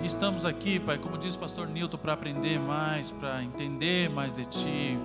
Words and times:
E 0.00 0.06
estamos 0.06 0.44
aqui, 0.44 0.78
Pai, 0.78 0.96
como 0.96 1.18
diz 1.18 1.34
o 1.34 1.38
pastor 1.40 1.66
Nilton, 1.66 1.98
para 1.98 2.12
aprender 2.12 2.58
mais, 2.60 3.10
para 3.10 3.42
entender 3.42 4.08
mais 4.08 4.36
de 4.36 4.44
Ti, 4.44 4.98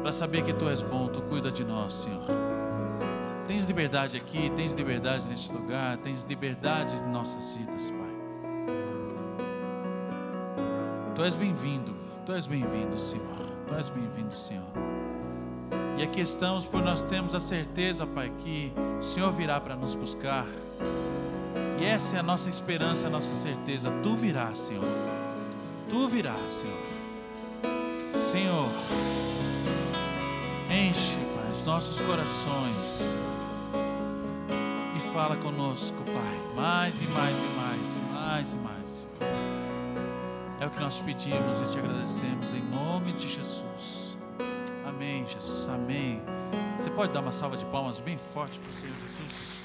para 0.00 0.10
saber 0.10 0.42
que 0.42 0.54
Tu 0.54 0.66
és 0.68 0.82
bom, 0.82 1.08
Tu 1.08 1.20
cuida 1.22 1.50
de 1.50 1.64
nós, 1.64 1.92
Senhor. 1.92 2.24
Tens 3.46 3.66
liberdade 3.66 4.16
aqui, 4.16 4.50
tens 4.56 4.72
liberdade 4.72 5.28
neste 5.28 5.52
lugar, 5.52 5.98
tens 5.98 6.24
liberdade 6.24 6.96
em 6.96 7.10
nossas 7.10 7.56
vidas, 7.56 7.90
Pai. 7.90 8.04
Tu 11.14 11.22
és 11.22 11.36
bem-vindo, 11.36 11.94
Tu 12.24 12.32
és 12.32 12.46
bem-vindo, 12.46 12.98
Senhor. 12.98 13.52
Tu 13.68 13.74
és 13.74 13.90
bem-vindo, 13.90 14.34
Senhor. 14.34 14.64
E 15.98 16.02
aqui 16.02 16.22
estamos 16.22 16.64
por 16.64 16.82
nós 16.82 17.02
temos 17.02 17.34
a 17.34 17.40
certeza, 17.40 18.06
Pai, 18.06 18.32
que 18.38 18.72
o 18.98 19.02
Senhor 19.02 19.30
virá 19.30 19.60
para 19.60 19.76
nos 19.76 19.94
buscar. 19.94 20.46
E 21.78 21.84
essa 21.84 22.16
é 22.16 22.20
a 22.20 22.22
nossa 22.22 22.48
esperança, 22.48 23.06
a 23.06 23.10
nossa 23.10 23.34
certeza. 23.34 23.90
Tu 24.02 24.14
virás, 24.14 24.58
Senhor. 24.58 24.84
Tu 25.88 26.08
virás, 26.08 26.50
Senhor. 26.50 26.94
Senhor, 28.12 28.70
enche, 30.70 31.18
Pai, 31.36 31.52
os 31.52 31.66
nossos 31.66 32.00
corações 32.00 33.14
e 34.96 35.12
fala 35.12 35.36
conosco, 35.36 36.02
Pai, 36.04 36.54
mais 36.56 37.00
e 37.00 37.06
mais 37.06 37.42
e 37.42 37.46
mais 37.46 37.94
e 37.94 37.98
mais 37.98 38.52
e 38.52 38.56
mais. 38.56 39.06
É 40.60 40.66
o 40.66 40.70
que 40.70 40.80
nós 40.80 41.00
pedimos 41.00 41.60
e 41.60 41.70
te 41.70 41.78
agradecemos 41.78 42.52
em 42.54 42.62
nome 42.62 43.12
de 43.12 43.28
Jesus. 43.28 44.16
Amém, 44.86 45.26
Jesus. 45.26 45.68
Amém. 45.68 46.22
Você 46.76 46.90
pode 46.90 47.12
dar 47.12 47.20
uma 47.20 47.32
salva 47.32 47.56
de 47.56 47.64
palmas 47.66 48.00
bem 48.00 48.16
forte 48.16 48.58
para 48.58 48.70
o 48.70 48.72
Senhor 48.72 48.94
Jesus? 49.02 49.58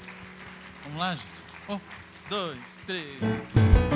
Vamos 0.84 0.98
lá, 0.98 1.14
gente. 1.14 1.26
Um, 1.68 1.80
dois, 2.30 2.80
três. 2.86 3.89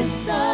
está. 0.00 0.49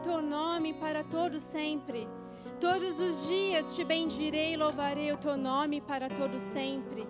Teu 0.00 0.22
nome 0.22 0.72
para 0.74 1.04
todo 1.04 1.38
sempre. 1.38 2.08
Todos 2.58 2.98
os 2.98 3.26
dias 3.26 3.74
te 3.74 3.84
bendirei 3.84 4.54
e 4.54 4.56
louvarei 4.56 5.12
o 5.12 5.16
teu 5.16 5.36
nome 5.36 5.80
para 5.80 6.08
todo 6.08 6.38
sempre. 6.38 7.06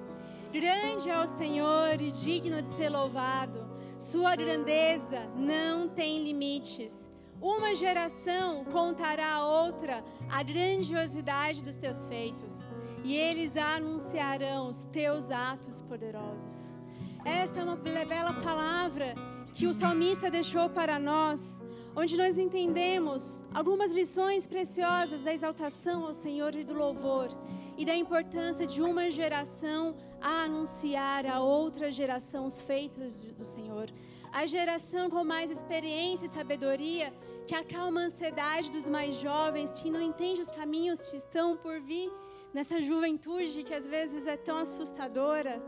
Grande 0.53 1.09
é 1.09 1.19
o 1.21 1.27
Senhor 1.27 2.01
e 2.01 2.11
digno 2.11 2.61
de 2.61 2.69
ser 2.71 2.89
louvado. 2.89 3.69
Sua 3.99 4.35
grandeza 4.35 5.29
não 5.37 5.89
tem 5.89 6.25
limites. 6.25 7.09
Uma 7.41 7.75
geração 7.75 8.65
contará 8.65 9.35
a 9.35 9.47
outra 9.47 10.05
a 10.29 10.43
grandiosidade 10.43 11.63
dos 11.63 11.77
teus 11.77 12.05
feitos, 12.07 12.55
e 13.03 13.17
eles 13.17 13.57
anunciarão 13.57 14.69
os 14.69 14.85
teus 14.93 15.31
atos 15.31 15.81
poderosos. 15.81 16.79
Essa 17.25 17.61
é 17.61 17.65
uma 17.65 17.77
bela 17.77 18.35
palavra 18.35 19.15
que 19.55 19.67
o 19.67 19.75
salmista 19.75 20.31
deixou 20.31 20.69
para 20.69 20.99
nós, 20.99 21.60
onde 21.95 22.17
nós 22.17 22.39
entendemos 22.39 23.41
algumas 23.53 23.91
lições 23.91 24.47
preciosas 24.47 25.23
da 25.23 25.33
exaltação 25.33 26.07
ao 26.07 26.15
Senhor 26.15 26.55
e 26.55 26.65
do 26.65 26.75
louvor, 26.75 27.29
e 27.77 27.85
da 27.85 27.95
importância 27.95 28.67
de 28.67 28.83
uma 28.83 29.11
geração 29.11 29.97
a 30.21 30.45
anunciar 30.45 31.27
a 31.27 31.41
outra 31.41 31.91
geração 31.91 32.47
os 32.47 32.61
feitos 32.61 33.17
do 33.17 33.45
Senhor. 33.45 33.91
A 34.33 34.47
geração 34.47 35.11
com 35.11 35.25
mais 35.25 35.51
experiência 35.51 36.27
e 36.27 36.29
sabedoria 36.29 37.13
que 37.47 37.55
acalma 37.55 38.03
a 38.03 38.05
ansiedade 38.05 38.71
dos 38.71 38.87
mais 38.87 39.17
jovens, 39.17 39.73
que 39.73 39.91
não 39.91 40.01
entende 40.01 40.41
os 40.41 40.51
caminhos 40.51 41.01
que 41.01 41.17
estão 41.17 41.57
por 41.57 41.81
vir 41.81 42.13
nessa 42.53 42.83
juventude 42.83 43.65
que 43.65 43.75
às 43.75 43.87
vezes 43.87 44.27
é 44.27 44.37
tão 44.37 44.57
assustadora. 44.57 45.63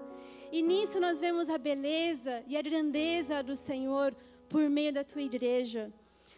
E 0.52 0.62
nisso 0.62 1.00
nós 1.00 1.18
vemos 1.18 1.48
a 1.48 1.58
beleza 1.58 2.44
e 2.46 2.56
a 2.56 2.62
grandeza 2.62 3.42
do 3.42 3.56
Senhor 3.56 4.14
por 4.48 4.68
meio 4.68 4.92
da 4.92 5.02
tua 5.02 5.22
igreja. 5.22 5.92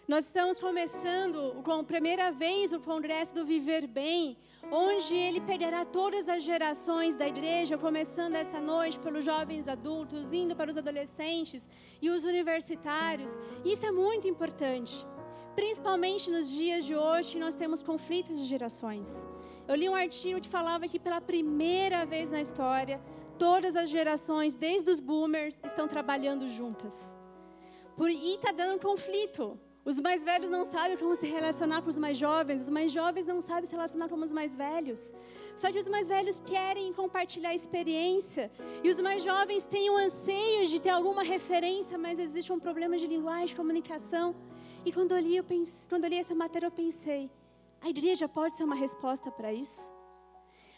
Nós 0.07 0.27
estamos 0.27 0.59
começando 0.59 1.63
com 1.65 1.83
primeira 1.83 2.31
vez 2.31 2.71
o 2.73 2.79
congresso 2.79 3.35
do 3.35 3.47
Viver 3.47 3.87
Bem, 3.87 4.37
onde 4.71 5.15
ele 5.15 5.41
pegará 5.41 5.83
todas 5.87 6.29
as 6.29 6.43
gerações 6.43 7.17
da 7.17 7.27
igreja, 7.27 7.79
começando 7.79 8.35
essa 8.35 8.61
noite 8.61 8.99
pelos 8.99 9.25
jovens 9.25 9.67
adultos, 9.67 10.31
indo 10.31 10.55
para 10.55 10.69
os 10.69 10.77
adolescentes 10.77 11.67
e 12.03 12.11
os 12.11 12.23
universitários. 12.25 13.31
Isso 13.65 13.87
é 13.87 13.91
muito 13.91 14.29
importante. 14.29 15.07
Principalmente 15.57 16.31
nos 16.31 16.51
dias 16.51 16.85
de 16.85 16.95
hoje, 16.95 17.39
nós 17.39 17.55
temos 17.55 17.83
conflitos 17.83 18.39
de 18.39 18.45
gerações. 18.45 19.11
Eu 19.67 19.75
li 19.75 19.89
um 19.89 19.95
artigo 19.95 20.39
que 20.39 20.51
falava 20.51 20.87
que 20.87 20.99
pela 20.99 21.23
primeira 21.23 22.05
vez 22.05 22.31
na 22.31 22.43
história, 22.43 23.01
todas 23.39 23.75
as 23.75 23.89
gerações, 23.89 24.55
desde 24.55 24.91
os 24.91 25.01
boomers, 25.01 25.59
estão 25.65 25.89
trabalhando 25.89 26.47
juntas. 26.47 26.95
Por, 27.97 28.11
e 28.11 28.35
está 28.35 28.53
dando 28.53 28.79
conflito. 28.79 29.59
Os 29.85 30.01
mais 30.01 30.25
velhos 30.25 30.49
não 30.49 30.65
sabem 30.65 30.97
como 30.97 31.15
se 31.15 31.27
relacionar 31.27 31.83
com 31.83 31.91
os 31.91 31.99
mais 31.99 32.17
jovens, 32.17 32.63
os 32.63 32.71
mais 32.71 32.91
jovens 32.91 33.27
não 33.27 33.43
sabem 33.43 33.67
se 33.67 33.73
relacionar 33.73 34.09
com 34.09 34.15
os 34.17 34.33
mais 34.33 34.57
velhos. 34.57 35.13
Só 35.55 35.71
que 35.71 35.79
os 35.79 35.87
mais 35.87 36.09
velhos 36.09 36.41
querem 36.41 36.91
compartilhar 36.95 37.55
experiência, 37.55 38.51
e 38.83 38.89
os 38.89 38.99
mais 39.03 39.23
jovens 39.23 39.63
têm 39.65 39.91
o 39.91 39.97
anseio 39.99 40.67
de 40.69 40.81
ter 40.81 40.89
alguma 40.89 41.23
referência, 41.23 41.99
mas 41.99 42.19
existe 42.19 42.51
um 42.51 42.59
problema 42.59 42.97
de 42.97 43.07
linguagem, 43.07 43.49
de 43.49 43.57
comunicação. 43.57 44.35
E 44.87 44.91
quando 44.91 45.13
eu 45.13 45.21
li, 45.21 45.37
eu 45.37 45.45
pense, 45.45 45.87
quando 45.87 46.05
eu 46.05 46.11
li 46.11 46.17
essa 46.17 46.35
matéria, 46.35 46.69
eu 46.69 46.71
pensei: 46.71 47.31
a 47.83 47.91
igreja 47.91 48.27
pode 48.27 48.57
ser 48.57 48.65
uma 48.65 48.75
resposta 48.75 49.31
para 49.31 49.53
isso? 49.53 49.83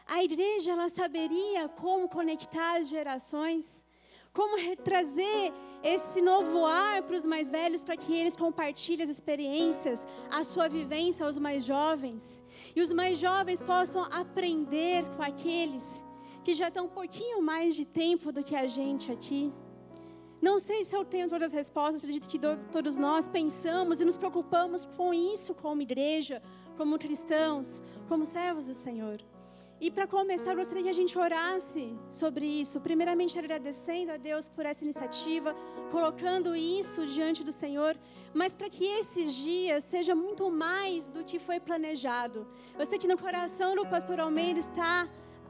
A 0.04 0.22
igreja 0.24 0.72
ela 0.72 0.88
saberia 0.88 1.68
como 1.68 2.08
conectar 2.08 2.78
as 2.78 2.88
gerações, 2.88 3.84
como 4.32 4.56
trazer 4.76 5.52
esse 5.86 6.20
novo 6.20 6.66
ar 6.66 7.02
para 7.02 7.16
os 7.16 7.24
mais 7.24 7.48
velhos, 7.48 7.84
para 7.84 7.96
que 7.96 8.12
eles 8.12 8.34
compartilhem 8.34 9.04
as 9.04 9.10
experiências, 9.10 10.04
a 10.30 10.42
sua 10.42 10.68
vivência 10.68 11.24
aos 11.24 11.38
mais 11.38 11.64
jovens. 11.64 12.42
E 12.74 12.80
os 12.80 12.90
mais 12.90 13.18
jovens 13.18 13.60
possam 13.60 14.02
aprender 14.02 15.04
com 15.16 15.22
aqueles 15.22 15.84
que 16.42 16.54
já 16.54 16.68
estão 16.68 16.86
um 16.86 16.88
pouquinho 17.00 17.40
mais 17.40 17.74
de 17.76 17.84
tempo 17.84 18.32
do 18.32 18.42
que 18.42 18.56
a 18.56 18.66
gente 18.66 19.12
aqui. 19.12 19.52
Não 20.40 20.58
sei 20.58 20.84
se 20.84 20.94
eu 20.94 21.04
tenho 21.04 21.28
todas 21.28 21.48
as 21.48 21.52
respostas, 21.52 22.02
acredito 22.02 22.28
que 22.28 22.38
todos 22.70 22.96
nós 22.96 23.28
pensamos 23.28 24.00
e 24.00 24.04
nos 24.04 24.16
preocupamos 24.16 24.86
com 24.96 25.14
isso 25.14 25.54
como 25.54 25.82
igreja, 25.82 26.42
como 26.76 26.98
cristãos, 26.98 27.82
como 28.08 28.24
servos 28.24 28.66
do 28.66 28.74
Senhor. 28.74 29.18
E 29.78 29.90
para 29.90 30.06
começar, 30.06 30.52
eu 30.52 30.56
gostaria 30.56 30.84
que 30.84 30.88
a 30.88 30.92
gente 31.00 31.18
orasse 31.18 31.94
sobre 32.08 32.46
isso. 32.46 32.80
Primeiramente, 32.80 33.38
agradecendo 33.38 34.12
a 34.12 34.16
Deus 34.16 34.48
por 34.48 34.64
essa 34.64 34.82
iniciativa, 34.82 35.54
colocando 35.90 36.56
isso 36.56 37.04
diante 37.04 37.44
do 37.44 37.52
Senhor, 37.52 37.94
mas 38.32 38.54
para 38.54 38.70
que 38.70 38.84
esses 38.84 39.34
dias 39.34 39.84
seja 39.84 40.14
muito 40.14 40.50
mais 40.50 41.06
do 41.06 41.22
que 41.22 41.38
foi 41.38 41.60
planejado. 41.60 42.46
Eu 42.78 42.86
sei 42.86 42.98
que 42.98 43.06
no 43.06 43.18
coração 43.18 43.76
do 43.76 43.84
pastor 43.84 44.18
Almeida 44.18 44.60
está 44.60 45.06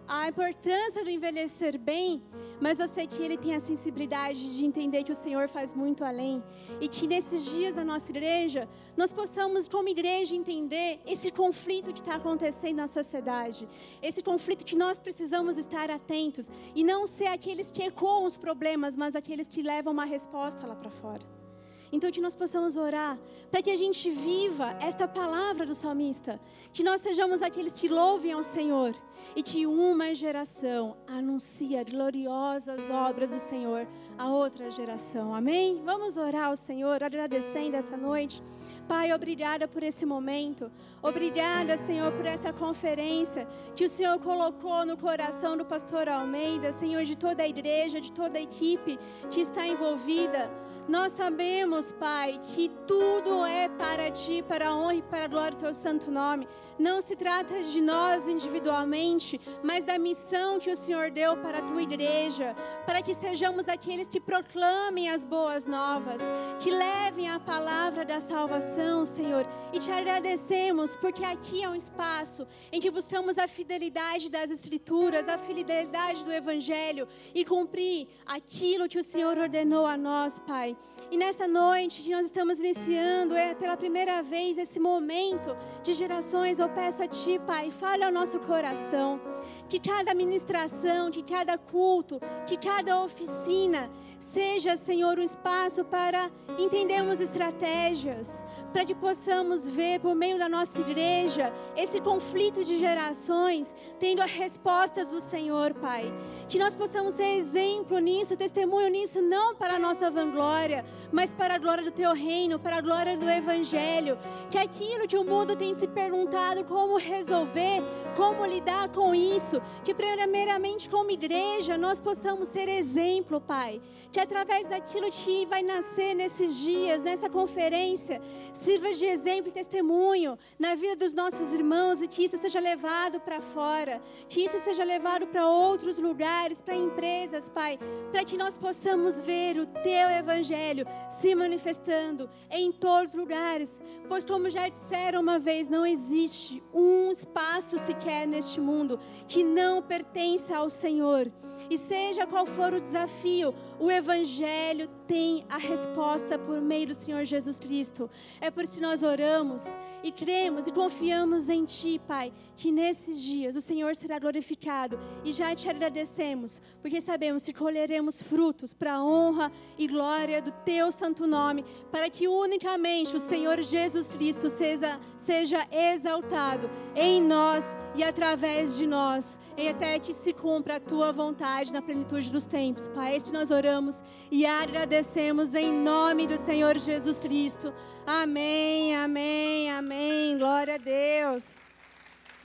a 0.08 0.28
importância 0.28 1.02
do 1.02 1.10
envelhecer 1.10 1.78
bem, 1.78 2.22
mas 2.60 2.78
eu 2.78 2.88
sei 2.88 3.06
que 3.06 3.20
ele 3.20 3.36
tem 3.36 3.54
a 3.54 3.60
sensibilidade 3.60 4.56
de 4.56 4.64
entender 4.64 5.02
que 5.02 5.12
o 5.12 5.14
Senhor 5.14 5.48
faz 5.48 5.72
muito 5.72 6.04
além 6.04 6.42
e 6.80 6.88
que 6.88 7.06
nesses 7.06 7.44
dias 7.44 7.74
da 7.74 7.84
nossa 7.84 8.10
igreja 8.10 8.68
nós 8.96 9.10
possamos, 9.12 9.66
como 9.66 9.88
igreja, 9.88 10.34
entender 10.34 11.00
esse 11.06 11.30
conflito 11.30 11.92
que 11.92 12.00
está 12.00 12.14
acontecendo 12.14 12.76
na 12.76 12.86
sociedade, 12.86 13.68
esse 14.00 14.22
conflito 14.22 14.64
que 14.64 14.76
nós 14.76 14.98
precisamos 14.98 15.56
estar 15.56 15.90
atentos 15.90 16.48
e 16.74 16.84
não 16.84 17.06
ser 17.06 17.26
aqueles 17.26 17.70
que 17.70 17.82
ecoam 17.82 18.24
os 18.24 18.36
problemas, 18.36 18.96
mas 18.96 19.16
aqueles 19.16 19.46
que 19.46 19.62
levam 19.62 19.92
uma 19.92 20.04
resposta 20.04 20.66
lá 20.66 20.74
para 20.74 20.90
fora. 20.90 21.45
Então, 21.92 22.10
que 22.10 22.20
nós 22.20 22.34
possamos 22.34 22.76
orar 22.76 23.18
para 23.50 23.62
que 23.62 23.70
a 23.70 23.76
gente 23.76 24.10
viva 24.10 24.76
esta 24.80 25.06
palavra 25.06 25.64
do 25.64 25.74
salmista, 25.74 26.40
que 26.72 26.82
nós 26.82 27.00
sejamos 27.00 27.42
aqueles 27.42 27.72
que 27.72 27.88
louvem 27.88 28.32
ao 28.32 28.42
Senhor 28.42 28.94
e 29.34 29.42
que 29.42 29.66
uma 29.66 30.14
geração 30.14 30.96
anuncie 31.06 31.82
gloriosas 31.84 32.90
obras 32.90 33.30
do 33.30 33.38
Senhor 33.38 33.86
a 34.18 34.28
outra 34.28 34.70
geração. 34.70 35.34
Amém? 35.34 35.82
Vamos 35.84 36.16
orar 36.16 36.46
ao 36.46 36.56
Senhor, 36.56 37.02
agradecendo 37.02 37.76
essa 37.76 37.96
noite. 37.96 38.42
Pai, 38.88 39.12
obrigada 39.12 39.66
por 39.66 39.82
esse 39.82 40.06
momento. 40.06 40.70
Obrigada, 41.06 41.78
Senhor, 41.78 42.10
por 42.10 42.26
essa 42.26 42.52
conferência 42.52 43.46
que 43.76 43.84
o 43.84 43.88
Senhor 43.88 44.18
colocou 44.18 44.84
no 44.84 44.96
coração 44.96 45.56
do 45.56 45.64
pastor 45.64 46.08
Almeida, 46.08 46.72
Senhor, 46.72 47.04
de 47.04 47.16
toda 47.16 47.44
a 47.44 47.48
igreja, 47.48 48.00
de 48.00 48.10
toda 48.10 48.38
a 48.38 48.42
equipe 48.42 48.98
que 49.30 49.40
está 49.40 49.64
envolvida. 49.68 50.50
Nós 50.88 51.12
sabemos, 51.12 51.92
Pai, 51.92 52.40
que 52.54 52.68
tudo 52.88 53.44
é 53.44 53.68
para 53.68 54.10
Ti, 54.10 54.44
para 54.48 54.68
a 54.68 54.74
honra 54.74 54.94
e 54.96 55.02
para 55.02 55.26
a 55.26 55.28
glória 55.28 55.52
do 55.52 55.60
Teu 55.60 55.74
santo 55.74 56.10
nome. 56.10 56.48
Não 56.78 57.00
se 57.00 57.16
trata 57.16 57.62
de 57.62 57.80
nós 57.80 58.28
individualmente, 58.28 59.40
mas 59.62 59.84
da 59.84 59.98
missão 59.98 60.58
que 60.58 60.70
o 60.70 60.76
Senhor 60.76 61.10
deu 61.10 61.36
para 61.38 61.58
a 61.58 61.62
Tua 61.62 61.82
igreja, 61.82 62.54
para 62.84 63.00
que 63.00 63.14
sejamos 63.14 63.66
aqueles 63.68 64.08
que 64.08 64.20
proclamem 64.20 65.08
as 65.08 65.24
boas 65.24 65.64
novas, 65.64 66.20
que 66.58 66.70
levem 66.70 67.28
a 67.28 67.40
palavra 67.40 68.04
da 68.04 68.20
salvação, 68.20 69.04
Senhor. 69.04 69.46
E 69.72 69.78
te 69.78 69.90
agradecemos, 69.90 70.94
porque 71.00 71.24
aqui 71.24 71.62
é 71.62 71.68
um 71.68 71.74
espaço 71.74 72.46
em 72.72 72.80
que 72.80 72.90
buscamos 72.90 73.38
a 73.38 73.46
fidelidade 73.46 74.30
das 74.30 74.50
Escrituras, 74.50 75.28
a 75.28 75.38
fidelidade 75.38 76.24
do 76.24 76.32
Evangelho 76.32 77.06
e 77.34 77.44
cumprir 77.44 78.08
aquilo 78.26 78.88
que 78.88 78.98
o 78.98 79.04
Senhor 79.04 79.38
ordenou 79.38 79.86
a 79.86 79.96
nós, 79.96 80.40
Pai. 80.46 80.76
E 81.10 81.16
nessa 81.16 81.46
noite 81.46 82.02
que 82.02 82.10
nós 82.10 82.26
estamos 82.26 82.58
iniciando, 82.58 83.34
é 83.34 83.54
pela 83.54 83.76
primeira 83.76 84.22
vez 84.22 84.58
esse 84.58 84.80
momento 84.80 85.56
de 85.82 85.92
gerações, 85.92 86.58
eu 86.58 86.68
peço 86.68 87.02
a 87.02 87.06
Ti, 87.06 87.40
Pai, 87.46 87.70
fale 87.70 88.02
ao 88.02 88.10
nosso 88.10 88.40
coração. 88.40 89.20
Que 89.68 89.78
cada 89.78 90.14
ministração, 90.14 91.10
que 91.10 91.22
cada 91.22 91.56
culto, 91.56 92.20
que 92.46 92.56
cada 92.56 93.00
oficina 93.02 93.90
seja, 94.18 94.76
Senhor, 94.76 95.18
um 95.18 95.22
espaço 95.22 95.84
para 95.84 96.30
entendermos 96.58 97.20
estratégias, 97.20 98.44
para 98.76 98.84
que 98.84 98.94
possamos 98.94 99.70
ver 99.70 100.00
por 100.00 100.14
meio 100.14 100.38
da 100.38 100.50
nossa 100.50 100.78
igreja 100.78 101.50
esse 101.74 101.98
conflito 101.98 102.62
de 102.62 102.76
gerações, 102.76 103.72
tendo 103.98 104.20
as 104.20 104.30
respostas 104.30 105.08
do 105.08 105.18
Senhor, 105.18 105.72
Pai. 105.72 106.12
Que 106.46 106.58
nós 106.58 106.74
possamos 106.74 107.14
ser 107.14 107.38
exemplo 107.38 107.98
nisso, 107.98 108.36
testemunho 108.36 108.90
nisso, 108.90 109.22
não 109.22 109.54
para 109.54 109.76
a 109.76 109.78
nossa 109.78 110.10
vanglória, 110.10 110.84
mas 111.10 111.32
para 111.32 111.54
a 111.54 111.58
glória 111.58 111.84
do 111.84 111.90
Teu 111.90 112.12
reino, 112.12 112.58
para 112.58 112.76
a 112.76 112.80
glória 112.82 113.16
do 113.16 113.26
Evangelho. 113.26 114.18
Que 114.50 114.58
aquilo 114.58 115.08
que 115.08 115.16
o 115.16 115.24
mundo 115.24 115.56
tem 115.56 115.74
se 115.74 115.88
perguntado 115.88 116.62
como 116.64 116.98
resolver, 116.98 117.82
como 118.14 118.44
lidar 118.44 118.90
com 118.90 119.14
isso. 119.14 119.58
Que, 119.84 119.94
primeiramente, 119.94 120.90
como 120.90 121.10
igreja, 121.10 121.78
nós 121.78 121.98
possamos 121.98 122.48
ser 122.48 122.68
exemplo, 122.68 123.40
Pai. 123.40 123.80
Que 124.12 124.20
através 124.20 124.68
daquilo 124.68 125.10
que 125.10 125.46
vai 125.46 125.62
nascer 125.62 126.14
nesses 126.14 126.58
dias, 126.58 127.00
nessa 127.00 127.30
conferência, 127.30 128.20
sirva 128.66 128.92
de 128.92 129.04
exemplo 129.04 129.48
e 129.48 129.52
testemunho 129.52 130.36
na 130.58 130.74
vida 130.74 130.96
dos 130.96 131.12
nossos 131.12 131.52
irmãos 131.52 132.02
e 132.02 132.08
que 132.08 132.24
isso 132.24 132.36
seja 132.36 132.58
levado 132.58 133.20
para 133.20 133.40
fora. 133.40 134.00
Que 134.28 134.40
isso 134.40 134.58
seja 134.58 134.82
levado 134.82 135.24
para 135.28 135.48
outros 135.48 135.98
lugares, 135.98 136.60
para 136.60 136.74
empresas, 136.74 137.48
Pai. 137.48 137.78
Para 138.10 138.24
que 138.24 138.36
nós 138.36 138.56
possamos 138.56 139.20
ver 139.20 139.56
o 139.56 139.66
Teu 139.66 140.10
Evangelho 140.10 140.84
se 141.20 141.32
manifestando 141.36 142.28
em 142.50 142.72
todos 142.72 143.12
os 143.12 143.20
lugares. 143.20 143.80
Pois, 144.08 144.24
como 144.24 144.50
já 144.50 144.68
disseram 144.68 145.20
uma 145.20 145.38
vez, 145.38 145.68
não 145.68 145.86
existe 145.86 146.60
um 146.74 147.12
espaço 147.12 147.78
sequer 147.78 148.26
neste 148.26 148.60
mundo 148.60 148.98
que 149.28 149.44
não 149.44 149.80
pertença 149.80 150.56
ao 150.56 150.68
Senhor. 150.68 151.30
E 151.68 151.76
seja 151.76 152.26
qual 152.26 152.46
for 152.46 152.72
o 152.72 152.80
desafio, 152.80 153.54
o 153.78 153.90
Evangelho 153.90 154.88
tem 155.06 155.44
a 155.48 155.58
resposta 155.58 156.38
por 156.38 156.60
meio 156.60 156.88
do 156.88 156.94
Senhor 156.94 157.24
Jesus 157.24 157.58
Cristo. 157.58 158.10
É 158.40 158.50
por 158.50 158.64
isso 158.64 158.74
que 158.74 158.80
nós 158.80 159.02
oramos 159.02 159.62
e 160.02 160.12
cremos 160.12 160.66
e 160.66 160.72
confiamos 160.72 161.48
em 161.48 161.64
Ti, 161.64 162.00
Pai, 162.06 162.32
que 162.56 162.70
nesses 162.70 163.20
dias 163.20 163.56
o 163.56 163.60
Senhor 163.60 163.94
será 163.96 164.18
glorificado. 164.18 164.98
E 165.24 165.32
já 165.32 165.54
te 165.54 165.68
agradecemos, 165.68 166.60
porque 166.80 167.00
sabemos 167.00 167.42
que 167.42 167.52
colheremos 167.52 168.20
frutos 168.22 168.72
para 168.72 168.94
a 168.94 169.04
honra 169.04 169.50
e 169.76 169.86
glória 169.86 170.40
do 170.40 170.50
Teu 170.64 170.92
santo 170.92 171.26
nome, 171.26 171.64
para 171.90 172.08
que 172.08 172.28
unicamente 172.28 173.14
o 173.14 173.20
Senhor 173.20 173.60
Jesus 173.62 174.10
Cristo 174.10 174.48
seja, 174.48 175.00
seja 175.16 175.66
exaltado 175.70 176.70
em 176.94 177.20
nós 177.20 177.64
e 177.94 178.04
através 178.04 178.76
de 178.76 178.86
nós 178.86 179.26
e 179.56 179.68
até 179.68 179.98
que 179.98 180.12
se 180.12 180.32
cumpra 180.32 180.76
a 180.76 180.80
tua 180.80 181.12
vontade 181.12 181.72
na 181.72 181.80
plenitude 181.80 182.30
dos 182.30 182.44
tempos. 182.44 182.88
Pai, 182.88 183.16
este 183.16 183.32
nós 183.32 183.50
oramos 183.50 183.96
e 184.30 184.44
agradecemos 184.44 185.54
em 185.54 185.72
nome 185.72 186.26
do 186.26 186.36
Senhor 186.36 186.78
Jesus 186.78 187.18
Cristo. 187.18 187.72
Amém, 188.06 188.94
amém, 188.94 189.70
amém. 189.70 190.36
Glória 190.36 190.74
a 190.74 190.78
Deus. 190.78 191.56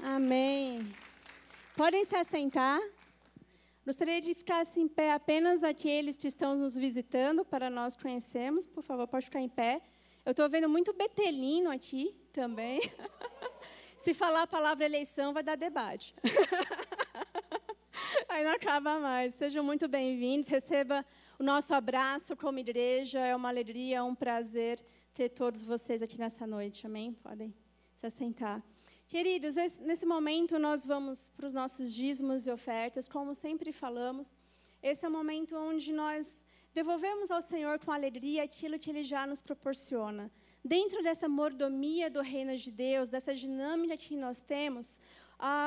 Amém. 0.02 0.90
Podem 1.76 2.06
se 2.06 2.16
assentar. 2.16 2.80
Gostaria 3.86 4.22
de 4.22 4.34
ficar 4.34 4.62
assim, 4.62 4.84
em 4.84 4.88
pé 4.88 5.12
apenas 5.12 5.64
aqueles 5.64 6.16
que 6.16 6.28
estão 6.28 6.56
nos 6.56 6.76
visitando 6.76 7.44
para 7.44 7.70
nós 7.70 7.96
conhecermos. 7.96 8.66
Por 8.66 8.84
favor, 8.84 9.08
pode 9.08 9.26
ficar 9.26 9.42
em 9.42 9.50
pé. 9.50 9.82
Eu 10.26 10.32
estou 10.32 10.48
vendo 10.50 10.70
muito 10.70 10.94
betelino 10.94 11.70
aqui 11.70 12.16
também. 12.32 12.80
Se 13.98 14.14
falar 14.14 14.44
a 14.44 14.48
palavra 14.48 14.86
eleição, 14.86 15.34
vai 15.34 15.44
dar 15.44 15.56
debate. 15.56 16.16
Aí 18.30 18.44
não 18.44 18.52
acaba 18.52 19.00
mais. 19.00 19.34
Sejam 19.36 19.64
muito 19.64 19.88
bem-vindos. 19.88 20.48
Receba 20.48 21.06
o 21.40 21.44
nosso 21.44 21.74
abraço 21.74 22.36
como 22.36 22.60
igreja. 22.60 23.20
É 23.20 23.36
uma 23.36 23.50
alegria, 23.50 23.98
é 23.98 24.04
um 24.04 24.16
prazer 24.16 24.84
ter 25.14 25.30
todos 25.30 25.64
vocês 25.64 26.02
aqui 26.02 26.18
nessa 26.18 26.48
noite. 26.48 26.86
Amém? 26.86 27.14
Podem 27.14 27.54
se 27.96 28.06
assentar. 28.06 28.64
Queridos, 29.08 29.56
nesse 29.82 30.06
momento 30.06 30.58
nós 30.58 30.86
vamos 30.86 31.30
para 31.36 31.48
os 31.48 31.54
nossos 31.54 31.94
dízimos 31.94 32.46
e 32.46 32.52
ofertas. 32.52 33.08
Como 33.08 33.36
sempre 33.36 33.72
falamos, 33.72 34.34
esse 34.82 35.06
é 35.06 35.10
o 35.10 35.12
momento 35.12 35.56
onde 35.56 35.92
nós 35.92 36.46
devolvemos 36.74 37.30
ao 37.30 37.42
Senhor 37.42 37.78
com 37.80 37.92
alegria 37.92 38.44
aquilo 38.44 38.80
que 38.80 38.90
Ele 38.90 39.04
já 39.04 39.28
nos 39.28 39.42
proporciona. 39.42 40.32
Dentro 40.64 41.02
dessa 41.02 41.28
mordomia 41.28 42.10
do 42.10 42.22
reino 42.22 42.56
de 42.56 42.72
Deus, 42.72 43.10
dessa 43.10 43.34
dinâmica 43.34 43.98
que 43.98 44.16
nós 44.16 44.40
temos, 44.40 45.00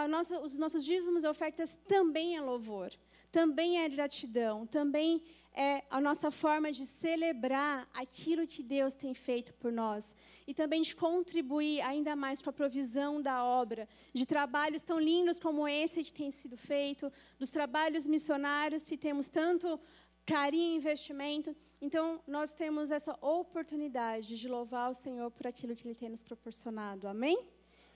nossa, 0.09 0.41
os 0.41 0.57
nossos 0.57 0.85
dízimos 0.85 1.25
e 1.25 1.29
ofertas 1.29 1.77
também 1.87 2.37
é 2.37 2.41
louvor, 2.41 2.91
também 3.33 3.81
é 3.81 3.89
gratidão, 3.89 4.67
também 4.67 5.21
é 5.53 5.85
a 5.89 6.01
nossa 6.01 6.31
forma 6.31 6.73
de 6.73 6.85
celebrar 6.85 7.89
aquilo 7.95 8.47
que 8.47 8.63
Deus 8.63 8.95
tem 8.95 9.15
feito 9.15 9.55
por 9.55 9.73
nós 9.73 10.15
e 10.47 10.53
também 10.53 10.83
de 10.83 10.95
contribuir 10.95 11.81
ainda 11.81 12.17
mais 12.17 12.43
com 12.43 12.51
a 12.51 12.53
provisão 12.53 13.23
da 13.23 13.45
obra, 13.45 13.89
de 14.13 14.27
trabalhos 14.27 14.83
tão 14.83 14.99
lindos 14.99 15.39
como 15.39 15.67
esse 15.67 16.03
que 16.03 16.13
tem 16.13 16.31
sido 16.31 16.57
feito, 16.57 17.13
dos 17.39 17.51
trabalhos 17.51 18.07
missionários 18.07 18.83
que 18.83 18.97
temos 18.97 19.29
tanto 19.29 19.81
carinho 20.27 20.75
e 20.75 20.77
investimento. 20.77 21.55
Então, 21.81 22.21
nós 22.27 22.51
temos 22.51 22.91
essa 22.91 23.17
oportunidade 23.21 24.39
de 24.39 24.49
louvar 24.49 24.91
o 24.91 24.95
Senhor 24.95 25.31
por 25.31 25.47
aquilo 25.47 25.77
que 25.77 25.87
Ele 25.87 25.95
tem 25.95 26.09
nos 26.09 26.23
proporcionado. 26.23 27.07
Amém? 27.07 27.39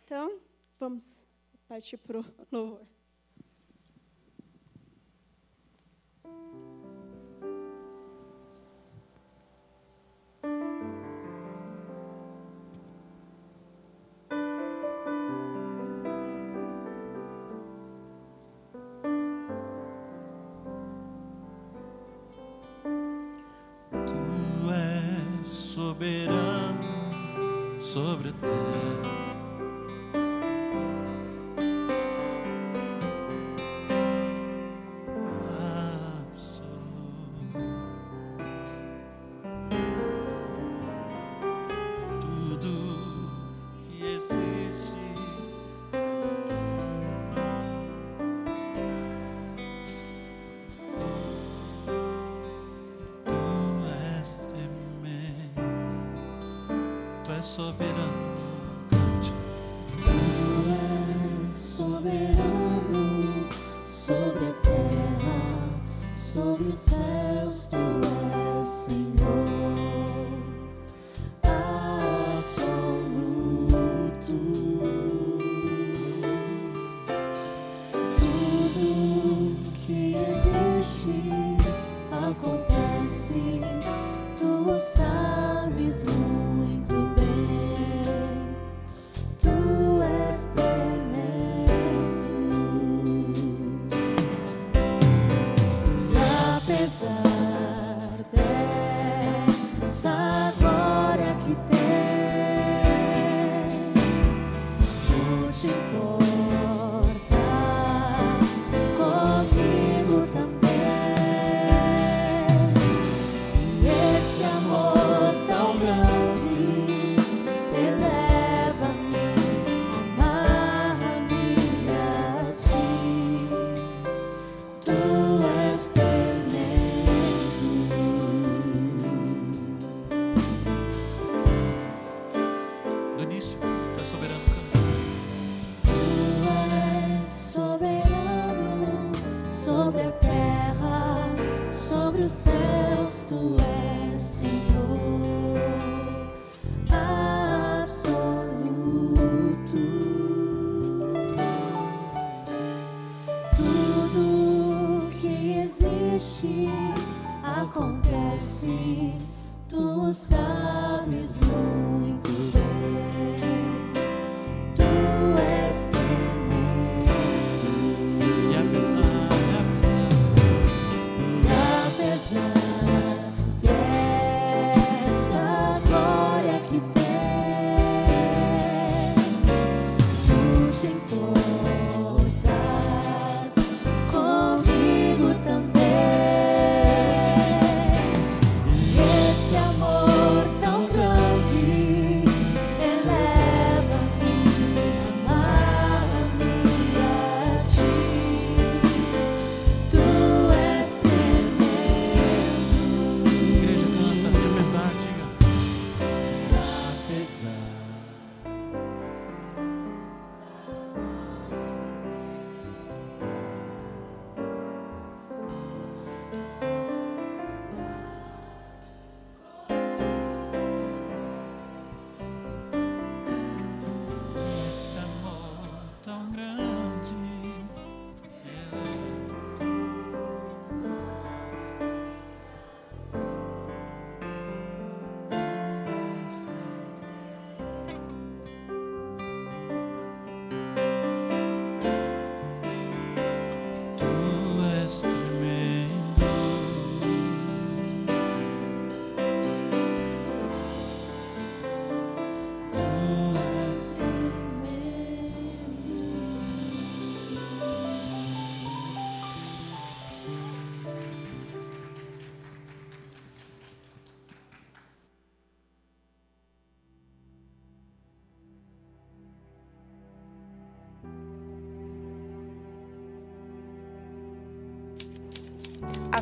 Então, 0.05 0.39
vamos 0.79 1.05
partir 1.69 1.99
para 1.99 2.19
o 2.19 2.25
louvor. 2.51 2.87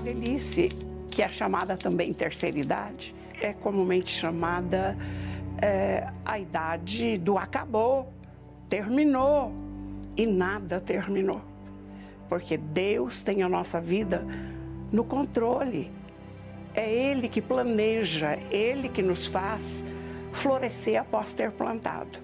Velhice, 0.06 0.68
que 1.10 1.20
é 1.20 1.28
chamada 1.28 1.76
também 1.76 2.12
terceira 2.12 2.58
idade, 2.58 3.12
é 3.40 3.52
comumente 3.52 4.10
chamada 4.10 4.96
é, 5.60 6.06
a 6.24 6.38
idade 6.38 7.18
do 7.18 7.36
acabou, 7.36 8.12
terminou 8.68 9.52
e 10.16 10.24
nada 10.24 10.80
terminou. 10.80 11.40
Porque 12.28 12.56
Deus 12.56 13.22
tem 13.22 13.42
a 13.42 13.48
nossa 13.48 13.80
vida 13.80 14.24
no 14.92 15.02
controle. 15.04 15.90
É 16.72 16.92
Ele 16.92 17.28
que 17.28 17.42
planeja, 17.42 18.38
Ele 18.50 18.88
que 18.88 19.02
nos 19.02 19.26
faz 19.26 19.84
florescer 20.32 21.00
após 21.00 21.34
ter 21.34 21.50
plantado. 21.50 22.18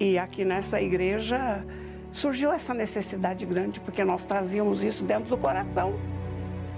E 0.00 0.18
aqui 0.18 0.44
nessa 0.44 0.80
igreja 0.80 1.64
surgiu 2.10 2.52
essa 2.52 2.74
necessidade 2.74 3.44
grande 3.46 3.78
porque 3.80 4.04
nós 4.04 4.26
trazíamos 4.26 4.82
isso 4.82 5.04
dentro 5.04 5.28
do 5.28 5.36
coração. 5.36 5.94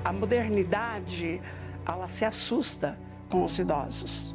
A 0.05 0.13
modernidade, 0.13 1.41
ela 1.87 2.09
se 2.09 2.25
assusta 2.25 2.99
com 3.29 3.45
os 3.45 3.59
idosos. 3.59 4.35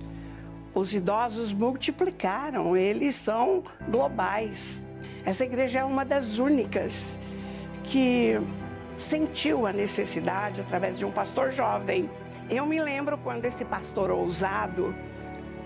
Os 0.73 0.93
idosos 0.93 1.53
multiplicaram, 1.53 2.75
eles 2.75 3.15
são 3.15 3.63
globais. 3.89 4.85
Essa 5.25 5.43
igreja 5.43 5.79
é 5.79 5.83
uma 5.83 6.03
das 6.03 6.37
únicas 6.37 7.19
que 7.83 8.39
sentiu 8.93 9.65
a 9.65 9.73
necessidade 9.73 10.61
através 10.61 10.97
de 10.97 11.05
um 11.05 11.11
pastor 11.11 11.51
jovem. 11.51 12.09
Eu 12.49 12.65
me 12.65 12.79
lembro 12.79 13.17
quando 13.17 13.45
esse 13.45 13.65
pastor 13.65 14.11
ousado, 14.11 14.93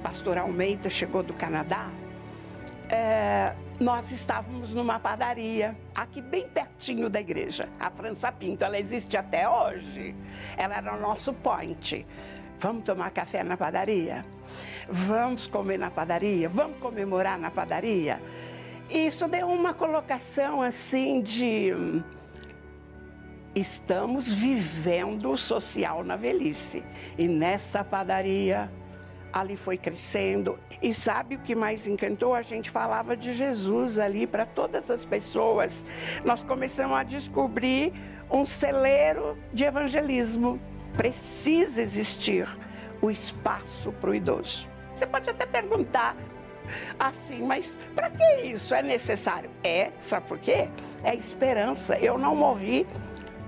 pastor 0.01 0.37
Almeida, 0.37 0.89
chegou 0.89 1.23
do 1.23 1.33
Canadá, 1.33 1.89
é, 2.89 3.53
nós 3.79 4.11
estávamos 4.11 4.73
numa 4.73 4.99
padaria, 4.99 5.75
aqui 5.95 6.21
bem 6.21 6.49
pertinho 6.49 7.09
da 7.09 7.21
igreja, 7.21 7.69
a 7.79 7.89
França 7.89 8.29
Pinto, 8.31 8.65
ela 8.65 8.77
existe 8.77 9.15
até 9.15 9.47
hoje. 9.47 10.13
Ela 10.57 10.75
era 10.75 10.95
o 10.95 10.99
nosso 10.99 11.33
point. 11.33 12.05
Vamos 12.57 12.83
tomar 12.83 13.09
café 13.11 13.41
na 13.41 13.55
padaria? 13.55 14.25
Vamos 14.89 15.47
comer 15.47 15.79
na 15.79 15.89
padaria? 15.89 16.49
Vamos 16.49 16.77
comemorar 16.79 17.39
na 17.39 17.49
padaria? 17.49 18.21
Isso 18.89 19.27
deu 19.29 19.47
uma 19.47 19.73
colocação 19.73 20.61
assim 20.61 21.21
de 21.21 21.71
estamos 23.55 24.27
vivendo 24.29 25.31
o 25.31 25.37
social 25.37 26.03
na 26.03 26.17
velhice. 26.17 26.85
E 27.17 27.27
nessa 27.27 27.83
padaria, 27.83 28.69
ali 29.31 29.55
foi 29.55 29.77
crescendo. 29.77 30.59
E 30.81 30.93
sabe 30.93 31.35
o 31.35 31.39
que 31.39 31.55
mais 31.55 31.87
encantou? 31.87 32.33
A 32.33 32.41
gente 32.41 32.69
falava 32.69 33.15
de 33.15 33.33
Jesus 33.33 33.97
ali 33.97 34.25
para 34.25 34.45
todas 34.45 34.89
as 34.89 35.05
pessoas. 35.05 35.85
Nós 36.23 36.43
começamos 36.43 36.97
a 36.97 37.03
descobrir 37.03 37.93
um 38.29 38.45
celeiro 38.45 39.37
de 39.53 39.63
evangelismo. 39.63 40.59
Precisa 40.95 41.81
existir 41.81 42.47
o 43.01 43.09
espaço 43.09 43.91
para 43.93 44.09
o 44.09 44.15
idoso. 44.15 44.67
Você 44.95 45.05
pode 45.05 45.29
até 45.29 45.45
perguntar 45.45 46.15
assim, 46.99 47.41
mas 47.41 47.77
para 47.95 48.09
que 48.09 48.41
isso 48.43 48.73
é 48.73 48.81
necessário? 48.81 49.49
É, 49.63 49.91
sabe 49.99 50.27
por 50.27 50.37
quê? 50.39 50.69
É 51.03 51.15
esperança. 51.15 51.97
Eu 51.97 52.17
não 52.17 52.35
morri 52.35 52.85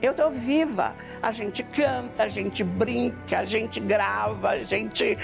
eu 0.02 0.12
estou 0.12 0.32
viva. 0.32 0.96
A 1.22 1.32
gente 1.32 1.62
canta, 1.64 2.24
a 2.24 2.28
gente 2.28 2.64
brinca, 2.64 3.40
a 3.40 3.46
gente 3.46 3.80
grava, 3.80 4.50
a 4.50 4.64
gente 4.64 5.18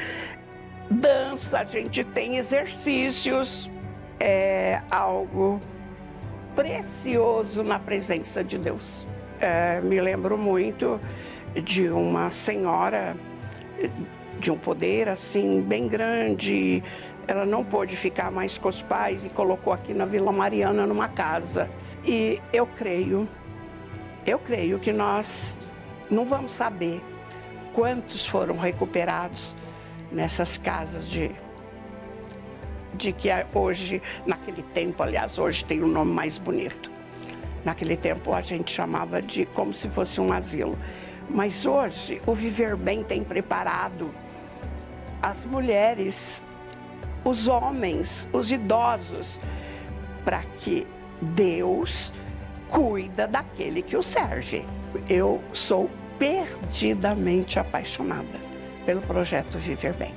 dança, 0.89 1.59
a 1.59 1.65
gente 1.65 2.03
tem 2.03 2.37
exercícios. 2.37 3.69
É 4.19 4.81
algo 4.89 5.61
precioso 6.55 7.63
na 7.63 7.77
presença 7.77 8.43
de 8.43 8.57
Deus. 8.57 9.05
É, 9.39 9.79
me 9.81 10.01
lembro 10.01 10.37
muito 10.37 10.99
de 11.63 11.87
uma 11.89 12.31
senhora 12.31 13.15
de 14.39 14.51
um 14.51 14.57
poder 14.57 15.07
assim 15.09 15.61
bem 15.61 15.87
grande. 15.87 16.83
Ela 17.27 17.45
não 17.45 17.63
pôde 17.63 17.95
ficar 17.95 18.31
mais 18.31 18.57
com 18.57 18.69
os 18.69 18.81
pais 18.81 19.25
e 19.25 19.29
colocou 19.29 19.71
aqui 19.71 19.93
na 19.93 20.05
Vila 20.05 20.31
Mariana 20.31 20.87
numa 20.87 21.07
casa. 21.07 21.69
E 22.03 22.41
eu 22.51 22.65
creio 22.65 23.27
eu 24.27 24.37
creio 24.37 24.77
que 24.77 24.91
nós 24.91 25.57
não 26.11 26.25
vamos 26.25 26.51
saber 26.53 27.01
quantos 27.73 28.27
foram 28.27 28.57
recuperados 28.57 29.55
nessas 30.11 30.57
casas 30.57 31.07
de 31.07 31.31
de 32.97 33.13
que 33.13 33.29
hoje, 33.53 34.01
naquele 34.25 34.63
tempo, 34.63 35.03
aliás, 35.03 35.37
hoje 35.37 35.63
tem 35.63 35.83
um 35.83 35.87
nome 35.87 36.11
mais 36.11 36.37
bonito. 36.37 36.91
Naquele 37.63 37.95
tempo 37.95 38.33
a 38.33 38.41
gente 38.41 38.73
chamava 38.73 39.21
de 39.21 39.45
como 39.45 39.73
se 39.73 39.87
fosse 39.87 40.19
um 40.19 40.33
asilo. 40.33 40.77
Mas 41.29 41.65
hoje 41.65 42.21
o 42.25 42.33
Viver 42.33 42.75
Bem 42.75 43.03
tem 43.03 43.23
preparado 43.23 44.09
as 45.21 45.45
mulheres, 45.45 46.45
os 47.23 47.47
homens, 47.47 48.27
os 48.33 48.51
idosos, 48.51 49.39
para 50.25 50.43
que 50.57 50.87
Deus 51.21 52.11
cuida 52.69 53.27
daquele 53.27 53.81
que 53.81 53.95
o 53.95 54.03
serve. 54.03 54.65
Eu 55.07 55.41
sou 55.53 55.89
perdidamente 56.17 57.59
apaixonada 57.59 58.46
pelo 58.87 59.01
projeto 59.01 59.57
Viver 59.57 59.91
Bem. 59.91 60.13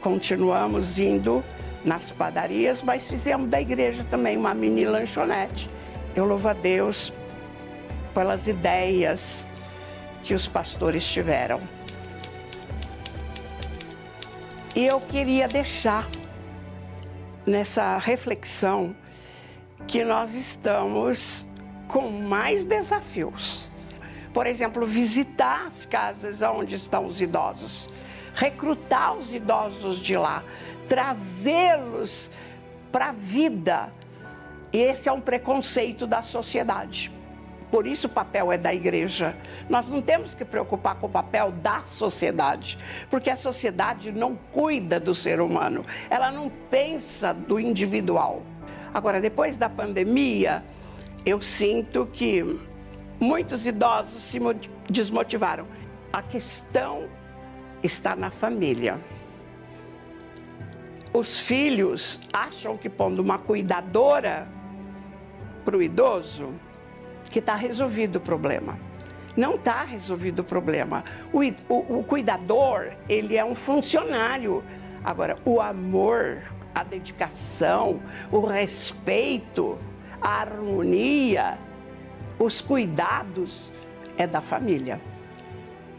Continuamos 0.00 1.00
indo 1.00 1.42
nas 1.84 2.12
padarias, 2.12 2.80
mas 2.80 3.08
fizemos 3.08 3.50
da 3.50 3.60
igreja 3.60 4.06
também 4.08 4.36
uma 4.36 4.54
mini 4.54 4.84
lanchonete. 4.84 5.68
Eu 6.14 6.24
louvo 6.24 6.46
a 6.46 6.52
Deus 6.52 7.12
pelas 8.14 8.46
ideias 8.46 9.50
que 10.22 10.32
os 10.32 10.46
pastores 10.46 11.04
tiveram. 11.04 11.60
E 14.76 14.86
eu 14.86 15.00
queria 15.00 15.48
deixar 15.48 16.08
nessa 17.44 17.98
reflexão 17.98 18.94
que 19.88 20.04
nós 20.04 20.36
estamos 20.36 21.48
com 21.88 22.10
mais 22.10 22.64
desafios. 22.64 23.68
Por 24.32 24.46
exemplo, 24.46 24.86
visitar 24.86 25.64
as 25.66 25.84
casas 25.84 26.42
onde 26.42 26.76
estão 26.76 27.06
os 27.06 27.20
idosos, 27.20 27.88
recrutar 28.34 29.14
os 29.14 29.34
idosos 29.34 29.98
de 29.98 30.16
lá, 30.16 30.42
trazê-los 30.88 32.30
para 32.90 33.08
a 33.08 33.12
vida. 33.12 33.92
E 34.72 34.78
esse 34.78 35.08
é 35.08 35.12
um 35.12 35.20
preconceito 35.20 36.06
da 36.06 36.22
sociedade. 36.22 37.12
Por 37.70 37.86
isso 37.86 38.06
o 38.06 38.10
papel 38.10 38.52
é 38.52 38.58
da 38.58 38.72
igreja. 38.72 39.36
Nós 39.68 39.88
não 39.88 40.00
temos 40.00 40.34
que 40.34 40.44
preocupar 40.44 40.94
com 40.96 41.06
o 41.06 41.10
papel 41.10 41.50
da 41.50 41.82
sociedade, 41.82 42.78
porque 43.10 43.30
a 43.30 43.36
sociedade 43.36 44.12
não 44.12 44.36
cuida 44.52 45.00
do 45.00 45.14
ser 45.14 45.40
humano, 45.40 45.84
ela 46.08 46.30
não 46.30 46.50
pensa 46.70 47.32
do 47.32 47.58
individual. 47.58 48.42
Agora, 48.92 49.20
depois 49.20 49.56
da 49.56 49.68
pandemia, 49.68 50.62
eu 51.26 51.42
sinto 51.42 52.06
que 52.12 52.60
muitos 53.18 53.66
idosos 53.66 54.22
se 54.22 54.38
desmotivaram. 54.88 55.66
A 56.12 56.22
questão 56.22 57.08
está 57.84 58.16
na 58.16 58.30
família. 58.30 58.98
Os 61.12 61.38
filhos 61.38 62.18
acham 62.32 62.78
que 62.78 62.88
pondo 62.88 63.20
uma 63.20 63.38
cuidadora 63.38 64.48
para 65.64 65.76
o 65.76 65.82
idoso, 65.82 66.52
que 67.30 67.38
está 67.38 67.54
resolvido 67.54 68.16
o 68.16 68.20
problema. 68.20 68.78
Não 69.36 69.56
está 69.56 69.84
resolvido 69.84 70.40
o 70.40 70.44
problema. 70.44 71.04
O, 71.32 71.40
o, 71.72 71.98
o 71.98 72.04
cuidador, 72.04 72.92
ele 73.08 73.36
é 73.36 73.44
um 73.44 73.54
funcionário. 73.54 74.64
Agora, 75.04 75.38
o 75.44 75.60
amor, 75.60 76.42
a 76.74 76.82
dedicação, 76.82 78.00
o 78.32 78.40
respeito, 78.40 79.78
a 80.20 80.40
harmonia, 80.40 81.58
os 82.38 82.60
cuidados 82.60 83.70
é 84.16 84.26
da 84.26 84.40
família, 84.40 85.00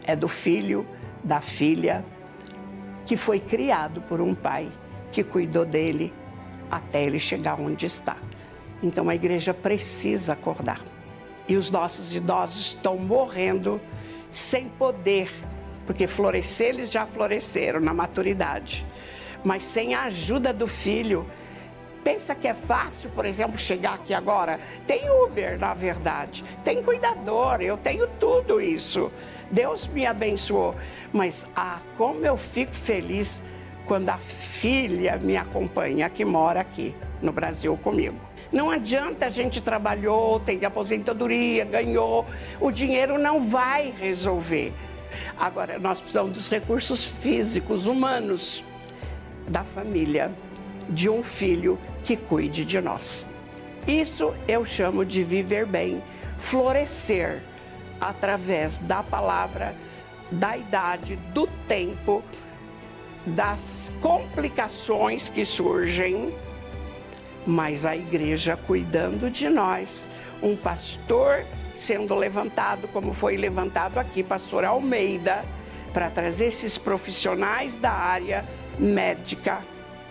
é 0.04 0.16
do 0.16 0.28
filho, 0.28 0.86
da 1.26 1.40
filha, 1.40 2.04
que 3.04 3.16
foi 3.16 3.40
criado 3.40 4.00
por 4.02 4.20
um 4.20 4.32
pai 4.32 4.70
que 5.10 5.24
cuidou 5.24 5.64
dele 5.66 6.14
até 6.70 7.02
ele 7.02 7.18
chegar 7.18 7.60
onde 7.60 7.84
está. 7.84 8.16
Então 8.80 9.08
a 9.08 9.14
igreja 9.14 9.52
precisa 9.52 10.34
acordar. 10.34 10.80
E 11.48 11.56
os 11.56 11.68
nossos 11.68 12.14
idosos 12.14 12.66
estão 12.66 12.96
morrendo 12.96 13.80
sem 14.30 14.68
poder, 14.68 15.32
porque 15.84 16.06
florescer 16.06 16.68
eles 16.68 16.92
já 16.92 17.04
floresceram 17.06 17.80
na 17.80 17.92
maturidade, 17.92 18.86
mas 19.44 19.64
sem 19.64 19.94
a 19.94 20.04
ajuda 20.04 20.52
do 20.52 20.66
filho, 20.66 21.26
pensa 22.06 22.36
que 22.36 22.46
é 22.46 22.54
fácil, 22.54 23.10
por 23.10 23.26
exemplo, 23.26 23.58
chegar 23.58 23.94
aqui 23.94 24.14
agora? 24.14 24.60
Tem 24.86 25.10
Uber, 25.10 25.58
na 25.58 25.74
verdade, 25.74 26.44
tem 26.62 26.80
cuidador, 26.80 27.60
eu 27.60 27.76
tenho 27.76 28.06
tudo 28.20 28.60
isso. 28.60 29.10
Deus 29.50 29.88
me 29.88 30.06
abençoou. 30.06 30.76
Mas, 31.12 31.48
ah, 31.56 31.80
como 31.98 32.24
eu 32.24 32.36
fico 32.36 32.72
feliz 32.72 33.42
quando 33.86 34.08
a 34.08 34.18
filha 34.18 35.16
me 35.16 35.36
acompanha, 35.36 36.08
que 36.08 36.24
mora 36.24 36.60
aqui 36.60 36.94
no 37.20 37.32
Brasil 37.32 37.76
comigo. 37.76 38.16
Não 38.52 38.70
adianta 38.70 39.26
a 39.26 39.30
gente 39.30 39.60
trabalhou, 39.60 40.38
tem 40.38 40.64
aposentadoria, 40.64 41.64
ganhou, 41.64 42.24
o 42.60 42.70
dinheiro 42.70 43.18
não 43.18 43.40
vai 43.40 43.92
resolver. 43.98 44.72
Agora, 45.36 45.76
nós 45.76 46.00
precisamos 46.00 46.32
dos 46.32 46.48
recursos 46.48 47.04
físicos, 47.04 47.88
humanos, 47.88 48.62
da 49.48 49.64
família, 49.64 50.30
de 50.88 51.08
um 51.08 51.20
filho 51.20 51.76
que 52.06 52.16
cuide 52.16 52.64
de 52.64 52.80
nós. 52.80 53.26
Isso 53.86 54.32
eu 54.46 54.64
chamo 54.64 55.04
de 55.04 55.24
viver 55.24 55.66
bem, 55.66 56.00
florescer 56.38 57.42
através 58.00 58.78
da 58.78 59.02
palavra, 59.02 59.74
da 60.30 60.56
idade, 60.56 61.16
do 61.34 61.48
tempo, 61.66 62.22
das 63.26 63.92
complicações 64.00 65.28
que 65.28 65.44
surgem, 65.44 66.32
mas 67.44 67.84
a 67.84 67.96
igreja 67.96 68.56
cuidando 68.56 69.28
de 69.28 69.48
nós, 69.48 70.08
um 70.40 70.56
pastor 70.56 71.44
sendo 71.74 72.14
levantado, 72.14 72.86
como 72.88 73.12
foi 73.12 73.36
levantado 73.36 73.98
aqui, 73.98 74.22
pastor 74.22 74.64
Almeida, 74.64 75.44
para 75.92 76.08
trazer 76.08 76.46
esses 76.46 76.78
profissionais 76.78 77.78
da 77.78 77.90
área 77.90 78.44
médica, 78.78 79.60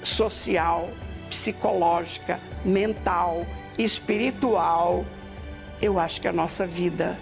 social, 0.04 0.90
psicológica, 1.30 2.40
mental, 2.64 3.46
espiritual. 3.78 5.06
Eu 5.82 6.00
acho 6.00 6.22
que 6.22 6.28
a 6.28 6.34
nossa 6.34 6.66
vida 6.66 7.18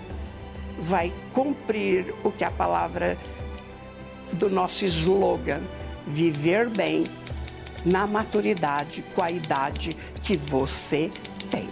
vai 0.79 1.13
cumprir 1.33 2.13
o 2.23 2.31
que 2.31 2.43
a 2.43 2.51
palavra 2.51 3.17
do 4.33 4.49
nosso 4.49 4.85
slogan, 4.85 5.61
viver 6.07 6.69
bem 6.69 7.03
na 7.85 8.07
maturidade, 8.07 9.03
com 9.15 9.21
a 9.21 9.29
idade 9.29 9.91
que 10.21 10.37
você 10.37 11.11
tem. 11.51 11.69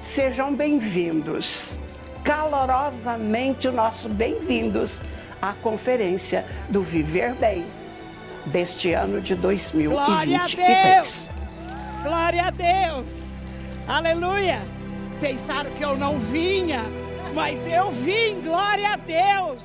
Sejam 0.00 0.54
bem-vindos, 0.54 1.78
calorosamente 2.22 3.68
nossos 3.68 4.10
bem-vindos 4.10 5.00
à 5.40 5.52
conferência 5.52 6.44
do 6.68 6.82
Viver 6.82 7.34
Bem 7.34 7.64
deste 8.46 8.92
ano 8.92 9.20
de 9.20 9.34
2023. 9.34 9.94
Glória 10.04 10.42
a 10.42 11.00
Deus! 11.00 11.28
Glória 12.02 12.42
a 12.44 12.50
Deus! 12.50 13.10
Aleluia! 13.88 14.60
Pensaram 15.20 15.70
que 15.74 15.84
eu 15.84 15.96
não 15.96 16.18
vinha, 16.18 16.82
mas 17.34 17.66
eu 17.66 17.90
vim, 17.90 18.40
glória 18.42 18.90
a 18.90 18.96
Deus! 18.96 19.64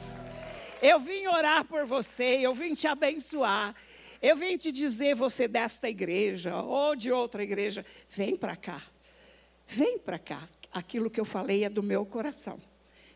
Eu 0.82 1.00
vim 1.00 1.28
orar 1.28 1.66
por 1.66 1.86
você, 1.86 2.40
eu 2.42 2.54
vim 2.54 2.74
te 2.74 2.88
abençoar. 2.88 3.76
Eu 4.22 4.36
vim 4.36 4.58
te 4.58 4.72
dizer, 4.72 5.16
você 5.16 5.48
desta 5.48 5.90
igreja 5.90 6.62
ou 6.62 6.96
de 6.96 7.12
outra 7.12 7.42
igreja, 7.44 7.86
vem 8.10 8.36
para 8.36 8.56
cá. 8.56 8.82
Vem 9.66 9.98
para 9.98 10.20
cá. 10.20 10.42
Aquilo 10.72 11.10
que 11.10 11.20
eu 11.20 11.26
falei 11.26 11.64
é 11.64 11.70
do 11.70 11.82
meu 11.82 12.06
coração, 12.06 12.60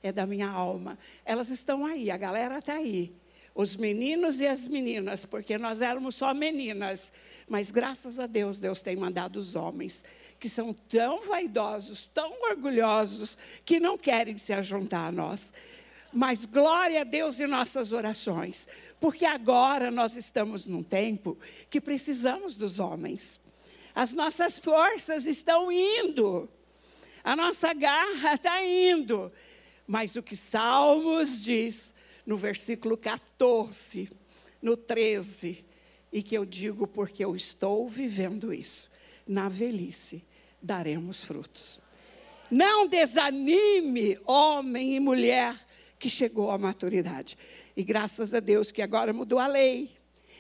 é 0.01 0.11
da 0.11 0.26
minha 0.26 0.47
alma. 0.47 0.97
Elas 1.26 1.49
estão 1.49 1.86
aí, 1.86 2.09
a 2.09 2.18
galera 2.18 2.59
está 2.59 2.76
aí. 2.76 3.14
Os 3.56 3.76
meninos 3.76 4.39
e 4.39 4.47
as 4.47 4.66
meninas, 4.66 5.26
porque 5.26 5.58
nós 5.60 5.82
éramos 5.82 6.16
só 6.16 6.34
meninas. 6.34 7.14
Mas 7.47 7.70
graças 7.70 8.18
a 8.18 8.26
Deus, 8.26 8.58
Deus 8.58 8.82
tem 8.82 8.95
mandado 8.95 9.38
os 9.38 9.56
homens 9.56 10.04
que 10.39 10.49
são 10.49 10.74
tão 10.74 11.22
vaidosos, 11.22 12.10
tão 12.14 12.34
orgulhosos, 12.49 13.38
que 13.64 13.80
não 13.80 13.97
querem 13.97 14.36
se 14.38 14.51
ajuntar 14.51 15.08
a 15.08 15.12
nós. 15.12 15.54
Mas 16.12 16.45
glória 16.45 17.01
a 17.01 17.04
Deus 17.04 17.39
em 17.39 17.47
nossas 17.47 17.91
orações, 17.91 18.68
porque 18.99 19.26
agora 19.26 19.89
nós 19.89 20.16
estamos 20.16 20.66
num 20.66 20.84
tempo 20.84 21.38
que 21.70 21.80
precisamos 21.80 22.56
dos 22.56 22.78
homens. 22.78 23.39
As 23.95 24.12
nossas 24.12 24.58
forças 24.58 25.26
estão 25.26 25.72
indo, 25.72 26.49
a 27.24 27.36
nossa 27.36 27.74
garra 27.74 28.34
está 28.34 28.64
indo. 28.64 29.32
Mas 29.88 30.16
o 30.16 30.24
que 30.24 30.36
Salmos 30.36 31.41
diz 31.41 31.93
no 32.26 32.38
versículo 32.38 32.98
14, 32.98 34.10
no 34.62 34.78
13, 34.78 35.66
e 36.12 36.22
que 36.24 36.36
eu 36.36 36.46
digo 36.46 36.88
porque 36.88 37.24
eu 37.24 37.36
estou 37.36 37.88
vivendo 37.90 38.54
isso, 38.54 38.90
na 39.28 39.50
velhice 39.50 40.24
daremos 40.62 41.24
frutos. 41.24 41.80
Não 42.50 42.88
desanime, 42.88 44.18
homem 44.26 44.96
e 44.96 45.00
mulher, 45.00 45.56
que 45.98 46.10
chegou 46.10 46.52
à 46.52 46.58
maturidade. 46.58 47.38
E 47.76 47.84
graças 47.84 48.34
a 48.34 48.40
Deus 48.40 48.72
que 48.72 48.82
agora 48.82 49.12
mudou 49.12 49.40
a 49.40 49.48
lei. 49.48 49.92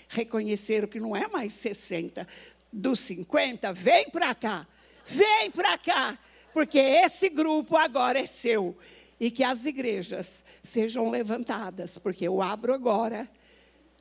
Reconheceram 0.09 0.87
que 0.87 0.99
não 0.99 1.15
é 1.15 1.27
mais 1.27 1.53
60, 1.53 2.27
dos 2.71 2.99
50, 2.99 3.71
vem 3.73 4.09
para 4.09 4.35
cá, 4.35 4.67
vem 5.05 5.49
para 5.51 5.77
cá, 5.77 6.17
porque 6.51 6.77
esse 6.77 7.29
grupo 7.29 7.77
agora 7.77 8.19
é 8.19 8.25
seu. 8.25 8.77
E 9.23 9.31
que 9.31 9.41
as 9.41 9.65
igrejas 9.65 10.43
sejam 10.61 11.09
levantadas, 11.09 11.97
porque 11.97 12.27
eu 12.27 12.41
abro 12.41 12.73
agora 12.73 13.31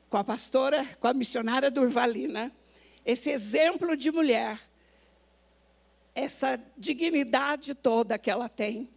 com 0.09 0.17
a 0.17 0.23
pastora, 0.23 0.85
com 0.99 1.07
a 1.07 1.13
missionária 1.13 1.71
Durvalina, 1.71 2.51
esse 3.05 3.29
exemplo 3.29 3.95
de 3.95 4.11
mulher, 4.11 4.59
essa 6.13 6.61
dignidade 6.77 7.73
toda 7.73 8.19
que 8.19 8.29
ela 8.29 8.49
tem, 8.49 8.89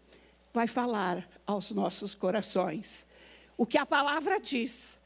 vai 0.52 0.66
falar 0.66 1.28
aos 1.46 1.70
nossos 1.70 2.12
corações. 2.12 3.06
O 3.56 3.64
que 3.64 3.78
a 3.78 3.86
palavra 3.86 4.40
diz, 4.40 4.98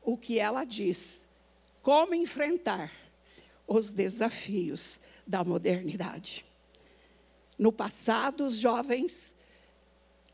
o 0.00 0.16
que 0.16 0.38
ela 0.38 0.62
diz, 0.62 1.26
como 1.82 2.14
enfrentar 2.14 2.92
os 3.66 3.92
desafios 3.92 5.00
da 5.26 5.42
modernidade. 5.42 6.46
No 7.58 7.72
passado, 7.72 8.44
os 8.44 8.54
jovens 8.54 9.34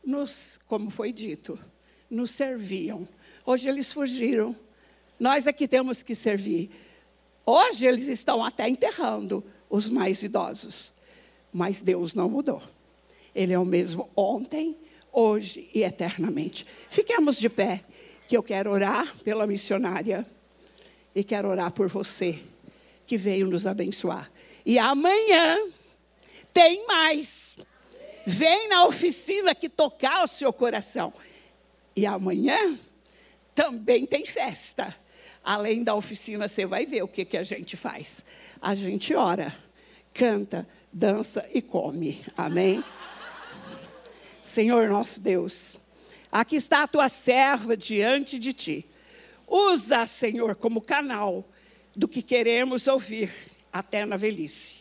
nos, 0.07 0.57
como 0.69 0.89
foi 0.89 1.11
dito, 1.11 1.59
nos 2.09 2.31
serviam. 2.31 3.05
Hoje 3.45 3.67
eles 3.67 3.91
fugiram. 3.91 4.55
Nós 5.19 5.45
é 5.45 5.51
que 5.51 5.67
temos 5.67 6.01
que 6.01 6.15
servir. 6.15 6.71
Hoje 7.45 7.85
eles 7.85 8.07
estão 8.07 8.41
até 8.41 8.69
enterrando 8.69 9.43
os 9.69 9.89
mais 9.89 10.23
idosos. 10.23 10.93
Mas 11.51 11.81
Deus 11.81 12.13
não 12.13 12.29
mudou. 12.29 12.63
Ele 13.35 13.51
é 13.51 13.59
o 13.59 13.65
mesmo 13.65 14.09
ontem, 14.15 14.77
hoje 15.11 15.69
e 15.73 15.83
eternamente. 15.83 16.65
Fiquemos 16.89 17.37
de 17.37 17.49
pé, 17.49 17.83
que 18.29 18.37
eu 18.37 18.41
quero 18.41 18.71
orar 18.71 19.13
pela 19.25 19.45
missionária 19.45 20.25
e 21.13 21.21
quero 21.21 21.49
orar 21.49 21.71
por 21.71 21.89
você 21.89 22.39
que 23.05 23.17
veio 23.17 23.47
nos 23.47 23.67
abençoar. 23.67 24.31
E 24.65 24.79
amanhã 24.79 25.57
tem 26.53 26.85
mais. 26.87 27.46
Vem 28.29 28.67
na 28.67 28.83
oficina 28.83 29.55
que 29.55 29.69
tocar 29.69 30.25
o 30.25 30.27
seu 30.27 30.51
coração. 30.51 31.13
E 31.95 32.05
amanhã 32.05 32.77
também 33.55 34.05
tem 34.05 34.25
festa. 34.25 34.93
Além 35.41 35.81
da 35.81 35.95
oficina, 35.95 36.45
você 36.45 36.65
vai 36.65 36.85
ver 36.85 37.03
o 37.03 37.07
que, 37.07 37.23
que 37.23 37.37
a 37.37 37.43
gente 37.43 37.77
faz. 37.77 38.25
A 38.61 38.75
gente 38.75 39.15
ora, 39.15 39.57
canta, 40.13 40.67
dança 40.91 41.49
e 41.53 41.61
come. 41.61 42.21
Amém? 42.35 42.83
Senhor 44.41 44.89
nosso 44.89 45.21
Deus, 45.21 45.77
aqui 46.29 46.57
está 46.57 46.83
a 46.83 46.87
tua 46.87 47.07
serva 47.07 47.77
diante 47.77 48.37
de 48.37 48.51
ti. 48.51 48.85
Usa, 49.47 50.05
Senhor, 50.05 50.53
como 50.57 50.81
canal 50.81 51.47
do 51.95 52.09
que 52.09 52.21
queremos 52.21 52.87
ouvir 52.87 53.33
até 53.71 54.05
na 54.05 54.17
velhice. 54.17 54.75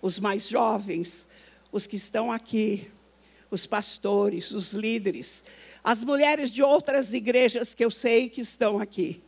Os 0.00 0.18
mais 0.18 0.48
jovens, 0.48 1.26
os 1.76 1.86
que 1.86 1.96
estão 1.96 2.32
aqui, 2.32 2.90
os 3.50 3.66
pastores, 3.66 4.50
os 4.50 4.72
líderes, 4.72 5.44
as 5.84 6.00
mulheres 6.00 6.50
de 6.50 6.62
outras 6.62 7.12
igrejas 7.12 7.74
que 7.74 7.84
eu 7.84 7.90
sei 7.90 8.28
que 8.28 8.40
estão 8.40 8.78
aqui. 8.78 9.22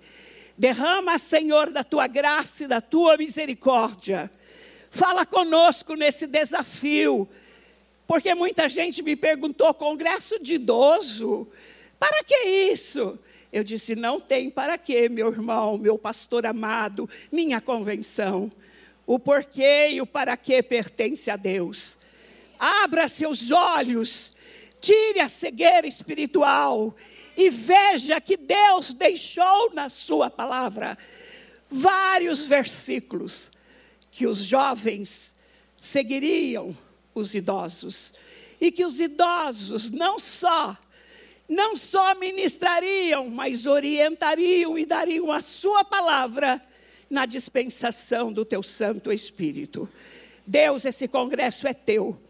Derrama, 0.56 1.18
Senhor, 1.18 1.70
da 1.70 1.84
tua 1.84 2.06
graça 2.06 2.64
e 2.64 2.66
da 2.66 2.80
tua 2.80 3.16
misericórdia. 3.16 4.30
Fala 4.90 5.26
conosco 5.26 5.94
nesse 5.94 6.26
desafio 6.26 7.28
porque 8.06 8.34
muita 8.34 8.66
gente 8.70 9.02
me 9.02 9.14
perguntou: 9.14 9.72
congresso 9.74 10.42
de 10.42 10.54
idoso? 10.54 11.46
Para 12.00 12.24
que 12.24 12.34
isso? 12.72 13.18
Eu 13.52 13.62
disse: 13.62 13.94
não 13.94 14.18
tem 14.18 14.48
para 14.48 14.78
quê, 14.78 15.10
meu 15.10 15.28
irmão, 15.30 15.76
meu 15.76 15.98
pastor 15.98 16.46
amado, 16.46 17.08
minha 17.30 17.60
convenção. 17.60 18.50
O 19.06 19.18
porquê 19.18 19.90
e 19.90 20.00
o 20.00 20.06
para 20.06 20.36
quê 20.38 20.62
pertence 20.62 21.30
a 21.30 21.36
Deus. 21.36 21.97
Abra 22.58 23.08
seus 23.08 23.50
olhos, 23.50 24.32
tire 24.80 25.20
a 25.20 25.28
cegueira 25.28 25.86
espiritual 25.86 26.94
e 27.36 27.50
veja 27.50 28.20
que 28.20 28.36
Deus 28.36 28.92
deixou 28.92 29.72
na 29.72 29.88
Sua 29.88 30.30
palavra 30.30 30.98
vários 31.68 32.46
versículos 32.46 33.50
que 34.10 34.26
os 34.26 34.38
jovens 34.38 35.34
seguiriam 35.76 36.76
os 37.14 37.34
idosos. 37.34 38.12
E 38.60 38.72
que 38.72 38.84
os 38.84 38.98
idosos 38.98 39.90
não 39.90 40.18
só 40.18 40.76
não 41.48 41.74
só 41.74 42.14
ministrariam, 42.14 43.30
mas 43.30 43.64
orientariam 43.64 44.78
e 44.78 44.84
dariam 44.84 45.32
a 45.32 45.40
sua 45.40 45.82
palavra 45.82 46.60
na 47.08 47.24
dispensação 47.24 48.30
do 48.30 48.44
teu 48.44 48.62
Santo 48.62 49.10
Espírito. 49.10 49.88
Deus, 50.46 50.84
esse 50.84 51.08
congresso 51.08 51.66
é 51.66 51.72
teu. 51.72 52.20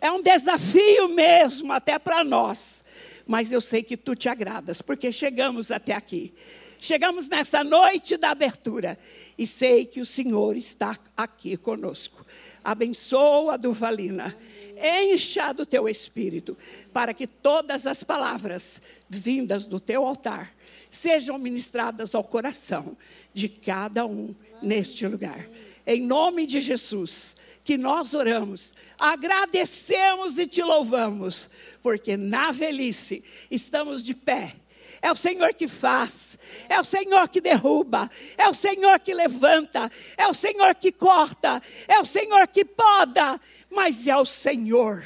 É 0.00 0.10
um 0.10 0.20
desafio 0.20 1.08
mesmo, 1.08 1.72
até 1.72 1.98
para 1.98 2.22
nós. 2.22 2.84
Mas 3.26 3.52
eu 3.52 3.60
sei 3.60 3.82
que 3.82 3.96
tu 3.96 4.14
te 4.14 4.28
agradas, 4.28 4.80
porque 4.80 5.12
chegamos 5.12 5.70
até 5.70 5.92
aqui. 5.92 6.32
Chegamos 6.80 7.28
nessa 7.28 7.64
noite 7.64 8.16
da 8.16 8.30
abertura 8.30 8.96
e 9.36 9.46
sei 9.46 9.84
que 9.84 10.00
o 10.00 10.06
Senhor 10.06 10.56
está 10.56 10.96
aqui 11.16 11.56
conosco. 11.56 12.24
Abençoa 12.62 13.54
a 13.54 13.56
Duvalina. 13.56 14.36
Encha 14.80 15.52
do 15.52 15.66
teu 15.66 15.88
espírito, 15.88 16.56
para 16.92 17.12
que 17.12 17.26
todas 17.26 17.84
as 17.84 18.04
palavras 18.04 18.80
vindas 19.08 19.66
do 19.66 19.80
teu 19.80 20.06
altar 20.06 20.54
sejam 20.88 21.36
ministradas 21.36 22.14
ao 22.14 22.22
coração 22.22 22.96
de 23.34 23.48
cada 23.48 24.06
um 24.06 24.34
neste 24.62 25.06
lugar. 25.06 25.48
Em 25.84 26.00
nome 26.00 26.46
de 26.46 26.60
Jesus, 26.60 27.34
que 27.68 27.76
nós 27.76 28.14
oramos, 28.14 28.72
agradecemos 28.98 30.38
e 30.38 30.46
te 30.46 30.62
louvamos, 30.62 31.50
porque 31.82 32.16
na 32.16 32.50
velhice 32.50 33.22
estamos 33.50 34.02
de 34.02 34.14
pé 34.14 34.56
é 35.02 35.12
o 35.12 35.14
Senhor 35.14 35.52
que 35.52 35.68
faz, 35.68 36.38
é 36.66 36.80
o 36.80 36.82
Senhor 36.82 37.28
que 37.28 37.42
derruba, 37.42 38.10
é 38.38 38.48
o 38.48 38.54
Senhor 38.54 38.98
que 39.00 39.12
levanta, 39.12 39.92
é 40.16 40.26
o 40.26 40.32
Senhor 40.32 40.74
que 40.76 40.90
corta, 40.90 41.62
é 41.86 42.00
o 42.00 42.06
Senhor 42.06 42.48
que 42.48 42.64
poda, 42.64 43.38
mas 43.70 44.06
é 44.06 44.16
o 44.16 44.24
Senhor 44.24 45.04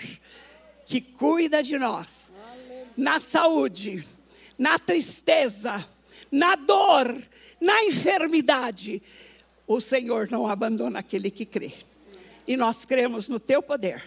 que 0.87 1.01
cuida 1.01 1.65
de 1.65 1.77
nós 1.77 2.33
na 2.97 3.19
saúde, 3.19 4.07
na 4.57 4.79
tristeza, 4.79 5.85
na 6.31 6.55
dor, 6.55 7.13
na 7.61 7.83
enfermidade. 7.83 9.03
O 9.67 9.81
Senhor 9.81 10.31
não 10.31 10.47
abandona 10.47 11.01
aquele 11.01 11.29
que 11.29 11.45
crê. 11.45 11.75
E 12.53 12.57
nós 12.59 12.85
cremos 12.85 13.29
no 13.29 13.41
teu 13.41 13.63
poder. 13.63 14.05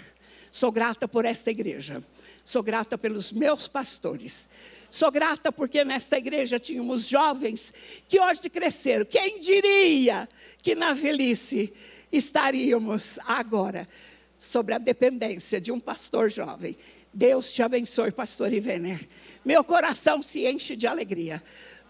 Sou 0.52 0.72
grata 0.72 1.08
por 1.08 1.26
esta 1.26 1.50
igreja. 1.50 2.04
Sou 2.44 2.62
grata 2.62 2.96
pelos 2.96 3.32
meus 3.32 3.68
pastores. 3.68 4.48
Sou 4.92 5.10
grata 5.10 5.52
porque 5.52 5.84
nesta 5.84 6.20
igreja 6.20 6.60
tínhamos 6.60 7.08
jovens 7.08 7.74
que 8.08 8.20
hoje 8.20 8.48
cresceram. 8.48 9.04
Quem 9.04 9.40
diria 9.40 10.30
que 10.60 10.76
na 10.76 10.94
velhice 10.94 11.74
estaríamos 12.12 13.18
agora 13.26 13.88
sobre 14.38 14.76
a 14.76 14.78
dependência 14.78 15.60
de 15.60 15.72
um 15.72 15.80
pastor 15.80 16.30
jovem? 16.30 16.78
Deus 17.12 17.52
te 17.52 17.64
abençoe, 17.64 18.12
pastor 18.12 18.54
Ivener. 18.54 19.10
Meu 19.44 19.64
coração 19.64 20.22
se 20.22 20.46
enche 20.46 20.76
de 20.76 20.86
alegria, 20.86 21.42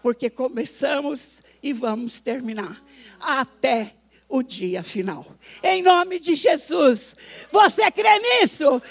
porque 0.02 0.30
começamos 0.30 1.42
e 1.62 1.74
vamos 1.74 2.18
terminar 2.18 2.82
até 3.20 3.94
o 4.28 4.42
dia 4.42 4.82
final. 4.82 5.24
Em 5.62 5.82
nome 5.82 6.18
de 6.18 6.34
Jesus. 6.34 7.16
Você 7.50 7.90
crê 7.90 8.18
nisso? 8.18 8.82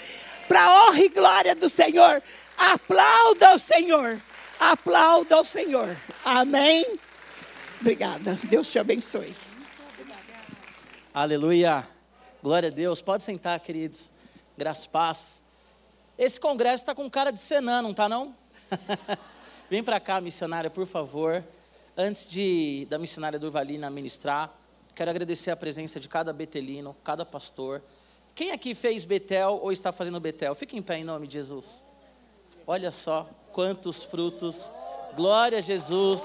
Para 0.48 0.88
honra 0.88 1.00
e 1.00 1.08
glória 1.08 1.54
do 1.54 1.68
Senhor. 1.68 2.22
Aplauda 2.56 3.54
o 3.54 3.58
Senhor. 3.58 4.20
Aplauda 4.58 5.40
o 5.40 5.44
Senhor. 5.44 5.96
Amém. 6.24 6.86
Obrigada. 7.80 8.38
Deus 8.44 8.70
te 8.70 8.78
abençoe. 8.78 9.34
Aleluia. 11.12 11.86
Glória 12.42 12.68
a 12.68 12.72
Deus. 12.72 13.00
Pode 13.00 13.22
sentar, 13.22 13.58
queridos. 13.60 14.10
Graças 14.56 14.86
paz. 14.86 15.42
Esse 16.18 16.40
congresso 16.40 16.76
está 16.76 16.94
com 16.94 17.10
cara 17.10 17.30
de 17.30 17.38
Senã, 17.38 17.82
não 17.82 17.90
está 17.90 18.08
não? 18.08 18.34
Vem 19.68 19.82
para 19.82 20.00
cá, 20.00 20.20
missionária, 20.20 20.70
por 20.70 20.86
favor. 20.86 21.44
Antes 21.96 22.26
de 22.26 22.86
da 22.88 22.98
missionária 22.98 23.38
Durvalina 23.38 23.90
ministrar, 23.90 24.56
quero 24.96 25.10
agradecer 25.10 25.50
a 25.50 25.56
presença 25.56 26.00
de 26.00 26.08
cada 26.08 26.32
betelino, 26.32 26.96
cada 27.04 27.24
pastor. 27.24 27.82
Quem 28.34 28.50
aqui 28.50 28.74
fez 28.74 29.04
Betel 29.04 29.60
ou 29.62 29.70
está 29.70 29.92
fazendo 29.92 30.18
Betel? 30.18 30.54
Fique 30.54 30.76
em 30.76 30.82
pé 30.82 30.98
em 30.98 31.04
nome 31.04 31.26
de 31.26 31.34
Jesus. 31.34 31.84
Olha 32.66 32.90
só 32.90 33.28
quantos 33.52 34.02
frutos. 34.02 34.70
Glória 35.14 35.58
a 35.58 35.60
Jesus. 35.60 36.22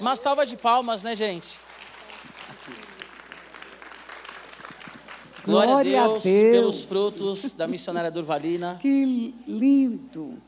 Uma 0.00 0.16
salva 0.16 0.46
de 0.46 0.56
palmas, 0.56 1.02
né, 1.02 1.14
gente? 1.14 1.46
Glória, 5.44 5.72
Glória 5.72 6.02
a, 6.02 6.08
Deus 6.08 6.22
a, 6.22 6.28
Deus 6.28 6.52
pelos 6.52 6.82
frutos 6.82 7.54
da 7.54 7.68
missionária 7.68 8.10
Durvalina. 8.10 8.78
Que 8.80 9.34
lindo. 9.46 10.38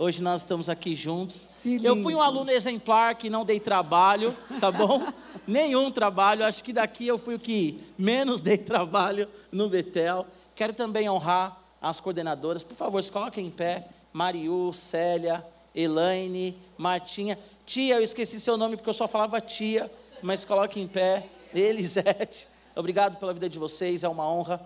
Hoje 0.00 0.22
nós 0.22 0.42
estamos 0.42 0.68
aqui 0.68 0.94
juntos. 0.94 1.48
Eu 1.82 2.00
fui 2.04 2.14
um 2.14 2.22
aluno 2.22 2.52
exemplar 2.52 3.16
que 3.16 3.28
não 3.28 3.44
dei 3.44 3.58
trabalho, 3.58 4.32
tá 4.60 4.70
bom? 4.70 5.02
Nenhum 5.44 5.90
trabalho. 5.90 6.44
Acho 6.44 6.62
que 6.62 6.72
daqui 6.72 7.08
eu 7.08 7.18
fui 7.18 7.34
o 7.34 7.38
que 7.38 7.82
menos 7.98 8.40
dei 8.40 8.56
trabalho 8.56 9.28
no 9.50 9.68
Betel. 9.68 10.24
Quero 10.54 10.72
também 10.72 11.10
honrar 11.10 11.60
as 11.82 11.98
coordenadoras. 11.98 12.62
Por 12.62 12.76
favor, 12.76 13.02
se 13.02 13.10
coloquem 13.10 13.48
em 13.48 13.50
pé. 13.50 13.88
Mariu, 14.12 14.72
Célia, 14.72 15.44
Elaine, 15.74 16.56
Martinha. 16.76 17.36
Tia, 17.66 17.96
eu 17.96 18.02
esqueci 18.04 18.38
seu 18.38 18.56
nome 18.56 18.76
porque 18.76 18.90
eu 18.90 18.94
só 18.94 19.08
falava 19.08 19.40
tia, 19.40 19.90
mas 20.22 20.44
coloque 20.44 20.78
em 20.78 20.86
pé. 20.86 21.28
Elisete, 21.52 22.46
obrigado 22.76 23.18
pela 23.18 23.34
vida 23.34 23.48
de 23.48 23.58
vocês, 23.58 24.04
é 24.04 24.08
uma 24.08 24.30
honra 24.30 24.60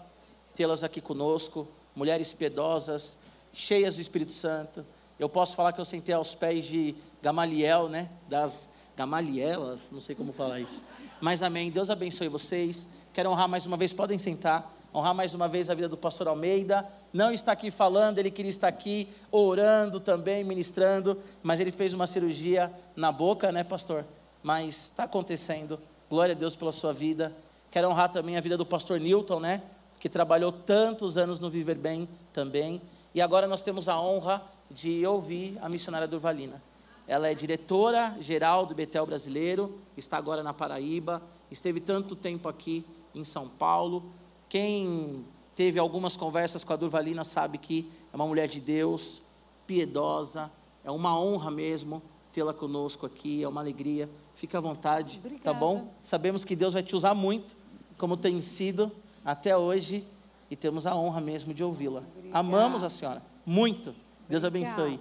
tê-las 0.54 0.84
aqui 0.84 1.00
conosco. 1.00 1.66
Mulheres 1.96 2.34
piedosas, 2.34 3.16
cheias 3.50 3.94
do 3.94 4.02
Espírito 4.02 4.32
Santo. 4.32 4.84
Eu 5.22 5.28
posso 5.28 5.54
falar 5.54 5.72
que 5.72 5.80
eu 5.80 5.84
sentei 5.84 6.12
aos 6.12 6.34
pés 6.34 6.64
de 6.64 6.96
Gamaliel, 7.22 7.88
né? 7.88 8.10
Das 8.28 8.66
Gamalielas, 8.96 9.88
não 9.92 10.00
sei 10.00 10.16
como 10.16 10.32
falar 10.32 10.58
isso. 10.58 10.82
Mas 11.20 11.44
amém. 11.44 11.70
Deus 11.70 11.90
abençoe 11.90 12.26
vocês. 12.26 12.88
Quero 13.12 13.30
honrar 13.30 13.46
mais 13.46 13.64
uma 13.64 13.76
vez, 13.76 13.92
podem 13.92 14.18
sentar 14.18 14.74
honrar 14.92 15.14
mais 15.14 15.32
uma 15.32 15.46
vez 15.46 15.70
a 15.70 15.74
vida 15.74 15.88
do 15.88 15.96
pastor 15.96 16.26
Almeida. 16.26 16.84
Não 17.12 17.30
está 17.30 17.52
aqui 17.52 17.70
falando, 17.70 18.18
ele 18.18 18.32
queria 18.32 18.50
estar 18.50 18.66
aqui 18.66 19.08
orando 19.30 20.00
também, 20.00 20.42
ministrando, 20.42 21.16
mas 21.40 21.60
ele 21.60 21.70
fez 21.70 21.92
uma 21.92 22.08
cirurgia 22.08 22.68
na 22.96 23.12
boca, 23.12 23.52
né, 23.52 23.62
pastor? 23.62 24.04
Mas 24.42 24.86
está 24.86 25.04
acontecendo. 25.04 25.78
Glória 26.10 26.34
a 26.34 26.36
Deus 26.36 26.56
pela 26.56 26.72
sua 26.72 26.92
vida. 26.92 27.32
Quero 27.70 27.88
honrar 27.88 28.10
também 28.10 28.36
a 28.36 28.40
vida 28.40 28.56
do 28.56 28.66
pastor 28.66 28.98
Newton, 28.98 29.38
né? 29.38 29.62
Que 30.00 30.08
trabalhou 30.08 30.50
tantos 30.50 31.16
anos 31.16 31.38
no 31.38 31.48
Viver 31.48 31.76
Bem 31.76 32.08
também. 32.32 32.82
E 33.14 33.22
agora 33.22 33.46
nós 33.46 33.62
temos 33.62 33.88
a 33.88 34.00
honra 34.00 34.42
de 34.74 35.06
ouvir 35.06 35.58
a 35.60 35.68
missionária 35.68 36.08
Durvalina. 36.08 36.62
Ela 37.06 37.28
é 37.28 37.34
diretora 37.34 38.16
geral 38.20 38.64
do 38.64 38.74
Betel 38.74 39.06
Brasileiro, 39.06 39.78
está 39.96 40.16
agora 40.16 40.42
na 40.42 40.54
Paraíba, 40.54 41.22
esteve 41.50 41.80
tanto 41.80 42.14
tempo 42.16 42.48
aqui 42.48 42.84
em 43.14 43.24
São 43.24 43.48
Paulo, 43.48 44.04
quem 44.48 45.24
teve 45.54 45.78
algumas 45.78 46.16
conversas 46.16 46.64
com 46.64 46.72
a 46.72 46.76
Durvalina 46.76 47.24
sabe 47.24 47.58
que 47.58 47.90
é 48.12 48.16
uma 48.16 48.26
mulher 48.26 48.48
de 48.48 48.60
Deus, 48.60 49.22
piedosa, 49.66 50.50
é 50.84 50.90
uma 50.90 51.18
honra 51.18 51.50
mesmo 51.50 52.02
tê-la 52.32 52.54
conosco 52.54 53.04
aqui, 53.06 53.42
é 53.42 53.48
uma 53.48 53.60
alegria. 53.60 54.08
Fique 54.34 54.56
à 54.56 54.60
vontade, 54.60 55.18
Obrigada. 55.18 55.42
tá 55.44 55.52
bom? 55.52 55.92
Sabemos 56.02 56.44
que 56.44 56.56
Deus 56.56 56.72
vai 56.72 56.82
te 56.82 56.96
usar 56.96 57.14
muito, 57.14 57.54
como 57.98 58.16
tem 58.16 58.40
sido 58.40 58.90
até 59.24 59.56
hoje, 59.56 60.04
e 60.50 60.56
temos 60.56 60.86
a 60.86 60.94
honra 60.96 61.20
mesmo 61.20 61.54
de 61.54 61.62
ouvi-la. 61.62 62.02
Amamos 62.32 62.82
a 62.82 62.88
senhora, 62.88 63.22
muito. 63.44 63.94
Deus 64.32 64.44
abençoe. 64.44 64.98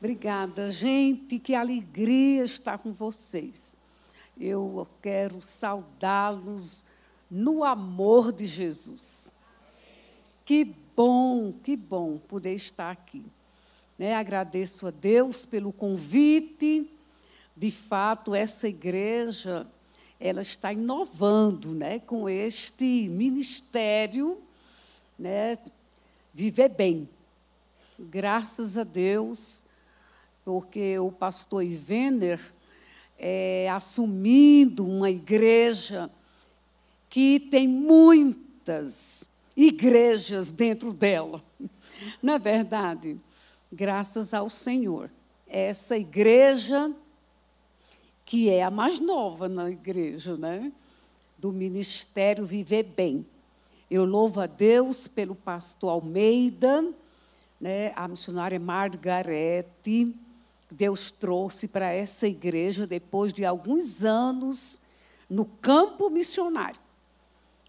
Obrigada, 0.00 0.72
gente, 0.72 1.38
que 1.38 1.54
alegria 1.54 2.42
estar 2.42 2.76
com 2.78 2.92
vocês. 2.92 3.76
Eu 4.36 4.88
quero 5.00 5.40
saudá-los 5.40 6.84
no 7.30 7.62
amor 7.62 8.32
de 8.32 8.44
Jesus. 8.44 9.30
Que 10.44 10.64
bom, 10.96 11.52
que 11.62 11.76
bom 11.76 12.18
poder 12.18 12.54
estar 12.54 12.90
aqui. 12.90 13.24
Né? 13.96 14.16
Agradeço 14.16 14.88
a 14.88 14.90
Deus 14.90 15.46
pelo 15.46 15.72
convite. 15.72 16.90
De 17.56 17.70
fato, 17.70 18.34
essa 18.34 18.66
igreja 18.66 19.64
ela 20.18 20.42
está 20.42 20.72
inovando, 20.72 21.72
né, 21.72 22.00
com 22.00 22.28
este 22.28 23.08
ministério, 23.08 24.42
né, 25.16 25.56
viver 26.34 26.70
bem. 26.70 27.08
Graças 28.00 28.78
a 28.78 28.84
Deus, 28.84 29.64
porque 30.44 30.96
o 31.00 31.10
pastor 31.10 31.64
Ivener 31.64 32.40
é, 33.18 33.68
assumindo 33.70 34.86
uma 34.86 35.10
igreja 35.10 36.08
que 37.10 37.40
tem 37.40 37.66
muitas 37.66 39.28
igrejas 39.56 40.52
dentro 40.52 40.92
dela. 40.92 41.42
Não 42.22 42.34
é 42.34 42.38
verdade? 42.38 43.18
Graças 43.72 44.32
ao 44.32 44.48
Senhor. 44.48 45.10
Essa 45.48 45.98
igreja, 45.98 46.94
que 48.24 48.48
é 48.48 48.62
a 48.62 48.70
mais 48.70 49.00
nova 49.00 49.48
na 49.48 49.68
igreja, 49.68 50.36
né? 50.36 50.72
Do 51.36 51.52
Ministério 51.52 52.46
Viver 52.46 52.84
Bem. 52.84 53.26
Eu 53.90 54.04
louvo 54.04 54.40
a 54.40 54.46
Deus 54.46 55.08
pelo 55.08 55.34
pastor 55.34 55.90
Almeida, 55.90 56.94
né? 57.60 57.92
a 57.96 58.06
missionária 58.08 58.58
Margarete. 58.58 60.14
Deus 60.70 61.10
trouxe 61.10 61.66
para 61.66 61.90
essa 61.90 62.26
igreja 62.26 62.86
depois 62.86 63.32
de 63.32 63.44
alguns 63.44 64.04
anos 64.04 64.80
no 65.28 65.44
campo 65.44 66.10
missionário 66.10 66.80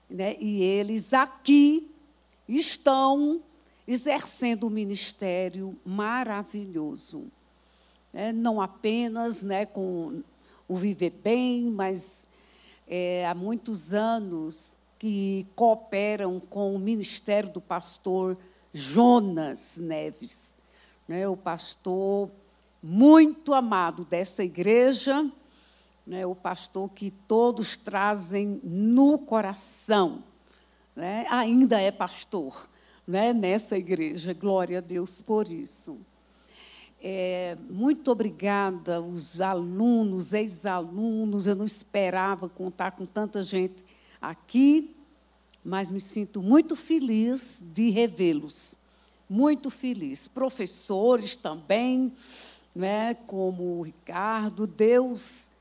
né? 0.09 0.35
e 0.39 0.61
eles 0.63 1.13
aqui 1.13 1.91
estão 2.47 3.41
exercendo 3.87 4.67
um 4.67 4.69
ministério 4.69 5.77
maravilhoso. 5.85 7.27
Né? 8.11 8.31
Não 8.31 8.59
apenas 8.59 9.43
né, 9.43 9.65
com 9.65 10.23
o 10.67 10.75
Viver 10.75 11.11
Bem, 11.11 11.63
mas 11.65 12.27
é, 12.87 13.27
há 13.27 13.35
muitos 13.35 13.93
anos 13.93 14.75
que 14.97 15.47
cooperam 15.55 16.39
com 16.39 16.75
o 16.75 16.79
ministério 16.79 17.51
do 17.51 17.61
pastor 17.61 18.37
Jonas 18.73 19.77
Neves, 19.77 20.57
né, 21.07 21.27
o 21.27 21.35
pastor 21.35 22.29
muito 22.81 23.53
amado 23.53 24.05
dessa 24.05 24.43
igreja, 24.43 25.29
né, 26.05 26.25
o 26.25 26.35
pastor 26.35 26.89
que 26.89 27.11
todos 27.11 27.75
trazem 27.75 28.61
no 28.63 29.19
coração, 29.19 30.23
né, 30.95 31.25
ainda 31.29 31.79
é 31.81 31.91
pastor 31.91 32.69
né, 33.09 33.33
nessa 33.33 33.75
igreja, 33.75 34.35
glória 34.35 34.77
a 34.77 34.81
Deus 34.81 35.19
por 35.19 35.51
isso. 35.51 35.97
É, 37.01 37.57
muito 37.67 38.11
obrigada, 38.11 39.01
os 39.01 39.41
alunos, 39.41 40.31
ex-alunos. 40.31 41.47
Eu 41.47 41.55
não 41.55 41.65
esperava 41.65 42.47
contar 42.47 42.91
com 42.91 43.07
tanta 43.07 43.41
gente 43.41 43.83
aqui, 44.21 44.95
mas 45.63 45.91
me 45.91 45.99
sinto 45.99 46.41
muito 46.41 46.75
feliz 46.75 47.61
de 47.73 47.89
revê-los. 47.89 48.75
Muito 49.29 49.69
feliz. 49.69 50.27
Professores 50.27 51.35
também, 51.35 52.11
né, 52.73 53.13
como 53.13 53.79
o 53.79 53.81
Ricardo. 53.81 54.65
Deus, 54.65 55.51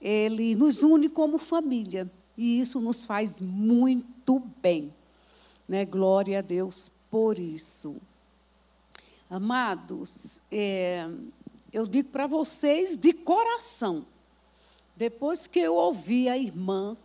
ele 0.00 0.54
nos 0.54 0.82
une 0.82 1.08
como 1.08 1.38
família. 1.38 2.10
E 2.36 2.60
isso 2.60 2.80
nos 2.80 3.04
faz 3.04 3.40
muito 3.40 4.40
bem. 4.62 4.94
Né? 5.66 5.84
Glória 5.84 6.38
a 6.38 6.42
Deus 6.42 6.90
por 7.10 7.38
isso. 7.38 7.96
Amados, 9.30 10.40
é, 10.50 11.06
eu 11.72 11.86
digo 11.86 12.08
para 12.08 12.26
vocês 12.26 12.96
de 12.96 13.12
coração, 13.12 14.06
depois 14.96 15.46
que 15.46 15.58
eu 15.58 15.74
ouvi 15.74 16.28
a 16.30 16.38
irmã, 16.38 16.96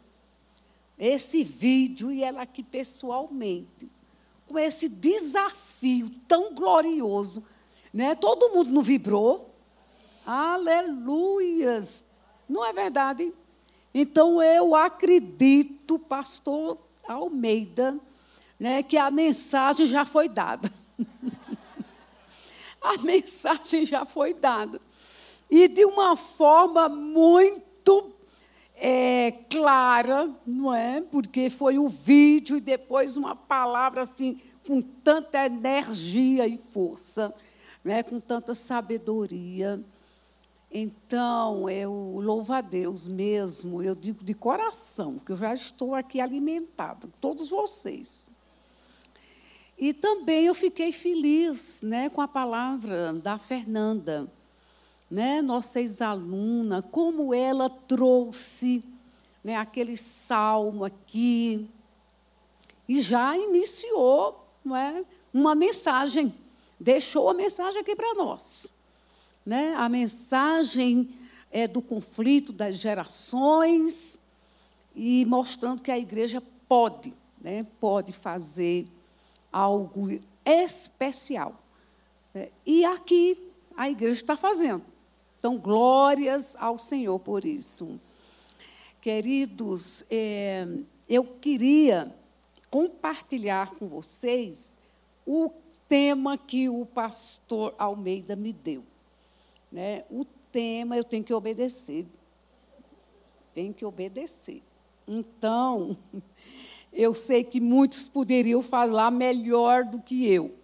esse 0.98 1.44
vídeo 1.44 2.12
e 2.12 2.24
ela 2.24 2.44
aqui 2.44 2.64
pessoalmente, 2.64 3.90
com 4.48 4.58
esse 4.60 4.88
desafio 4.88 6.12
tão 6.28 6.54
glorioso, 6.54 7.46
né? 7.94 8.16
Todo 8.16 8.54
mundo 8.54 8.72
não 8.72 8.82
vibrou? 8.82 9.54
Aleluias! 10.26 12.04
Não 12.48 12.64
é 12.64 12.72
verdade? 12.72 13.34
Então 13.94 14.42
eu 14.42 14.76
acredito, 14.76 16.00
pastor 16.00 16.78
Almeida, 17.08 18.00
né, 18.60 18.82
que 18.82 18.98
a 18.98 19.12
mensagem 19.12 19.86
já 19.86 20.06
foi 20.06 20.30
dada. 20.30 20.72
a 22.82 22.98
mensagem 23.00 23.86
já 23.86 24.06
foi 24.06 24.34
dada. 24.34 24.82
E 25.50 25.68
de 25.68 25.86
uma 25.86 26.16
forma 26.16 26.90
muito 26.90 28.13
é, 28.86 29.32
clara, 29.50 30.30
não 30.46 30.76
é? 30.76 31.00
Porque 31.00 31.50
foi 31.50 31.80
o 31.80 31.88
vídeo 31.88 32.58
e 32.58 32.62
depois 32.62 33.16
uma 33.16 33.34
palavra 33.34 34.02
assim, 34.02 34.42
com 34.68 34.82
tanta 34.82 35.46
energia 35.46 36.46
e 36.46 36.58
força, 36.58 37.34
né? 37.82 38.04
com 38.04 38.20
tanta 38.20 38.54
sabedoria. 38.54 39.82
Então, 40.70 41.70
eu 41.70 41.94
louvo 42.22 42.52
a 42.52 42.60
Deus 42.60 43.08
mesmo, 43.08 43.82
eu 43.82 43.96
digo 43.96 44.22
de 44.22 44.34
coração, 44.34 45.18
que 45.18 45.32
eu 45.32 45.38
já 45.38 45.54
estou 45.54 45.96
aqui 45.96 46.20
alimentada, 46.20 47.08
todos 47.22 47.48
vocês. 47.48 48.28
E 49.78 49.94
também 49.94 50.48
eu 50.48 50.54
fiquei 50.54 50.92
feliz 50.92 51.82
né, 51.82 52.10
com 52.10 52.20
a 52.20 52.28
palavra 52.28 53.14
da 53.14 53.38
Fernanda, 53.38 54.30
né, 55.14 55.44
nossa 55.44 55.80
ex-aluna, 55.80 56.82
como 56.82 57.36
ela 57.36 57.70
trouxe 57.70 58.84
né, 59.44 59.56
aquele 59.56 59.96
salmo 59.96 60.84
aqui 60.84 61.70
e 62.90 63.00
já 63.00 63.38
iniciou 63.38 64.44
não 64.66 64.76
é, 64.76 65.06
uma 65.32 65.54
mensagem, 65.54 66.34
deixou 66.80 67.30
a 67.30 67.34
mensagem 67.36 67.80
aqui 67.80 67.96
para 67.96 68.16
nós. 68.16 68.74
Né? 69.46 69.76
A 69.76 69.88
mensagem 69.88 71.14
é 71.52 71.68
do 71.68 71.80
conflito 71.80 72.52
das 72.52 72.78
gerações 72.78 74.18
e 74.96 75.26
mostrando 75.28 75.84
que 75.84 75.92
a 75.92 76.00
igreja 76.00 76.42
pode, 76.68 77.14
né, 77.40 77.64
pode 77.80 78.12
fazer 78.12 78.88
algo 79.52 80.20
especial. 80.44 81.54
É, 82.34 82.50
e 82.66 82.84
aqui 82.84 83.38
a 83.78 83.88
igreja 83.92 84.20
está 84.20 84.36
fazendo. 84.36 84.92
Então, 85.44 85.58
glórias 85.58 86.56
ao 86.58 86.78
Senhor 86.78 87.20
por 87.20 87.44
isso. 87.44 88.00
Queridos, 89.02 90.06
é, 90.10 90.66
eu 91.10 91.26
queria 91.26 92.16
compartilhar 92.72 93.76
com 93.76 93.86
vocês 93.86 94.78
o 95.28 95.52
tema 95.86 96.38
que 96.38 96.70
o 96.70 96.86
pastor 96.86 97.76
Almeida 97.78 98.38
me 98.38 98.54
deu. 98.54 98.86
Né? 99.70 100.06
O 100.10 100.24
tema 100.50 100.96
eu 100.96 101.04
tenho 101.04 101.26
que 101.26 101.34
obedecer. 101.34 102.06
Tenho 103.54 103.74
que 103.74 103.84
obedecer. 103.84 104.64
Então, 105.06 105.98
eu 106.94 107.14
sei 107.14 107.44
que 107.44 107.60
muitos 107.60 108.08
poderiam 108.08 108.62
falar 108.62 109.12
melhor 109.12 109.84
do 109.84 110.02
que 110.02 110.26
eu. 110.26 110.63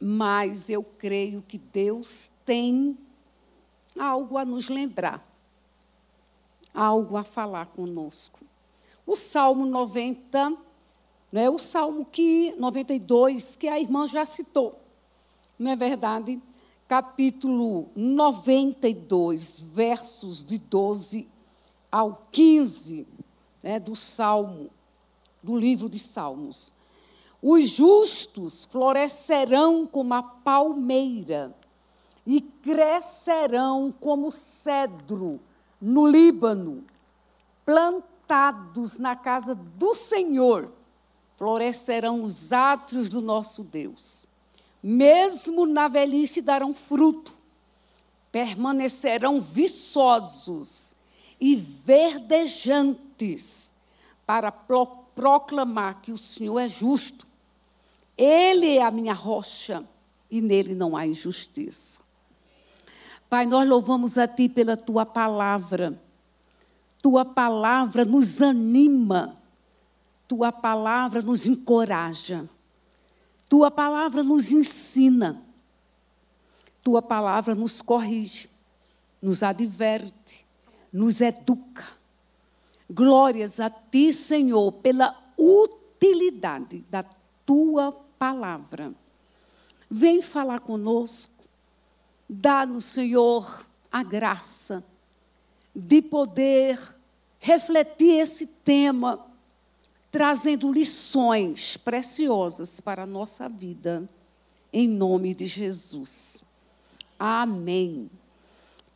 Mas 0.00 0.70
eu 0.70 0.82
creio 0.82 1.44
que 1.46 1.58
Deus 1.58 2.30
tem 2.44 2.96
algo 3.98 4.38
a 4.38 4.44
nos 4.44 4.68
lembrar, 4.68 5.22
algo 6.72 7.16
a 7.16 7.24
falar 7.24 7.66
conosco. 7.66 8.40
O 9.06 9.14
Salmo 9.14 9.66
90, 9.66 10.56
né, 11.30 11.50
o 11.50 11.58
Salmo 11.58 12.04
que 12.04 12.54
92 12.56 13.56
que 13.56 13.68
a 13.68 13.78
irmã 13.78 14.06
já 14.06 14.24
citou. 14.24 14.80
Não 15.58 15.70
é 15.70 15.76
verdade? 15.76 16.40
Capítulo 16.88 17.88
92, 17.94 19.60
versos 19.60 20.42
de 20.42 20.58
12 20.58 21.28
ao 21.92 22.26
15 22.32 23.06
né, 23.62 23.78
do 23.78 23.94
Salmo, 23.94 24.70
do 25.42 25.56
livro 25.56 25.88
de 25.88 25.98
Salmos. 25.98 26.72
Os 27.42 27.68
justos 27.68 28.66
florescerão 28.66 29.86
como 29.86 30.14
a 30.14 30.22
palmeira 30.22 31.54
e 32.26 32.40
crescerão 32.40 33.92
como 33.98 34.30
cedro 34.30 35.40
no 35.80 36.06
Líbano, 36.06 36.84
plantados 37.64 38.98
na 38.98 39.16
casa 39.16 39.54
do 39.54 39.94
Senhor, 39.94 40.70
florescerão 41.36 42.22
os 42.22 42.52
átrios 42.52 43.08
do 43.08 43.22
nosso 43.22 43.64
Deus. 43.64 44.26
Mesmo 44.82 45.64
na 45.64 45.88
velhice 45.88 46.42
darão 46.42 46.74
fruto, 46.74 47.34
permanecerão 48.30 49.40
viçosos 49.40 50.94
e 51.40 51.56
verdejantes 51.56 53.72
para 54.26 54.52
proclamar 54.52 56.02
que 56.02 56.12
o 56.12 56.18
Senhor 56.18 56.58
é 56.58 56.68
justo. 56.68 57.29
Ele 58.22 58.76
é 58.76 58.82
a 58.82 58.90
minha 58.90 59.14
rocha 59.14 59.82
e 60.30 60.42
nele 60.42 60.74
não 60.74 60.94
há 60.94 61.06
injustiça. 61.06 62.00
Pai, 63.30 63.46
nós 63.46 63.66
louvamos 63.66 64.18
a 64.18 64.28
Ti 64.28 64.46
pela 64.46 64.76
Tua 64.76 65.06
palavra. 65.06 65.98
Tua 67.00 67.24
palavra 67.24 68.04
nos 68.04 68.42
anima. 68.42 69.38
Tua 70.28 70.52
palavra 70.52 71.22
nos 71.22 71.46
encoraja. 71.46 72.46
Tua 73.48 73.70
palavra 73.70 74.22
nos 74.22 74.50
ensina. 74.50 75.42
Tua 76.82 77.00
palavra 77.00 77.54
nos 77.54 77.80
corrige, 77.80 78.50
nos 79.20 79.42
adverte, 79.42 80.44
nos 80.92 81.22
educa. 81.22 81.86
Glórias 82.88 83.60
a 83.60 83.70
ti, 83.70 84.12
Senhor, 84.12 84.72
pela 84.72 85.16
utilidade 85.38 86.84
da 86.90 87.02
tua 87.46 87.92
palavra. 87.92 88.09
Vem 89.90 90.20
falar 90.20 90.60
conosco. 90.60 91.32
Dá-nos, 92.28 92.84
Senhor, 92.84 93.66
a 93.90 94.02
graça 94.02 94.84
de 95.74 96.02
poder 96.02 96.78
refletir 97.38 98.20
esse 98.20 98.46
tema, 98.46 99.26
trazendo 100.10 100.70
lições 100.70 101.78
preciosas 101.78 102.78
para 102.78 103.04
a 103.04 103.06
nossa 103.06 103.48
vida, 103.48 104.06
em 104.70 104.86
nome 104.86 105.34
de 105.34 105.46
Jesus. 105.46 106.42
Amém. 107.18 108.10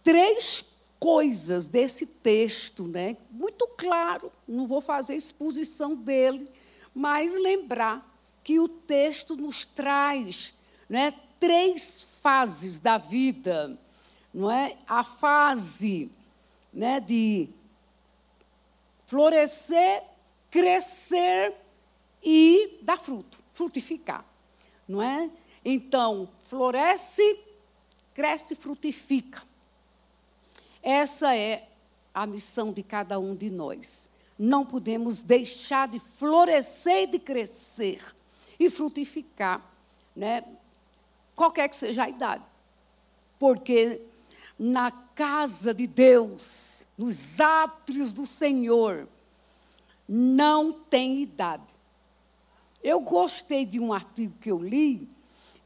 Três 0.03 0.63
coisas 1.01 1.67
desse 1.67 2.05
texto, 2.05 2.87
né? 2.87 3.17
Muito 3.31 3.67
claro, 3.69 4.31
não 4.47 4.67
vou 4.67 4.83
fazer 4.83 5.17
exposição 5.17 5.95
dele, 5.95 6.47
mas 6.95 7.35
lembrar 7.35 8.14
que 8.45 8.61
o 8.61 8.69
texto 8.69 9.35
nos 9.35 9.65
traz, 9.65 10.53
né, 10.87 11.15
três 11.41 12.07
fases 12.21 12.79
da 12.79 12.99
vida, 12.99 13.77
não 14.33 14.51
é? 14.51 14.77
A 14.87 15.03
fase, 15.03 16.13
né, 16.71 17.01
de 17.01 17.49
florescer, 19.07 20.03
crescer 20.51 21.55
e 22.23 22.79
dar 22.83 22.99
fruto, 22.99 23.43
frutificar, 23.51 24.25
não 24.87 25.01
é? 25.01 25.31
Então, 25.65 26.29
floresce, 26.49 27.41
cresce, 28.13 28.55
frutifica. 28.55 29.43
Essa 30.83 31.35
é 31.35 31.67
a 32.13 32.27
missão 32.27 32.73
de 32.73 32.83
cada 32.83 33.19
um 33.19 33.35
de 33.35 33.51
nós. 33.51 34.11
Não 34.39 34.67
podemos 34.67 35.23
deixar 35.23 35.89
de 35.89 35.99
florescer 35.99 37.05
e 37.05 37.07
de 37.07 37.19
crescer 37.19 38.15
e 38.59 38.71
frutificar, 38.71 39.63
né? 40.15 40.45
Qualquer 41.35 41.69
que 41.69 41.77
seja 41.77 42.05
a 42.05 42.09
idade. 42.09 42.45
Porque 43.39 44.01
na 44.59 44.91
casa 44.91 45.75
de 45.75 45.87
Deus, 45.87 46.87
nos 46.97 47.41
átrios 47.41 48.13
do 48.13 48.25
Senhor, 48.25 49.09
não 50.09 50.73
tem 50.73 51.23
idade. 51.23 51.75
Eu 52.83 53.01
gostei 53.01 53.65
de 53.65 53.81
um 53.81 53.93
artigo 53.93 54.35
que 54.41 54.51
eu 54.51 54.59
li 54.59 55.09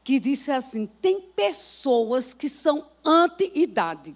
que 0.03 0.19
disse 0.19 0.51
assim: 0.51 0.87
tem 1.01 1.21
pessoas 1.21 2.33
que 2.33 2.49
são 2.49 2.85
anti-idade. 3.05 4.15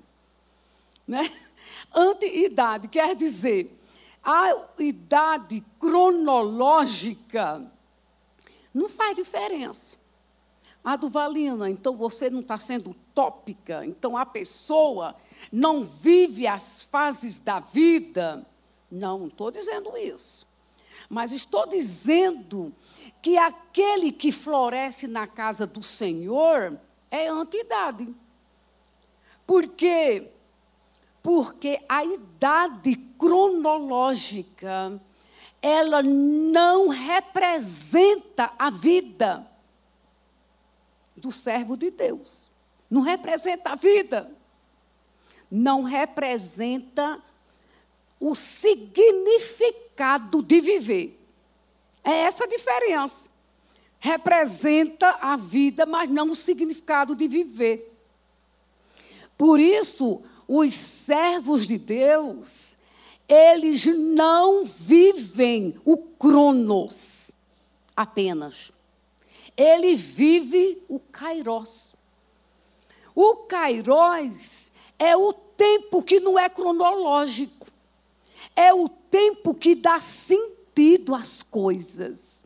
Né? 1.08 1.30
Anti-idade 1.94 2.88
quer 2.88 3.16
dizer, 3.16 3.80
a 4.24 4.56
idade 4.80 5.64
cronológica 5.80 7.72
não 8.74 8.90
faz 8.90 9.16
diferença. 9.16 9.98
A 10.84 10.96
do 10.98 11.10
Valina, 11.10 11.70
então 11.70 11.96
você 11.96 12.30
não 12.30 12.42
está 12.42 12.58
sendo 12.58 12.90
utópica, 12.90 13.86
então 13.86 14.18
a 14.18 14.26
pessoa 14.26 15.16
não 15.52 15.84
vive 15.84 16.46
as 16.46 16.84
fases 16.84 17.40
da 17.40 17.62
vida. 17.62 18.46
Não, 18.92 19.20
não 19.20 19.28
estou 19.28 19.50
dizendo 19.50 19.96
isso. 19.98 20.46
Mas 21.10 21.32
estou 21.32 21.68
dizendo 21.68 22.74
que 23.22 23.38
aquele 23.38 24.12
que 24.12 24.32
floresce 24.32 25.08
na 25.08 25.26
casa 25.26 25.66
do 25.66 25.82
Senhor 25.82 26.78
é 27.10 27.28
antidade. 27.28 28.14
Por 29.48 29.68
quê? 29.68 30.30
Porque 31.22 31.80
a 31.88 32.04
idade 32.04 32.96
cronológica, 33.18 35.02
ela 35.64 36.04
não 36.04 36.90
representa 36.90 38.52
a 38.60 38.70
vida 38.70 39.50
do 41.16 41.32
servo 41.32 41.78
de 41.78 41.90
Deus. 41.90 42.52
Não 42.90 43.02
representa 43.02 43.70
a 43.70 43.76
vida. 43.76 44.30
Não 45.50 45.84
representa 45.84 47.18
o 48.20 48.36
significado 48.36 50.44
de 50.44 50.60
viver. 50.60 51.18
É 52.04 52.12
essa 52.12 52.44
a 52.44 52.48
diferença. 52.48 53.30
Representa 54.00 55.18
a 55.22 55.38
vida, 55.38 55.86
mas 55.86 56.10
não 56.10 56.30
o 56.30 56.36
significado 56.36 57.16
de 57.16 57.30
viver. 57.30 57.90
Por 59.38 59.62
isso, 59.62 60.22
os 60.46 60.76
servos 60.76 61.66
de 61.66 61.78
Deus, 61.78 62.78
eles 63.28 63.86
não 63.86 64.66
vivem 64.66 65.80
o 65.86 65.98
cronos 65.98 67.32
apenas. 67.96 68.72
Ele 69.56 69.96
vive 69.96 70.84
o 70.90 71.00
kairos. 71.00 71.96
O 73.16 73.38
kairos 73.48 74.72
é 74.98 75.16
o 75.16 75.32
tempo 75.32 76.02
que 76.02 76.20
não 76.20 76.38
é 76.38 76.50
cronológico. 76.50 77.68
É 78.56 78.74
o 78.74 78.90
tempo 78.90 79.54
que 79.54 79.76
dá 79.76 80.00
sentido 80.00 81.16
às 81.16 81.42
coisas. 81.42 82.44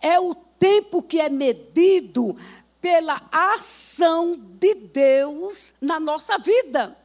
É 0.00 0.18
o 0.18 0.34
tempo 0.34 1.02
que 1.02 1.20
é 1.20 1.28
medido 1.28 2.36
pela 2.80 3.22
ação 3.30 4.36
de 4.36 4.74
Deus 4.74 5.74
na 5.80 6.00
nossa 6.00 6.38
vida. 6.38 6.96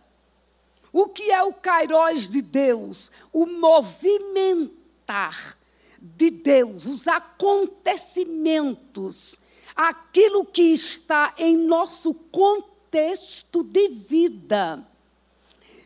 O 0.93 1.07
que 1.07 1.29
é 1.31 1.43
o 1.43 1.51
kairos 1.51 2.29
de 2.29 2.41
Deus? 2.41 3.11
O 3.33 3.45
movimentar 3.47 5.57
de 5.99 6.29
Deus, 6.29 6.85
os 6.85 7.07
acontecimentos, 7.07 9.41
aquilo 9.75 10.45
que 10.45 10.61
está 10.61 11.33
em 11.37 11.57
nosso 11.57 12.13
contexto 12.13 13.63
de 13.63 13.87
vida 13.89 14.87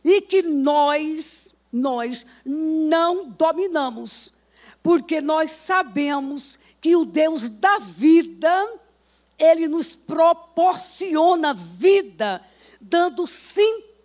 e 0.03 0.19
que 0.21 0.41
nós 0.41 1.47
nós 1.71 2.25
não 2.45 3.29
dominamos, 3.29 4.33
porque 4.81 5.21
nós 5.21 5.51
sabemos 5.51 6.59
que 6.79 6.95
o 6.95 7.03
Deus 7.05 7.49
da 7.49 7.79
vida, 7.79 8.79
ele 9.37 9.67
nos 9.67 9.95
proporciona 9.95 11.53
vida, 11.53 12.41
dando 12.79 13.27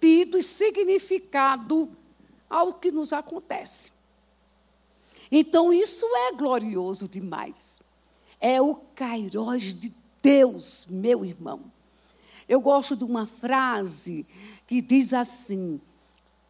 sentido 0.03 0.37
e 0.37 0.43
significado 0.43 1.89
ao 2.51 2.75
que 2.75 2.91
nos 2.91 3.13
acontece. 3.13 3.93
Então, 5.31 5.73
isso 5.73 6.05
é 6.05 6.33
glorioso 6.33 7.09
demais. 7.09 7.81
É 8.41 8.61
o 8.61 8.75
Kairos 8.95 9.75
de 9.75 9.93
Deus, 10.21 10.87
meu 10.91 11.25
irmão. 11.25 11.61
Eu 12.49 12.61
gosto 12.61 12.97
de 12.97 13.05
uma 13.05 13.27
frase 13.27 14.27
que 14.67 14.83
diz 14.83 15.15
assim: 15.15 15.81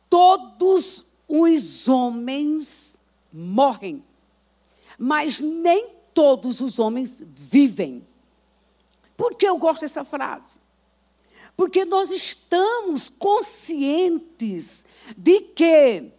Todos 0.09 1.05
os 1.28 1.86
homens 1.86 2.98
morrem, 3.30 4.03
mas 4.98 5.38
nem 5.38 5.90
todos 6.14 6.61
os 6.61 6.78
homens 6.78 7.22
vivem. 7.22 8.05
Por 9.16 9.34
que 9.34 9.46
eu 9.46 9.59
gosto 9.59 9.82
dessa 9.82 10.03
frase? 10.03 10.61
Porque 11.57 11.84
nós 11.84 12.11
estamos 12.11 13.09
conscientes 13.09 14.86
de 15.16 15.40
que 15.40 16.12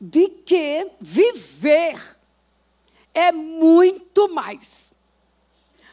de 0.00 0.28
que 0.28 0.92
viver 1.00 2.16
é 3.12 3.32
muito 3.32 4.28
mais 4.28 4.92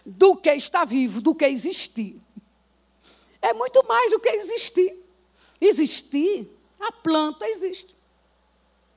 do 0.06 0.36
que 0.36 0.54
estar 0.54 0.86
vivo, 0.86 1.22
do 1.22 1.34
que 1.34 1.46
existir. 1.46 2.22
É 3.42 3.52
muito 3.54 3.84
mais 3.88 4.12
do 4.12 4.20
que 4.20 4.30
existir. 4.30 5.04
Existir, 5.60 6.48
a 6.80 6.92
planta 6.92 7.48
existe. 7.48 7.96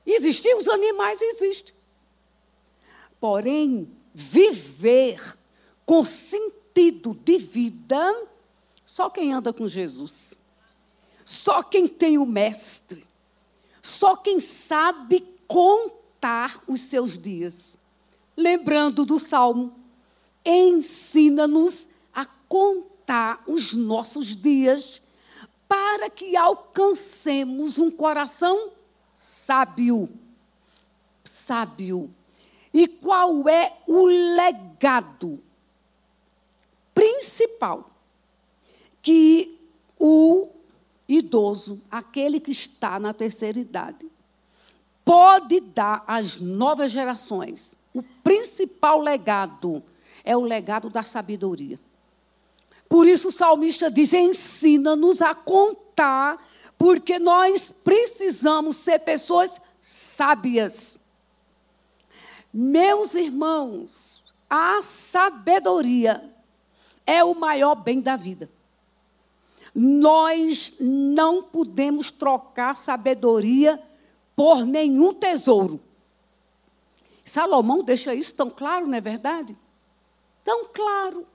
Existir, 0.05 0.55
os 0.55 0.67
animais 0.67 1.19
existem. 1.21 1.73
Porém, 3.19 3.89
viver 4.13 5.37
com 5.85 6.05
sentido 6.05 7.15
de 7.15 7.37
vida, 7.37 8.28
só 8.89 9.07
quem 9.07 9.31
anda 9.31 9.53
com 9.53 9.67
Jesus. 9.67 10.33
Só 11.23 11.61
quem 11.61 11.87
tem 11.87 12.17
o 12.17 12.25
Mestre. 12.25 13.05
Só 13.83 14.15
quem 14.15 14.41
sabe 14.41 15.23
contar 15.47 16.59
os 16.67 16.81
seus 16.81 17.15
dias. 17.15 17.77
Lembrando 18.35 19.05
do 19.05 19.19
Salmo, 19.19 19.75
ensina-nos 20.43 21.87
a 22.11 22.25
contar 22.25 23.43
os 23.45 23.73
nossos 23.73 24.35
dias 24.35 24.99
para 25.67 26.09
que 26.09 26.35
alcancemos 26.35 27.77
um 27.77 27.91
coração 27.91 28.71
sábio. 29.15 30.09
Sábio. 31.23 32.11
E 32.73 32.87
qual 32.87 33.47
é 33.47 33.77
o 33.85 34.07
legado 34.07 35.39
principal 36.95 37.98
que 39.01 39.59
o 39.97 40.47
idoso, 41.07 41.81
aquele 41.89 42.39
que 42.39 42.51
está 42.51 42.99
na 42.99 43.13
terceira 43.13 43.59
idade, 43.59 44.07
pode 45.03 45.59
dar 45.59 46.03
às 46.05 46.39
novas 46.39 46.91
gerações. 46.91 47.75
O 47.93 48.03
principal 48.03 49.01
legado 49.01 49.83
é 50.23 50.37
o 50.37 50.41
legado 50.41 50.89
da 50.89 51.01
sabedoria. 51.01 51.79
Por 52.87 53.07
isso 53.07 53.29
o 53.29 53.31
salmista 53.31 53.89
diz: 53.89 54.13
ensina-nos 54.13 55.21
a 55.21 55.33
contar, 55.33 56.37
porque 56.77 57.17
nós 57.17 57.71
precisamos 57.83 58.75
ser 58.75 58.99
pessoas 58.99 59.59
sábias. 59.81 60.97
Meus 62.53 63.13
irmãos, 63.13 64.23
a 64.49 64.81
sabedoria 64.81 66.23
é 67.05 67.23
o 67.23 67.35
maior 67.35 67.75
bem 67.75 68.01
da 68.01 68.15
vida. 68.15 68.49
Nós 69.73 70.73
não 70.79 71.43
podemos 71.43 72.11
trocar 72.11 72.75
sabedoria 72.75 73.81
por 74.35 74.65
nenhum 74.65 75.13
tesouro. 75.13 75.79
Salomão 77.23 77.83
deixa 77.83 78.15
isso 78.15 78.35
tão 78.35 78.49
claro, 78.49 78.87
não 78.87 78.95
é 78.95 79.01
verdade? 79.01 79.55
Tão 80.43 80.65
claro. 80.73 81.27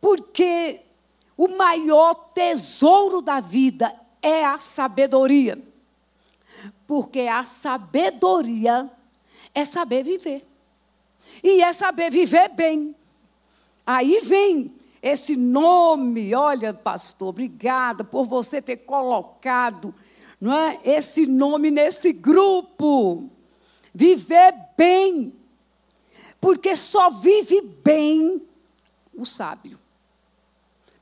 Porque 0.00 0.80
o 1.36 1.48
maior 1.48 2.14
tesouro 2.32 3.20
da 3.20 3.40
vida 3.40 3.92
é 4.22 4.44
a 4.44 4.58
sabedoria. 4.58 5.58
Porque 6.86 7.20
a 7.20 7.42
sabedoria 7.42 8.90
é 9.54 9.64
saber 9.64 10.04
viver. 10.04 10.46
E 11.42 11.62
é 11.62 11.72
saber 11.72 12.10
viver 12.10 12.48
bem. 12.50 12.94
Aí 13.86 14.20
vem 14.20 14.74
esse 15.08 15.36
nome, 15.36 16.34
olha, 16.34 16.72
pastor, 16.72 17.28
obrigada 17.28 18.02
por 18.02 18.24
você 18.24 18.60
ter 18.60 18.78
colocado 18.78 19.94
não 20.44 20.52
é, 20.52 20.78
esse 20.84 21.24
nome 21.24 21.70
nesse 21.70 22.12
grupo. 22.12 23.30
Viver 23.94 24.54
bem. 24.76 25.34
Porque 26.38 26.76
só 26.76 27.08
vive 27.08 27.62
bem 27.82 28.46
o 29.14 29.24
sábio. 29.24 29.78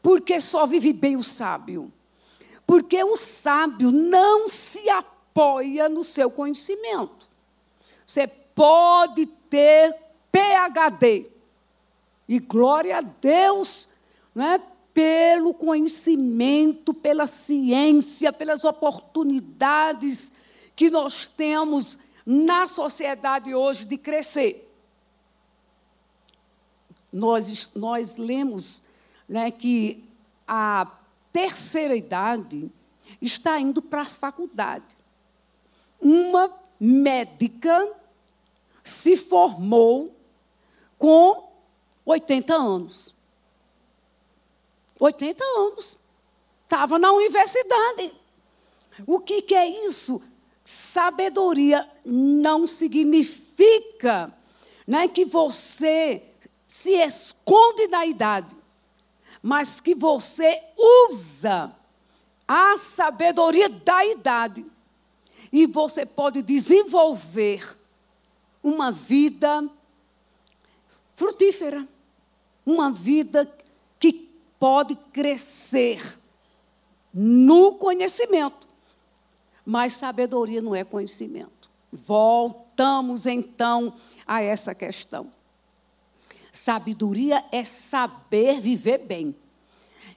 Porque 0.00 0.40
só 0.40 0.64
vive 0.64 0.92
bem 0.92 1.16
o 1.16 1.24
sábio. 1.24 1.92
Porque 2.64 3.02
o 3.02 3.16
sábio 3.16 3.90
não 3.90 4.46
se 4.46 4.88
apoia 4.88 5.88
no 5.88 6.04
seu 6.04 6.30
conhecimento. 6.30 7.28
Você 8.06 8.28
pode 8.28 9.26
ter 9.26 9.92
PhD. 10.30 11.28
E 12.28 12.38
glória 12.38 12.98
a 12.98 13.00
Deus, 13.00 13.88
não 14.34 14.44
é? 14.44 14.60
pelo 14.94 15.54
conhecimento, 15.54 16.92
pela 16.92 17.26
ciência, 17.26 18.32
pelas 18.32 18.64
oportunidades 18.64 20.30
que 20.76 20.90
nós 20.90 21.28
temos 21.28 21.98
na 22.26 22.68
sociedade 22.68 23.54
hoje 23.54 23.84
de 23.84 23.96
crescer. 23.96 24.70
Nós, 27.12 27.70
nós 27.74 28.16
lemos 28.16 28.82
né, 29.28 29.50
que 29.50 30.04
a 30.46 30.86
terceira 31.32 31.96
idade 31.96 32.70
está 33.20 33.58
indo 33.58 33.80
para 33.80 34.02
a 34.02 34.06
faculdade. 34.06 34.96
Uma 36.00 36.52
médica 36.78 37.90
se 38.82 39.16
formou 39.16 40.14
com 40.98 41.48
80 42.04 42.54
anos. 42.54 43.11
80 45.02 45.44
anos. 45.44 45.96
Estava 46.62 46.98
na 46.98 47.12
universidade. 47.12 48.12
O 49.06 49.18
que, 49.18 49.42
que 49.42 49.54
é 49.54 49.66
isso? 49.86 50.22
Sabedoria 50.64 51.88
não 52.04 52.66
significa 52.66 54.32
né, 54.86 55.08
que 55.08 55.24
você 55.24 56.22
se 56.68 56.92
esconde 56.92 57.88
da 57.88 58.06
idade, 58.06 58.54
mas 59.42 59.80
que 59.80 59.94
você 59.94 60.62
usa 61.10 61.74
a 62.46 62.76
sabedoria 62.76 63.68
da 63.68 64.04
idade 64.06 64.64
e 65.52 65.66
você 65.66 66.06
pode 66.06 66.42
desenvolver 66.42 67.76
uma 68.62 68.92
vida 68.92 69.68
frutífera, 71.12 71.86
uma 72.64 72.90
vida 72.90 73.44
pode 74.62 74.94
crescer 75.12 76.20
no 77.12 77.74
conhecimento. 77.74 78.68
Mas 79.66 79.94
sabedoria 79.94 80.62
não 80.62 80.72
é 80.72 80.84
conhecimento. 80.84 81.68
Voltamos 81.92 83.26
então 83.26 83.92
a 84.24 84.40
essa 84.40 84.72
questão. 84.72 85.32
Sabedoria 86.52 87.44
é 87.50 87.64
saber 87.64 88.60
viver 88.60 88.98
bem. 88.98 89.34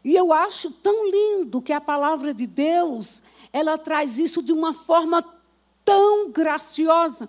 E 0.04 0.14
eu 0.16 0.32
acho 0.32 0.70
tão 0.70 1.10
lindo 1.10 1.60
que 1.60 1.74
a 1.74 1.82
palavra 1.82 2.32
de 2.32 2.46
Deus, 2.46 3.24
ela 3.52 3.80
traz 3.80 4.20
isso 4.20 4.44
de 4.44 4.54
uma 4.54 4.76
forma 4.76 5.26
tão 5.84 6.30
graciosa. 6.30 7.28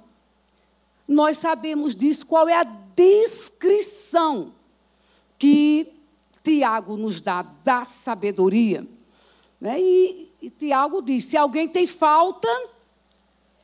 Nós 1.08 1.38
sabemos 1.38 1.96
disso, 1.96 2.26
qual 2.26 2.46
é 2.46 2.58
a 2.58 2.64
descrição 2.94 4.52
que 5.38 5.96
Tiago 6.46 6.96
nos 6.96 7.20
dá 7.20 7.42
da 7.42 7.84
sabedoria. 7.84 8.86
Né? 9.60 9.80
E, 9.80 10.32
e 10.40 10.48
Tiago 10.48 11.02
diz: 11.02 11.24
se 11.24 11.36
alguém 11.36 11.66
tem 11.66 11.88
falta, 11.88 12.46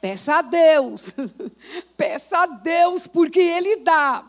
peça 0.01 0.39
a 0.39 0.43
Deus. 0.43 1.15
peça 1.97 2.39
a 2.39 2.47
Deus, 2.47 3.07
porque 3.07 3.39
Ele 3.39 3.77
dá. 3.77 4.29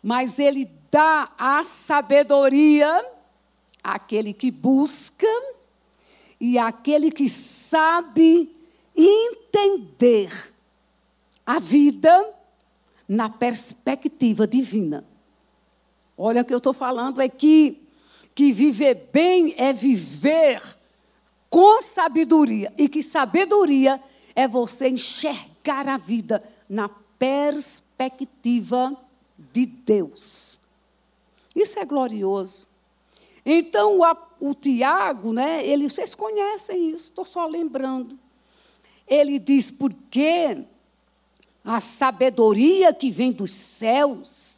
Mas 0.00 0.38
Ele 0.38 0.70
dá 0.88 1.32
a 1.36 1.64
sabedoria 1.64 3.04
àquele 3.82 4.32
que 4.32 4.52
busca 4.52 5.26
e 6.40 6.58
àquele 6.58 7.10
que 7.10 7.28
sabe 7.28 8.54
entender 8.96 10.54
a 11.44 11.58
vida 11.58 12.34
na 13.08 13.28
perspectiva 13.28 14.46
divina. 14.46 15.09
Olha 16.22 16.42
o 16.42 16.44
que 16.44 16.52
eu 16.52 16.58
estou 16.58 16.74
falando 16.74 17.22
é 17.22 17.30
que, 17.30 17.80
que 18.34 18.52
viver 18.52 19.08
bem 19.10 19.54
é 19.56 19.72
viver 19.72 20.62
com 21.48 21.80
sabedoria. 21.80 22.70
E 22.76 22.90
que 22.90 23.02
sabedoria 23.02 23.98
é 24.36 24.46
você 24.46 24.90
enxergar 24.90 25.88
a 25.88 25.96
vida 25.96 26.42
na 26.68 26.90
perspectiva 27.18 28.94
de 29.50 29.64
Deus. 29.64 30.60
Isso 31.56 31.78
é 31.78 31.86
glorioso. 31.86 32.66
Então, 33.42 34.00
o, 34.00 34.50
o 34.50 34.54
Tiago, 34.54 35.32
né, 35.32 35.66
ele, 35.66 35.88
vocês 35.88 36.14
conhecem 36.14 36.90
isso, 36.90 37.04
estou 37.04 37.24
só 37.24 37.46
lembrando. 37.46 38.18
Ele 39.08 39.38
diz, 39.38 39.70
porque 39.70 40.66
a 41.64 41.80
sabedoria 41.80 42.92
que 42.92 43.10
vem 43.10 43.32
dos 43.32 43.52
céus 43.52 44.49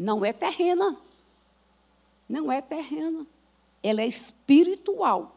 não 0.00 0.24
é 0.24 0.32
terrena. 0.32 0.96
Não 2.26 2.50
é 2.50 2.62
terrena. 2.62 3.26
Ela 3.82 4.00
é 4.00 4.06
espiritual. 4.06 5.36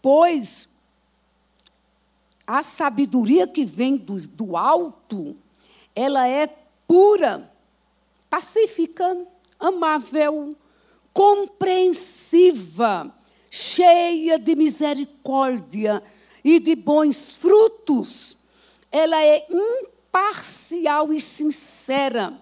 Pois 0.00 0.68
a 2.46 2.62
sabedoria 2.62 3.48
que 3.48 3.64
vem 3.64 3.96
do, 3.96 4.16
do 4.28 4.56
alto, 4.56 5.36
ela 5.92 6.28
é 6.28 6.46
pura, 6.86 7.52
pacífica, 8.30 9.26
amável, 9.58 10.54
compreensiva, 11.12 13.12
cheia 13.50 14.38
de 14.38 14.54
misericórdia 14.54 16.00
e 16.44 16.60
de 16.60 16.76
bons 16.76 17.32
frutos. 17.32 18.36
Ela 18.92 19.20
é 19.20 19.48
imparcial 20.12 21.10
e 21.10 21.20
sincera. 21.20 22.38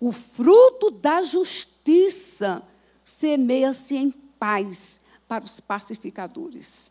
O 0.00 0.10
fruto 0.10 0.90
da 0.90 1.22
justiça 1.22 2.62
semeia-se 3.02 3.96
em 3.96 4.10
paz 4.10 5.00
para 5.28 5.44
os 5.44 5.60
pacificadores. 5.60 6.90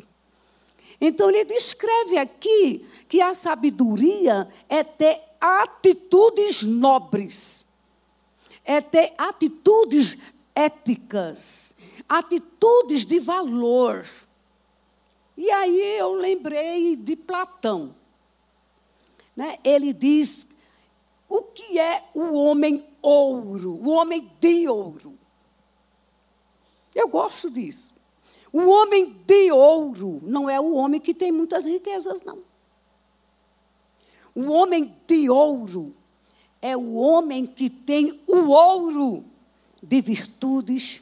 Então, 1.00 1.30
ele 1.30 1.44
descreve 1.44 2.18
aqui 2.18 2.88
que 3.10 3.22
a 3.22 3.34
sabedoria 3.34 4.48
é 4.70 4.84
ter 4.84 5.22
atitudes 5.40 6.64
nobres, 6.64 7.66
é 8.64 8.80
ter 8.80 9.14
atitudes 9.18 10.18
éticas, 10.56 11.76
atitudes 12.08 13.06
de 13.06 13.20
valor. 13.20 14.06
E 15.36 15.52
aí 15.52 16.00
eu 16.00 16.14
lembrei 16.14 16.96
de 16.96 17.18
Platão. 17.18 17.94
Né? 19.36 19.58
Ele 19.64 19.94
diz 19.94 20.48
o 21.28 21.42
que 21.42 21.78
é 21.80 22.04
o 22.14 22.34
homem 22.34 22.86
ouro, 23.02 23.74
o 23.74 23.90
homem 23.90 24.32
de 24.40 24.68
ouro. 24.68 25.18
Eu 26.94 27.08
gosto 27.10 27.50
disso. 27.52 27.94
O 28.54 28.70
homem 28.70 29.14
de 29.28 29.52
ouro 29.52 30.22
não 30.24 30.50
é 30.50 30.60
o 30.60 30.74
homem 30.76 31.02
que 31.02 31.14
tem 31.14 31.32
muitas 31.32 31.66
riquezas, 31.66 32.22
não. 32.22 32.40
O 34.34 34.50
homem 34.52 34.96
de 35.06 35.30
ouro 35.30 35.94
é 36.62 36.76
o 36.76 36.94
homem 36.94 37.46
que 37.46 37.70
tem 37.70 38.22
o 38.28 38.48
ouro 38.48 39.26
de 39.84 40.02
virtudes, 40.02 41.02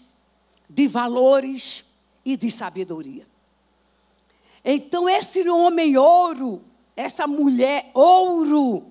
de 0.70 0.88
valores 0.88 1.84
e 2.26 2.36
de 2.36 2.50
sabedoria. 2.50 3.28
Então, 4.66 5.08
esse 5.08 5.48
homem 5.50 5.98
ouro, 5.98 6.62
essa 6.96 7.26
mulher 7.28 7.90
ouro, 7.94 8.86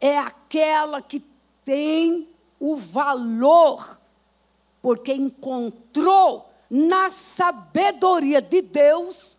é 0.00 0.18
aquela 0.18 1.00
que 1.00 1.24
tem 1.64 2.28
o 2.58 2.76
valor 2.76 3.98
porque 4.80 5.12
encontrou 5.12 6.50
na 6.68 7.10
sabedoria 7.10 8.42
de 8.42 8.60
Deus 8.60 9.36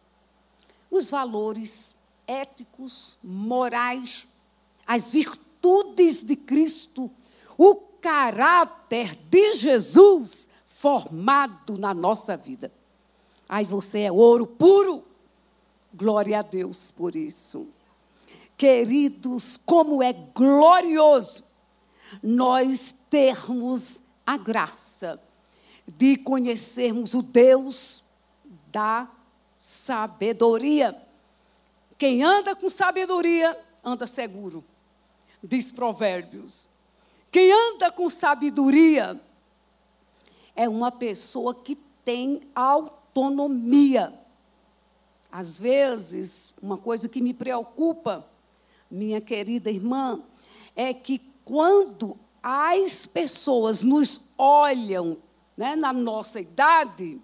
os 0.90 1.10
valores 1.10 1.94
éticos, 2.26 3.18
morais, 3.22 4.26
as 4.88 5.12
virtudes 5.12 6.24
de 6.24 6.36
Cristo, 6.36 7.12
o 7.58 7.76
caráter 7.76 9.16
de 9.30 9.54
Jesus 9.56 10.50
formado 10.66 11.78
na 11.78 11.94
nossa 11.94 12.38
vida. 12.38 12.72
Aí 13.48 13.66
você 13.66 14.02
é 14.02 14.12
ouro 14.12 14.46
puro. 14.46 15.04
Glória 15.94 16.40
a 16.40 16.42
Deus 16.42 16.92
por 16.92 17.16
isso. 17.16 17.68
Queridos, 18.58 19.58
como 19.58 20.02
é 20.02 20.14
glorioso 20.14 21.44
nós 22.22 22.96
termos 23.10 24.02
a 24.26 24.38
graça 24.38 25.22
de 25.88 26.18
conhecermos 26.18 27.14
o 27.14 27.22
Deus 27.22 28.04
da 28.72 29.10
sabedoria. 29.58 30.96
Quem 31.98 32.24
anda 32.24 32.56
com 32.56 32.70
sabedoria, 32.70 33.58
anda 33.84 34.08
seguro, 34.08 34.64
diz 35.44 35.72
Provérbios. 35.72 36.68
Quem 37.32 37.52
anda 37.52 37.92
com 37.92 38.10
sabedoria 38.10 39.20
é 40.56 40.70
uma 40.70 40.92
pessoa 40.92 41.54
que 41.56 41.76
tem 42.06 42.42
autonomia. 42.54 44.14
Às 45.36 45.58
vezes, 45.58 46.54
uma 46.62 46.78
coisa 46.78 47.10
que 47.10 47.20
me 47.20 47.34
preocupa, 47.34 48.24
minha 48.90 49.20
querida 49.20 49.72
irmã, 49.72 50.22
é 50.76 50.94
que 50.94 51.18
quando 51.44 52.20
as 52.44 53.08
pessoas 53.08 53.82
nos 53.82 54.22
olham 54.38 55.18
né, 55.58 55.76
na 55.76 55.92
nossa 55.92 56.40
idade, 56.40 57.20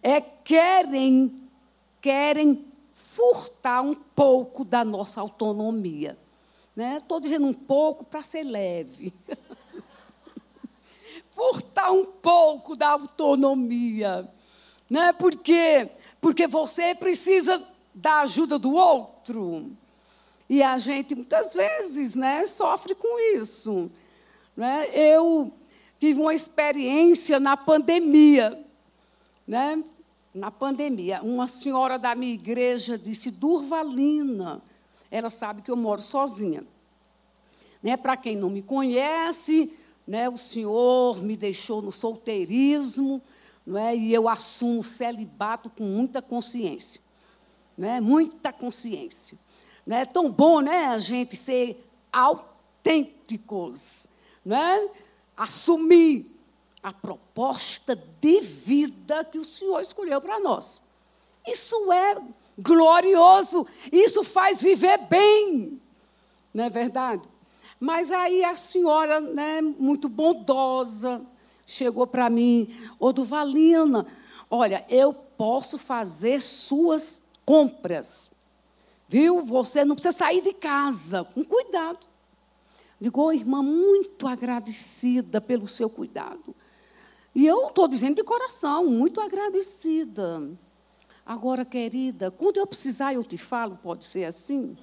é 0.00 0.20
querem, 0.20 1.50
querem 2.00 2.64
furtar 2.92 3.82
um 3.82 3.96
pouco 3.96 4.64
da 4.64 4.84
nossa 4.84 5.20
autonomia. 5.20 6.16
Estou 6.76 7.18
né? 7.18 7.22
dizendo 7.22 7.48
um 7.48 7.54
pouco 7.54 8.04
para 8.04 8.22
ser 8.22 8.44
leve. 8.44 9.12
furtar 11.32 11.90
um 11.90 12.04
pouco 12.04 12.76
da 12.76 12.90
autonomia. 12.90 14.32
Né? 14.88 15.12
Por 15.12 15.34
quê? 15.34 15.90
Porque 16.20 16.46
você 16.46 16.94
precisa 16.94 17.62
da 17.94 18.20
ajuda 18.20 18.58
do 18.58 18.74
outro. 18.74 19.70
E 20.48 20.62
a 20.62 20.78
gente, 20.78 21.14
muitas 21.14 21.54
vezes, 21.54 22.14
né, 22.14 22.46
sofre 22.46 22.94
com 22.94 23.18
isso. 23.36 23.90
Né? 24.56 24.88
Eu 24.92 25.52
tive 25.98 26.20
uma 26.20 26.34
experiência 26.34 27.40
na 27.40 27.56
pandemia. 27.56 28.64
Né? 29.46 29.82
Na 30.34 30.50
pandemia, 30.50 31.22
uma 31.22 31.48
senhora 31.48 31.98
da 31.98 32.14
minha 32.14 32.34
igreja 32.34 32.98
disse, 32.98 33.30
Durvalina, 33.30 34.62
ela 35.10 35.30
sabe 35.30 35.62
que 35.62 35.70
eu 35.70 35.76
moro 35.76 36.02
sozinha. 36.02 36.64
Né? 37.82 37.96
Para 37.96 38.16
quem 38.16 38.36
não 38.36 38.50
me 38.50 38.62
conhece, 38.62 39.72
né, 40.06 40.28
o 40.28 40.36
Senhor 40.36 41.22
me 41.22 41.36
deixou 41.36 41.82
no 41.82 41.90
solteirismo, 41.90 43.20
não 43.66 43.78
é? 43.78 43.96
e 43.96 44.14
eu 44.14 44.28
assumo 44.28 44.82
celibato 44.82 45.68
com 45.68 45.84
muita 45.84 46.22
consciência. 46.22 47.00
Né? 47.76 48.00
Muita 48.00 48.52
consciência. 48.52 49.36
Né? 49.84 50.02
É 50.02 50.04
tão 50.04 50.30
bom 50.30 50.60
né, 50.60 50.86
a 50.86 50.98
gente 50.98 51.36
ser 51.36 51.84
autênticos, 52.12 54.06
né? 54.44 54.88
assumir 55.36 56.36
a 56.82 56.92
proposta 56.92 57.96
de 58.20 58.40
vida 58.40 59.24
que 59.24 59.38
o 59.38 59.44
Senhor 59.44 59.80
escolheu 59.80 60.20
para 60.20 60.38
nós. 60.38 60.80
Isso 61.46 61.92
é 61.92 62.16
glorioso, 62.58 63.66
isso 63.92 64.22
faz 64.22 64.62
viver 64.62 64.98
bem, 65.08 65.80
não 66.54 66.64
é 66.64 66.70
verdade? 66.70 67.22
Mas 67.78 68.10
aí 68.10 68.42
a 68.42 68.56
senhora, 68.56 69.20
né, 69.20 69.60
muito 69.60 70.08
bondosa, 70.08 71.24
chegou 71.66 72.06
para 72.06 72.30
mim, 72.30 72.72
ô 72.98 73.12
Duvalina, 73.12 74.06
olha, 74.48 74.86
eu 74.88 75.12
posso 75.12 75.76
fazer 75.76 76.40
suas 76.40 77.20
compras. 77.44 78.30
Viu? 79.08 79.42
Você 79.44 79.84
não 79.84 79.96
precisa 79.96 80.16
sair 80.16 80.40
de 80.40 80.52
casa, 80.52 81.24
com 81.24 81.44
cuidado. 81.44 82.06
Digo, 82.98 83.22
oh, 83.22 83.32
irmã, 83.32 83.62
muito 83.62 84.26
agradecida 84.26 85.40
pelo 85.40 85.68
seu 85.68 85.90
cuidado. 85.90 86.54
E 87.34 87.44
eu 87.46 87.68
estou 87.68 87.86
dizendo 87.86 88.14
de 88.16 88.24
coração, 88.24 88.86
muito 88.86 89.20
agradecida. 89.20 90.48
Agora, 91.24 91.64
querida, 91.64 92.30
quando 92.30 92.56
eu 92.56 92.66
precisar, 92.66 93.12
eu 93.12 93.22
te 93.22 93.36
falo, 93.36 93.78
pode 93.82 94.04
ser 94.04 94.24
assim? 94.24 94.78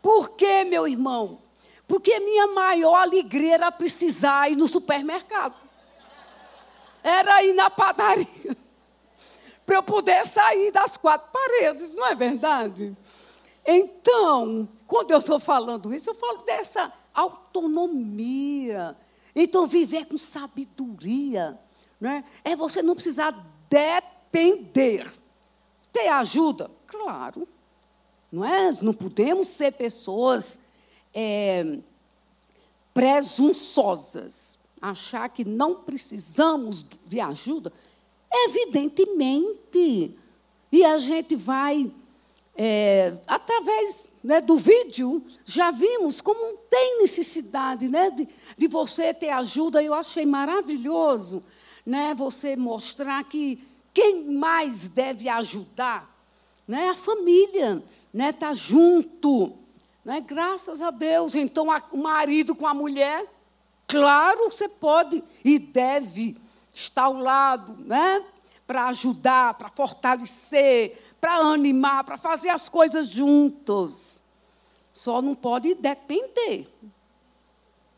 Por 0.00 0.30
quê, 0.36 0.64
meu 0.64 0.88
irmão? 0.88 1.40
Porque 1.86 2.18
minha 2.20 2.48
maior 2.48 2.96
alegria 2.96 3.54
era 3.54 3.72
precisar 3.72 4.50
ir 4.50 4.56
no 4.56 4.66
supermercado. 4.66 5.54
Era 7.02 7.44
ir 7.44 7.52
na 7.52 7.70
padaria 7.70 8.56
para 9.66 9.76
eu 9.76 9.82
poder 9.82 10.24
sair 10.26 10.70
das 10.70 10.96
quatro 10.96 11.28
paredes, 11.32 11.96
não 11.96 12.06
é 12.06 12.14
verdade? 12.14 12.96
Então, 13.66 14.68
quando 14.86 15.10
eu 15.10 15.18
estou 15.18 15.40
falando 15.40 15.92
isso, 15.92 16.08
eu 16.08 16.14
falo 16.14 16.42
dessa 16.44 16.92
autonomia. 17.12 18.96
Então, 19.34 19.66
viver 19.66 20.06
com 20.06 20.16
sabedoria. 20.16 21.58
Né? 22.00 22.24
É 22.44 22.54
você 22.54 22.80
não 22.80 22.94
precisar 22.94 23.34
depender. 23.68 25.12
Ter 25.92 26.08
ajuda? 26.08 26.70
Claro. 26.86 27.48
Não 28.30 28.44
é? 28.44 28.70
Não 28.80 28.94
podemos 28.94 29.48
ser 29.48 29.72
pessoas 29.72 30.60
é, 31.18 31.78
presunçosas. 32.92 34.58
Achar 34.78 35.30
que 35.30 35.46
não 35.46 35.76
precisamos 35.76 36.84
de 37.06 37.18
ajuda. 37.18 37.72
Evidentemente. 38.30 40.14
E 40.70 40.84
a 40.84 40.98
gente 40.98 41.34
vai, 41.34 41.90
é, 42.54 43.16
através 43.26 44.06
né, 44.22 44.42
do 44.42 44.58
vídeo, 44.58 45.24
já 45.42 45.70
vimos 45.70 46.20
como 46.20 46.58
tem 46.68 47.00
necessidade 47.00 47.88
né, 47.88 48.10
de, 48.10 48.28
de 48.58 48.68
você 48.68 49.14
ter 49.14 49.30
ajuda. 49.30 49.82
Eu 49.82 49.94
achei 49.94 50.26
maravilhoso 50.26 51.42
né, 51.86 52.14
você 52.14 52.56
mostrar 52.56 53.24
que 53.24 53.58
quem 53.94 54.24
mais 54.24 54.88
deve 54.88 55.28
ajudar 55.30 56.14
né, 56.68 56.90
a 56.90 56.94
família, 56.94 57.82
né, 58.12 58.32
tá 58.32 58.52
junto. 58.52 59.54
Né, 60.06 60.20
graças 60.20 60.80
a 60.80 60.92
Deus. 60.92 61.34
Então, 61.34 61.66
o 61.90 61.96
marido 61.96 62.54
com 62.54 62.64
a 62.64 62.72
mulher, 62.72 63.26
claro, 63.88 64.48
você 64.48 64.68
pode 64.68 65.20
e 65.44 65.58
deve 65.58 66.36
está 66.72 67.06
ao 67.06 67.14
lado, 67.14 67.76
né? 67.84 68.24
Para 68.64 68.86
ajudar, 68.86 69.54
para 69.54 69.68
fortalecer, 69.68 70.96
para 71.20 71.38
animar, 71.38 72.04
para 72.04 72.16
fazer 72.16 72.50
as 72.50 72.68
coisas 72.68 73.08
juntos. 73.08 74.22
Só 74.92 75.20
não 75.20 75.34
pode 75.34 75.74
depender. 75.74 76.72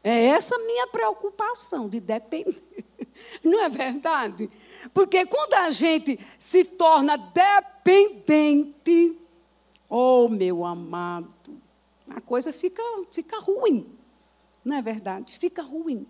É 0.03 0.29
essa 0.29 0.57
minha 0.61 0.87
preocupação 0.87 1.91
de 1.91 2.01
depender. 2.01 2.65
Não 3.45 3.61
é 3.61 3.69
verdade? 3.69 4.49
Porque 4.95 5.27
quando 5.27 5.55
a 5.55 5.71
gente 5.71 6.19
se 6.39 6.65
torna 6.65 7.19
dependente, 7.19 9.19
oh 9.89 10.29
meu 10.29 10.65
amado, 10.65 11.59
a 12.11 12.21
coisa 12.21 12.53
fica, 12.53 12.83
fica 13.11 13.39
ruim. 13.39 13.97
Não 14.65 14.77
é 14.77 14.83
verdade? 14.83 15.39
Fica 15.39 15.63
ruim. 15.63 16.07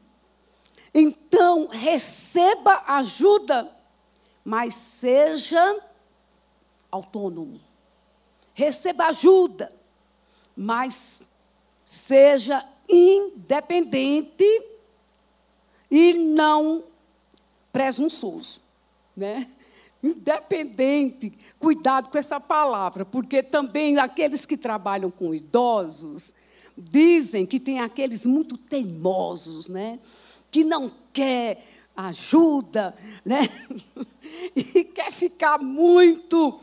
Então, 0.92 1.68
receba 1.68 2.82
ajuda, 2.86 3.70
mas 4.44 4.74
seja 4.74 5.80
autônomo. 6.90 7.60
Receba 8.54 9.06
ajuda, 9.06 9.72
mas 10.56 11.22
seja 11.84 12.66
independente 12.88 14.44
e 15.90 16.14
não 16.14 16.84
presunçoso, 17.72 18.60
né? 19.16 19.48
Independente, 20.02 21.32
cuidado 21.58 22.08
com 22.10 22.18
essa 22.18 22.40
palavra, 22.40 23.04
porque 23.04 23.42
também 23.42 23.98
aqueles 23.98 24.46
que 24.46 24.56
trabalham 24.56 25.10
com 25.10 25.34
idosos 25.34 26.32
dizem 26.76 27.44
que 27.44 27.58
tem 27.58 27.80
aqueles 27.80 28.24
muito 28.24 28.56
teimosos, 28.56 29.68
né? 29.68 29.98
que 30.50 30.64
não 30.64 30.90
quer 31.12 31.66
ajuda, 31.96 32.94
né? 33.24 33.40
e 34.54 34.84
quer 34.84 35.10
ficar 35.10 35.58
muito 35.58 36.60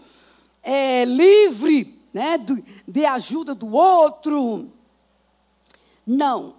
é, 0.63 1.03
livre 1.03 1.99
né? 2.13 2.37
de, 2.37 2.63
de 2.87 3.05
ajuda 3.05 3.53
do 3.53 3.73
outro. 3.73 4.71
Não, 6.07 6.55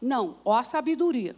não, 0.00 0.36
ó 0.44 0.54
a 0.54 0.64
sabedoria. 0.64 1.34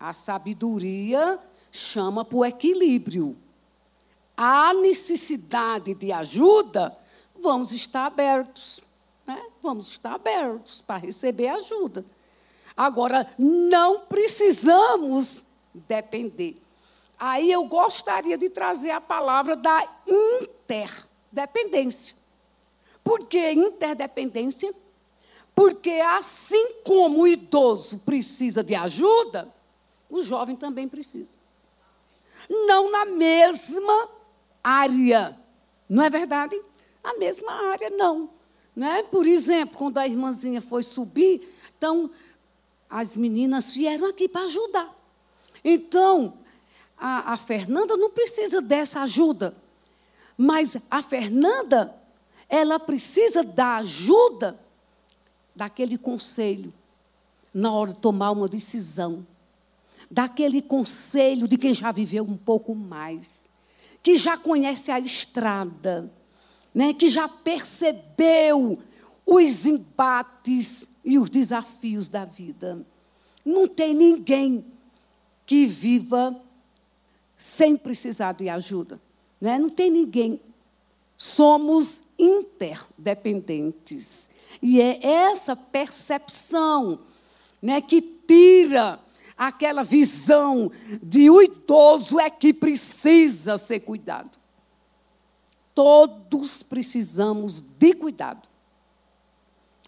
A 0.00 0.12
sabedoria 0.12 1.38
chama 1.70 2.24
para 2.24 2.38
o 2.38 2.44
equilíbrio. 2.44 3.36
A 4.40 4.72
necessidade 4.72 5.94
de 5.94 6.12
ajuda, 6.12 6.96
vamos 7.40 7.72
estar 7.72 8.06
abertos. 8.06 8.78
Né? 9.26 9.42
Vamos 9.60 9.88
estar 9.88 10.14
abertos 10.14 10.80
para 10.80 10.96
receber 10.96 11.48
ajuda. 11.48 12.04
Agora, 12.76 13.34
não 13.36 14.02
precisamos 14.02 15.44
depender. 15.74 16.56
Aí 17.18 17.50
eu 17.50 17.64
gostaria 17.64 18.38
de 18.38 18.48
trazer 18.48 18.92
a 18.92 19.00
palavra 19.00 19.56
da 19.56 19.84
interdependência. 20.06 22.14
Por 23.02 23.26
que 23.26 23.50
interdependência? 23.50 24.72
Porque 25.52 25.90
assim 25.90 26.74
como 26.84 27.22
o 27.22 27.26
idoso 27.26 27.98
precisa 28.04 28.62
de 28.62 28.76
ajuda, 28.76 29.52
o 30.08 30.22
jovem 30.22 30.54
também 30.54 30.88
precisa. 30.88 31.36
Não 32.48 32.92
na 32.92 33.04
mesma 33.04 34.16
área, 34.62 35.36
não 35.88 36.02
é 36.02 36.10
verdade? 36.10 36.60
Na 37.02 37.14
mesma 37.14 37.52
área, 37.70 37.90
não. 37.90 38.30
Né? 38.74 39.02
Por 39.04 39.26
exemplo, 39.26 39.76
quando 39.76 39.98
a 39.98 40.06
irmãzinha 40.06 40.60
foi 40.60 40.82
subir, 40.82 41.52
então 41.76 42.10
as 42.88 43.16
meninas 43.16 43.72
vieram 43.72 44.06
aqui 44.06 44.28
para 44.28 44.42
ajudar. 44.42 44.94
Então, 45.64 46.34
a, 46.96 47.32
a 47.32 47.36
Fernanda 47.36 47.96
não 47.96 48.10
precisa 48.10 48.60
dessa 48.60 49.02
ajuda, 49.02 49.54
mas 50.36 50.76
a 50.90 51.02
Fernanda, 51.02 51.94
ela 52.48 52.78
precisa 52.78 53.42
da 53.42 53.76
ajuda 53.76 54.58
daquele 55.54 55.98
conselho 55.98 56.72
na 57.52 57.72
hora 57.72 57.92
de 57.92 57.98
tomar 57.98 58.30
uma 58.30 58.48
decisão, 58.48 59.26
daquele 60.10 60.62
conselho 60.62 61.48
de 61.48 61.58
quem 61.58 61.74
já 61.74 61.90
viveu 61.90 62.24
um 62.24 62.36
pouco 62.36 62.74
mais, 62.74 63.50
que 64.08 64.16
já 64.16 64.38
conhece 64.38 64.90
a 64.90 64.98
estrada, 64.98 66.10
né, 66.74 66.94
que 66.94 67.10
já 67.10 67.28
percebeu 67.28 68.78
os 69.26 69.66
embates 69.66 70.88
e 71.04 71.18
os 71.18 71.28
desafios 71.28 72.08
da 72.08 72.24
vida. 72.24 72.86
Não 73.44 73.68
tem 73.68 73.92
ninguém 73.92 74.64
que 75.44 75.66
viva 75.66 76.34
sem 77.36 77.76
precisar 77.76 78.32
de 78.32 78.48
ajuda. 78.48 78.98
Né? 79.38 79.58
Não 79.58 79.68
tem 79.68 79.90
ninguém. 79.90 80.40
Somos 81.14 82.02
interdependentes. 82.18 84.30
E 84.62 84.80
é 84.80 85.04
essa 85.04 85.54
percepção 85.54 87.00
né, 87.60 87.82
que 87.82 88.00
tira 88.00 88.98
aquela 89.38 89.84
visão 89.84 90.70
de 91.00 91.30
o 91.30 91.40
idoso 91.40 92.18
é 92.18 92.28
que 92.28 92.52
precisa 92.52 93.56
ser 93.56 93.80
cuidado. 93.80 94.36
Todos 95.72 96.62
precisamos 96.64 97.60
de 97.60 97.94
cuidado. 97.94 98.48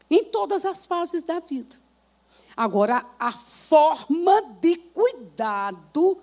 Em 0.09 0.25
todas 0.25 0.65
as 0.65 0.87
fases 0.87 1.25
da 1.25 1.41
vida. 1.41 1.77
Agora, 2.57 3.05
a 3.19 3.33
forma 3.33 4.41
de 4.61 4.77
cuidado 4.77 6.19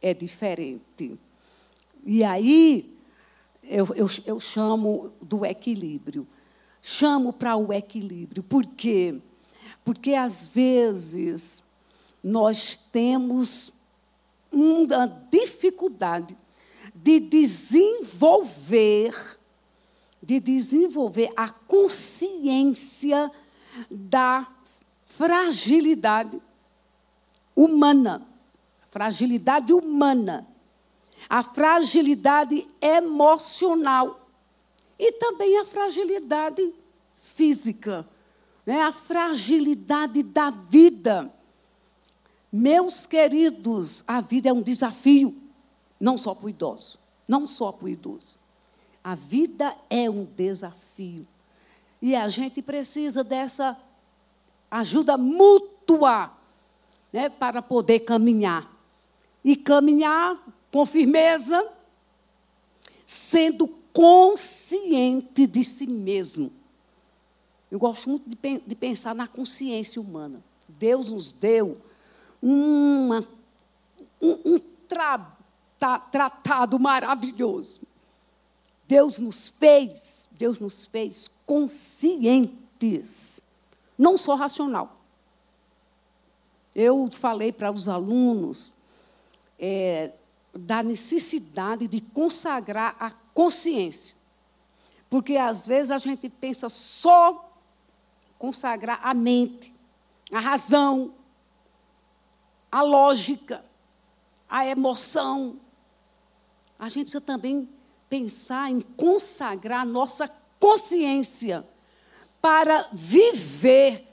é 0.00 0.12
diferente. 0.12 1.18
E 2.04 2.24
aí, 2.24 2.98
eu, 3.62 3.86
eu, 3.94 4.08
eu 4.26 4.40
chamo 4.40 5.12
do 5.20 5.44
equilíbrio. 5.44 6.26
Chamo 6.82 7.32
para 7.32 7.56
o 7.56 7.72
equilíbrio. 7.72 8.42
Por 8.42 8.66
quê? 8.66 9.20
Porque, 9.84 10.14
às 10.14 10.48
vezes, 10.48 11.62
nós 12.24 12.76
temos 12.90 13.70
uma 14.50 15.06
dificuldade 15.30 16.36
de 16.94 17.20
desenvolver, 17.20 19.14
de 20.22 20.40
desenvolver 20.40 21.30
a 21.36 21.48
consciência 21.50 23.30
da 23.90 24.48
fragilidade 25.04 26.40
humana 27.54 28.34
fragilidade 28.94 29.72
humana, 29.72 30.46
a 31.28 31.42
fragilidade 31.42 32.64
emocional 32.80 34.24
e 34.96 35.10
também 35.10 35.58
a 35.58 35.64
fragilidade 35.64 36.72
física, 37.16 38.08
né? 38.64 38.82
a 38.82 38.92
fragilidade 38.92 40.22
da 40.22 40.50
vida. 40.50 41.33
Meus 42.56 43.04
queridos, 43.04 44.04
a 44.06 44.20
vida 44.20 44.48
é 44.48 44.52
um 44.52 44.62
desafio, 44.62 45.36
não 45.98 46.16
só 46.16 46.32
para 46.36 46.46
o 46.46 46.48
idoso, 46.48 47.00
não 47.26 47.48
só 47.48 47.72
para 47.72 47.86
o 47.86 47.88
idoso. 47.88 48.36
A 49.02 49.16
vida 49.16 49.76
é 49.90 50.08
um 50.08 50.24
desafio. 50.24 51.26
E 52.00 52.14
a 52.14 52.28
gente 52.28 52.62
precisa 52.62 53.24
dessa 53.24 53.76
ajuda 54.70 55.18
mútua 55.18 56.30
né, 57.12 57.28
para 57.28 57.60
poder 57.60 57.98
caminhar 57.98 58.72
e 59.44 59.56
caminhar 59.56 60.40
com 60.70 60.86
firmeza, 60.86 61.68
sendo 63.04 63.66
consciente 63.92 65.44
de 65.48 65.64
si 65.64 65.88
mesmo. 65.88 66.52
Eu 67.68 67.80
gosto 67.80 68.08
muito 68.08 68.28
de, 68.28 68.60
de 68.64 68.76
pensar 68.76 69.12
na 69.12 69.26
consciência 69.26 70.00
humana. 70.00 70.40
Deus 70.68 71.10
nos 71.10 71.32
deu 71.32 71.80
uma, 72.44 73.26
um, 74.20 74.38
um 74.44 74.58
tra, 74.86 75.34
tra, 75.78 75.98
tratado 75.98 76.78
maravilhoso. 76.78 77.80
Deus 78.86 79.18
nos 79.18 79.48
fez, 79.48 80.28
Deus 80.32 80.58
nos 80.58 80.84
fez 80.84 81.30
conscientes, 81.46 83.42
não 83.96 84.18
só 84.18 84.34
racional. 84.34 85.00
Eu 86.74 87.08
falei 87.10 87.50
para 87.50 87.72
os 87.72 87.88
alunos 87.88 88.74
é, 89.58 90.12
da 90.52 90.82
necessidade 90.82 91.88
de 91.88 92.02
consagrar 92.02 92.94
a 93.00 93.10
consciência. 93.32 94.14
Porque 95.08 95.36
às 95.36 95.64
vezes 95.64 95.90
a 95.90 95.98
gente 95.98 96.28
pensa 96.28 96.68
só 96.68 97.50
consagrar 98.38 99.00
a 99.02 99.14
mente, 99.14 99.72
a 100.30 100.40
razão, 100.40 101.14
a 102.74 102.82
lógica, 102.82 103.64
a 104.48 104.66
emoção. 104.66 105.60
A 106.76 106.88
gente 106.88 107.04
precisa 107.04 107.20
também 107.20 107.68
pensar 108.10 108.68
em 108.68 108.80
consagrar 108.80 109.86
nossa 109.86 110.26
consciência 110.58 111.64
para 112.42 112.88
viver 112.92 114.04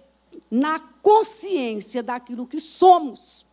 na 0.51 0.79
consciência 0.79 2.03
daquilo 2.03 2.45
que 2.45 2.59
somos. 2.59 3.47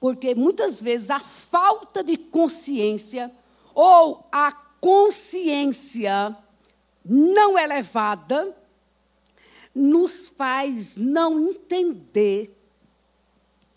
Porque 0.00 0.34
muitas 0.34 0.80
vezes 0.80 1.10
a 1.10 1.18
falta 1.18 2.02
de 2.02 2.16
consciência 2.16 3.30
ou 3.74 4.26
a 4.32 4.52
consciência 4.80 6.34
não 7.04 7.58
elevada 7.58 8.56
nos 9.74 10.28
faz 10.28 10.96
não 10.96 11.38
entender 11.38 12.56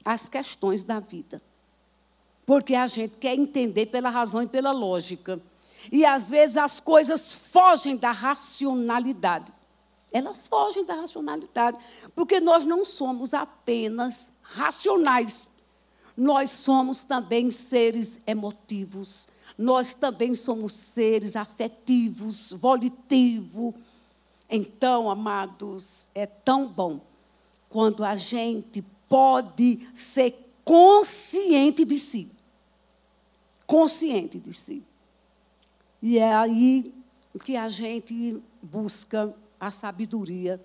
as 0.03 0.27
questões 0.27 0.83
da 0.83 0.99
vida. 0.99 1.41
Porque 2.45 2.75
a 2.75 2.87
gente 2.87 3.17
quer 3.17 3.35
entender 3.35 3.87
pela 3.87 4.09
razão 4.09 4.43
e 4.43 4.47
pela 4.47 4.71
lógica. 4.71 5.41
E 5.91 6.05
às 6.05 6.29
vezes 6.29 6.57
as 6.57 6.79
coisas 6.79 7.33
fogem 7.33 7.95
da 7.95 8.11
racionalidade. 8.11 9.51
Elas 10.11 10.47
fogem 10.47 10.85
da 10.85 10.93
racionalidade, 10.93 11.77
porque 12.13 12.39
nós 12.39 12.65
não 12.65 12.85
somos 12.85 13.33
apenas 13.33 14.31
racionais 14.41 15.49
nós 16.15 16.51
somos 16.51 17.03
também 17.03 17.49
seres 17.51 18.19
emotivos, 18.25 19.27
nós 19.57 19.93
também 19.95 20.35
somos 20.35 20.73
seres 20.73 21.35
afetivos, 21.35 22.51
volitivos. 22.51 23.73
Então, 24.49 25.09
amados, 25.09 26.07
é 26.13 26.25
tão 26.25 26.67
bom 26.67 27.01
quando 27.69 28.03
a 28.03 28.15
gente 28.15 28.83
pode 29.13 29.87
ser 29.93 30.31
consciente 30.65 31.85
de 31.85 31.99
si. 31.99 32.31
Consciente 33.67 34.39
de 34.39 34.51
si. 34.51 34.83
E 36.01 36.17
é 36.17 36.33
aí 36.33 36.95
que 37.45 37.55
a 37.55 37.69
gente 37.69 38.41
busca 38.59 39.31
a 39.59 39.69
sabedoria 39.69 40.59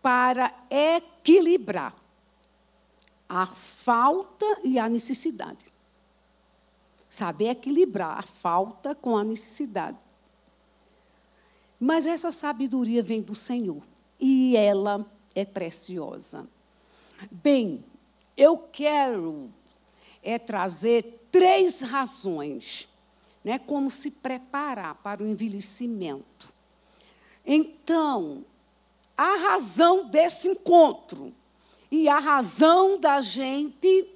para 0.00 0.50
equilibrar 0.70 1.94
a 3.28 3.46
falta 3.46 4.46
e 4.64 4.78
a 4.78 4.88
necessidade. 4.88 5.66
Saber 7.06 7.50
equilibrar 7.50 8.18
a 8.18 8.22
falta 8.22 8.94
com 8.94 9.14
a 9.14 9.22
necessidade. 9.22 9.98
Mas 11.78 12.06
essa 12.06 12.32
sabedoria 12.32 13.02
vem 13.02 13.20
do 13.20 13.34
Senhor 13.34 13.82
e 14.18 14.56
ela 14.56 15.04
é 15.34 15.44
preciosa. 15.44 16.48
Bem, 17.30 17.84
eu 18.36 18.58
quero 18.58 19.50
é 20.22 20.38
trazer 20.38 21.28
três 21.30 21.80
razões, 21.80 22.88
né, 23.44 23.58
como 23.58 23.90
se 23.90 24.10
preparar 24.10 24.96
para 24.96 25.22
o 25.22 25.26
envelhecimento. 25.26 26.52
Então, 27.44 28.44
a 29.16 29.36
razão 29.36 30.08
desse 30.08 30.48
encontro 30.48 31.32
e 31.90 32.08
a 32.08 32.18
razão 32.18 32.98
da 32.98 33.20
gente 33.20 34.08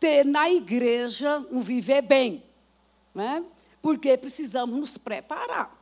ter 0.00 0.24
na 0.24 0.50
igreja 0.50 1.46
um 1.50 1.60
viver 1.60 2.02
bem, 2.02 2.42
né? 3.14 3.44
porque 3.82 4.16
precisamos 4.16 4.76
nos 4.76 4.96
preparar 4.96 5.78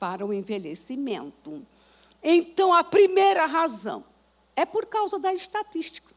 para 0.00 0.24
o 0.24 0.32
envelhecimento. 0.32 1.64
Então, 2.22 2.72
a 2.72 2.82
primeira 2.82 3.44
razão 3.44 4.02
é 4.56 4.64
por 4.64 4.86
causa 4.86 5.18
da 5.18 5.32
estatística. 5.32 6.14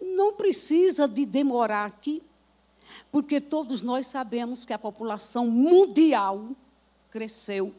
Não 0.00 0.34
precisa 0.34 1.08
de 1.08 1.24
demorar 1.24 1.86
aqui, 1.86 2.22
porque 3.10 3.40
todos 3.40 3.82
nós 3.82 4.06
sabemos 4.06 4.64
que 4.64 4.72
a 4.72 4.78
população 4.78 5.46
mundial 5.46 6.50
cresceu 7.10 7.74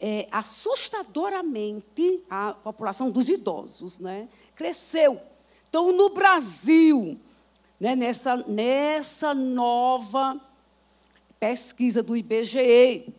é, 0.00 0.28
assustadoramente, 0.30 2.22
a 2.30 2.52
população 2.52 3.10
dos 3.10 3.28
idosos, 3.28 3.98
né? 3.98 4.28
Cresceu. 4.54 5.20
Então, 5.68 5.92
no 5.92 6.10
Brasil, 6.10 7.18
né, 7.80 7.96
nessa, 7.96 8.36
nessa 8.36 9.34
nova 9.34 10.40
pesquisa 11.38 12.02
do 12.02 12.16
IBGE, 12.16 13.12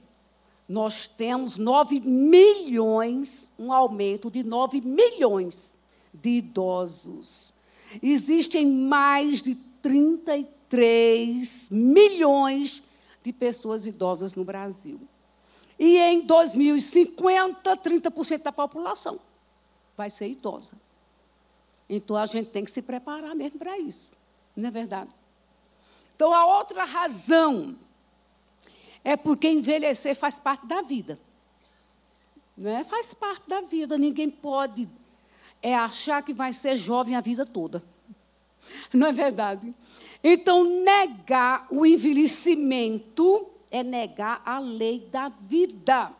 nós 0.70 1.08
temos 1.08 1.58
9 1.58 2.00
milhões, 2.02 3.50
um 3.58 3.74
aumento 3.74 4.30
de 4.30 4.44
9 4.44 4.80
milhões 4.82 5.76
de 6.14 6.38
idosos. 6.38 7.52
Existem 8.04 8.68
mais 8.68 9.42
de 9.42 9.56
33 9.82 11.72
milhões 11.72 12.84
de 13.24 13.34
pessoas 13.34 13.88
idosas 13.88 14.36
no 14.36 14.44
Brasil. 14.46 15.02
E 15.80 15.98
em 15.98 16.22
2050, 16.22 17.76
30% 17.76 18.44
da 18.44 18.52
população 18.52 19.20
vai 19.98 20.12
ser 20.12 20.28
idosa. 20.28 20.76
Então 21.90 22.16
a 22.16 22.28
gente 22.28 22.52
tem 22.52 22.64
que 22.64 22.70
se 22.70 22.84
preparar 22.84 23.34
mesmo 23.34 23.58
para 23.58 23.80
isso. 23.80 24.12
Não 24.56 24.68
é 24.68 24.72
verdade? 24.72 25.10
Então 26.16 26.32
a 26.32 26.46
outra 26.46 26.84
razão 26.84 27.76
é 29.04 29.16
porque 29.16 29.50
envelhecer 29.50 30.16
faz 30.16 30.38
parte 30.38 30.66
da 30.66 30.82
vida. 30.82 31.20
É? 32.64 32.84
Faz 32.84 33.14
parte 33.14 33.48
da 33.48 33.62
vida. 33.62 33.98
Ninguém 33.98 34.30
pode 34.30 34.90
é 35.62 35.76
achar 35.76 36.24
que 36.24 36.34
vai 36.34 36.54
ser 36.54 36.76
jovem 36.76 37.16
a 37.16 37.22
vida 37.22 37.46
toda. 37.46 37.84
Não 38.94 39.08
é 39.08 39.12
verdade? 39.12 39.74
Então, 40.24 40.64
negar 40.84 41.68
o 41.70 41.86
envelhecimento 41.86 43.48
é 43.72 43.84
negar 43.84 44.42
a 44.46 44.60
lei 44.60 45.00
da 45.12 45.30
vida. 45.30 46.12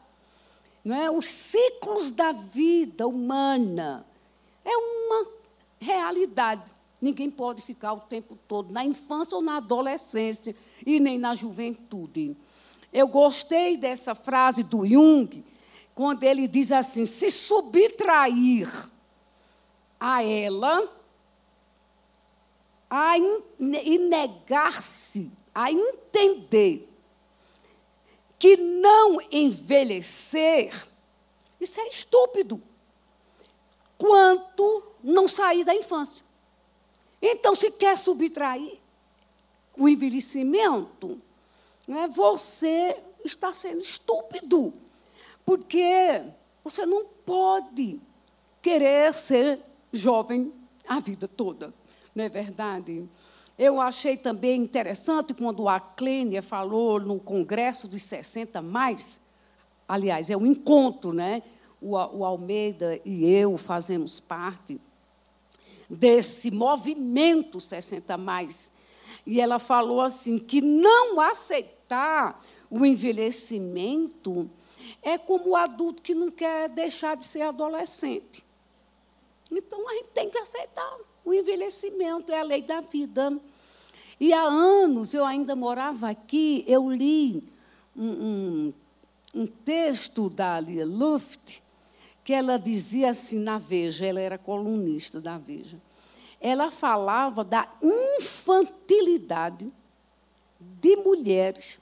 Não 0.84 0.96
é? 0.96 1.12
Os 1.12 1.26
ciclos 1.26 2.12
da 2.12 2.32
vida 2.32 3.08
humana 3.08 4.06
é 4.64 4.76
uma 4.76 5.28
realidade. 5.80 6.64
Ninguém 7.02 7.30
pode 7.30 7.62
ficar 7.62 7.94
o 7.94 8.02
tempo 8.02 8.38
todo 8.48 8.72
na 8.72 8.84
infância 8.84 9.36
ou 9.36 9.42
na 9.42 9.58
adolescência 9.58 10.56
e 10.86 11.00
nem 11.00 11.18
na 11.18 11.34
juventude. 11.34 12.36
Eu 12.92 13.08
gostei 13.08 13.78
dessa 13.78 14.16
frase 14.16 14.64
do 14.64 14.86
Jung, 14.86 15.44
quando 15.94 16.24
ele 16.24 16.48
diz 16.48 16.72
assim: 16.72 17.06
se 17.06 17.30
subtrair 17.30 18.68
a 20.00 20.24
ela 20.24 20.96
a 22.90 23.18
in, 23.18 23.44
e 23.60 24.00
negar-se 24.00 25.32
a 25.54 25.72
entender 25.72 26.90
que 28.40 28.56
não 28.56 29.20
envelhecer, 29.32 30.88
isso 31.60 31.80
é 31.80 31.88
estúpido. 31.88 32.62
Quanto 33.98 34.84
não 35.04 35.28
sair 35.28 35.66
da 35.66 35.76
infância. 35.76 36.24
Então, 37.22 37.54
se 37.54 37.70
quer 37.72 37.98
subtrair 37.98 38.80
o 39.78 39.90
envelhecimento, 39.90 41.22
né, 41.90 42.08
você 42.08 43.02
está 43.26 43.52
sendo 43.52 43.80
estúpido. 43.80 44.72
Porque 45.44 46.22
você 46.64 46.86
não 46.86 47.04
pode 47.26 48.00
querer 48.62 49.12
ser 49.12 49.60
jovem 49.92 50.54
a 50.88 51.00
vida 51.00 51.28
toda. 51.28 51.74
Não 52.14 52.24
é 52.24 52.30
verdade? 52.30 53.10
Eu 53.58 53.82
achei 53.82 54.16
também 54.16 54.62
interessante 54.62 55.34
quando 55.34 55.68
a 55.68 55.80
Clênia 55.80 56.44
falou 56.44 57.00
no 57.00 57.20
Congresso 57.20 57.88
dos 57.88 58.04
60 58.04 58.62
mais, 58.62 59.20
aliás, 59.88 60.30
é 60.30 60.38
um 60.38 60.46
encontro, 60.46 61.12
né? 61.12 61.42
O, 61.82 61.96
o 61.96 62.24
Almeida 62.24 63.02
e 63.04 63.26
eu 63.26 63.58
fazemos 63.58 64.20
parte 64.20 64.80
desse 65.90 66.52
movimento 66.52 67.60
60 67.60 68.16
mais. 68.16 68.72
E 69.26 69.42
ela 69.42 69.58
falou 69.58 70.02
assim 70.02 70.38
que 70.38 70.62
não 70.62 71.20
aceitar 71.90 72.40
o 72.70 72.86
envelhecimento 72.86 74.50
é 75.02 75.18
como 75.18 75.50
o 75.50 75.56
adulto 75.56 76.04
que 76.04 76.14
não 76.14 76.30
quer 76.30 76.70
deixar 76.70 77.18
de 77.18 77.26
ser 77.26 77.42
adolescente. 77.42 78.46
Então 79.52 79.90
a 79.90 79.94
gente 79.94 80.10
tem 80.14 80.30
que 80.30 80.38
aceitar. 80.38 80.98
O 81.26 81.34
envelhecimento 81.34 82.32
é 82.32 82.40
a 82.40 82.44
lei 82.44 82.62
da 82.62 82.80
vida. 82.80 83.38
E 84.20 84.32
há 84.32 84.44
anos 84.44 85.14
eu 85.14 85.26
ainda 85.26 85.56
morava 85.56 86.10
aqui, 86.10 86.64
eu 86.68 86.92
li 86.92 87.44
um, 87.96 88.10
um, 88.10 88.74
um 89.34 89.48
texto 89.48 90.30
da 90.30 90.60
Lia 90.60 90.86
Luft, 90.86 91.62
que 92.24 92.34
ela 92.34 92.58
dizia 92.58 93.10
assim 93.10 93.40
na 93.40 93.58
Veja, 93.58 94.06
ela 94.06 94.20
era 94.20 94.38
colunista 94.38 95.20
da 95.20 95.38
Veja. 95.38 95.82
Ela 96.40 96.70
falava 96.70 97.44
da 97.44 97.68
infantilidade 97.82 99.72
de 100.60 100.96
mulheres 100.98 101.78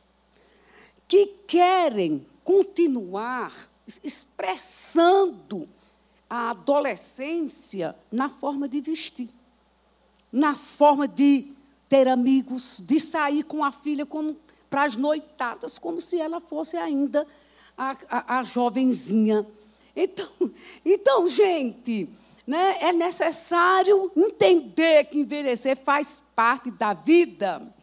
que 1.07 1.25
querem 1.47 2.25
continuar 2.43 3.69
expressando 4.03 5.67
a 6.29 6.51
adolescência 6.51 7.95
na 8.11 8.27
forma 8.27 8.67
de 8.67 8.81
vestir, 8.81 9.29
na 10.31 10.53
forma 10.53 11.07
de 11.07 11.53
ter 11.87 12.07
amigos, 12.07 12.81
de 12.85 12.99
sair 12.99 13.43
com 13.43 13.63
a 13.63 13.71
filha 13.71 14.05
para 14.69 14.83
as 14.83 14.97
noitadas, 14.97 15.77
como 15.77 16.01
se 16.01 16.19
ela 16.19 16.41
fosse 16.41 16.75
ainda 16.75 17.25
a, 17.77 17.95
a, 18.09 18.39
a 18.39 18.43
jovenzinha. 18.43 19.47
Então, 19.95 20.27
então, 20.83 21.29
gente, 21.29 22.09
né, 22.45 22.77
é 22.81 22.91
necessário 22.91 24.11
entender 24.15 25.05
que 25.05 25.19
envelhecer 25.19 25.77
faz 25.77 26.21
parte 26.35 26.69
da 26.71 26.93
vida. 26.93 27.73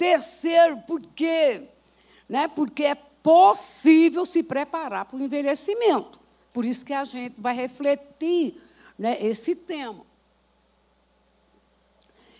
Terceiro, 0.00 0.78
por 0.86 1.02
quê? 1.14 1.68
Né, 2.26 2.48
porque 2.48 2.84
é 2.84 2.94
possível 2.94 4.24
se 4.24 4.42
preparar 4.42 5.04
para 5.04 5.18
o 5.18 5.22
envelhecimento. 5.22 6.18
Por 6.54 6.64
isso 6.64 6.86
que 6.86 6.94
a 6.94 7.04
gente 7.04 7.38
vai 7.38 7.54
refletir 7.54 8.58
né, 8.98 9.18
esse 9.20 9.54
tema. 9.54 10.06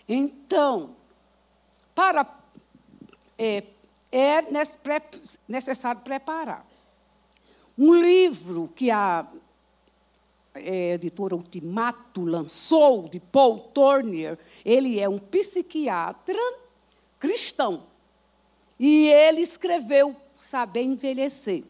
Então, 0.09 0.95
para 1.93 2.25
é, 3.37 3.63
é 4.11 4.41
necessário 5.47 6.01
preparar. 6.01 6.65
Um 7.77 7.93
livro 7.93 8.69
que 8.75 8.89
a 8.89 9.31
é, 10.55 10.93
editora 10.95 11.35
Ultimato 11.35 12.25
lançou, 12.25 13.07
de 13.07 13.19
Paul 13.19 13.59
Turner, 13.59 14.39
ele 14.65 14.99
é 14.99 15.07
um 15.07 15.19
psiquiatra 15.19 16.60
cristão. 17.21 17.83
E 18.77 19.07
ele 19.07 19.41
escreveu 19.41 20.15
Saber 20.35 20.81
Envelhecer. 20.81 21.63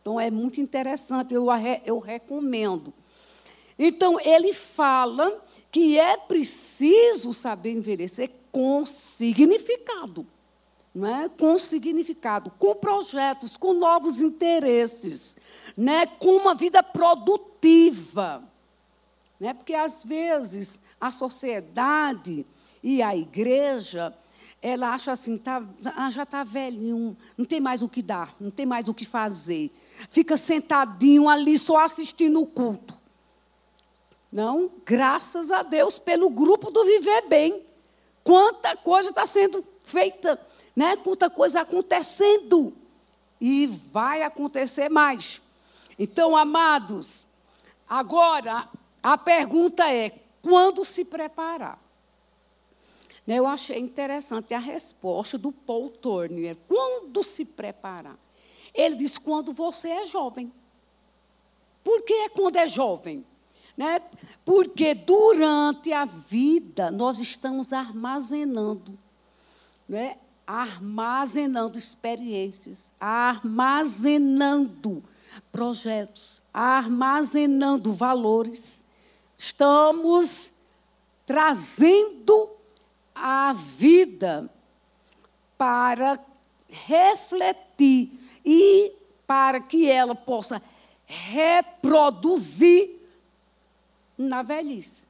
Então, 0.00 0.18
é 0.18 0.30
muito 0.30 0.60
interessante, 0.60 1.34
eu, 1.34 1.46
eu 1.84 1.98
recomendo. 1.98 2.94
Então, 3.76 4.18
ele 4.20 4.52
fala 4.52 5.44
que 5.70 5.98
é 5.98 6.16
preciso 6.16 7.34
saber 7.34 7.72
envelhecer 7.72 8.30
com 8.50 8.86
significado. 8.86 10.26
Não 10.94 11.06
é? 11.06 11.28
Com 11.28 11.58
significado, 11.58 12.50
com 12.58 12.74
projetos, 12.74 13.56
com 13.56 13.74
novos 13.74 14.20
interesses, 14.20 15.36
né? 15.76 16.06
com 16.06 16.36
uma 16.36 16.54
vida 16.54 16.82
produtiva. 16.82 18.42
Né? 19.38 19.52
Porque, 19.52 19.74
às 19.74 20.02
vezes, 20.02 20.80
a 21.00 21.10
sociedade 21.10 22.46
e 22.82 23.02
a 23.02 23.14
igreja 23.14 24.16
ela 24.62 24.92
acha 24.92 25.12
assim, 25.12 25.38
tá, 25.38 25.62
ah, 25.96 26.10
já 26.10 26.24
está 26.24 26.44
velhinho, 26.44 27.16
não 27.36 27.44
tem 27.46 27.60
mais 27.60 27.80
o 27.80 27.88
que 27.88 28.02
dar, 28.02 28.34
não 28.38 28.50
tem 28.50 28.66
mais 28.66 28.88
o 28.88 28.94
que 28.94 29.06
fazer. 29.06 29.70
Fica 30.10 30.36
sentadinho 30.36 31.28
ali 31.28 31.58
só 31.58 31.78
assistindo 31.78 32.42
o 32.42 32.46
culto. 32.46 32.94
Não, 34.30 34.70
graças 34.84 35.50
a 35.50 35.62
Deus 35.62 35.98
pelo 35.98 36.28
grupo 36.30 36.70
do 36.70 36.84
Viver 36.84 37.26
Bem. 37.28 37.64
Quanta 38.22 38.76
coisa 38.76 39.08
está 39.08 39.26
sendo 39.26 39.66
feita, 39.82 40.38
né? 40.76 40.96
Quanta 40.96 41.28
coisa 41.28 41.62
acontecendo. 41.62 42.72
E 43.40 43.66
vai 43.66 44.22
acontecer 44.22 44.90
mais. 44.90 45.40
Então, 45.98 46.36
amados, 46.36 47.26
agora 47.88 48.68
a 49.02 49.16
pergunta 49.16 49.90
é: 49.90 50.12
quando 50.42 50.84
se 50.84 51.04
preparar? 51.04 51.78
Né, 53.30 53.38
eu 53.38 53.46
achei 53.46 53.78
interessante 53.78 54.52
a 54.54 54.58
resposta 54.58 55.38
do 55.38 55.52
Paul 55.52 55.88
Turner. 55.88 56.56
Quando 56.66 57.22
se 57.22 57.44
preparar? 57.44 58.18
Ele 58.74 58.96
diz: 58.96 59.16
quando 59.16 59.52
você 59.52 59.88
é 59.88 60.02
jovem. 60.02 60.52
Por 61.84 62.02
que 62.02 62.12
é 62.12 62.28
quando 62.28 62.56
é 62.56 62.66
jovem? 62.66 63.24
Né? 63.76 64.02
Porque 64.44 64.94
durante 64.94 65.92
a 65.92 66.06
vida 66.06 66.90
nós 66.90 67.20
estamos 67.20 67.72
armazenando, 67.72 68.98
né? 69.88 70.18
armazenando 70.44 71.78
experiências, 71.78 72.92
armazenando 72.98 74.24
projetos, 75.52 76.42
armazenando 76.52 77.92
valores. 77.92 78.84
Estamos 79.38 80.50
trazendo 81.24 82.58
a 83.20 83.52
vida 83.52 84.50
para 85.58 86.18
refletir 86.68 88.18
e 88.44 88.92
para 89.26 89.60
que 89.60 89.88
ela 89.88 90.14
possa 90.14 90.62
reproduzir 91.04 92.98
na 94.16 94.42
velhice. 94.42 95.08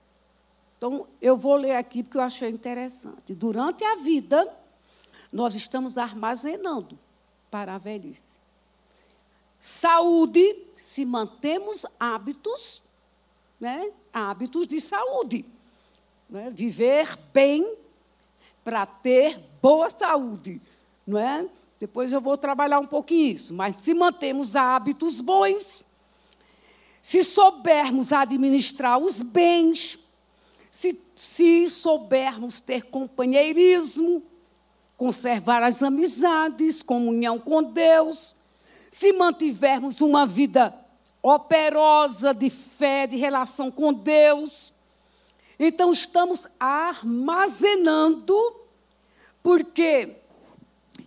Então, 0.76 1.06
eu 1.20 1.36
vou 1.36 1.56
ler 1.56 1.76
aqui 1.76 2.02
porque 2.02 2.18
eu 2.18 2.22
achei 2.22 2.48
interessante. 2.48 3.34
Durante 3.34 3.84
a 3.84 3.96
vida, 3.96 4.50
nós 5.32 5.54
estamos 5.54 5.96
armazenando 5.98 6.98
para 7.50 7.74
a 7.74 7.78
velhice. 7.78 8.40
Saúde, 9.58 10.64
se 10.74 11.04
mantemos 11.04 11.84
hábitos, 11.98 12.82
né? 13.60 13.92
hábitos 14.12 14.66
de 14.66 14.80
saúde. 14.80 15.44
Né? 16.28 16.50
Viver 16.50 17.14
bem 17.32 17.76
para 18.64 18.86
ter 18.86 19.40
boa 19.62 19.90
saúde. 19.90 20.60
Não 21.06 21.18
é? 21.18 21.46
Depois 21.78 22.12
eu 22.12 22.20
vou 22.20 22.36
trabalhar 22.36 22.78
um 22.78 22.86
pouquinho 22.86 23.34
isso. 23.34 23.54
Mas 23.54 23.76
se 23.78 23.94
mantemos 23.94 24.54
hábitos 24.54 25.20
bons, 25.20 25.84
se 27.00 27.24
soubermos 27.24 28.12
administrar 28.12 28.98
os 28.98 29.22
bens, 29.22 29.98
se, 30.70 31.00
se 31.16 31.68
soubermos 31.68 32.60
ter 32.60 32.86
companheirismo, 32.86 34.22
conservar 34.96 35.62
as 35.62 35.82
amizades, 35.82 36.82
comunhão 36.82 37.38
com 37.38 37.62
Deus, 37.62 38.36
se 38.90 39.12
mantivermos 39.12 40.00
uma 40.02 40.26
vida 40.26 40.74
operosa 41.22 42.34
de 42.34 42.50
fé, 42.50 43.06
de 43.06 43.16
relação 43.16 43.70
com 43.70 43.92
Deus, 43.92 44.74
então 45.62 45.92
estamos 45.92 46.46
armazenando, 46.58 48.34
porque 49.42 50.16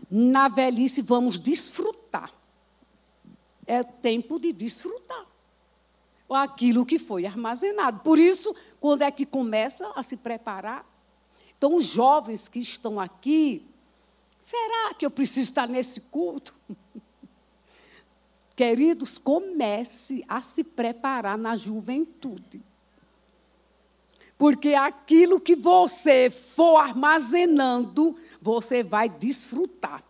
na 0.10 0.48
velhice 0.48 1.02
vamos 1.02 1.40
desfrutar. 1.40 2.32
É 3.66 3.82
tempo 3.82 4.40
de 4.40 4.54
desfrutar 4.54 5.26
aquilo 6.30 6.86
que 6.86 6.98
foi 6.98 7.26
armazenado. 7.26 8.00
Por 8.00 8.18
isso, 8.18 8.56
quando 8.80 9.02
é 9.02 9.12
que 9.12 9.26
começa 9.26 9.92
a 9.96 10.04
se 10.04 10.18
preparar? 10.18 10.86
Então, 11.58 11.76
os 11.76 11.86
jovens 11.86 12.48
que 12.48 12.60
estão 12.60 13.00
aqui, 13.00 13.66
será 14.40 14.94
que 14.94 15.06
eu 15.06 15.12
preciso 15.12 15.50
estar 15.50 15.68
nesse 15.68 16.02
culto? 16.02 16.54
Queridos, 18.56 19.18
comece 19.18 20.24
a 20.28 20.42
se 20.42 20.64
preparar 20.64 21.38
na 21.38 21.56
juventude. 21.56 22.62
Porque 24.44 24.74
aquilo 24.74 25.40
que 25.40 25.56
você 25.56 26.30
for 26.30 26.76
armazenando, 26.76 28.18
você 28.42 28.84
vai 28.84 29.08
desfrutar. 29.08 30.04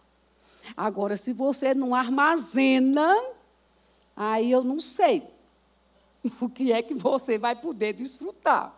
Agora, 0.75 1.15
se 1.15 1.31
você 1.33 1.75
não 1.75 1.93
armazena, 1.93 3.15
aí 4.15 4.51
eu 4.51 4.63
não 4.63 4.79
sei 4.79 5.21
o 6.41 6.49
que 6.49 6.71
é 6.71 6.81
que 6.81 6.95
você 6.95 7.37
vai 7.37 7.55
poder 7.55 7.93
desfrutar. 7.93 8.75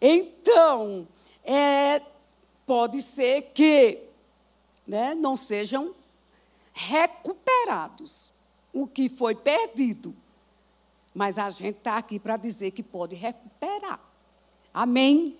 Então, 0.00 1.08
é, 1.42 2.00
pode 2.64 3.02
ser 3.02 3.50
que 3.52 4.00
né, 4.86 5.12
não 5.12 5.36
sejam 5.36 5.92
recuperados 6.72 8.32
o 8.72 8.86
que 8.86 9.08
foi 9.08 9.34
perdido. 9.34 10.14
Mas 11.12 11.36
a 11.36 11.50
gente 11.50 11.78
está 11.78 11.96
aqui 11.96 12.20
para 12.20 12.36
dizer 12.36 12.70
que 12.70 12.82
pode 12.84 13.16
recuperar. 13.16 14.13
Amém? 14.74 15.38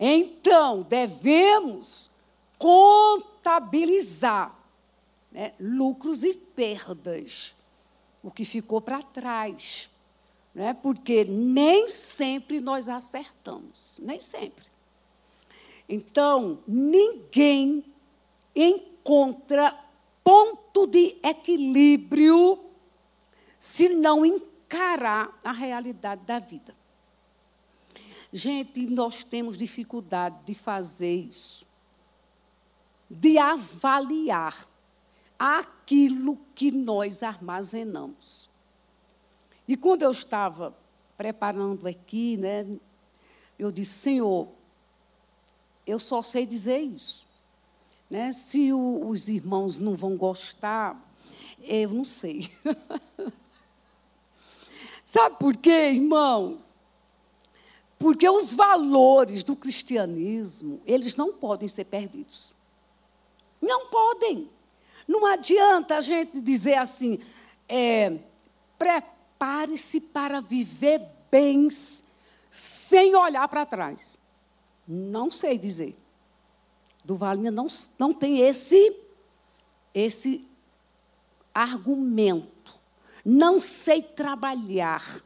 Então, 0.00 0.82
devemos 0.82 2.10
contabilizar 2.58 4.58
né, 5.30 5.52
lucros 5.60 6.24
e 6.24 6.34
perdas, 6.34 7.54
o 8.22 8.30
que 8.30 8.44
ficou 8.44 8.80
para 8.80 9.02
trás 9.02 9.90
né? 10.54 10.72
porque 10.72 11.24
nem 11.24 11.88
sempre 11.88 12.60
nós 12.60 12.88
acertamos, 12.88 13.98
nem 14.00 14.20
sempre. 14.20 14.66
Então, 15.88 16.60
ninguém 16.66 17.84
encontra 18.54 19.76
ponto 20.22 20.86
de 20.86 21.16
equilíbrio 21.22 22.58
se 23.58 23.90
não 23.90 24.24
encarar 24.24 25.38
a 25.42 25.52
realidade 25.52 26.22
da 26.22 26.38
vida. 26.38 26.74
Gente, 28.36 28.84
nós 28.86 29.22
temos 29.22 29.56
dificuldade 29.56 30.36
de 30.44 30.54
fazer 30.54 31.14
isso, 31.14 31.64
de 33.08 33.38
avaliar 33.38 34.68
aquilo 35.38 36.36
que 36.52 36.72
nós 36.72 37.22
armazenamos. 37.22 38.50
E 39.68 39.76
quando 39.76 40.02
eu 40.02 40.10
estava 40.10 40.76
preparando 41.16 41.86
aqui, 41.86 42.36
né, 42.36 42.66
eu 43.56 43.70
disse, 43.70 43.92
Senhor, 44.00 44.48
eu 45.86 46.00
só 46.00 46.20
sei 46.20 46.44
dizer 46.44 46.80
isso. 46.80 47.24
Né? 48.10 48.32
Se 48.32 48.72
o, 48.72 49.10
os 49.10 49.28
irmãos 49.28 49.78
não 49.78 49.94
vão 49.94 50.16
gostar, 50.16 51.00
eu 51.60 51.90
não 51.90 52.04
sei. 52.04 52.50
Sabe 55.06 55.38
por 55.38 55.56
quê, 55.56 55.92
irmãos? 55.92 56.73
Porque 58.04 58.28
os 58.28 58.52
valores 58.52 59.42
do 59.42 59.56
cristianismo, 59.56 60.78
eles 60.84 61.16
não 61.16 61.32
podem 61.32 61.66
ser 61.66 61.86
perdidos. 61.86 62.52
Não 63.62 63.86
podem. 63.86 64.50
Não 65.08 65.24
adianta 65.24 65.96
a 65.96 66.02
gente 66.02 66.38
dizer 66.42 66.74
assim, 66.74 67.18
é, 67.66 68.18
prepare-se 68.76 70.02
para 70.02 70.42
viver 70.42 71.00
bens 71.30 72.04
sem 72.50 73.16
olhar 73.16 73.48
para 73.48 73.64
trás. 73.64 74.18
Não 74.86 75.30
sei 75.30 75.56
dizer. 75.56 75.96
Duvalinha 77.02 77.50
não, 77.50 77.68
não 77.98 78.12
tem 78.12 78.40
esse, 78.40 78.94
esse 79.94 80.46
argumento. 81.54 82.74
Não 83.24 83.58
sei 83.62 84.02
trabalhar 84.02 85.22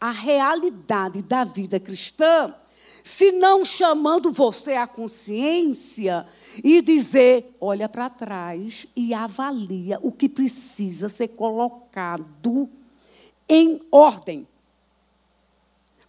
a 0.00 0.10
realidade 0.10 1.20
da 1.22 1.44
vida 1.44 1.78
cristã, 1.78 2.54
se 3.02 3.32
não 3.32 3.64
chamando 3.64 4.32
você 4.32 4.74
à 4.74 4.86
consciência 4.86 6.26
e 6.64 6.80
dizer: 6.80 7.54
olha 7.60 7.88
para 7.88 8.08
trás 8.08 8.86
e 8.96 9.12
avalia 9.12 9.98
o 10.02 10.10
que 10.10 10.28
precisa 10.28 11.08
ser 11.08 11.28
colocado 11.28 12.68
em 13.48 13.80
ordem. 13.90 14.48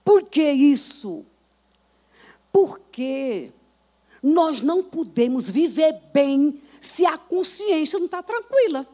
Por 0.04 0.24
que 0.24 0.52
isso? 0.52 1.26
Porque 2.52 3.52
nós 4.22 4.62
não 4.62 4.84
podemos 4.84 5.50
viver 5.50 6.00
bem 6.14 6.62
se 6.80 7.06
a 7.06 7.18
consciência 7.18 7.98
não 7.98 8.06
está 8.06 8.22
tranquila. 8.22 8.88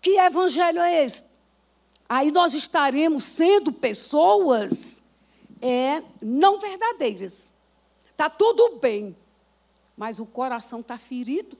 Que 0.00 0.18
evangelho 0.18 0.80
é 0.80 1.04
esse? 1.04 1.29
Aí 2.10 2.32
nós 2.32 2.52
estaremos 2.52 3.22
sendo 3.22 3.72
pessoas 3.72 5.04
é, 5.62 6.02
não 6.20 6.58
verdadeiras. 6.58 7.52
Está 8.10 8.28
tudo 8.28 8.80
bem, 8.80 9.16
mas 9.96 10.18
o 10.18 10.26
coração 10.26 10.80
está 10.80 10.98
ferido. 10.98 11.56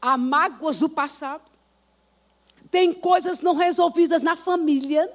Há 0.00 0.16
mágoas 0.16 0.78
do 0.78 0.88
passado 0.88 1.52
tem 2.74 2.92
coisas 2.92 3.40
não 3.40 3.54
resolvidas 3.54 4.20
na 4.20 4.34
família, 4.34 5.08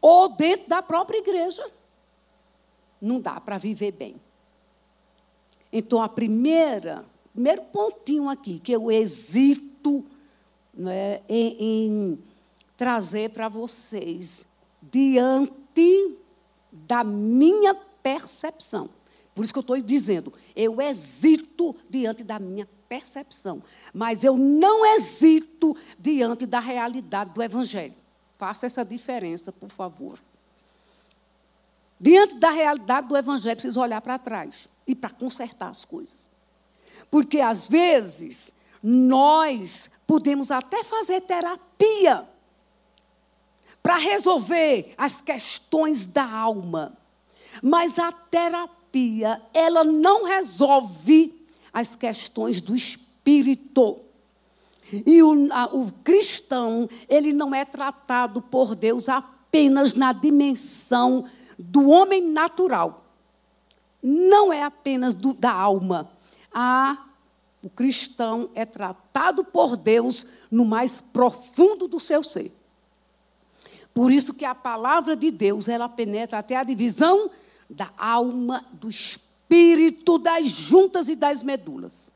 ou 0.00 0.28
dentro 0.28 0.68
da 0.68 0.80
própria 0.80 1.18
igreja. 1.18 1.68
Não 3.00 3.20
dá 3.20 3.40
para 3.40 3.58
viver 3.58 3.90
bem. 3.90 4.20
Então, 5.72 6.00
a 6.00 6.08
primeira, 6.08 7.04
primeiro 7.32 7.62
pontinho 7.72 8.28
aqui, 8.28 8.60
que 8.60 8.70
eu 8.70 8.88
hesito 8.88 10.06
né, 10.72 11.22
em, 11.28 11.56
em 11.58 12.24
trazer 12.76 13.30
para 13.30 13.48
vocês, 13.48 14.46
diante 14.82 16.16
da 16.72 17.04
minha 17.04 17.74
percepção. 18.02 18.90
Por 19.34 19.44
isso 19.44 19.52
que 19.52 19.58
eu 19.58 19.62
estou 19.62 19.80
dizendo, 19.80 20.32
eu 20.54 20.80
hesito 20.80 21.74
diante 21.88 22.22
da 22.22 22.38
minha 22.38 22.68
percepção, 22.88 23.62
mas 23.92 24.22
eu 24.22 24.36
não 24.36 24.86
hesito 24.86 25.76
diante 25.98 26.46
da 26.46 26.60
realidade 26.60 27.30
do 27.30 27.42
Evangelho. 27.42 27.94
Faça 28.38 28.66
essa 28.66 28.84
diferença, 28.84 29.50
por 29.50 29.70
favor. 29.70 30.20
Diante 31.98 32.36
da 32.36 32.50
realidade 32.50 33.08
do 33.08 33.16
Evangelho, 33.16 33.56
preciso 33.56 33.80
olhar 33.80 34.00
para 34.00 34.18
trás 34.18 34.68
e 34.86 34.94
para 34.94 35.10
consertar 35.10 35.68
as 35.68 35.84
coisas. 35.84 36.28
Porque, 37.10 37.40
às 37.40 37.66
vezes, 37.66 38.52
nós 38.82 39.90
podemos 40.06 40.50
até 40.50 40.84
fazer 40.84 41.22
terapia 41.22 42.28
para 43.84 43.98
resolver 43.98 44.94
as 44.96 45.20
questões 45.20 46.06
da 46.06 46.24
alma, 46.24 46.96
mas 47.62 47.98
a 47.98 48.10
terapia, 48.10 49.42
ela 49.52 49.84
não 49.84 50.24
resolve 50.24 51.46
as 51.70 51.94
questões 51.94 52.62
do 52.62 52.74
espírito. 52.74 54.00
E 54.90 55.22
o, 55.22 55.52
a, 55.52 55.66
o 55.66 55.92
cristão, 56.02 56.88
ele 57.06 57.34
não 57.34 57.54
é 57.54 57.62
tratado 57.62 58.40
por 58.40 58.74
Deus 58.74 59.06
apenas 59.06 59.92
na 59.92 60.14
dimensão 60.14 61.26
do 61.58 61.90
homem 61.90 62.26
natural. 62.26 63.04
Não 64.02 64.50
é 64.50 64.62
apenas 64.62 65.12
do, 65.12 65.34
da 65.34 65.52
alma. 65.52 66.10
A, 66.50 67.04
o 67.62 67.68
cristão 67.68 68.48
é 68.54 68.64
tratado 68.64 69.44
por 69.44 69.76
Deus 69.76 70.24
no 70.50 70.64
mais 70.64 71.02
profundo 71.02 71.86
do 71.86 72.00
seu 72.00 72.22
ser. 72.22 72.63
Por 73.94 74.10
isso 74.10 74.34
que 74.34 74.44
a 74.44 74.56
palavra 74.56 75.14
de 75.14 75.30
Deus, 75.30 75.68
ela 75.68 75.88
penetra 75.88 76.40
até 76.40 76.56
a 76.56 76.64
divisão 76.64 77.30
da 77.70 77.90
alma, 77.96 78.66
do 78.72 78.90
espírito, 78.90 80.18
das 80.18 80.48
juntas 80.48 81.08
e 81.08 81.14
das 81.14 81.44
medulas. 81.44 82.10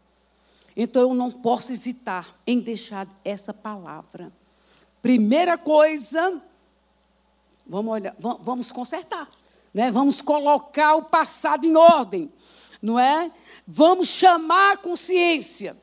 Então 0.76 1.02
eu 1.02 1.14
não 1.14 1.30
posso 1.30 1.72
hesitar 1.72 2.26
em 2.44 2.58
deixar 2.58 3.06
essa 3.24 3.54
palavra. 3.54 4.32
Primeira 5.00 5.56
coisa, 5.56 6.42
vamos 7.64 7.92
olhar, 7.92 8.14
vamos 8.18 8.72
consertar, 8.72 9.28
né? 9.72 9.90
Vamos 9.90 10.20
colocar 10.20 10.96
o 10.96 11.04
passado 11.04 11.64
em 11.64 11.76
ordem, 11.76 12.30
não 12.82 12.98
é? 12.98 13.30
Vamos 13.66 14.08
chamar 14.08 14.72
a 14.72 14.76
consciência 14.76 15.76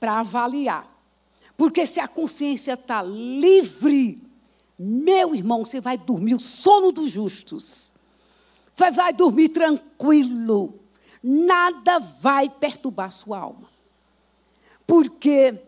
para 0.00 0.18
avaliar. 0.18 0.88
Porque 1.56 1.86
se 1.86 2.00
a 2.00 2.08
consciência 2.08 2.72
está 2.72 3.02
livre, 3.02 4.23
meu 4.86 5.34
irmão, 5.34 5.64
você 5.64 5.80
vai 5.80 5.96
dormir 5.96 6.34
o 6.34 6.40
sono 6.40 6.92
dos 6.92 7.10
justos. 7.10 7.90
Você 8.74 8.90
vai 8.90 9.14
dormir 9.14 9.48
tranquilo. 9.48 10.74
Nada 11.22 11.98
vai 11.98 12.50
perturbar 12.50 13.10
sua 13.10 13.38
alma. 13.38 13.68
Porque 14.86 15.58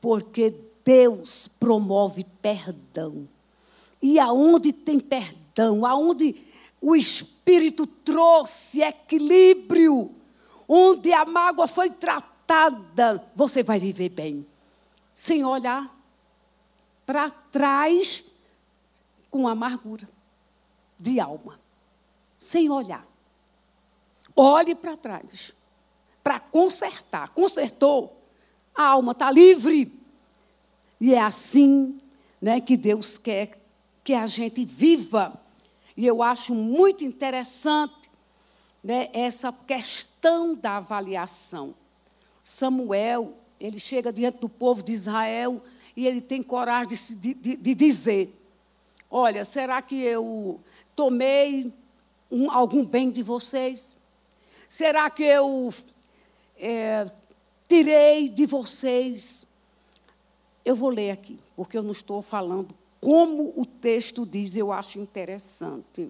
porque 0.00 0.54
Deus 0.84 1.48
promove 1.48 2.24
perdão. 2.40 3.28
E 4.00 4.18
aonde 4.18 4.72
tem 4.72 5.00
perdão, 5.00 5.84
aonde 5.84 6.36
o 6.80 6.94
Espírito 6.94 7.86
trouxe 7.86 8.82
equilíbrio, 8.82 10.10
onde 10.68 11.12
a 11.12 11.24
mágoa 11.24 11.66
foi 11.66 11.90
tratada, 11.90 13.26
você 13.34 13.62
vai 13.62 13.78
viver 13.78 14.10
bem. 14.10 14.46
Sem 15.14 15.44
olhar 15.44 15.93
para 17.06 17.30
trás 17.30 18.24
com 19.30 19.48
amargura 19.48 20.08
de 20.98 21.20
alma, 21.20 21.60
sem 22.38 22.70
olhar. 22.70 23.06
Olhe 24.36 24.74
para 24.74 24.96
trás 24.96 25.52
para 26.24 26.40
consertar. 26.40 27.28
Consertou, 27.28 28.18
a 28.74 28.86
alma 28.86 29.12
está 29.12 29.30
livre. 29.30 29.92
E 30.98 31.14
é 31.14 31.20
assim 31.20 32.00
né, 32.40 32.62
que 32.62 32.78
Deus 32.78 33.18
quer 33.18 33.60
que 34.02 34.14
a 34.14 34.26
gente 34.26 34.64
viva. 34.64 35.38
E 35.94 36.06
eu 36.06 36.22
acho 36.22 36.54
muito 36.54 37.04
interessante 37.04 38.10
né, 38.82 39.10
essa 39.12 39.52
questão 39.52 40.54
da 40.54 40.78
avaliação. 40.78 41.74
Samuel, 42.42 43.34
ele 43.60 43.78
chega 43.78 44.12
diante 44.12 44.38
do 44.38 44.48
povo 44.48 44.82
de 44.82 44.92
Israel 44.92 45.62
e 45.96 46.06
ele 46.06 46.20
tem 46.20 46.42
coragem 46.42 46.96
de, 47.16 47.34
de, 47.34 47.56
de 47.56 47.74
dizer: 47.74 48.34
Olha, 49.10 49.44
será 49.44 49.80
que 49.82 50.00
eu 50.02 50.60
tomei 50.94 51.72
um, 52.30 52.50
algum 52.50 52.84
bem 52.84 53.10
de 53.10 53.22
vocês? 53.22 53.96
Será 54.68 55.08
que 55.08 55.22
eu 55.22 55.72
é, 56.56 57.10
tirei 57.68 58.28
de 58.28 58.46
vocês. 58.46 59.44
Eu 60.64 60.74
vou 60.74 60.88
ler 60.88 61.10
aqui, 61.10 61.38
porque 61.54 61.76
eu 61.76 61.82
não 61.82 61.90
estou 61.90 62.22
falando 62.22 62.74
como 63.00 63.52
o 63.54 63.66
texto 63.66 64.24
diz, 64.24 64.56
eu 64.56 64.72
acho 64.72 64.98
interessante. 64.98 66.08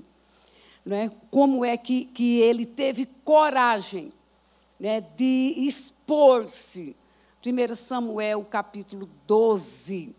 Né? 0.87 1.11
Como 1.29 1.65
é 1.65 1.77
que, 1.77 2.05
que 2.05 2.39
ele 2.39 2.65
teve 2.65 3.05
coragem 3.25 4.13
né, 4.79 5.01
de 5.01 5.55
expor-se. 5.57 6.95
1 7.45 7.75
Samuel, 7.75 8.45
capítulo 8.45 9.09
12. 9.27 10.15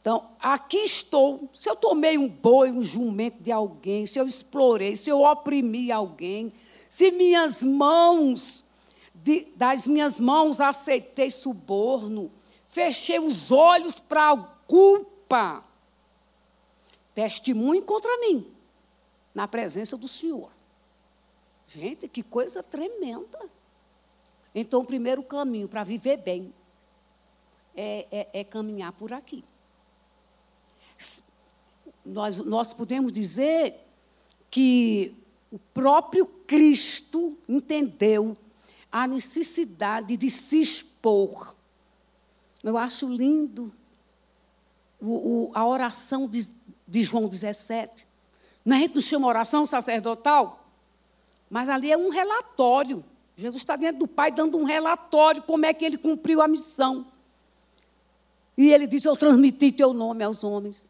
Então, 0.00 0.30
aqui 0.38 0.76
estou. 0.78 1.50
Se 1.52 1.68
eu 1.68 1.74
tomei 1.74 2.16
um 2.16 2.28
boi, 2.28 2.70
um 2.70 2.82
jumento 2.82 3.42
de 3.42 3.50
alguém, 3.50 4.06
se 4.06 4.18
eu 4.18 4.26
explorei, 4.26 4.94
se 4.94 5.10
eu 5.10 5.22
oprimi 5.22 5.90
alguém, 5.90 6.52
se 6.88 7.10
minhas 7.10 7.62
mãos 7.62 8.64
de, 9.12 9.46
das 9.56 9.86
minhas 9.86 10.20
mãos 10.20 10.60
aceitei 10.60 11.28
suborno, 11.30 12.30
fechei 12.68 13.18
os 13.18 13.50
olhos 13.50 13.98
para 13.98 14.30
a 14.30 14.36
culpa. 14.36 15.64
Testemunho 17.12 17.82
contra 17.82 18.16
mim, 18.18 18.46
na 19.34 19.48
presença 19.48 19.96
do 19.96 20.06
Senhor. 20.06 20.52
Gente, 21.66 22.06
que 22.06 22.22
coisa 22.22 22.62
tremenda. 22.62 23.50
Então, 24.58 24.80
o 24.80 24.86
primeiro 24.86 25.22
caminho 25.22 25.68
para 25.68 25.84
viver 25.84 26.16
bem 26.16 26.50
é, 27.76 28.06
é, 28.10 28.40
é, 28.40 28.42
caminhar 28.42 28.90
por 28.92 29.12
aqui. 29.12 29.44
Nós, 32.02 32.38
nós 32.38 32.72
podemos 32.72 33.12
dizer 33.12 33.74
que 34.50 35.14
o 35.52 35.58
próprio 35.58 36.24
Cristo 36.24 37.36
entendeu 37.46 38.34
a 38.90 39.06
necessidade 39.06 40.16
de 40.16 40.30
se 40.30 40.62
expor. 40.62 41.54
Eu 42.64 42.78
acho 42.78 43.06
lindo 43.06 43.70
o, 44.98 45.48
o, 45.48 45.50
a 45.54 45.66
oração 45.66 46.26
de, 46.26 46.50
de 46.88 47.02
João 47.02 47.28
17. 47.28 48.06
Não, 48.64 48.74
a 48.74 48.80
gente 48.80 48.94
não 48.94 49.02
chama 49.02 49.28
oração 49.28 49.66
sacerdotal, 49.66 50.66
mas 51.50 51.68
ali 51.68 51.92
é 51.92 51.98
um 51.98 52.08
relatório. 52.08 53.04
Jesus 53.36 53.62
está 53.62 53.76
dentro 53.76 54.00
do 54.00 54.06
Pai 54.06 54.32
dando 54.32 54.58
um 54.58 54.64
relatório 54.64 55.42
como 55.42 55.66
é 55.66 55.74
que 55.74 55.84
ele 55.84 55.98
cumpriu 55.98 56.40
a 56.40 56.48
missão. 56.48 57.06
E 58.56 58.72
ele 58.72 58.86
diz: 58.86 59.04
Eu 59.04 59.16
transmiti 59.16 59.70
teu 59.70 59.92
nome 59.92 60.24
aos 60.24 60.42
homens. 60.42 60.86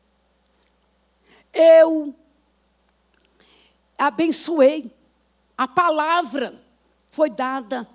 Eu 1.52 2.14
abençoei. 3.98 4.94
A 5.58 5.66
palavra 5.66 6.62
foi 7.08 7.30
dada 7.30 7.88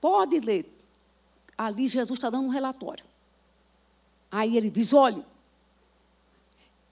Pode 0.00 0.38
ler. 0.40 0.66
Ali 1.56 1.88
Jesus 1.88 2.18
está 2.18 2.30
dando 2.30 2.46
um 2.46 2.50
relatório. 2.50 3.04
Aí 4.30 4.56
ele 4.56 4.70
diz: 4.70 4.92
olha, 4.92 5.24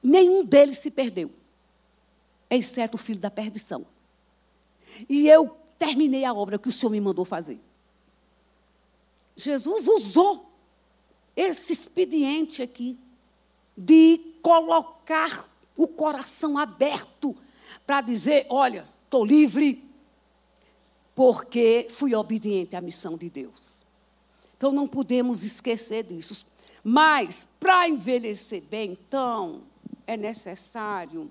nenhum 0.02 0.44
deles 0.44 0.78
se 0.78 0.90
perdeu, 0.90 1.30
exceto 2.50 2.96
o 2.96 2.98
filho 2.98 3.20
da 3.20 3.30
perdição. 3.30 3.86
E 5.08 5.28
eu 5.28 5.56
terminei 5.78 6.24
a 6.24 6.32
obra 6.32 6.58
que 6.58 6.68
o 6.68 6.72
Senhor 6.72 6.90
me 6.90 7.00
mandou 7.00 7.24
fazer. 7.24 7.60
Jesus 9.36 9.86
usou 9.86 10.50
esse 11.36 11.72
expediente 11.72 12.62
aqui 12.62 12.98
de 13.76 14.18
colocar 14.40 15.48
o 15.76 15.86
coração 15.86 16.56
aberto 16.56 17.36
para 17.86 18.00
dizer: 18.00 18.46
olha, 18.48 18.88
estou 19.04 19.24
livre, 19.24 19.84
porque 21.14 21.86
fui 21.90 22.14
obediente 22.14 22.74
à 22.74 22.80
missão 22.80 23.16
de 23.16 23.28
Deus. 23.28 23.84
Então 24.56 24.72
não 24.72 24.88
podemos 24.88 25.44
esquecer 25.44 26.04
disso. 26.04 26.46
Mas, 26.82 27.46
para 27.58 27.88
envelhecer 27.88 28.62
bem, 28.62 28.92
então, 28.92 29.62
é 30.06 30.16
necessário 30.16 31.30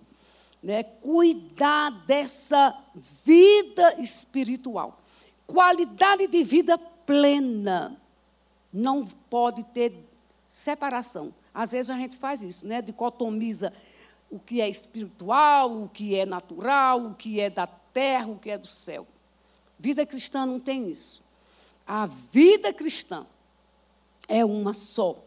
né, 0.66 0.82
cuidar 0.82 1.92
dessa 2.08 2.76
vida 3.24 4.02
espiritual. 4.02 5.00
Qualidade 5.46 6.26
de 6.26 6.44
vida 6.44 6.76
plena. 6.76 8.02
Não 8.74 9.06
pode 9.06 9.64
ter 9.66 9.94
separação. 10.50 11.32
Às 11.54 11.70
vezes 11.70 11.92
a 11.92 11.96
gente 11.96 12.18
faz 12.18 12.42
isso, 12.42 12.66
né? 12.66 12.82
Dicotomiza 12.82 13.72
o 14.28 14.40
que 14.40 14.60
é 14.60 14.68
espiritual, 14.68 15.84
o 15.84 15.88
que 15.88 16.16
é 16.16 16.26
natural, 16.26 17.06
o 17.06 17.14
que 17.14 17.40
é 17.40 17.48
da 17.48 17.68
terra, 17.68 18.26
o 18.26 18.40
que 18.40 18.50
é 18.50 18.58
do 18.58 18.66
céu. 18.66 19.06
Vida 19.78 20.04
cristã 20.04 20.48
não 20.48 20.60
tem 20.60 20.90
isso. 20.90 21.22
A 21.86 22.08
vida 22.08 22.74
cristã 22.74 23.28
é 24.28 24.44
uma 24.44 24.74
só. 24.74 25.24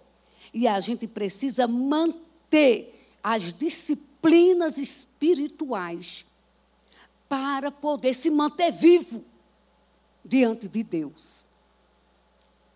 E 0.52 0.66
a 0.66 0.80
gente 0.80 1.06
precisa 1.06 1.68
manter 1.68 3.08
as 3.22 3.54
disciplinas 3.54 4.07
espirituais 4.78 6.26
para 7.28 7.70
poder 7.70 8.14
se 8.14 8.30
manter 8.30 8.70
vivo 8.70 9.24
diante 10.24 10.68
de 10.68 10.82
Deus. 10.82 11.46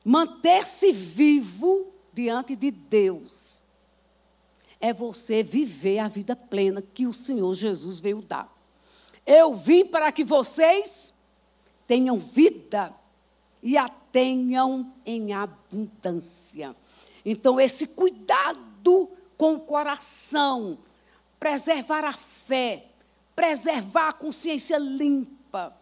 Manter-se 0.04 0.92
vivo 0.92 1.92
diante 2.12 2.56
de 2.56 2.70
Deus 2.70 3.62
é 4.82 4.92
você 4.92 5.44
viver 5.44 6.00
a 6.00 6.08
vida 6.08 6.34
plena 6.34 6.82
que 6.82 7.06
o 7.06 7.12
Senhor 7.12 7.54
Jesus 7.54 8.00
veio 8.00 8.20
dar. 8.20 8.52
Eu 9.24 9.54
vim 9.54 9.86
para 9.86 10.10
que 10.10 10.24
vocês 10.24 11.14
tenham 11.86 12.18
vida 12.18 12.92
e 13.62 13.76
a 13.76 13.88
tenham 13.88 14.92
em 15.06 15.32
abundância. 15.32 16.74
Então, 17.24 17.60
esse 17.60 17.86
cuidado 17.86 19.08
com 19.38 19.54
o 19.54 19.60
coração, 19.60 20.76
preservar 21.42 22.04
a 22.04 22.12
fé, 22.12 22.86
preservar 23.34 24.10
a 24.10 24.12
consciência 24.12 24.78
limpa, 24.78 25.76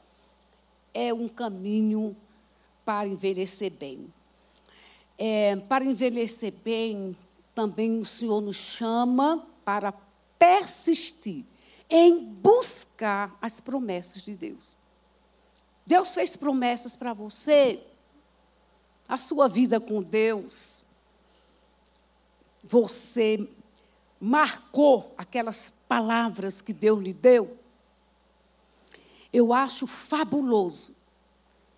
é 0.94 1.12
um 1.12 1.28
caminho 1.28 2.16
para 2.82 3.06
envelhecer 3.06 3.70
bem. 3.70 4.10
É, 5.18 5.56
para 5.56 5.84
envelhecer 5.84 6.50
bem, 6.64 7.14
também 7.54 8.00
o 8.00 8.06
Senhor 8.06 8.40
nos 8.40 8.56
chama 8.56 9.46
para 9.62 9.92
persistir 10.38 11.44
em 11.90 12.24
buscar 12.24 13.36
as 13.42 13.60
promessas 13.60 14.22
de 14.22 14.34
Deus. 14.34 14.78
Deus 15.86 16.14
fez 16.14 16.36
promessas 16.36 16.96
para 16.96 17.12
você, 17.12 17.84
a 19.06 19.18
sua 19.18 19.46
vida 19.46 19.78
com 19.78 20.02
Deus. 20.02 20.86
Você 22.64 23.46
marcou 24.20 25.14
aquelas 25.16 25.72
palavras 25.88 26.60
que 26.60 26.74
Deus 26.74 27.02
lhe 27.02 27.14
deu. 27.14 27.56
Eu 29.32 29.52
acho 29.52 29.86
fabuloso 29.86 30.94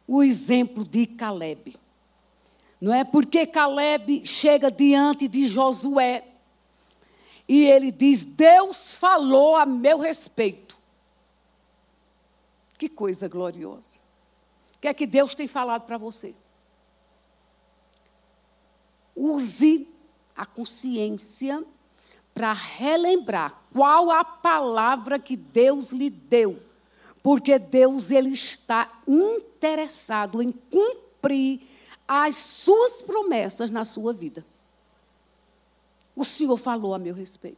o 0.06 0.22
exemplo 0.22 0.84
de 0.84 1.06
Caleb. 1.06 1.76
Não 2.80 2.92
é 2.92 3.04
porque 3.04 3.46
Caleb 3.46 4.26
chega 4.26 4.70
diante 4.70 5.28
de 5.28 5.46
Josué 5.46 6.24
e 7.46 7.64
ele 7.64 7.92
diz: 7.92 8.24
Deus 8.24 8.94
falou 8.94 9.54
a 9.54 9.64
meu 9.64 9.98
respeito. 9.98 10.76
Que 12.76 12.88
coisa 12.88 13.28
gloriosa. 13.28 14.00
O 14.76 14.80
que 14.80 14.88
é 14.88 14.94
que 14.94 15.06
Deus 15.06 15.34
tem 15.34 15.46
falado 15.46 15.82
para 15.82 15.96
você? 15.96 16.34
Use 19.14 19.88
a 20.34 20.44
consciência 20.44 21.64
para 22.34 22.52
relembrar 22.52 23.60
qual 23.72 24.10
a 24.10 24.24
palavra 24.24 25.18
que 25.18 25.36
Deus 25.36 25.90
lhe 25.90 26.10
deu. 26.10 26.60
Porque 27.22 27.58
Deus 27.58 28.10
ele 28.10 28.30
está 28.30 28.90
interessado 29.06 30.42
em 30.42 30.50
cumprir 30.50 31.60
as 32.06 32.36
suas 32.36 33.00
promessas 33.00 33.70
na 33.70 33.84
sua 33.84 34.12
vida. 34.12 34.44
O 36.16 36.24
Senhor 36.24 36.56
falou 36.56 36.94
a 36.94 36.98
meu 36.98 37.14
respeito. 37.14 37.56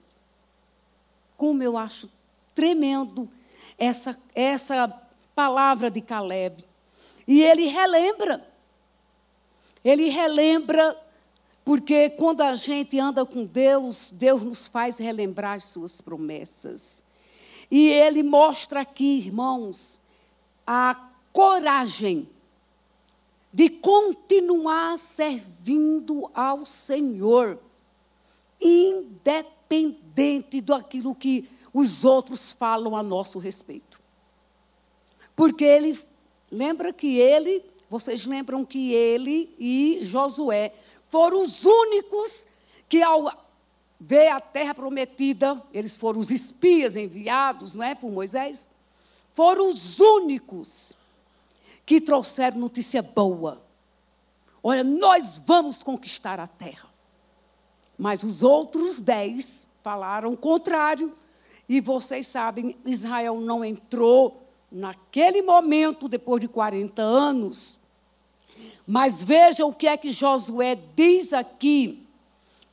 Como 1.36 1.62
eu 1.62 1.76
acho 1.76 2.08
tremendo 2.54 3.28
essa, 3.76 4.18
essa 4.34 4.88
palavra 5.34 5.90
de 5.90 6.00
Caleb. 6.00 6.64
E 7.26 7.42
ele 7.42 7.66
relembra. 7.66 8.46
Ele 9.84 10.08
relembra, 10.08 10.96
porque 11.64 12.10
quando 12.10 12.42
a 12.42 12.54
gente 12.54 12.98
anda 12.98 13.24
com 13.24 13.44
Deus, 13.44 14.10
Deus 14.12 14.42
nos 14.42 14.68
faz 14.68 14.98
relembrar 14.98 15.54
as 15.54 15.64
suas 15.64 16.00
promessas. 16.00 17.02
E 17.70 17.88
ele 17.88 18.22
mostra 18.22 18.82
aqui, 18.82 19.18
irmãos, 19.18 20.00
a 20.66 21.10
coragem 21.32 22.28
de 23.52 23.70
continuar 23.70 24.98
servindo 24.98 26.30
ao 26.34 26.66
Senhor 26.66 27.58
independente 28.60 30.60
daquilo 30.60 31.14
que 31.14 31.48
os 31.72 32.04
outros 32.04 32.52
falam 32.52 32.96
a 32.96 33.02
nosso 33.02 33.38
respeito. 33.38 34.00
Porque 35.34 35.64
ele, 35.64 35.98
lembra 36.50 36.92
que 36.92 37.18
ele, 37.18 37.64
vocês 37.90 38.24
lembram 38.24 38.64
que 38.64 38.92
ele 38.92 39.54
e 39.58 39.98
Josué 40.02 40.72
foram 41.14 41.42
os 41.42 41.64
únicos 41.64 42.44
que 42.88 43.00
ao 43.00 43.30
ver 44.00 44.30
a 44.30 44.40
terra 44.40 44.74
prometida, 44.74 45.62
eles 45.72 45.96
foram 45.96 46.18
os 46.18 46.28
espias 46.28 46.96
enviados, 46.96 47.76
não 47.76 47.84
é, 47.84 47.94
por 47.94 48.10
Moisés, 48.10 48.68
foram 49.32 49.68
os 49.68 50.00
únicos 50.00 50.92
que 51.86 52.00
trouxeram 52.00 52.58
notícia 52.58 53.00
boa. 53.00 53.62
Olha, 54.60 54.82
nós 54.82 55.38
vamos 55.38 55.84
conquistar 55.84 56.40
a 56.40 56.48
terra. 56.48 56.88
Mas 57.96 58.24
os 58.24 58.42
outros 58.42 58.98
dez 58.98 59.68
falaram 59.84 60.32
o 60.32 60.36
contrário. 60.36 61.16
E 61.68 61.80
vocês 61.80 62.26
sabem, 62.26 62.76
Israel 62.84 63.40
não 63.40 63.64
entrou 63.64 64.48
naquele 64.68 65.42
momento, 65.42 66.08
depois 66.08 66.40
de 66.40 66.48
40 66.48 67.00
anos. 67.00 67.78
Mas 68.86 69.24
vejam 69.24 69.68
o 69.68 69.74
que 69.74 69.86
é 69.86 69.96
que 69.96 70.10
Josué 70.10 70.76
diz 70.94 71.32
aqui. 71.32 72.06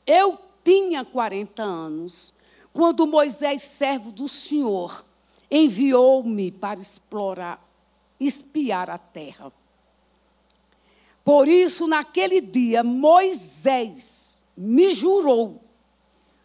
Eu 0.06 0.38
tinha 0.64 1.04
40 1.04 1.62
anos, 1.62 2.32
quando 2.72 3.06
Moisés, 3.06 3.62
servo 3.62 4.12
do 4.12 4.28
Senhor, 4.28 5.04
enviou-me 5.50 6.50
para 6.50 6.80
explorar, 6.80 7.62
espiar 8.18 8.90
a 8.90 8.98
terra. 8.98 9.52
Por 11.24 11.48
isso, 11.48 11.86
naquele 11.86 12.40
dia, 12.40 12.82
Moisés 12.82 14.40
me 14.56 14.92
jurou, 14.92 15.62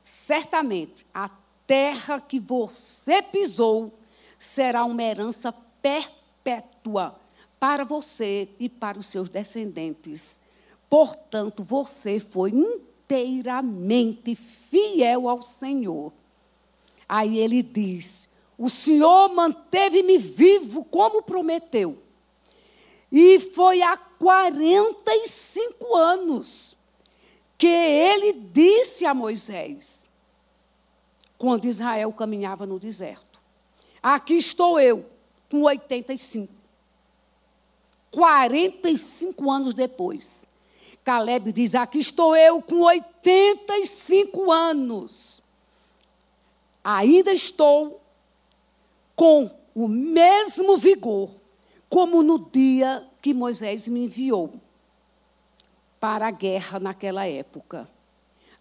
certamente, 0.03 1.05
a 1.13 1.29
terra 1.65 2.21
que 2.21 2.39
você 2.39 3.21
pisou 3.21 3.93
será 4.37 4.85
uma 4.85 5.03
herança 5.03 5.53
perpétua 5.81 7.19
para 7.59 7.83
você 7.83 8.49
e 8.59 8.69
para 8.69 8.99
os 8.99 9.07
seus 9.07 9.29
descendentes. 9.29 10.39
Portanto, 10.89 11.63
você 11.63 12.19
foi 12.19 12.51
inteiramente 12.51 14.35
fiel 14.35 15.27
ao 15.27 15.41
Senhor. 15.41 16.13
Aí 17.07 17.37
ele 17.39 17.61
diz: 17.61 18.29
O 18.57 18.69
Senhor 18.69 19.29
manteve-me 19.33 20.17
vivo 20.17 20.83
como 20.85 21.21
prometeu. 21.21 21.97
E 23.11 23.39
foi 23.39 23.81
há 23.81 23.95
45 23.97 25.95
anos 25.95 26.75
que 27.57 27.67
ele 27.67 28.33
disse 28.33 29.05
a 29.05 29.13
Moisés, 29.13 30.07
quando 31.37 31.65
Israel 31.65 32.11
caminhava 32.13 32.65
no 32.65 32.79
deserto: 32.79 33.39
Aqui 34.01 34.35
estou 34.35 34.79
eu, 34.79 35.05
com 35.49 35.63
85. 35.63 36.56
45 38.17 39.51
anos 39.51 39.75
depois, 39.75 40.47
Caleb 41.03 41.51
diz: 41.51 41.75
Aqui 41.75 41.99
estou 41.99 42.35
eu, 42.35 42.59
com 42.63 42.81
85 42.81 44.51
anos. 44.51 45.39
Ainda 46.83 47.31
estou 47.31 48.01
com 49.15 49.47
o 49.75 49.87
mesmo 49.87 50.77
vigor 50.77 51.29
como 51.87 52.23
no 52.23 52.39
dia 52.39 53.05
que 53.21 53.35
Moisés 53.35 53.87
me 53.87 54.05
enviou 54.05 54.51
para 55.99 56.25
a 56.25 56.31
guerra 56.31 56.79
naquela 56.79 57.27
época. 57.27 57.87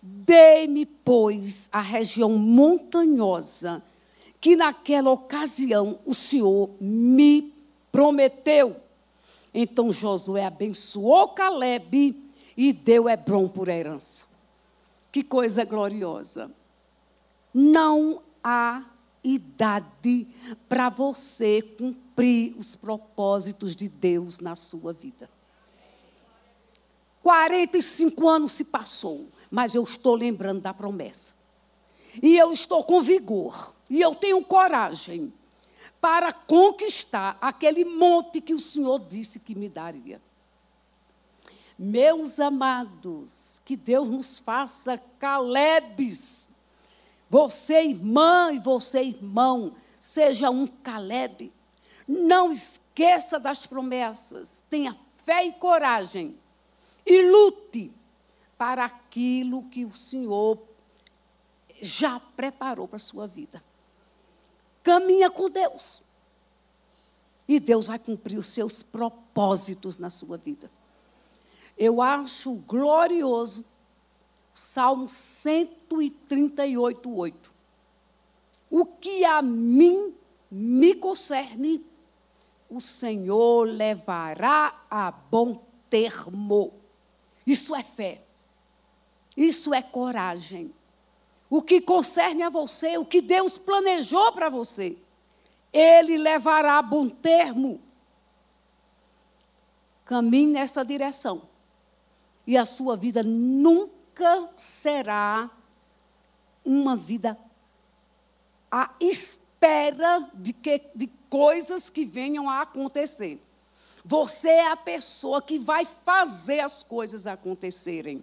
Dei-me, 0.03 0.85
pois, 0.85 1.71
a 1.73 1.81
região 1.81 2.29
montanhosa 2.33 3.83
que 4.39 4.55
naquela 4.55 5.13
ocasião 5.13 5.99
o 6.05 6.13
Senhor 6.13 6.69
me 6.79 7.55
prometeu. 7.91 8.85
Então 9.59 9.91
Josué 9.91 10.45
abençoou 10.45 11.31
Caleb 11.31 12.31
e 12.55 12.73
deu 12.75 13.09
Hebron 13.09 13.49
por 13.49 13.69
herança. 13.69 14.27
que 15.11 15.25
coisa 15.25 15.65
gloriosa. 15.65 16.51
Não 17.55 18.23
há 18.45 18.85
idade 19.25 20.29
para 20.69 20.91
você 20.91 21.63
cumprir 21.63 22.55
os 22.59 22.77
propósitos 22.77 23.75
de 23.75 23.89
Deus 23.89 24.41
na 24.41 24.55
sua 24.55 24.93
vida. 24.93 25.31
45 27.23 28.29
anos 28.29 28.53
se 28.53 28.65
passou, 28.65 29.27
mas 29.51 29.75
eu 29.75 29.85
estou 29.85 30.15
lembrando 30.17 30.61
da 30.61 30.75
promessa. 30.75 31.33
E 32.23 32.37
eu 32.37 32.53
estou 32.53 32.85
com 32.85 33.01
vigor, 33.01 33.75
e 33.89 34.03
eu 34.03 34.15
tenho 34.15 34.45
coragem 34.45 35.33
para 36.07 36.33
conquistar 36.33 37.37
aquele 37.41 37.85
monte 37.85 38.41
que 38.41 38.55
o 38.55 38.61
Senhor 38.61 39.01
disse 39.01 39.41
que 39.41 39.57
me 39.57 39.69
daria. 39.69 40.23
Meus 41.77 42.39
amados, 42.39 43.61
que 43.65 43.77
Deus 43.77 44.09
nos 44.09 44.39
faça 44.39 45.03
Calebes. 45.19 46.49
Você, 47.29 47.87
irmã, 47.87 48.53
e 48.53 48.61
você, 48.61 49.03
irmão, 49.03 49.75
seja 49.99 50.49
um 50.49 50.65
Caleb. 50.69 51.53
Não 52.07 52.53
esqueça 52.53 53.41
das 53.41 53.67
promessas. 53.67 54.63
Tenha 54.71 54.97
fé 55.25 55.45
e 55.45 55.55
coragem. 55.55 56.39
E 57.05 57.29
lute 57.29 57.93
para 58.57 58.85
aquilo 58.85 59.65
que 59.65 59.85
o 59.85 59.93
Senhor 59.93 60.57
já 61.83 62.21
preparou 62.21 62.87
para 62.87 62.95
a 62.95 63.01
sua 63.01 63.27
vida. 63.27 63.61
Caminha 64.87 65.29
com 65.29 65.51
Deus. 65.51 66.01
E 67.49 67.59
Deus 67.59 67.89
vai 67.89 67.99
cumprir 67.99 68.39
os 68.39 68.47
seus 68.47 68.85
propósitos 68.85 69.99
na 69.99 70.11
sua 70.11 70.37
vida. 70.37 70.71
Eu 71.77 72.01
acho 72.01 72.55
glorioso 72.55 73.65
Salmo 74.55 75.09
138, 75.09 77.13
8. 77.13 77.53
O 78.71 78.87
que 78.87 79.25
a 79.25 79.43
mim 79.43 80.15
me 80.49 80.95
concerne, 80.95 81.85
o 82.71 82.81
Senhor 82.81 83.65
levará 83.65 84.85
a 84.89 85.11
bom 85.11 85.67
termo. 85.91 86.73
Isso 87.45 87.75
é 87.75 87.83
fé. 87.83 88.23
Isso 89.37 89.75
é 89.75 89.83
coragem. 89.83 90.73
O 91.49 91.63
que 91.63 91.81
concerne 91.81 92.43
a 92.43 92.51
você, 92.51 92.99
o 92.99 93.05
que 93.05 93.21
Deus 93.21 93.57
planejou 93.57 94.33
para 94.33 94.49
você, 94.49 94.97
Ele 95.73 96.19
levará 96.19 96.79
a 96.79 96.83
bom 96.83 97.09
termo. 97.09 97.81
Caminhe 100.05 100.53
nessa 100.53 100.85
direção 100.85 101.43
e 102.47 102.57
a 102.57 102.65
sua 102.65 102.97
vida 102.97 103.23
nunca 103.23 104.49
será 104.57 105.51
uma 106.65 106.97
vida 106.97 107.37
à 108.71 108.95
espera 109.01 110.31
de, 110.35 110.53
que, 110.53 110.81
de 110.95 111.07
coisas 111.29 111.89
que 111.89 112.05
venham 112.05 112.49
a 112.49 112.63
acontecer. 112.63 113.41
Você 114.05 114.49
é 114.49 114.71
a 114.71 114.77
pessoa 114.77 115.43
que 115.43 115.59
vai 115.59 115.85
fazer 115.85 116.61
as 116.61 116.83
coisas 116.83 117.27
acontecerem. 117.27 118.23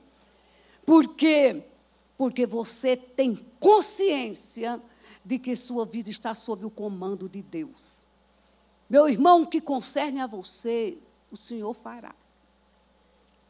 Por 0.86 1.16
quê? 1.16 1.66
Porque 2.24 2.46
você 2.46 2.96
tem 2.96 3.36
consciência 3.60 4.82
de 5.26 5.38
que 5.38 5.58
sua 5.58 5.86
vida 5.86 6.10
está 6.10 6.34
sob 6.34 6.66
o 6.66 6.70
comando 6.70 7.28
de 7.28 7.42
Deus. 7.42 8.08
Meu 8.90 9.10
irmão, 9.10 9.42
o 9.42 9.46
que 9.46 9.60
concerne 9.60 10.22
a 10.22 10.26
você, 10.26 10.98
o 11.30 11.36
Senhor 11.36 11.74
fará. 11.74 12.16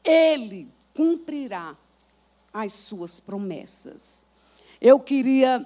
Ele 0.03 0.67
cumprirá 0.91 1.77
as 2.51 2.73
suas 2.73 3.19
promessas. 3.19 4.25
Eu 4.81 4.99
queria 4.99 5.63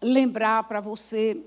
lembrar 0.00 0.64
para 0.64 0.80
você, 0.80 1.44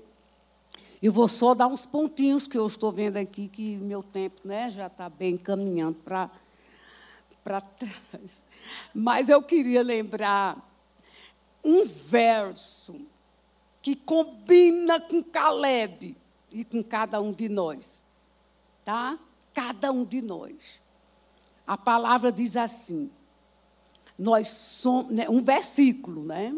eu 1.02 1.12
vou 1.12 1.26
só 1.26 1.52
dar 1.52 1.66
uns 1.66 1.84
pontinhos 1.84 2.46
que 2.46 2.56
eu 2.56 2.68
estou 2.68 2.92
vendo 2.92 3.16
aqui, 3.16 3.48
que 3.48 3.76
meu 3.76 4.04
tempo 4.04 4.40
né, 4.44 4.70
já 4.70 4.86
está 4.86 5.08
bem 5.08 5.36
caminhando 5.36 5.98
para 6.04 7.60
trás. 7.60 8.46
Mas 8.94 9.28
eu 9.28 9.42
queria 9.42 9.82
lembrar 9.82 10.68
um 11.64 11.84
verso 11.84 13.00
que 13.80 13.96
combina 13.96 15.00
com 15.00 15.22
Caleb 15.22 16.16
e 16.50 16.64
com 16.64 16.82
cada 16.82 17.20
um 17.20 17.32
de 17.32 17.48
nós. 17.48 18.04
Tá? 18.84 19.18
Cada 19.52 19.90
um 19.90 20.04
de 20.04 20.22
nós. 20.22 20.80
A 21.66 21.76
palavra 21.76 22.30
diz 22.32 22.56
assim: 22.56 23.10
nós 24.18 24.48
somos, 24.48 25.12
né, 25.12 25.28
um 25.28 25.40
versículo, 25.40 26.24
né? 26.24 26.54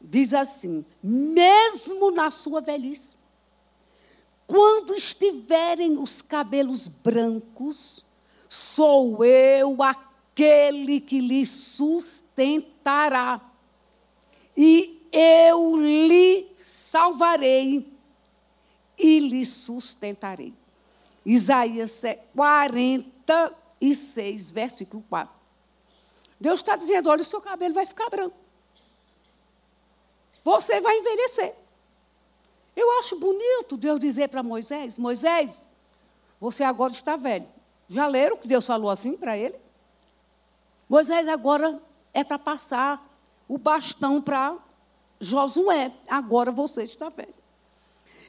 Diz 0.00 0.32
assim: 0.32 0.84
mesmo 1.02 2.10
na 2.10 2.30
sua 2.30 2.60
velhice, 2.60 3.16
quando 4.46 4.94
estiverem 4.94 5.98
os 5.98 6.20
cabelos 6.20 6.86
brancos, 6.86 8.04
sou 8.48 9.24
eu 9.24 9.82
aquele 9.82 11.00
que 11.00 11.20
lhe 11.20 11.46
sustentará, 11.46 13.40
e 14.56 15.08
eu 15.12 15.76
lhe 15.76 16.52
salvarei 16.56 17.92
e 18.98 19.18
lhe 19.18 19.44
sustentarei. 19.44 20.54
Isaías 21.24 22.02
40, 22.34 23.62
e 23.82 23.94
6, 23.96 24.50
versículo 24.52 25.04
4. 25.08 25.34
Deus 26.40 26.60
está 26.60 26.76
dizendo: 26.76 27.10
olha, 27.10 27.20
o 27.20 27.24
seu 27.24 27.40
cabelo 27.40 27.74
vai 27.74 27.84
ficar 27.84 28.08
branco. 28.08 28.36
Você 30.44 30.80
vai 30.80 30.98
envelhecer. 30.98 31.54
Eu 32.74 32.98
acho 32.98 33.18
bonito 33.18 33.76
Deus 33.76 33.98
dizer 33.98 34.28
para 34.28 34.42
Moisés: 34.42 34.96
Moisés, 34.96 35.66
você 36.40 36.62
agora 36.62 36.92
está 36.92 37.16
velho. 37.16 37.46
Já 37.88 38.06
leram 38.06 38.36
que 38.36 38.48
Deus 38.48 38.64
falou 38.64 38.88
assim 38.88 39.16
para 39.16 39.36
ele? 39.36 39.56
Moisés 40.88 41.26
agora 41.28 41.80
é 42.14 42.22
para 42.22 42.38
passar 42.38 43.04
o 43.52 43.58
bastão 43.58 44.22
para 44.22 44.56
Josué. 45.20 45.92
Agora 46.08 46.50
você 46.50 46.84
está 46.84 47.10
velho. 47.10 47.34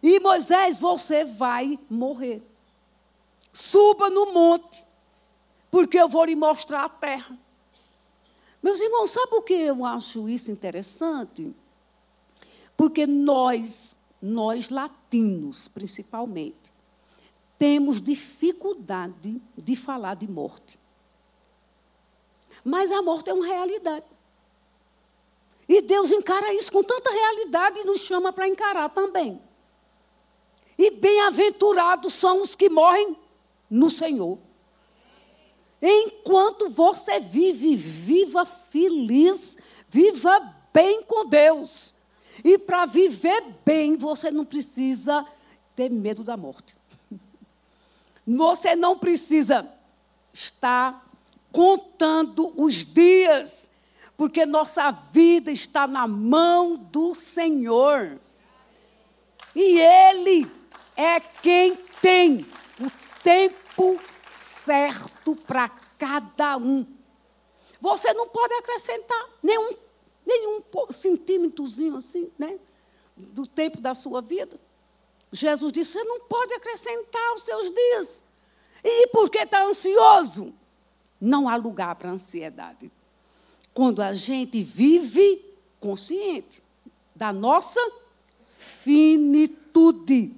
E 0.01 0.19
Moisés, 0.19 0.77
você 0.77 1.23
vai 1.23 1.79
morrer. 1.89 2.43
Suba 3.53 4.09
no 4.09 4.33
monte 4.33 4.83
porque 5.71 5.97
eu 5.97 6.09
vou 6.09 6.25
lhe 6.25 6.35
mostrar 6.35 6.83
a 6.83 6.89
terra. 6.89 7.39
Meus 8.61 8.81
irmãos, 8.81 9.11
sabe 9.11 9.29
por 9.29 9.43
que 9.43 9.53
eu 9.53 9.85
acho 9.85 10.27
isso 10.27 10.51
interessante? 10.51 11.55
Porque 12.75 13.07
nós, 13.07 13.95
nós 14.21 14.69
latinos 14.69 15.69
principalmente, 15.69 16.69
temos 17.57 18.01
dificuldade 18.01 19.41
de 19.55 19.75
falar 19.77 20.15
de 20.15 20.27
morte. 20.27 20.77
Mas 22.61 22.91
a 22.91 23.01
morte 23.01 23.29
é 23.29 23.33
uma 23.33 23.47
realidade. 23.47 24.12
E 25.73 25.81
Deus 25.81 26.11
encara 26.11 26.53
isso 26.53 26.71
com 26.71 26.83
tanta 26.83 27.09
realidade 27.09 27.79
e 27.79 27.83
nos 27.83 28.01
chama 28.01 28.31
para 28.31 28.47
encarar 28.47 28.89
também. 28.89 29.41
E 30.77 30.91
bem-aventurados 30.91 32.13
são 32.13 32.41
os 32.41 32.53
que 32.53 32.69
morrem 32.69 33.17
no 33.67 33.89
Senhor. 33.89 34.37
Enquanto 35.81 36.69
você 36.69 37.19
vive, 37.19 37.75
viva 37.75 38.45
feliz, 38.45 39.57
viva 39.87 40.39
bem 40.71 41.01
com 41.01 41.25
Deus. 41.25 41.95
E 42.43 42.55
para 42.59 42.85
viver 42.85 43.43
bem, 43.65 43.97
você 43.97 44.29
não 44.29 44.45
precisa 44.45 45.25
ter 45.75 45.89
medo 45.89 46.23
da 46.23 46.37
morte. 46.37 46.77
Você 48.27 48.75
não 48.75 48.97
precisa 48.97 49.67
estar 50.31 51.11
contando 51.51 52.53
os 52.55 52.85
dias, 52.85 53.71
porque 54.15 54.45
nossa 54.45 54.91
vida 54.91 55.51
está 55.51 55.87
na 55.87 56.07
mão 56.07 56.75
do 56.75 57.15
Senhor. 57.15 58.19
E 59.55 59.79
Ele 59.79 60.49
é 60.95 61.19
quem 61.19 61.75
tem 62.01 62.45
o 62.79 62.91
tempo 63.23 63.99
certo 64.29 65.35
para 65.35 65.69
cada 65.97 66.57
um. 66.57 66.85
Você 67.79 68.13
não 68.13 68.27
pode 68.27 68.53
acrescentar 68.53 69.29
nenhum, 69.41 69.75
nenhum 70.25 70.63
centímetrozinho 70.89 71.97
assim, 71.97 72.31
né? 72.37 72.57
Do 73.15 73.45
tempo 73.45 73.79
da 73.81 73.93
sua 73.93 74.21
vida. 74.21 74.59
Jesus 75.31 75.73
disse: 75.73 75.93
você 75.93 76.03
não 76.03 76.21
pode 76.21 76.53
acrescentar 76.53 77.33
os 77.33 77.41
seus 77.43 77.73
dias. 77.73 78.23
E 78.83 79.07
por 79.07 79.29
que 79.29 79.39
está 79.39 79.63
ansioso? 79.63 80.53
Não 81.19 81.47
há 81.47 81.55
lugar 81.55 81.95
para 81.95 82.09
ansiedade. 82.09 82.91
Quando 83.73 84.01
a 84.01 84.13
gente 84.13 84.61
vive 84.61 85.43
consciente 85.79 86.61
da 87.15 87.33
nossa 87.33 87.79
finitude. 88.57 90.33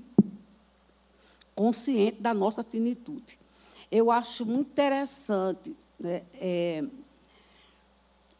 Consciente 1.54 2.22
da 2.22 2.34
nossa 2.34 2.64
finitude 2.64 3.38
eu 3.92 4.12
acho 4.12 4.46
muito 4.46 4.72
interessante. 4.72 5.76
Né? 6.00 6.24
É, 6.34 6.84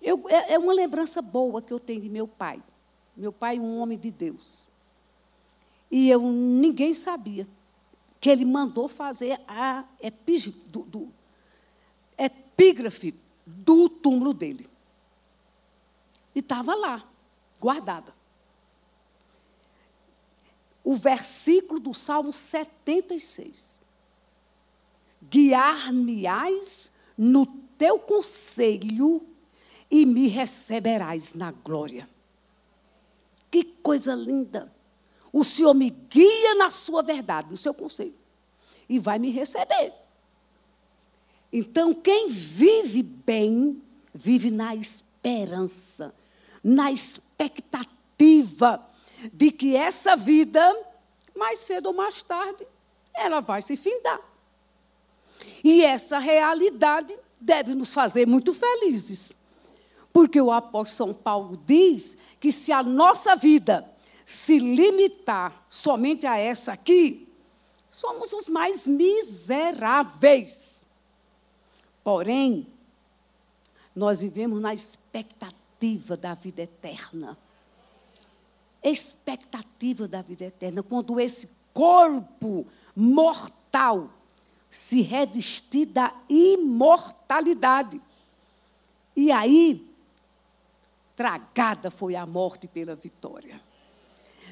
eu, 0.02 0.24
é, 0.30 0.54
é 0.54 0.60
uma 0.60 0.74
lembrança 0.74 1.22
boa 1.22 1.62
que 1.62 1.72
eu 1.72 1.80
tenho 1.80 2.02
de 2.02 2.10
meu 2.10 2.28
pai. 2.28 2.62
Meu 3.16 3.32
pai, 3.32 3.60
um 3.60 3.80
homem 3.80 3.98
de 3.98 4.12
Deus. 4.12 4.68
E 5.90 6.10
eu 6.10 6.22
ninguém 6.22 6.94
sabia 6.94 7.48
que 8.20 8.30
ele 8.30 8.44
mandou 8.44 8.88
fazer 8.88 9.40
a 9.48 9.86
do, 10.68 10.84
do, 10.84 11.10
epígrafe 12.18 13.16
do 13.46 13.88
túmulo 13.88 14.34
dele. 14.34 14.68
E 16.36 16.40
estava 16.40 16.76
lá, 16.76 17.08
guardada. 17.60 18.14
O 20.84 20.96
versículo 20.96 21.80
do 21.80 21.94
Salmo 21.94 22.32
76. 22.32 23.80
Guiar-me-ás 25.24 26.92
no 27.18 27.48
teu 27.78 27.98
conselho 27.98 29.26
e 29.90 30.06
me 30.06 30.28
receberás 30.28 31.34
na 31.34 31.52
glória. 31.52 32.08
Que 33.50 33.64
coisa 33.64 34.14
linda! 34.14 34.74
O 35.32 35.44
Senhor 35.44 35.74
me 35.74 35.90
guia 35.90 36.56
na 36.56 36.70
sua 36.70 37.02
verdade, 37.02 37.50
no 37.50 37.58
seu 37.58 37.74
conselho, 37.74 38.16
e 38.88 39.00
vai 39.00 39.20
me 39.20 39.32
receber. 39.32 39.94
Então, 41.52 41.94
quem 41.94 42.30
vive 42.30 43.02
bem, 43.02 43.82
vive 44.14 44.52
na 44.52 44.76
esperança, 44.76 46.14
na 46.66 46.92
expectativa 46.92 48.84
de 49.32 49.52
que 49.52 49.76
essa 49.76 50.16
vida, 50.16 50.76
mais 51.38 51.60
cedo 51.60 51.86
ou 51.90 51.94
mais 51.94 52.24
tarde, 52.24 52.66
ela 53.14 53.40
vai 53.40 53.62
se 53.62 53.76
findar. 53.76 54.20
E 55.64 55.84
essa 55.84 56.18
realidade 56.18 57.16
deve 57.40 57.76
nos 57.76 57.94
fazer 57.94 58.26
muito 58.26 58.52
felizes. 58.52 59.32
Porque 60.12 60.42
o 60.42 60.52
apóstolo 60.52 61.12
São 61.12 61.14
Paulo 61.14 61.62
diz 61.68 62.18
que 62.40 62.52
se 62.52 62.72
a 62.72 62.82
nossa 62.82 63.36
vida 63.36 63.88
se 64.26 64.58
limitar 64.58 65.68
somente 65.70 66.26
a 66.26 66.36
essa 66.36 66.74
aqui, 66.74 67.32
somos 67.88 68.34
os 68.34 68.50
mais 68.50 68.88
miseráveis. 68.88 70.84
Porém, 72.04 72.66
nós 73.96 74.20
vivemos 74.20 74.60
na 74.60 74.74
expectativa 74.74 75.65
da 76.20 76.34
vida 76.34 76.62
eterna. 76.62 77.38
Expectativa 78.84 80.08
da 80.08 80.22
vida 80.22 80.46
eterna. 80.46 80.82
Quando 80.82 81.20
esse 81.20 81.50
corpo 81.74 82.66
mortal 82.96 84.10
se 84.70 85.02
revestir 85.02 85.86
da 85.86 86.14
imortalidade. 86.30 88.02
E 89.16 89.32
aí, 89.32 89.94
tragada 91.16 91.90
foi 91.90 92.16
a 92.16 92.26
morte 92.26 92.68
pela 92.68 92.96
vitória. 92.96 93.62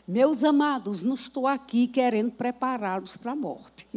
Meus 0.07 0.43
amados, 0.43 1.03
não 1.03 1.15
estou 1.15 1.47
aqui 1.47 1.87
querendo 1.87 2.31
prepará-los 2.31 3.15
para 3.15 3.31
a 3.31 3.35
morte. 3.35 3.87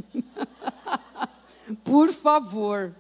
Por 1.83 2.13
favor. 2.13 2.95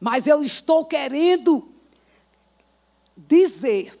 Mas 0.00 0.26
eu 0.26 0.42
estou 0.42 0.84
querendo 0.84 1.75
dizer 3.16 3.98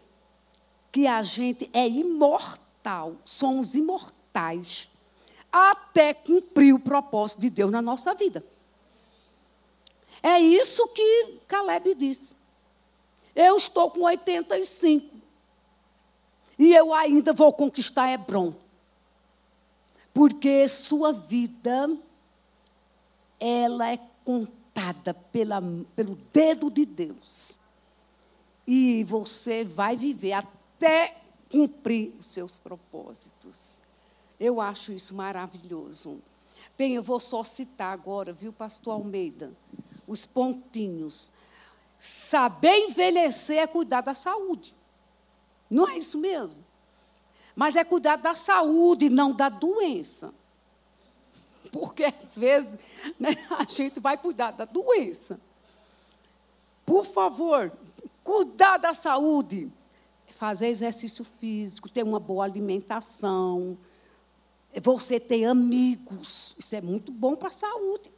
que 0.92 1.06
a 1.06 1.22
gente 1.22 1.70
é 1.72 1.88
imortal, 1.88 3.16
somos 3.24 3.74
imortais, 3.74 4.88
até 5.50 6.12
cumprir 6.12 6.74
o 6.74 6.80
propósito 6.80 7.40
de 7.40 7.50
Deus 7.50 7.70
na 7.70 7.80
nossa 7.80 8.14
vida. 8.14 8.44
É 10.22 10.40
isso 10.40 10.86
que 10.88 11.38
Caleb 11.46 11.94
disse. 11.94 12.34
Eu 13.34 13.56
estou 13.56 13.90
com 13.90 14.00
85. 14.00 15.14
E 16.58 16.74
eu 16.74 16.92
ainda 16.94 17.32
vou 17.32 17.52
conquistar 17.52 18.10
Hebron. 18.10 18.54
Porque 20.12 20.66
sua 20.66 21.12
vida, 21.12 21.94
ela 23.38 23.92
é 23.92 23.98
contada 24.24 25.12
pela, 25.12 25.62
pelo 25.94 26.16
dedo 26.32 26.70
de 26.70 26.86
Deus. 26.86 27.58
E 28.66 29.04
você 29.04 29.64
vai 29.64 29.96
viver 29.96 30.32
até 30.32 31.16
cumprir 31.50 32.14
os 32.18 32.26
seus 32.26 32.58
propósitos. 32.58 33.82
Eu 34.38 34.60
acho 34.60 34.92
isso 34.92 35.14
maravilhoso. 35.14 36.20
Bem, 36.76 36.94
eu 36.94 37.02
vou 37.02 37.20
só 37.20 37.42
citar 37.42 37.92
agora, 37.92 38.32
viu, 38.32 38.52
pastor 38.52 38.94
Almeida? 38.94 39.52
Os 40.06 40.26
pontinhos. 40.26 41.30
Saber 41.98 42.76
envelhecer 42.76 43.58
é 43.58 43.66
cuidar 43.66 44.02
da 44.02 44.14
saúde. 44.14 44.74
Não 45.70 45.88
é 45.88 45.96
isso 45.96 46.18
mesmo? 46.18 46.64
Mas 47.54 47.74
é 47.76 47.84
cuidar 47.84 48.16
da 48.16 48.34
saúde, 48.34 49.08
não 49.08 49.32
da 49.32 49.48
doença. 49.48 50.34
Porque 51.72 52.04
às 52.04 52.36
vezes 52.36 52.78
né, 53.18 53.30
a 53.50 53.64
gente 53.64 53.98
vai 53.98 54.18
cuidar 54.18 54.50
da 54.50 54.66
doença. 54.66 55.40
Por 56.84 57.04
favor, 57.04 57.72
cuidar 58.26 58.76
da 58.78 58.92
saúde. 58.92 59.70
Fazer 60.30 60.66
exercício 60.66 61.24
físico, 61.24 61.88
ter 61.88 62.02
uma 62.02 62.20
boa 62.20 62.44
alimentação. 62.44 63.78
Você 64.82 65.18
ter 65.18 65.44
amigos. 65.44 66.54
Isso 66.58 66.74
é 66.74 66.80
muito 66.80 67.12
bom 67.12 67.36
para 67.36 67.48
a 67.48 67.52
saúde. 67.52 68.10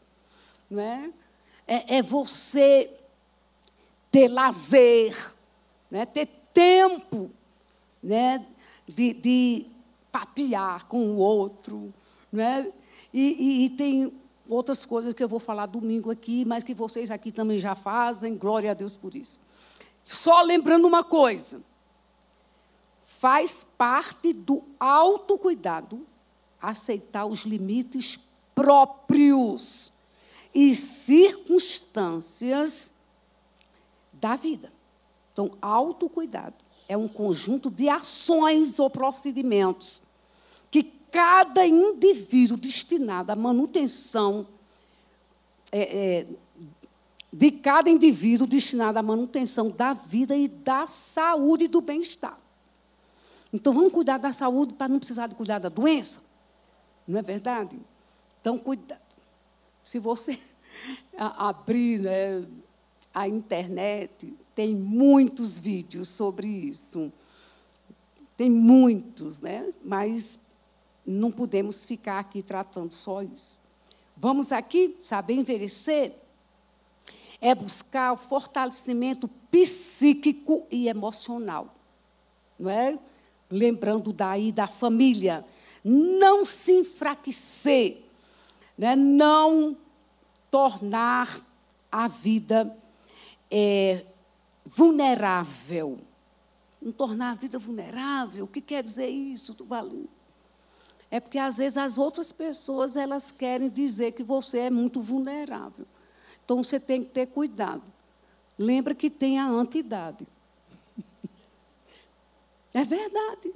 Não 0.68 0.80
é? 0.80 1.12
É, 1.66 1.98
é 1.98 2.02
você 2.02 2.90
ter 4.10 4.26
lazer, 4.26 5.32
né? 5.90 6.06
ter 6.06 6.26
tempo 6.52 7.30
né, 8.02 8.44
de, 8.88 9.12
de 9.12 9.66
papiar 10.10 10.86
com 10.86 11.10
o 11.10 11.18
outro. 11.18 11.92
Né? 12.32 12.72
E, 13.12 13.36
e, 13.38 13.64
e 13.66 13.70
tem 13.70 14.12
outras 14.48 14.84
coisas 14.84 15.12
que 15.12 15.22
eu 15.22 15.28
vou 15.28 15.38
falar 15.38 15.66
domingo 15.66 16.10
aqui, 16.10 16.44
mas 16.44 16.64
que 16.64 16.74
vocês 16.74 17.10
aqui 17.10 17.30
também 17.30 17.58
já 17.58 17.74
fazem, 17.74 18.36
glória 18.36 18.70
a 18.70 18.74
Deus 18.74 18.96
por 18.96 19.14
isso. 19.14 19.38
Só 20.08 20.40
lembrando 20.40 20.88
uma 20.88 21.04
coisa: 21.04 21.62
faz 23.02 23.66
parte 23.76 24.32
do 24.32 24.64
autocuidado 24.80 26.06
aceitar 26.58 27.26
os 27.26 27.40
limites 27.40 28.18
próprios 28.54 29.92
e 30.54 30.74
circunstâncias 30.74 32.94
da 34.14 34.34
vida. 34.34 34.72
Então, 35.30 35.52
autocuidado 35.60 36.56
é 36.88 36.96
um 36.96 37.06
conjunto 37.06 37.70
de 37.70 37.90
ações 37.90 38.78
ou 38.78 38.88
procedimentos 38.88 40.00
que 40.70 40.84
cada 41.12 41.66
indivíduo 41.66 42.56
destinado 42.56 43.30
à 43.30 43.36
manutenção 43.36 44.46
é, 45.70 45.80
é, 45.80 46.26
de 47.32 47.50
cada 47.50 47.90
indivíduo 47.90 48.46
destinado 48.46 48.98
à 48.98 49.02
manutenção 49.02 49.70
da 49.70 49.92
vida 49.92 50.34
e 50.34 50.48
da 50.48 50.86
saúde 50.86 51.64
e 51.64 51.68
do 51.68 51.80
bem-estar. 51.80 52.38
Então 53.52 53.72
vamos 53.72 53.92
cuidar 53.92 54.18
da 54.18 54.32
saúde 54.32 54.74
para 54.74 54.88
não 54.88 54.98
precisar 54.98 55.26
de 55.26 55.34
cuidar 55.34 55.58
da 55.58 55.68
doença, 55.68 56.20
não 57.06 57.18
é 57.18 57.22
verdade? 57.22 57.78
Então 58.40 58.58
cuidado. 58.58 59.00
Se 59.84 59.98
você 59.98 60.38
abrir 61.16 62.00
né, 62.00 62.46
a 63.12 63.28
internet, 63.28 64.34
tem 64.54 64.74
muitos 64.74 65.58
vídeos 65.58 66.08
sobre 66.08 66.46
isso. 66.46 67.12
Tem 68.36 68.50
muitos, 68.50 69.40
né? 69.40 69.72
Mas 69.84 70.38
não 71.06 71.30
podemos 71.30 71.84
ficar 71.84 72.18
aqui 72.18 72.42
tratando 72.42 72.92
só 72.92 73.22
isso. 73.22 73.58
Vamos 74.16 74.52
aqui, 74.52 74.96
saber 75.00 75.34
envelhecer 75.34 76.12
é 77.40 77.54
buscar 77.54 78.12
o 78.12 78.16
fortalecimento 78.16 79.28
psíquico 79.50 80.66
e 80.70 80.88
emocional. 80.88 81.74
Não 82.58 82.70
é? 82.70 82.98
Lembrando 83.50 84.12
daí 84.12 84.52
da 84.52 84.66
família, 84.66 85.44
não 85.84 86.44
se 86.44 86.72
enfraquecer, 86.72 88.02
né? 88.76 88.94
não 88.96 89.76
tornar 90.50 91.40
a 91.90 92.08
vida 92.08 92.76
é, 93.50 94.04
vulnerável. 94.64 95.98
Não 96.80 96.92
tornar 96.92 97.30
a 97.30 97.34
vida 97.34 97.58
vulnerável. 97.58 98.44
O 98.44 98.48
que 98.48 98.60
quer 98.60 98.82
dizer 98.82 99.08
isso, 99.08 99.54
Tuvalu? 99.54 100.08
É 101.10 101.18
porque 101.18 101.38
às 101.38 101.56
vezes 101.56 101.78
as 101.78 101.96
outras 101.96 102.32
pessoas 102.32 102.96
elas 102.96 103.30
querem 103.30 103.68
dizer 103.68 104.12
que 104.12 104.22
você 104.22 104.58
é 104.58 104.70
muito 104.70 105.00
vulnerável. 105.00 105.86
Então 106.48 106.62
você 106.62 106.80
tem 106.80 107.04
que 107.04 107.10
ter 107.10 107.26
cuidado. 107.26 107.82
Lembra 108.58 108.94
que 108.94 109.10
tem 109.10 109.38
a 109.38 109.46
antidade. 109.46 110.26
É 112.72 112.84
verdade. 112.84 113.52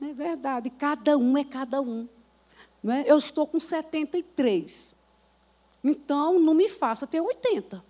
É 0.00 0.12
verdade. 0.12 0.70
Cada 0.70 1.18
um 1.18 1.36
é 1.36 1.44
cada 1.44 1.80
um. 1.82 2.08
É? 2.86 3.10
Eu 3.10 3.18
estou 3.18 3.46
com 3.46 3.58
73. 3.58 4.94
Então, 5.82 6.38
não 6.38 6.54
me 6.54 6.68
faça 6.68 7.06
ter 7.06 7.20
80. 7.20 7.82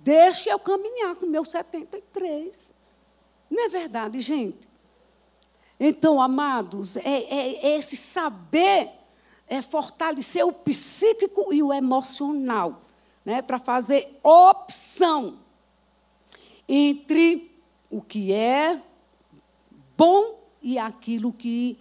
Deixe 0.00 0.48
eu 0.48 0.58
caminhar 0.58 1.14
com 1.14 1.26
meus 1.26 1.48
73. 1.48 2.74
Não 3.50 3.64
é 3.64 3.68
verdade, 3.68 4.18
gente? 4.20 4.66
Então, 5.78 6.20
amados, 6.20 6.96
é, 6.96 7.02
é, 7.04 7.66
é 7.66 7.76
esse 7.76 7.96
saber 7.96 8.90
é 9.48 9.62
fortalecer 9.62 10.44
o 10.44 10.52
psíquico 10.52 11.52
e 11.52 11.62
o 11.62 11.72
emocional, 11.72 12.82
né, 13.24 13.42
para 13.42 13.58
fazer 13.58 14.18
opção 14.22 15.38
entre 16.68 17.56
o 17.90 18.00
que 18.00 18.32
é 18.32 18.80
bom 19.96 20.40
e 20.60 20.78
aquilo 20.78 21.32
que, 21.32 21.78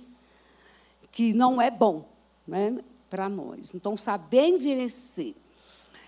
que 1.11 1.33
não 1.33 1.61
é 1.61 1.71
bom 1.71 2.07
né, 2.47 2.77
para 3.09 3.27
nós. 3.27 3.73
Então, 3.73 3.97
saber 3.97 4.47
envelhecer. 4.47 5.33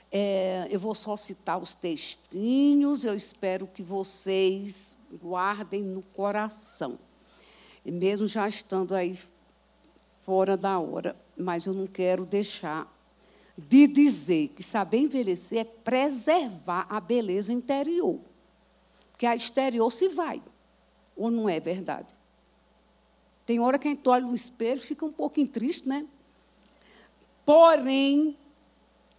É, 0.09 0.67
eu 0.69 0.79
vou 0.79 0.95
só 0.95 1.17
citar 1.17 1.61
os 1.61 1.75
textinhos, 1.75 3.03
eu 3.03 3.13
espero 3.13 3.67
que 3.67 3.83
vocês 3.83 4.97
guardem 5.21 5.83
no 5.83 6.01
coração. 6.01 6.97
Mesmo 7.83 8.27
já 8.27 8.47
estando 8.47 8.95
aí 8.95 9.19
fora 10.23 10.55
da 10.55 10.79
hora, 10.79 11.15
mas 11.37 11.65
eu 11.65 11.73
não 11.73 11.87
quero 11.87 12.25
deixar 12.25 12.91
de 13.57 13.87
dizer 13.87 14.49
que 14.49 14.61
saber 14.61 14.99
envelhecer 14.99 15.59
é 15.59 15.63
preservar 15.63 16.85
a 16.89 16.99
beleza 16.99 17.51
interior. 17.51 18.19
Porque 19.11 19.25
a 19.25 19.35
exterior 19.35 19.91
se 19.91 20.07
vai. 20.09 20.41
Ou 21.15 21.31
não 21.31 21.49
é 21.49 21.59
verdade? 21.59 22.13
Tem 23.45 23.59
hora 23.59 23.79
que 23.79 23.87
a 23.87 23.91
gente 23.91 24.07
olha 24.07 24.25
no 24.25 24.33
espelho 24.35 24.77
e 24.77 24.85
fica 24.85 25.05
um 25.05 25.11
pouquinho 25.11 25.47
triste, 25.47 25.87
né? 25.87 26.05
Porém, 27.43 28.37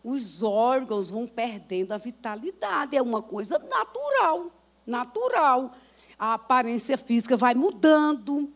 os 0.05 0.43
órgãos 0.43 1.11
vão 1.11 1.27
perdendo 1.27 1.93
a 1.93 1.99
vitalidade. 1.99 2.97
É 2.97 3.03
uma 3.03 3.23
coisa 3.23 3.59
natural. 3.59 4.53
Natural. 4.87 5.75
A 6.19 6.35
aparência 6.35 6.97
física 6.97 7.37
vai 7.37 7.55
mudando. 7.55 8.53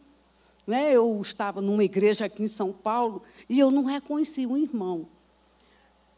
Né? 0.67 0.93
Eu 0.93 1.21
estava 1.21 1.61
numa 1.61 1.85
igreja 1.85 2.27
aqui 2.27 2.43
em 2.43 2.49
São 2.49 2.73
Paulo 2.73 3.23
e 3.49 3.59
eu 3.59 3.71
não 3.71 3.85
reconheci 3.85 4.47
um 4.47 4.57
irmão. 4.57 5.09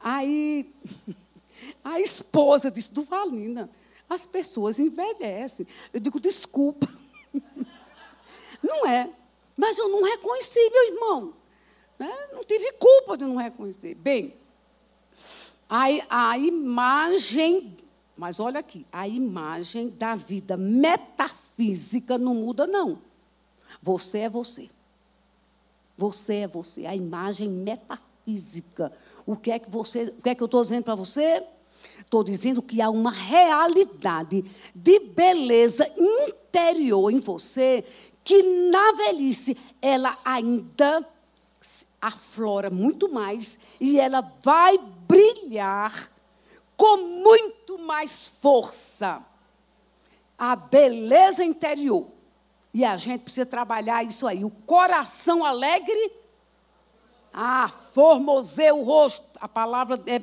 Aí 0.01 0.73
a 1.83 2.01
esposa 2.01 2.71
disse, 2.71 2.93
Duvalina, 2.93 3.71
as 4.09 4.27
pessoas 4.27 4.79
envelhecem. 4.79 5.67
Eu 5.93 6.01
digo, 6.01 6.21
desculpa. 6.21 6.89
Não 8.63 8.87
é. 8.87 9.11
Mas 9.57 9.79
eu 9.79 9.89
não 9.89 10.03
reconheci 10.03 10.59
meu 10.71 10.95
irmão. 10.95 11.35
Né? 11.99 12.13
Não 12.33 12.43
tive 12.45 12.73
culpa 12.73 13.17
de 13.17 13.25
não 13.25 13.37
reconhecer. 13.37 13.95
Bem, 13.95 14.35
a, 15.69 16.31
a 16.31 16.39
imagem, 16.39 17.77
mas 18.17 18.41
olha 18.41 18.61
aqui, 18.61 18.85
a 18.91 19.07
imagem 19.07 19.91
da 19.91 20.15
vida 20.15 20.57
metafísica 20.57 22.19
não 22.19 22.35
muda, 22.35 22.67
não. 22.67 22.99
Você 23.85 24.21
é 24.21 24.31
você. 24.31 24.71
Você 25.95 26.37
é 26.37 26.49
você. 26.49 26.87
A 26.87 26.97
imagem 26.97 27.51
metafísica. 27.51 28.91
O 29.27 29.37
que 29.37 29.51
é 29.51 29.59
que 29.59 29.71
você, 29.71 30.05
o 30.05 30.23
que 30.23 30.31
é 30.31 30.35
que 30.35 30.43
eu 30.43 30.47
estou 30.47 30.63
dizendo 30.63 30.85
para 30.85 30.95
você? 30.95 31.45
Estou 31.99 32.25
dizendo 32.25 32.63
que 32.63 32.81
há 32.81 32.89
uma 32.89 33.13
realidade 33.13 34.43
de 34.75 34.99
beleza 35.01 35.87
interior 35.99 37.13
em 37.13 37.21
você 37.21 37.85
que 38.25 38.43
na 38.71 38.93
velhice 38.93 39.55
ela 39.83 40.19
ainda 40.25 41.07
aflora 42.01 42.71
muito 42.71 43.13
mais 43.13 43.59
e 43.79 44.01
ela 44.01 44.23
vai 44.43 44.79
brilhar 45.07 46.11
com 46.75 46.97
muito 46.97 47.79
mais 47.79 48.29
força. 48.41 49.23
A 50.39 50.57
beleza 50.57 51.45
interior. 51.45 52.14
E 52.75 52.85
a 52.85 52.97
gente 52.97 53.23
precisa 53.23 53.47
trabalhar 53.47 54.05
isso 54.05 54.27
aí. 54.27 54.45
O 54.45 54.51
coração 54.51 55.45
alegre. 55.45 56.11
Ah, 57.33 57.69
formoseia 57.69 58.75
o 58.75 58.83
rosto. 58.83 59.23
A 59.41 59.47
palavra 59.47 60.03
é, 60.07 60.21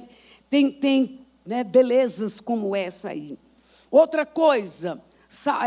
tem, 0.50 0.70
tem 0.70 1.26
né, 1.46 1.64
belezas 1.64 2.42
como 2.42 2.76
essa 2.76 3.10
aí. 3.10 3.40
Outra 3.90 4.26
coisa, 4.26 5.02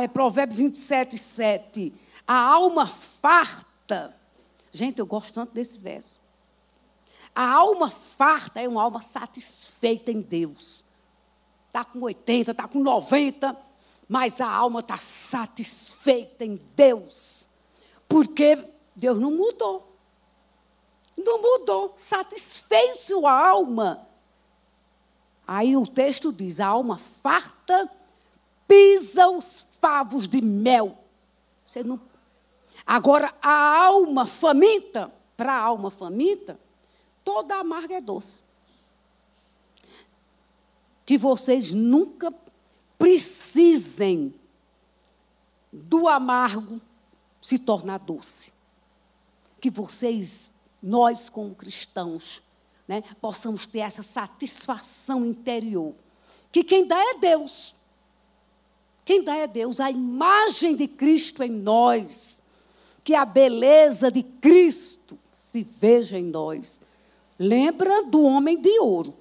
é 0.00 0.06
Provérbio 0.06 0.58
27, 0.58 1.16
7. 1.16 1.94
A 2.26 2.36
alma 2.36 2.86
farta. 2.86 4.14
Gente, 4.70 4.98
eu 4.98 5.06
gosto 5.06 5.32
tanto 5.32 5.54
desse 5.54 5.78
verso. 5.78 6.20
A 7.34 7.48
alma 7.50 7.90
farta 7.90 8.60
é 8.60 8.68
uma 8.68 8.82
alma 8.82 9.00
satisfeita 9.00 10.10
em 10.10 10.20
Deus. 10.20 10.84
Está 11.66 11.82
com 11.84 12.00
80, 12.00 12.50
está 12.50 12.68
com 12.68 12.80
90, 12.80 13.56
mas 14.08 14.40
a 14.40 14.48
alma 14.48 14.80
está 14.80 14.96
satisfeita 14.96 16.44
em 16.44 16.60
Deus. 16.76 17.48
Porque 18.08 18.62
Deus 18.94 19.18
não 19.18 19.30
mudou. 19.30 19.96
Não 21.16 21.40
mudou. 21.40 21.94
Satisfez 21.96 23.00
sua 23.00 23.32
alma 23.32 24.08
Aí 25.46 25.76
o 25.76 25.86
texto 25.86 26.32
diz: 26.32 26.60
a 26.60 26.66
alma 26.66 26.98
farta 26.98 27.90
pisa 28.66 29.28
os 29.28 29.66
favos 29.80 30.26
de 30.26 30.40
mel. 30.40 30.98
Você 31.62 31.82
não... 31.82 32.00
Agora, 32.86 33.34
a 33.40 33.84
alma 33.84 34.26
faminta, 34.26 35.12
para 35.36 35.52
a 35.52 35.60
alma 35.60 35.90
faminta, 35.90 36.58
toda 37.22 37.56
amarga 37.56 37.94
é 37.94 38.00
doce. 38.00 38.42
Que 41.04 41.16
vocês 41.18 41.72
nunca 41.72 42.30
precisem 42.98 44.34
do 45.72 46.08
amargo 46.08 46.80
se 47.40 47.58
tornar 47.58 47.98
doce. 47.98 48.52
Que 49.60 49.70
vocês, 49.70 50.50
nós 50.82 51.28
como 51.28 51.54
cristãos, 51.54 52.42
né, 52.86 53.02
possamos 53.20 53.66
ter 53.66 53.80
essa 53.80 54.02
satisfação 54.02 55.24
interior. 55.24 55.94
Que 56.52 56.62
quem 56.62 56.86
dá 56.86 56.98
é 57.10 57.14
Deus. 57.18 57.74
Quem 59.04 59.22
dá 59.22 59.36
é 59.36 59.46
Deus, 59.46 59.80
a 59.80 59.90
imagem 59.90 60.76
de 60.76 60.86
Cristo 60.86 61.42
em 61.42 61.50
nós. 61.50 62.40
Que 63.02 63.14
a 63.14 63.24
beleza 63.24 64.10
de 64.10 64.22
Cristo 64.22 65.18
se 65.34 65.62
veja 65.62 66.18
em 66.18 66.24
nós. 66.24 66.80
Lembra 67.38 68.04
do 68.04 68.22
homem 68.22 68.60
de 68.60 68.78
ouro. 68.78 69.14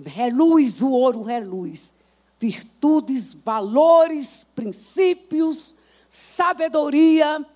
Reluz, 0.00 0.80
o 0.80 0.90
ouro 0.90 1.22
reluz. 1.22 1.94
Virtudes, 2.40 3.34
valores, 3.34 4.46
princípios, 4.54 5.74
sabedoria, 6.08 7.46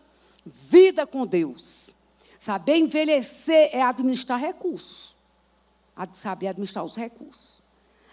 vida 0.45 1.07
com 1.07 1.27
Deus. 1.27 1.95
Saber 2.39 2.77
envelhecer 2.77 3.71
é 3.73 3.81
administrar 3.81 4.39
recursos. 4.39 5.17
Saber 6.13 6.49
administrar 6.49 6.85
os 6.85 6.95
recursos. 6.95 7.63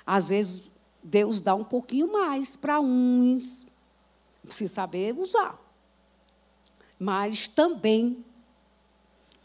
Às 0.06 0.30
vezes, 0.30 0.72
Deus 1.04 1.42
dá 1.42 1.54
um 1.54 1.64
pouquinho 1.66 2.10
mais 2.10 2.56
para 2.56 2.80
uns. 2.80 3.66
Precisa 4.42 4.74
saber 4.74 5.14
usar. 5.18 5.60
Mas 6.98 7.50
também 7.50 8.24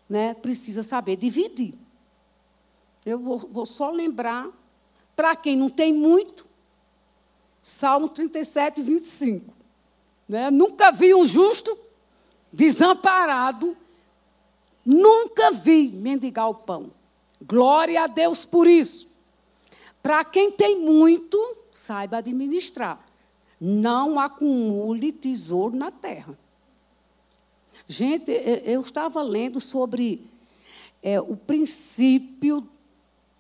né, 0.09 0.35
precisa 0.35 0.85
saber 0.85 1.17
dividir. 1.17 1.75
Eu 3.05 3.19
vou, 3.19 3.39
vou 3.39 3.67
só 3.67 3.91
lembrar, 3.91 4.49
para 5.15 5.35
quem 5.35 5.57
não 5.57 5.71
tem 5.71 5.93
muito, 5.93 6.47
Salmo 7.69 8.09
37, 8.09 8.83
25. 8.83 9.55
Né? 10.29 10.51
Nunca 10.51 10.91
vi 10.91 11.15
um 11.15 11.27
justo 11.27 11.77
desamparado 12.53 13.77
Nunca 14.87 15.51
vi 15.51 15.89
mendigar 15.89 16.49
o 16.49 16.55
pão. 16.55 16.93
Glória 17.45 18.05
a 18.05 18.07
Deus 18.07 18.45
por 18.45 18.69
isso. 18.69 19.09
Para 20.01 20.25
quem 20.25 20.53
tem 20.53 20.81
muito, 20.81 21.37
saiba 21.73 22.19
administrar. 22.19 23.05
Não 23.61 24.17
acumule 24.17 25.11
tesouro 25.11 25.75
na 25.77 25.91
terra. 25.91 26.39
Gente, 27.89 28.31
eu 28.65 28.81
estava 28.81 29.21
lendo 29.23 29.59
sobre 29.61 30.25
é, 31.03 31.21
o 31.21 31.37
princípio 31.37 32.69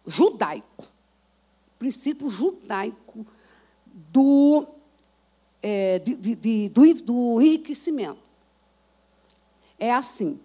judaico. 0.04 0.82
O 0.82 1.78
princípio 1.78 2.28
judaico 2.28 3.24
do, 3.96 4.66
é, 5.62 5.98
de, 5.98 6.14
de, 6.14 6.34
de, 6.34 6.68
do, 6.68 6.94
do 7.02 7.40
enriquecimento. 7.40 8.20
É 9.78 9.90
assim: 9.90 10.38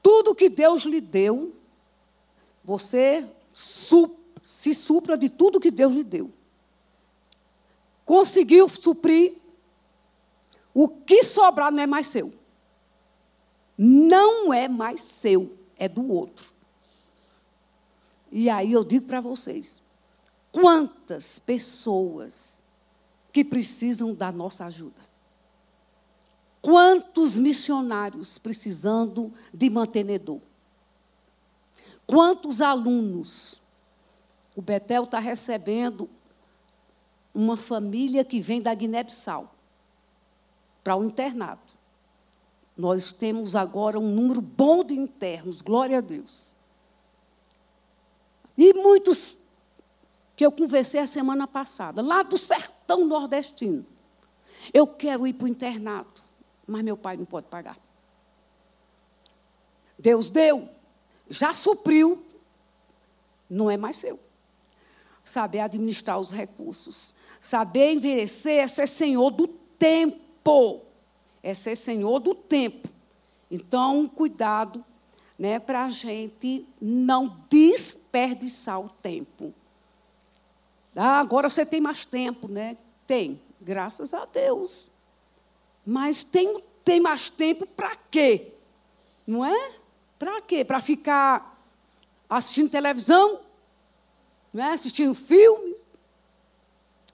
tudo 0.00 0.34
que 0.34 0.48
Deus 0.48 0.82
lhe 0.82 1.00
deu, 1.00 1.52
você 2.62 3.28
se 3.52 4.74
supra 4.74 5.18
de 5.18 5.28
tudo 5.28 5.60
que 5.60 5.72
Deus 5.72 5.92
lhe 5.92 6.04
deu. 6.04 6.30
Conseguiu 8.04 8.68
suprir, 8.68 9.38
o 10.72 10.88
que 10.88 11.24
sobrar 11.24 11.72
não 11.72 11.82
é 11.82 11.86
mais 11.86 12.06
seu. 12.06 12.32
Não 13.76 14.54
é 14.54 14.68
mais 14.68 15.00
seu, 15.00 15.58
é 15.76 15.88
do 15.88 16.12
outro. 16.12 16.52
E 18.30 18.48
aí 18.48 18.72
eu 18.72 18.84
digo 18.84 19.06
para 19.06 19.20
vocês: 19.20 19.80
quantas 20.54 21.36
pessoas 21.36 22.62
que 23.32 23.44
precisam 23.44 24.14
da 24.14 24.30
nossa 24.30 24.64
ajuda. 24.66 25.02
Quantos 26.62 27.36
missionários 27.36 28.38
precisando 28.38 29.34
de 29.52 29.68
mantenedor. 29.68 30.40
Quantos 32.06 32.60
alunos. 32.60 33.60
O 34.54 34.62
Betel 34.62 35.02
está 35.02 35.18
recebendo 35.18 36.08
uma 37.34 37.56
família 37.56 38.24
que 38.24 38.40
vem 38.40 38.62
da 38.62 38.72
Guiné-Bissau 38.72 39.52
para 40.84 40.94
o 40.94 41.04
internato. 41.04 41.74
Nós 42.76 43.10
temos 43.10 43.56
agora 43.56 43.98
um 43.98 44.08
número 44.08 44.40
bom 44.40 44.84
de 44.84 44.94
internos, 44.94 45.60
glória 45.60 45.98
a 45.98 46.00
Deus. 46.00 46.52
E 48.56 48.72
muitos 48.74 49.34
que 50.36 50.44
eu 50.44 50.50
conversei 50.50 51.00
a 51.00 51.06
semana 51.06 51.46
passada, 51.46 52.02
lá 52.02 52.22
do 52.22 52.36
sertão 52.36 53.06
nordestino. 53.06 53.86
Eu 54.72 54.86
quero 54.86 55.26
ir 55.26 55.34
para 55.34 55.44
o 55.44 55.48
internato, 55.48 56.22
mas 56.66 56.82
meu 56.82 56.96
pai 56.96 57.16
não 57.16 57.24
pode 57.24 57.46
pagar. 57.46 57.78
Deus 59.98 60.28
deu, 60.28 60.68
já 61.28 61.52
supriu, 61.52 62.24
não 63.48 63.70
é 63.70 63.76
mais 63.76 63.96
seu. 63.96 64.18
Saber 65.22 65.60
administrar 65.60 66.18
os 66.18 66.30
recursos, 66.30 67.14
saber 67.40 67.94
envelhecer 67.94 68.62
é 68.62 68.66
ser 68.66 68.86
senhor 68.86 69.30
do 69.30 69.46
tempo, 69.46 70.82
é 71.42 71.54
ser 71.54 71.76
senhor 71.76 72.18
do 72.18 72.34
tempo. 72.34 72.88
Então, 73.50 74.06
cuidado 74.06 74.84
né, 75.38 75.58
para 75.58 75.84
a 75.84 75.88
gente 75.88 76.66
não 76.80 77.40
desperdiçar 77.48 78.80
o 78.80 78.88
tempo. 78.88 79.54
Ah, 80.96 81.18
agora 81.18 81.48
você 81.48 81.66
tem 81.66 81.80
mais 81.80 82.04
tempo, 82.04 82.50
né? 82.50 82.76
Tem, 83.06 83.40
graças 83.60 84.14
a 84.14 84.24
Deus. 84.24 84.90
Mas 85.84 86.22
tem, 86.24 86.62
tem 86.84 87.00
mais 87.00 87.28
tempo 87.30 87.66
para 87.66 87.96
quê? 88.10 88.52
Não 89.26 89.44
é? 89.44 89.72
Para 90.18 90.40
quê? 90.40 90.64
Para 90.64 90.80
ficar 90.80 91.60
assistindo 92.28 92.70
televisão? 92.70 93.40
Não 94.52 94.62
é? 94.62 94.72
Assistindo 94.72 95.14
filmes? 95.14 95.86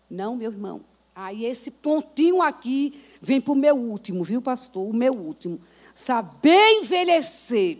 Não, 0.08 0.36
meu 0.36 0.50
irmão. 0.50 0.82
Aí 1.14 1.44
esse 1.44 1.70
pontinho 1.70 2.40
aqui 2.40 3.02
vem 3.20 3.40
para 3.40 3.52
o 3.52 3.56
meu 3.56 3.76
último, 3.76 4.22
viu, 4.22 4.40
pastor? 4.40 4.88
O 4.88 4.94
meu 4.94 5.12
último. 5.12 5.60
Saber 5.94 6.78
envelhecer 6.78 7.78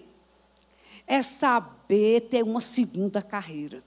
é 1.07 1.23
saber 1.23 2.23
ter 2.23 2.43
uma 2.43 2.61
segunda 2.61 3.23
carreira. 3.23 3.83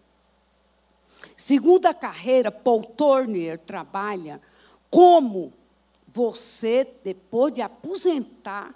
Segunda 1.36 1.94
carreira, 1.94 2.52
Paul 2.52 2.84
Turner 2.84 3.60
trabalha 3.60 4.42
como 4.90 5.54
você, 6.08 6.88
depois 7.04 7.54
de 7.54 7.62
aposentar, 7.62 8.76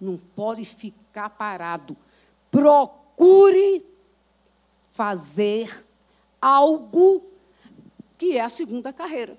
não 0.00 0.16
pode 0.16 0.64
ficar 0.64 1.30
parado. 1.30 1.96
Procure 2.50 3.84
fazer 4.90 5.84
algo 6.40 7.24
que 8.16 8.36
é 8.36 8.40
a 8.40 8.48
segunda 8.48 8.92
carreira, 8.92 9.38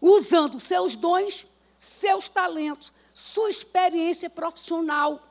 usando 0.00 0.60
seus 0.60 0.96
dons, 0.96 1.46
seus 1.78 2.28
talentos, 2.28 2.92
sua 3.14 3.48
experiência 3.48 4.28
profissional, 4.28 5.22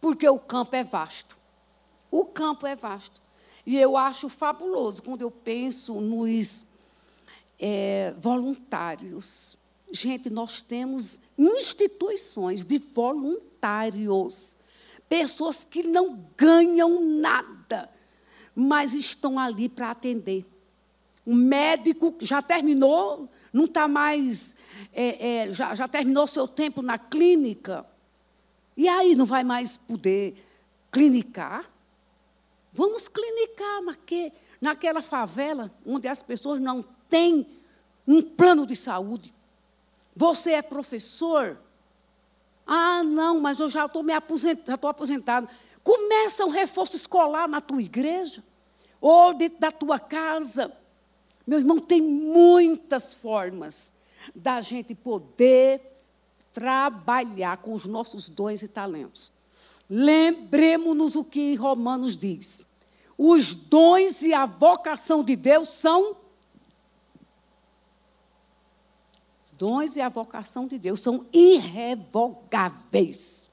porque 0.00 0.28
o 0.28 0.38
campo 0.38 0.74
é 0.74 0.82
vasto. 0.82 1.38
O 2.10 2.24
campo 2.24 2.66
é 2.66 2.74
vasto. 2.74 3.20
E 3.66 3.78
eu 3.78 3.96
acho 3.96 4.28
fabuloso 4.28 5.02
quando 5.02 5.22
eu 5.22 5.30
penso 5.30 6.00
nos 6.00 6.64
é, 7.58 8.14
voluntários. 8.18 9.56
Gente, 9.90 10.28
nós 10.28 10.60
temos 10.60 11.18
instituições 11.38 12.64
de 12.64 12.78
voluntários, 12.78 14.56
pessoas 15.08 15.64
que 15.64 15.82
não 15.82 16.26
ganham 16.36 17.00
nada, 17.00 17.90
mas 18.54 18.92
estão 18.92 19.38
ali 19.38 19.68
para 19.68 19.90
atender. 19.90 20.44
O 21.24 21.34
médico 21.34 22.14
já 22.20 22.42
terminou, 22.42 23.28
não 23.52 23.64
está 23.64 23.88
mais, 23.88 24.54
é, 24.92 25.46
é, 25.46 25.52
já, 25.52 25.74
já 25.74 25.88
terminou 25.88 26.26
seu 26.26 26.46
tempo 26.46 26.82
na 26.82 26.98
clínica, 26.98 27.86
e 28.76 28.88
aí 28.88 29.14
não 29.14 29.24
vai 29.24 29.44
mais 29.44 29.76
poder 29.76 30.34
clinicar? 30.90 31.70
Vamos 32.74 33.06
clinicar 33.06 33.82
naque, 33.82 34.32
naquela 34.60 35.00
favela 35.00 35.70
onde 35.86 36.08
as 36.08 36.22
pessoas 36.22 36.60
não 36.60 36.84
têm 37.08 37.46
um 38.06 38.20
plano 38.20 38.66
de 38.66 38.74
saúde. 38.74 39.32
Você 40.16 40.52
é 40.52 40.62
professor? 40.62 41.56
Ah, 42.66 43.02
não, 43.04 43.40
mas 43.40 43.60
eu 43.60 43.70
já 43.70 43.86
estou 43.86 44.02
me 44.02 44.12
aposentado. 44.12 45.48
Começa 45.82 46.44
um 46.44 46.50
reforço 46.50 46.96
escolar 46.96 47.48
na 47.48 47.60
tua 47.60 47.80
igreja 47.80 48.42
ou 49.00 49.34
dentro 49.34 49.60
da 49.60 49.70
tua 49.70 49.98
casa. 49.98 50.72
Meu 51.46 51.58
irmão, 51.58 51.78
tem 51.78 52.00
muitas 52.00 53.14
formas 53.14 53.92
da 54.34 54.60
gente 54.60 54.94
poder 54.94 55.80
trabalhar 56.52 57.58
com 57.58 57.74
os 57.74 57.84
nossos 57.84 58.28
dons 58.28 58.62
e 58.62 58.68
talentos. 58.68 59.30
Lembremos-nos 59.88 61.16
o 61.16 61.24
que 61.24 61.54
Romanos 61.54 62.16
diz. 62.16 62.64
Os 63.16 63.54
dons 63.54 64.22
e 64.22 64.32
a 64.32 64.46
vocação 64.46 65.22
de 65.22 65.36
Deus 65.36 65.68
são. 65.68 66.16
Os 69.44 69.52
dons 69.52 69.94
e 69.96 70.00
a 70.00 70.08
vocação 70.08 70.66
de 70.66 70.78
Deus 70.78 71.00
são 71.00 71.26
irrevogáveis. 71.32 73.48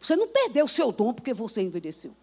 Você 0.00 0.16
não 0.16 0.28
perdeu 0.28 0.64
o 0.64 0.68
seu 0.68 0.90
dom 0.90 1.12
porque 1.12 1.34
você 1.34 1.62
envelheceu. 1.62 2.16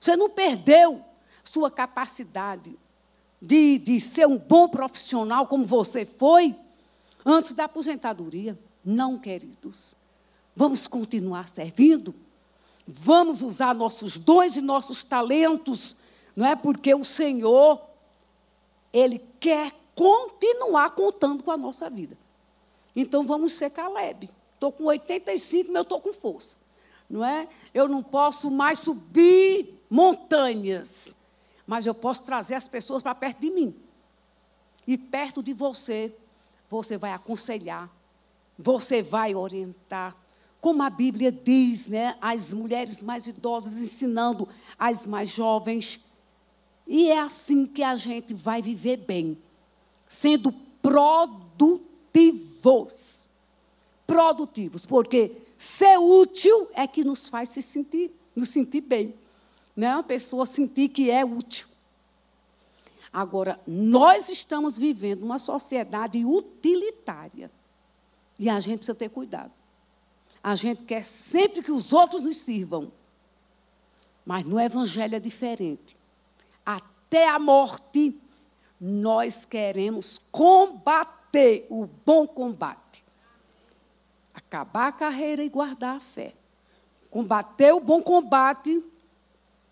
Você 0.00 0.16
não 0.16 0.28
perdeu 0.28 1.00
sua 1.44 1.70
capacidade 1.70 2.76
de, 3.40 3.78
de 3.78 4.00
ser 4.00 4.26
um 4.26 4.38
bom 4.38 4.68
profissional 4.68 5.46
como 5.46 5.64
você 5.64 6.04
foi 6.04 6.56
antes 7.24 7.54
da 7.54 7.64
aposentadoria. 7.64 8.58
Não, 8.84 9.18
queridos. 9.18 9.95
Vamos 10.56 10.86
continuar 10.86 11.46
servindo? 11.48 12.14
Vamos 12.88 13.42
usar 13.42 13.74
nossos 13.74 14.16
dons 14.16 14.56
e 14.56 14.62
nossos 14.62 15.04
talentos, 15.04 15.96
não 16.34 16.46
é? 16.46 16.56
Porque 16.56 16.94
o 16.94 17.04
Senhor, 17.04 17.78
Ele 18.90 19.18
quer 19.38 19.72
continuar 19.94 20.90
contando 20.90 21.44
com 21.44 21.50
a 21.50 21.58
nossa 21.58 21.90
vida. 21.90 22.16
Então 22.94 23.26
vamos 23.26 23.52
ser 23.52 23.68
Caleb. 23.70 24.30
Estou 24.54 24.72
com 24.72 24.84
85, 24.84 25.68
mas 25.68 25.76
eu 25.76 25.82
estou 25.82 26.00
com 26.00 26.12
força. 26.14 26.56
Não 27.08 27.22
é? 27.22 27.46
Eu 27.74 27.86
não 27.86 28.02
posso 28.02 28.50
mais 28.50 28.78
subir 28.78 29.84
montanhas, 29.90 31.16
mas 31.66 31.84
eu 31.84 31.94
posso 31.94 32.22
trazer 32.22 32.54
as 32.54 32.66
pessoas 32.66 33.02
para 33.02 33.14
perto 33.14 33.40
de 33.40 33.50
mim. 33.50 33.76
E 34.86 34.96
perto 34.96 35.42
de 35.42 35.52
você, 35.52 36.16
você 36.70 36.96
vai 36.96 37.12
aconselhar, 37.12 37.90
você 38.58 39.02
vai 39.02 39.34
orientar, 39.34 40.16
como 40.60 40.82
a 40.82 40.90
Bíblia 40.90 41.30
diz, 41.30 41.88
né, 41.88 42.16
as 42.20 42.52
mulheres 42.52 43.00
mais 43.02 43.26
idosas 43.26 43.74
ensinando 43.74 44.48
as 44.78 45.06
mais 45.06 45.28
jovens. 45.28 46.00
E 46.86 47.08
é 47.08 47.18
assim 47.18 47.66
que 47.66 47.82
a 47.82 47.96
gente 47.96 48.32
vai 48.34 48.62
viver 48.62 48.98
bem, 48.98 49.36
sendo 50.06 50.52
produtivos. 50.82 51.94
Produtivos, 54.06 54.86
porque 54.86 55.32
ser 55.56 55.98
útil 55.98 56.68
é 56.74 56.86
que 56.86 57.02
nos 57.04 57.26
faz 57.28 57.48
se 57.48 57.60
sentir, 57.60 58.12
nos 58.34 58.50
sentir 58.50 58.80
bem. 58.80 59.14
Né? 59.76 59.88
A 59.88 60.02
pessoa 60.02 60.46
sentir 60.46 60.88
que 60.90 61.10
é 61.10 61.24
útil. 61.24 61.66
Agora, 63.12 63.58
nós 63.66 64.28
estamos 64.28 64.76
vivendo 64.78 65.22
uma 65.22 65.38
sociedade 65.38 66.24
utilitária. 66.24 67.50
E 68.38 68.48
a 68.48 68.60
gente 68.60 68.78
precisa 68.78 68.96
ter 68.96 69.08
cuidado. 69.08 69.50
A 70.46 70.54
gente 70.54 70.84
quer 70.84 71.02
sempre 71.02 71.60
que 71.60 71.72
os 71.72 71.92
outros 71.92 72.22
nos 72.22 72.36
sirvam. 72.36 72.92
Mas 74.24 74.46
no 74.46 74.60
Evangelho 74.60 75.16
é 75.16 75.18
diferente. 75.18 75.96
Até 76.64 77.28
a 77.28 77.36
morte, 77.36 78.16
nós 78.80 79.44
queremos 79.44 80.20
combater 80.30 81.66
o 81.68 81.88
bom 82.06 82.28
combate. 82.28 83.02
Acabar 84.32 84.86
a 84.86 84.92
carreira 84.92 85.42
e 85.42 85.48
guardar 85.48 85.96
a 85.96 86.00
fé. 86.00 86.32
Combater 87.10 87.72
o 87.72 87.80
bom 87.80 88.00
combate 88.00 88.80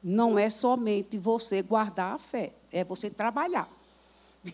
não 0.02 0.36
é 0.36 0.50
somente 0.50 1.16
você 1.16 1.62
guardar 1.62 2.16
a 2.16 2.18
fé, 2.18 2.52
é 2.72 2.82
você 2.82 3.08
trabalhar. 3.08 3.68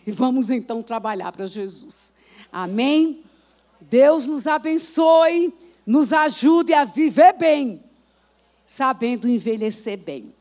E 0.05 0.11
vamos 0.13 0.51
então 0.51 0.83
trabalhar 0.83 1.31
para 1.31 1.47
Jesus. 1.47 2.13
Amém? 2.51 3.23
Deus 3.81 4.27
nos 4.27 4.45
abençoe, 4.45 5.51
nos 5.85 6.13
ajude 6.13 6.73
a 6.73 6.85
viver 6.85 7.33
bem, 7.33 7.83
sabendo 8.65 9.27
envelhecer 9.27 9.97
bem. 9.97 10.33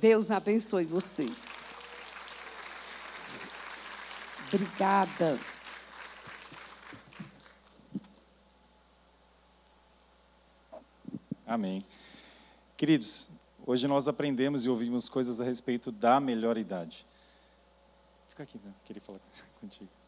Deus 0.00 0.30
abençoe 0.30 0.84
vocês. 0.84 1.44
Obrigada. 4.52 5.38
Amém. 11.46 11.84
Queridos, 12.76 13.28
hoje 13.66 13.86
nós 13.86 14.08
aprendemos 14.08 14.64
e 14.64 14.68
ouvimos 14.68 15.08
coisas 15.08 15.40
a 15.40 15.44
respeito 15.44 15.92
da 15.92 16.18
melhor 16.18 16.58
idade. 16.58 17.06
Fica 18.28 18.42
aqui, 18.42 18.58
né? 18.64 18.72
queria 18.84 19.02
falar 19.02 19.20
contigo. 19.60 20.01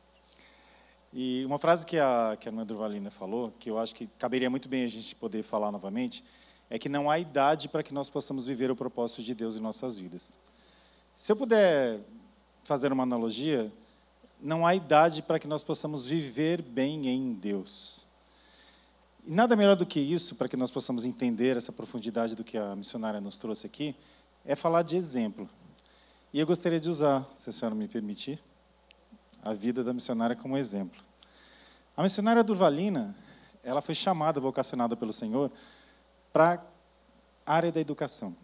E 1.16 1.44
uma 1.46 1.60
frase 1.60 1.86
que 1.86 1.96
a, 1.96 2.36
que 2.40 2.48
a 2.48 2.50
irmã 2.50 2.66
Durvalina 2.66 3.08
falou, 3.08 3.54
que 3.60 3.70
eu 3.70 3.78
acho 3.78 3.94
que 3.94 4.08
caberia 4.18 4.50
muito 4.50 4.68
bem 4.68 4.84
a 4.84 4.88
gente 4.88 5.14
poder 5.14 5.44
falar 5.44 5.70
novamente, 5.70 6.24
é 6.68 6.76
que 6.76 6.88
não 6.88 7.08
há 7.08 7.20
idade 7.20 7.68
para 7.68 7.84
que 7.84 7.94
nós 7.94 8.08
possamos 8.08 8.44
viver 8.44 8.68
o 8.68 8.74
propósito 8.74 9.22
de 9.22 9.32
Deus 9.32 9.54
em 9.54 9.60
nossas 9.60 9.96
vidas. 9.96 10.36
Se 11.14 11.30
eu 11.30 11.36
puder 11.36 12.00
fazer 12.64 12.92
uma 12.92 13.04
analogia, 13.04 13.72
não 14.42 14.66
há 14.66 14.74
idade 14.74 15.22
para 15.22 15.38
que 15.38 15.46
nós 15.46 15.62
possamos 15.62 16.04
viver 16.04 16.60
bem 16.60 17.08
em 17.08 17.32
Deus. 17.32 18.00
E 19.24 19.32
nada 19.32 19.54
melhor 19.54 19.76
do 19.76 19.86
que 19.86 20.00
isso, 20.00 20.34
para 20.34 20.48
que 20.48 20.56
nós 20.56 20.72
possamos 20.72 21.04
entender 21.04 21.56
essa 21.56 21.70
profundidade 21.70 22.34
do 22.34 22.42
que 22.42 22.58
a 22.58 22.74
missionária 22.74 23.20
nos 23.20 23.38
trouxe 23.38 23.66
aqui, 23.66 23.94
é 24.44 24.56
falar 24.56 24.82
de 24.82 24.96
exemplo. 24.96 25.48
E 26.32 26.40
eu 26.40 26.46
gostaria 26.46 26.80
de 26.80 26.90
usar, 26.90 27.24
se 27.30 27.48
a 27.48 27.52
senhora 27.52 27.76
me 27.76 27.86
permitir, 27.86 28.42
a 29.44 29.52
vida 29.52 29.84
da 29.84 29.92
missionária 29.92 30.34
como 30.34 30.56
exemplo. 30.56 31.02
A 31.94 32.02
missionária 32.02 32.42
Durvalina, 32.42 33.14
ela 33.62 33.82
foi 33.82 33.94
chamada, 33.94 34.40
vocacionada 34.40 34.96
pelo 34.96 35.12
Senhor, 35.12 35.52
para 36.32 36.64
a 37.44 37.54
área 37.54 37.70
da 37.70 37.78
educação. 37.78 38.34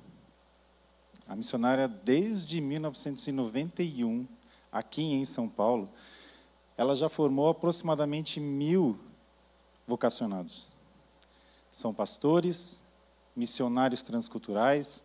A 1.26 1.34
missionária, 1.34 1.88
desde 1.88 2.60
1991, 2.60 4.28
aqui 4.70 5.02
em 5.02 5.24
São 5.24 5.48
Paulo, 5.48 5.88
ela 6.76 6.94
já 6.94 7.08
formou 7.08 7.48
aproximadamente 7.48 8.38
mil 8.38 9.00
vocacionados. 9.86 10.68
São 11.72 11.94
pastores, 11.94 12.78
missionários 13.34 14.02
transculturais, 14.02 15.02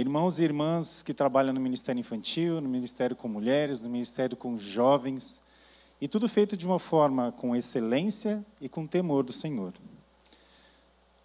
irmãos 0.00 0.38
e 0.38 0.44
irmãs 0.44 1.02
que 1.02 1.12
trabalham 1.12 1.52
no 1.52 1.58
ministério 1.58 1.98
infantil, 1.98 2.60
no 2.60 2.68
ministério 2.68 3.16
com 3.16 3.26
mulheres, 3.26 3.80
no 3.80 3.90
ministério 3.90 4.36
com 4.36 4.56
jovens, 4.56 5.40
e 6.00 6.06
tudo 6.06 6.28
feito 6.28 6.56
de 6.56 6.64
uma 6.64 6.78
forma 6.78 7.32
com 7.32 7.56
excelência 7.56 8.46
e 8.60 8.68
com 8.68 8.86
temor 8.86 9.24
do 9.24 9.32
Senhor. 9.32 9.74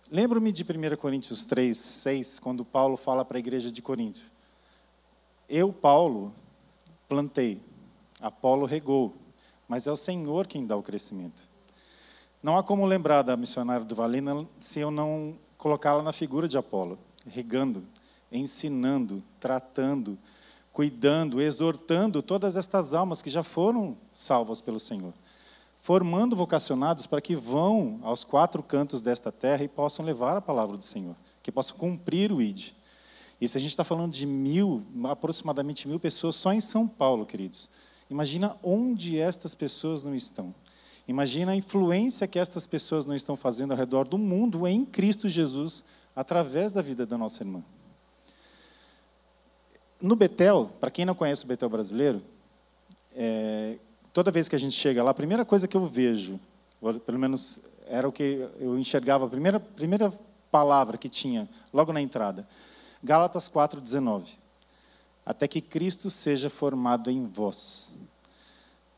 Lembro-me 0.10 0.52
de 0.52 0.64
1 0.64 0.98
Coríntios 0.98 1.46
3, 1.46 1.78
6, 1.78 2.40
quando 2.40 2.66
Paulo 2.66 2.98
fala 2.98 3.24
para 3.24 3.38
a 3.38 3.40
igreja 3.40 3.72
de 3.72 3.80
Corinto: 3.80 4.22
Eu, 5.48 5.72
Paulo, 5.72 6.34
plantei, 7.08 7.62
Apolo 8.20 8.66
regou, 8.66 9.14
mas 9.68 9.86
é 9.86 9.92
o 9.92 9.98
Senhor 9.98 10.48
quem 10.48 10.66
dá 10.66 10.76
o 10.76 10.82
crescimento. 10.82 11.44
Não 12.42 12.58
há 12.58 12.64
como 12.64 12.88
lembrar 12.88 13.22
da 13.22 13.38
missionária 13.38 13.86
do 13.86 13.94
Valina 13.94 14.48
se 14.60 14.80
eu 14.80 14.90
não 14.90 15.38
colocá-la 15.60 16.02
na 16.02 16.12
figura 16.12 16.48
de 16.48 16.58
Apolo, 16.58 16.98
regando, 17.28 17.86
ensinando, 18.34 19.24
tratando, 19.40 20.18
cuidando, 20.74 21.40
exortando 21.40 22.22
todas 22.22 22.58
estas 22.58 22.94
almas 22.94 23.22
que 23.22 23.30
já 23.30 23.44
foram 23.44 23.96
salvas 24.12 24.60
pelo 24.60 24.80
Senhor, 24.80 25.14
formando 25.80 26.36
vocacionados 26.36 27.06
para 27.06 27.22
que 27.22 27.36
vão 27.36 28.00
aos 28.02 28.24
quatro 28.24 28.64
cantos 28.64 29.02
desta 29.02 29.32
terra 29.32 29.64
e 29.64 29.68
possam 29.68 30.04
levar 30.04 30.36
a 30.36 30.42
palavra 30.42 30.76
do 30.76 30.84
Senhor, 30.84 31.16
que 31.44 31.52
possam 31.52 31.78
cumprir 31.78 32.32
o 32.32 32.42
ID. 32.42 32.72
E 33.40 33.48
se 33.48 33.58
a 33.58 33.60
gente 33.60 33.72
está 33.72 33.84
falando 33.84 34.12
de 34.12 34.26
mil, 34.26 34.84
aproximadamente 35.06 35.88
mil 35.88 36.00
pessoas 36.00 36.36
só 36.36 36.52
em 36.52 36.62
São 36.62 36.88
Paulo, 36.88 37.26
queridos, 37.26 37.70
imagina 38.10 38.58
onde 38.64 39.20
estas 39.20 39.54
pessoas 39.54 40.02
não 40.02 40.16
estão. 40.16 40.56
Imagina 41.08 41.52
a 41.52 41.56
influência 41.56 42.28
que 42.28 42.40
estas 42.40 42.66
pessoas 42.66 43.06
não 43.06 43.14
estão 43.14 43.36
fazendo 43.36 43.72
ao 43.72 43.78
redor 43.78 44.08
do 44.08 44.18
mundo 44.18 44.66
em 44.66 44.86
Cristo 44.86 45.28
Jesus, 45.28 45.84
através 46.16 46.74
da 46.74 46.82
vida 46.82 47.06
da 47.06 47.18
nossa 47.18 47.44
irmã. 47.44 47.64
No 50.04 50.18
Betel, 50.18 50.70
para 50.82 50.92
quem 50.92 51.06
não 51.06 51.16
conhece 51.16 51.46
o 51.46 51.48
Betel 51.48 51.70
brasileiro, 51.70 52.22
é, 53.16 53.78
toda 54.12 54.32
vez 54.32 54.50
que 54.50 54.56
a 54.56 54.60
gente 54.60 54.76
chega 54.76 55.02
lá, 55.02 55.12
a 55.12 55.14
primeira 55.14 55.46
coisa 55.46 55.66
que 55.66 55.78
eu 55.78 55.86
vejo, 55.86 56.38
pelo 57.06 57.18
menos 57.18 57.62
era 57.88 58.06
o 58.06 58.12
que 58.12 58.46
eu 58.60 58.78
enxergava, 58.78 59.26
a 59.26 59.30
primeira, 59.30 59.62
primeira 59.62 60.12
palavra 60.52 60.98
que 60.98 61.08
tinha 61.08 61.48
logo 61.72 61.94
na 61.94 62.02
entrada, 62.02 62.46
Gálatas 63.02 63.48
4,19. 63.48 64.26
Até 65.26 65.48
que 65.48 65.62
Cristo 65.62 66.10
seja 66.10 66.50
formado 66.50 67.10
em 67.10 67.26
vós. 67.26 67.90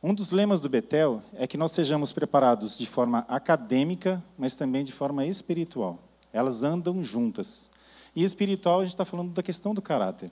Um 0.02 0.12
dos 0.12 0.32
lemas 0.32 0.60
do 0.60 0.68
Betel 0.68 1.22
é 1.36 1.46
que 1.46 1.56
nós 1.56 1.72
sejamos 1.72 2.12
preparados 2.12 2.80
de 2.80 2.88
forma 2.88 3.24
acadêmica, 3.28 4.24
mas 4.36 4.56
também 4.56 4.84
de 4.84 4.92
forma 4.92 5.24
espiritual. 5.24 6.00
Elas 6.34 6.64
andam 6.64 7.04
juntas. 7.04 7.70
E 8.16 8.24
espiritual, 8.24 8.80
a 8.80 8.84
gente 8.84 8.94
está 8.94 9.06
falando 9.06 9.34
da 9.34 9.44
questão 9.44 9.72
do 9.72 9.84
caráter. 9.84 10.32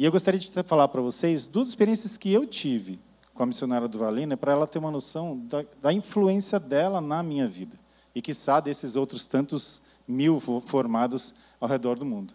E 0.00 0.04
eu 0.06 0.10
gostaria 0.10 0.40
de 0.40 0.50
falar 0.62 0.88
para 0.88 1.02
vocês 1.02 1.46
duas 1.46 1.68
experiências 1.68 2.16
que 2.16 2.32
eu 2.32 2.46
tive 2.46 2.98
com 3.34 3.42
a 3.42 3.46
missionária 3.46 3.86
do 3.86 3.98
Valina, 3.98 4.34
para 4.34 4.52
ela 4.52 4.66
ter 4.66 4.78
uma 4.78 4.90
noção 4.90 5.36
da, 5.36 5.62
da, 5.78 5.92
influência 5.92 6.58
dela 6.58 7.02
na 7.02 7.22
minha 7.22 7.46
vida. 7.46 7.78
E, 8.14 8.32
sabe 8.32 8.70
desses 8.70 8.96
outros 8.96 9.26
tantos 9.26 9.82
mil 10.08 10.40
formados 10.64 11.34
ao 11.60 11.68
redor 11.68 11.98
do 11.98 12.06
mundo. 12.06 12.32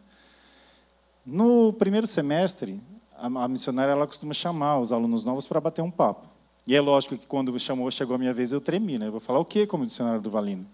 No 1.26 1.74
primeiro 1.74 2.06
semestre, 2.06 2.80
a, 3.18 3.26
a 3.26 3.48
missionária 3.48 3.94
ela 3.94 4.06
costuma 4.06 4.36
chamar 4.36 4.78
os 4.78 4.92
alunos 4.92 5.24
novos 5.24 5.48
para 5.48 5.60
bater 5.60 5.82
um 5.82 5.90
papo. 5.90 6.28
E 6.68 6.76
é 6.76 6.80
lógico 6.80 7.18
que 7.18 7.26
quando 7.26 7.52
me 7.52 7.60
chamou, 7.60 7.90
chegou 7.90 8.14
a 8.14 8.20
minha 8.20 8.32
vez, 8.32 8.52
eu 8.52 8.62
tremi, 8.62 9.00
né? 9.00 9.08
Eu 9.08 9.12
vou 9.12 9.20
falar 9.20 9.40
o 9.40 9.46
quê 9.46 9.66
como 9.66 9.88
dicionário 9.88 10.22
do 10.22 10.30
Valino? 10.30 10.68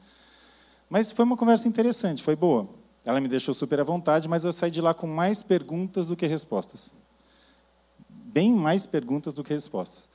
Mas 0.89 1.09
foi 1.09 1.23
uma 1.23 1.37
conversa 1.37 1.69
interessante, 1.69 2.21
foi 2.21 2.35
boa. 2.35 2.67
Ela 3.03 3.19
me 3.19 3.27
deixou 3.27 3.53
super 3.53 3.79
à 3.79 3.83
vontade, 3.83 4.29
mas 4.29 4.43
eu 4.43 4.53
saí 4.53 4.69
de 4.69 4.81
lá 4.81 4.93
com 4.93 5.07
mais 5.07 5.41
perguntas 5.41 6.07
do 6.07 6.15
que 6.15 6.27
respostas. 6.27 6.91
Bem 8.09 8.51
mais 8.51 8.85
perguntas 8.85 9.33
do 9.33 9.43
que 9.43 9.53
respostas. 9.53 10.07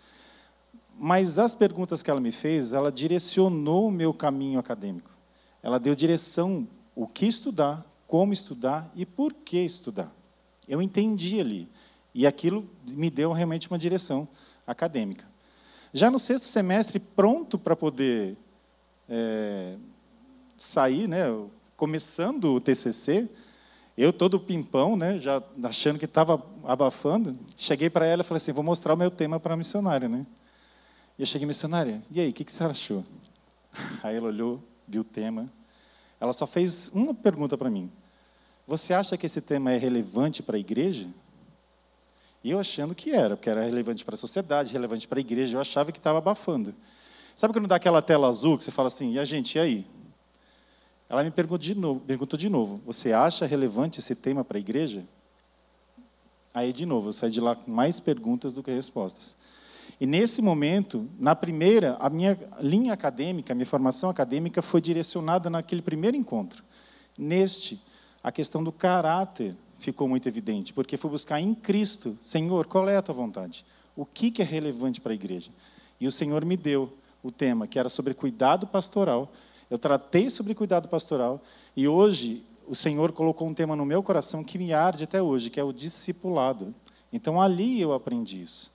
Mas 0.98 1.38
as 1.38 1.54
perguntas 1.54 2.02
que 2.02 2.10
ela 2.10 2.20
me 2.20 2.32
fez, 2.32 2.72
ela 2.72 2.90
direcionou 2.90 3.88
o 3.88 3.90
meu 3.90 4.14
caminho 4.14 4.58
acadêmico. 4.58 5.10
Ela 5.62 5.78
deu 5.78 5.94
direção 5.94 6.66
o 6.94 7.06
que 7.06 7.26
estudar, 7.26 7.84
como 8.06 8.32
estudar 8.32 8.90
e 8.94 9.04
por 9.04 9.32
que 9.34 9.58
estudar. 9.58 10.10
Eu 10.68 10.80
entendi 10.80 11.40
ali. 11.40 11.68
E 12.14 12.26
aquilo 12.26 12.68
me 12.88 13.10
deu 13.10 13.32
realmente 13.32 13.68
uma 13.68 13.78
direção 13.78 14.26
acadêmica. 14.66 15.26
Já 15.92 16.10
no 16.10 16.18
sexto 16.18 16.46
semestre, 16.46 16.98
pronto 16.98 17.58
para 17.58 17.76
poder 17.76 18.36
é, 19.08 19.76
sair, 20.56 21.06
né, 21.06 21.26
começando 21.76 22.54
o 22.54 22.60
TCC, 22.60 23.28
eu 23.96 24.12
todo 24.12 24.38
pimpão, 24.38 24.96
né, 24.96 25.18
já 25.18 25.42
achando 25.62 25.98
que 25.98 26.04
estava 26.04 26.42
abafando, 26.64 27.38
cheguei 27.56 27.88
para 27.88 28.06
ela 28.06 28.22
e 28.22 28.24
falei 28.24 28.38
assim, 28.38 28.52
vou 28.52 28.64
mostrar 28.64 28.94
o 28.94 28.96
meu 28.96 29.10
tema 29.10 29.40
para 29.40 29.54
a 29.54 29.56
missionária. 29.56 30.08
Né? 30.08 30.26
E 31.18 31.22
eu 31.22 31.26
cheguei, 31.26 31.46
missionária, 31.46 32.02
e 32.10 32.20
aí, 32.20 32.30
o 32.30 32.32
que, 32.32 32.44
que 32.44 32.52
você 32.52 32.64
achou? 32.64 33.04
Aí 34.02 34.16
ela 34.16 34.28
olhou, 34.28 34.62
viu 34.86 35.02
o 35.02 35.04
tema. 35.04 35.50
Ela 36.20 36.32
só 36.32 36.46
fez 36.46 36.88
uma 36.88 37.14
pergunta 37.14 37.58
para 37.58 37.68
mim. 37.68 37.90
Você 38.66 38.92
acha 38.92 39.16
que 39.16 39.26
esse 39.26 39.40
tema 39.40 39.70
é 39.70 39.78
relevante 39.78 40.42
para 40.42 40.56
a 40.56 40.60
igreja? 40.60 41.08
E 42.42 42.50
eu 42.50 42.58
achando 42.58 42.94
que 42.94 43.10
era, 43.10 43.36
porque 43.36 43.50
era 43.50 43.62
relevante 43.62 44.04
para 44.04 44.14
a 44.14 44.18
sociedade, 44.18 44.72
relevante 44.72 45.06
para 45.06 45.18
a 45.18 45.20
igreja, 45.20 45.56
eu 45.56 45.60
achava 45.60 45.92
que 45.92 45.98
estava 45.98 46.18
abafando. 46.18 46.74
Sabe 47.34 47.52
quando 47.52 47.66
dá 47.66 47.76
aquela 47.76 48.00
tela 48.00 48.28
azul 48.28 48.56
que 48.56 48.64
você 48.64 48.70
fala 48.70 48.88
assim, 48.88 49.12
e 49.12 49.18
a 49.18 49.24
gente, 49.24 49.56
e 49.56 49.58
aí? 49.58 49.86
Ela 51.08 51.22
me 51.22 51.30
perguntou 51.30 51.58
de 51.58 51.74
novo, 51.74 52.00
perguntou 52.00 52.38
de 52.38 52.48
novo 52.48 52.80
você 52.84 53.12
acha 53.12 53.46
relevante 53.46 54.00
esse 54.00 54.14
tema 54.14 54.44
para 54.44 54.58
a 54.58 54.60
igreja? 54.60 55.04
Aí, 56.52 56.72
de 56.72 56.86
novo, 56.86 57.08
eu 57.08 57.12
saí 57.12 57.30
de 57.30 57.40
lá 57.40 57.54
com 57.54 57.70
mais 57.70 58.00
perguntas 58.00 58.54
do 58.54 58.62
que 58.62 58.70
respostas. 58.70 59.36
E 60.00 60.06
nesse 60.06 60.42
momento, 60.42 61.08
na 61.18 61.34
primeira, 61.34 61.96
a 62.00 62.08
minha 62.08 62.36
linha 62.60 62.92
acadêmica, 62.92 63.52
a 63.52 63.54
minha 63.54 63.66
formação 63.66 64.08
acadêmica 64.08 64.62
foi 64.62 64.80
direcionada 64.80 65.50
naquele 65.50 65.82
primeiro 65.82 66.16
encontro. 66.16 66.64
Neste, 67.16 67.80
a 68.22 68.32
questão 68.32 68.64
do 68.64 68.72
caráter 68.72 69.54
ficou 69.78 70.08
muito 70.08 70.28
evidente, 70.28 70.72
porque 70.72 70.96
fui 70.96 71.10
buscar 71.10 71.40
em 71.40 71.54
Cristo, 71.54 72.16
Senhor, 72.22 72.66
qual 72.66 72.88
é 72.88 72.96
a 72.96 73.02
tua 73.02 73.14
vontade? 73.14 73.64
O 73.94 74.04
que, 74.04 74.30
que 74.30 74.42
é 74.42 74.44
relevante 74.44 75.00
para 75.00 75.12
a 75.12 75.14
igreja? 75.14 75.50
E 76.00 76.06
o 76.06 76.12
Senhor 76.12 76.44
me 76.44 76.56
deu 76.56 76.92
o 77.22 77.30
tema, 77.30 77.66
que 77.66 77.78
era 77.78 77.88
sobre 77.88 78.14
cuidado 78.14 78.66
pastoral. 78.66 79.32
Eu 79.70 79.78
tratei 79.78 80.30
sobre 80.30 80.54
cuidado 80.54 80.88
pastoral, 80.88 81.40
e 81.76 81.88
hoje 81.88 82.44
o 82.66 82.74
Senhor 82.74 83.12
colocou 83.12 83.48
um 83.48 83.54
tema 83.54 83.76
no 83.76 83.84
meu 83.84 84.02
coração 84.02 84.42
que 84.42 84.58
me 84.58 84.72
arde 84.72 85.04
até 85.04 85.22
hoje, 85.22 85.50
que 85.50 85.60
é 85.60 85.64
o 85.64 85.72
discipulado. 85.72 86.74
Então 87.12 87.40
ali 87.40 87.80
eu 87.80 87.92
aprendi 87.92 88.42
isso. 88.42 88.70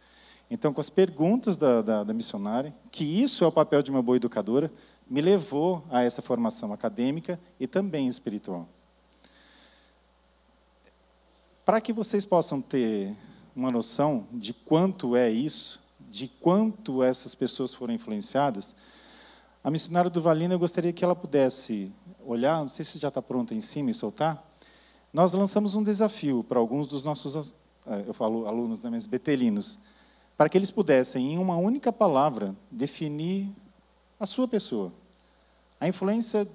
Então, 0.50 0.74
com 0.74 0.82
as 0.82 0.90
perguntas 0.90 1.56
da, 1.56 1.82
da, 1.82 2.04
da 2.04 2.14
missionária, 2.14 2.76
que 2.92 3.06
isso 3.06 3.46
é 3.46 3.48
o 3.48 3.52
papel 3.52 3.82
de 3.82 3.90
uma 3.90 4.02
boa 4.02 4.18
educadora, 4.18 4.70
me 5.10 5.22
levou 5.22 5.82
a 5.90 6.04
essa 6.04 6.22
formação 6.22 6.74
acadêmica 6.74 7.40
e 7.58 7.66
também 7.66 8.06
espiritual. 8.06 8.68
Para 11.64 11.80
que 11.80 11.94
vocês 11.94 12.26
possam 12.26 12.62
ter 12.62 13.16
uma 13.56 13.72
noção 13.72 14.28
de 14.32 14.54
quanto 14.54 15.16
é 15.16 15.30
isso, 15.30 15.80
de 16.10 16.28
quanto 16.28 17.02
essas 17.02 17.34
pessoas 17.34 17.74
foram 17.74 17.94
influenciadas, 17.94 18.76
a 19.64 19.70
missionária 19.70 20.10
do 20.10 20.22
Valina, 20.22 20.54
eu 20.56 20.60
gostaria 20.60 20.92
que 20.92 21.04
ela 21.04 21.16
pudesse 21.16 21.92
olhar, 22.26 22.60
não 22.60 22.68
sei 22.68 22.84
se 22.84 22.98
já 22.98 23.10
está 23.10 23.22
pronta 23.22 23.54
em 23.54 23.62
cima 23.62 23.92
e 23.92 23.94
soltar. 23.94 24.44
Nós 25.14 25.34
lançamos 25.34 25.76
um 25.76 25.84
desafio 25.84 26.44
para 26.44 26.58
alguns 26.58 26.88
dos 26.88 27.04
nossos, 27.04 27.54
eh, 27.86 28.06
eu 28.08 28.14
falo 28.14 28.48
alunos, 28.48 28.82
né, 28.82 28.90
mas 28.90 29.06
betelinos, 29.06 29.78
para 30.36 30.50
que 30.50 30.58
eles 30.58 30.72
pudessem, 30.72 31.34
em 31.34 31.38
uma 31.38 31.58
única 31.58 31.94
palavra, 31.94 32.56
definir 32.72 33.50
a 34.20 34.26
sua 34.26 34.48
pessoa, 34.48 34.92
a 35.80 35.88
influência 35.88 36.48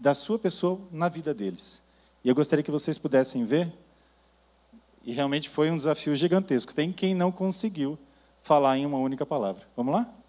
da 0.00 0.14
sua 0.14 0.38
pessoa 0.38 0.80
na 0.90 1.08
vida 1.08 1.32
deles. 1.32 1.80
E 2.24 2.28
eu 2.28 2.34
gostaria 2.34 2.62
que 2.62 2.70
vocês 2.70 2.98
pudessem 2.98 3.44
ver, 3.44 3.72
e 5.04 5.12
realmente 5.12 5.48
foi 5.48 5.70
um 5.70 5.76
desafio 5.76 6.14
gigantesco. 6.16 6.74
Tem 6.74 6.92
quem 6.92 7.14
não 7.14 7.30
conseguiu 7.30 7.98
falar 8.40 8.78
em 8.78 8.86
uma 8.86 8.98
única 8.98 9.26
palavra. 9.26 9.62
Vamos 9.76 9.92
lá? 9.92 10.21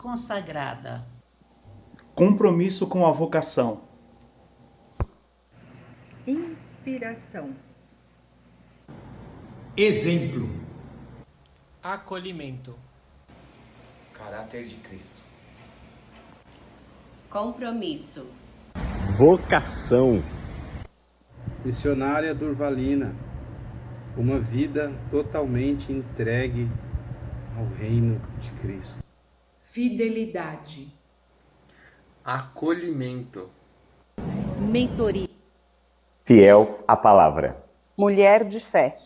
Consagrada. 0.00 1.06
Compromisso 2.14 2.86
com 2.86 3.04
a 3.04 3.10
vocação. 3.10 3.82
Inspiração. 6.26 7.54
Exemplo. 9.76 10.48
Acolhimento. 11.82 12.74
Caráter 14.14 14.66
de 14.66 14.76
Cristo. 14.76 15.20
Compromisso. 17.28 18.26
Vocação. 19.18 20.22
Missionária 21.62 22.34
Durvalina. 22.34 23.14
Uma 24.16 24.38
vida 24.38 24.90
totalmente 25.10 25.92
entregue 25.92 26.66
ao 27.54 27.66
reino 27.76 28.18
de 28.40 28.50
Cristo. 28.62 28.99
Fidelidade. 29.70 30.92
Acolhimento. 32.24 33.48
Mentoria. 34.58 35.28
Fiel 36.24 36.82
à 36.88 36.96
palavra. 36.96 37.64
Mulher 37.96 38.48
de 38.48 38.58
fé. 38.58 38.98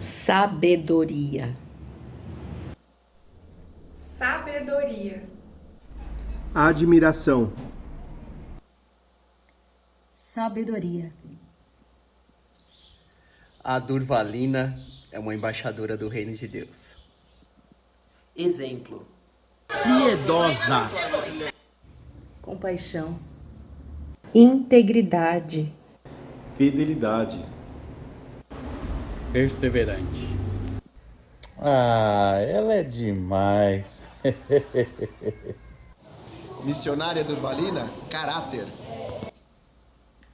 Sabedoria. 0.00 1.56
Sabedoria. 3.92 5.22
Admiração. 6.52 7.52
Sabedoria. 10.10 11.12
A 13.62 13.78
Durvalina 13.78 14.74
é 15.12 15.18
uma 15.20 15.32
embaixadora 15.32 15.96
do 15.96 16.08
reino 16.08 16.34
de 16.34 16.48
Deus. 16.48 16.96
Exemplo. 18.34 19.06
Piedosa. 19.82 20.88
Compaixão. 22.42 23.18
Integridade. 24.34 25.72
Fidelidade. 26.56 27.44
Perseverante. 29.32 30.28
Ah, 31.58 32.34
ela 32.38 32.74
é 32.74 32.82
demais. 32.82 34.06
Missionária 36.64 37.24
Durvalina, 37.24 37.88
caráter. 38.10 38.66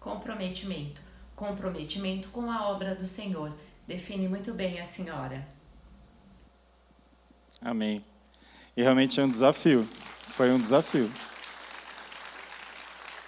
Comprometimento. 0.01 1.01
Comprometimento 1.37 2.29
com 2.31 2.51
a 2.51 2.69
obra 2.69 2.95
do 2.95 3.05
Senhor. 3.05 3.53
Define 3.87 4.29
muito 4.29 4.53
bem 4.53 4.81
a 4.81 4.85
senhora. 4.85 5.47
Amém. 7.61 8.03
E 8.79 8.83
realmente 8.85 9.19
é 9.19 9.25
um 9.25 9.29
desafio. 9.29 9.89
Foi 10.29 10.53
um 10.53 10.57
desafio. 10.57 11.11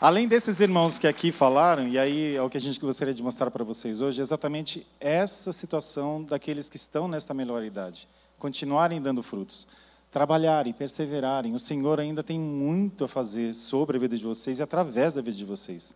Além 0.01 0.29
desses 0.29 0.61
irmãos 0.61 0.97
que 0.97 1.09
aqui 1.09 1.33
falaram, 1.33 1.89
e 1.89 1.99
aí 1.99 2.37
é 2.37 2.41
o 2.41 2.49
que 2.49 2.57
a 2.57 2.61
gente 2.61 2.79
gostaria 2.79 3.13
de 3.13 3.21
mostrar 3.21 3.51
para 3.51 3.65
vocês 3.65 4.01
hoje, 4.01 4.21
é 4.21 4.23
exatamente 4.23 4.87
essa 5.01 5.53
situação 5.53 6.23
daqueles 6.23 6.69
que 6.69 6.77
estão 6.77 7.09
nesta 7.09 7.35
melhor 7.35 7.65
idade. 7.65 8.07
Continuarem 8.39 9.03
dando 9.03 9.25
frutos. 9.25 9.67
Trabalharem, 10.13 10.73
perseverarem. 10.73 11.53
O 11.53 11.59
Senhor 11.59 11.99
ainda 11.99 12.23
tem 12.23 12.39
muito 12.39 13.03
a 13.03 13.09
fazer 13.09 13.53
sobre 13.53 13.97
a 13.97 14.01
vida 14.01 14.17
de 14.17 14.25
vocês 14.25 14.61
e 14.61 14.63
através 14.63 15.15
da 15.15 15.21
vida 15.21 15.37
de 15.37 15.45
vocês. 15.45 15.93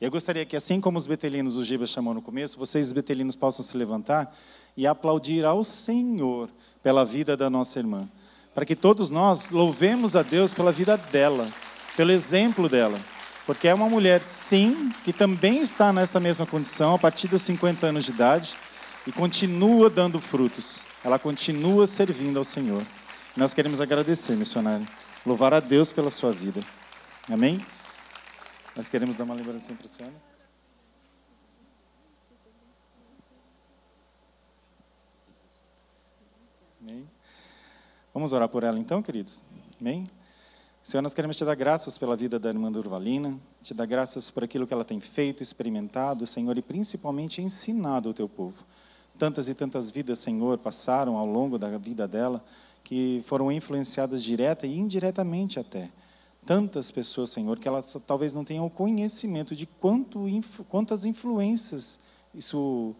Eu 0.00 0.10
gostaria 0.10 0.46
que, 0.46 0.56
assim 0.56 0.80
como 0.80 0.96
os 0.96 1.06
betelinos, 1.06 1.56
o 1.56 1.62
Giba 1.62 1.84
chamou 1.84 2.14
no 2.14 2.22
começo, 2.22 2.58
vocês, 2.58 2.90
betelinos, 2.90 3.36
possam 3.36 3.62
se 3.62 3.76
levantar 3.76 4.34
e 4.74 4.86
aplaudir 4.86 5.44
ao 5.44 5.62
Senhor 5.62 6.48
pela 6.82 7.04
vida 7.04 7.36
da 7.36 7.50
nossa 7.50 7.78
irmã. 7.78 8.08
Para 8.54 8.64
que 8.64 8.76
todos 8.76 9.10
nós 9.10 9.50
louvemos 9.50 10.14
a 10.14 10.22
Deus 10.22 10.54
pela 10.54 10.70
vida 10.70 10.96
dela, 10.96 11.48
pelo 11.96 12.12
exemplo 12.12 12.68
dela. 12.68 13.00
Porque 13.46 13.68
é 13.68 13.74
uma 13.74 13.88
mulher, 13.88 14.22
sim, 14.22 14.90
que 15.04 15.12
também 15.12 15.60
está 15.60 15.92
nessa 15.92 16.18
mesma 16.18 16.46
condição 16.46 16.94
a 16.94 16.98
partir 16.98 17.28
dos 17.28 17.42
50 17.42 17.86
anos 17.86 18.04
de 18.04 18.12
idade 18.12 18.54
e 19.06 19.12
continua 19.12 19.90
dando 19.90 20.20
frutos. 20.20 20.82
Ela 21.02 21.18
continua 21.18 21.86
servindo 21.86 22.38
ao 22.38 22.44
Senhor. 22.44 22.82
Nós 23.36 23.52
queremos 23.52 23.80
agradecer, 23.80 24.34
missionário. 24.36 24.86
Louvar 25.26 25.52
a 25.52 25.60
Deus 25.60 25.90
pela 25.90 26.10
sua 26.10 26.32
vida. 26.32 26.60
Amém? 27.30 27.60
Nós 28.76 28.88
queremos 28.88 29.14
dar 29.14 29.24
uma 29.24 29.34
lembrança 29.34 29.72
para 29.74 29.86
a 29.86 29.88
senhora. 29.88 30.14
Amém? 36.80 37.08
Vamos 38.14 38.32
orar 38.32 38.48
por 38.48 38.62
ela 38.62 38.78
então, 38.78 39.02
queridos? 39.02 39.42
Amém? 39.80 40.06
Senhor, 40.80 41.02
nós 41.02 41.12
queremos 41.12 41.34
te 41.34 41.44
dar 41.44 41.56
graças 41.56 41.98
pela 41.98 42.14
vida 42.14 42.38
da 42.38 42.48
irmã 42.48 42.70
Durvalina, 42.70 43.36
te 43.60 43.74
dar 43.74 43.86
graças 43.86 44.30
por 44.30 44.44
aquilo 44.44 44.68
que 44.68 44.72
ela 44.72 44.84
tem 44.84 45.00
feito, 45.00 45.42
experimentado, 45.42 46.24
Senhor, 46.24 46.56
e 46.56 46.62
principalmente 46.62 47.42
ensinado 47.42 48.08
ao 48.08 48.14
teu 48.14 48.28
povo. 48.28 48.64
Tantas 49.18 49.48
e 49.48 49.54
tantas 49.54 49.90
vidas, 49.90 50.20
Senhor, 50.20 50.58
passaram 50.58 51.16
ao 51.16 51.26
longo 51.26 51.58
da 51.58 51.76
vida 51.76 52.06
dela, 52.06 52.44
que 52.84 53.20
foram 53.26 53.50
influenciadas 53.50 54.22
direta 54.22 54.64
e 54.64 54.78
indiretamente 54.78 55.58
até. 55.58 55.90
Tantas 56.46 56.92
pessoas, 56.92 57.30
Senhor, 57.30 57.58
que 57.58 57.66
elas 57.66 57.96
talvez 58.06 58.32
não 58.32 58.44
tenham 58.44 58.64
o 58.64 58.70
conhecimento 58.70 59.56
de 59.56 59.66
quanto, 59.66 60.20
quantas 60.68 61.04
influências 61.04 61.98
isso 62.32 62.94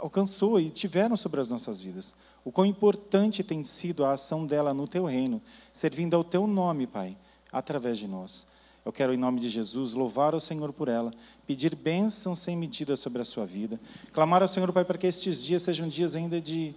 alcançou 0.00 0.58
e 0.58 0.70
tiveram 0.70 1.16
sobre 1.16 1.40
as 1.40 1.48
nossas 1.48 1.80
vidas. 1.80 2.14
O 2.44 2.50
quão 2.50 2.66
importante 2.66 3.44
tem 3.44 3.62
sido 3.62 4.04
a 4.04 4.12
ação 4.12 4.44
dela 4.44 4.74
no 4.74 4.88
teu 4.88 5.04
reino, 5.04 5.40
servindo 5.72 6.14
ao 6.14 6.24
teu 6.24 6.46
nome, 6.46 6.86
Pai, 6.86 7.16
através 7.52 7.98
de 7.98 8.08
nós. 8.08 8.44
Eu 8.84 8.92
quero, 8.92 9.14
em 9.14 9.16
nome 9.16 9.38
de 9.38 9.48
Jesus, 9.48 9.92
louvar 9.92 10.34
ao 10.34 10.40
Senhor 10.40 10.72
por 10.72 10.88
ela, 10.88 11.12
pedir 11.46 11.76
bênção 11.76 12.34
sem 12.34 12.56
medida 12.56 12.96
sobre 12.96 13.22
a 13.22 13.24
sua 13.24 13.46
vida, 13.46 13.80
clamar 14.12 14.42
ao 14.42 14.48
Senhor, 14.48 14.72
Pai, 14.72 14.84
para 14.84 14.98
que 14.98 15.06
estes 15.06 15.40
dias 15.40 15.62
sejam 15.62 15.86
dias 15.86 16.16
ainda 16.16 16.40
de 16.40 16.74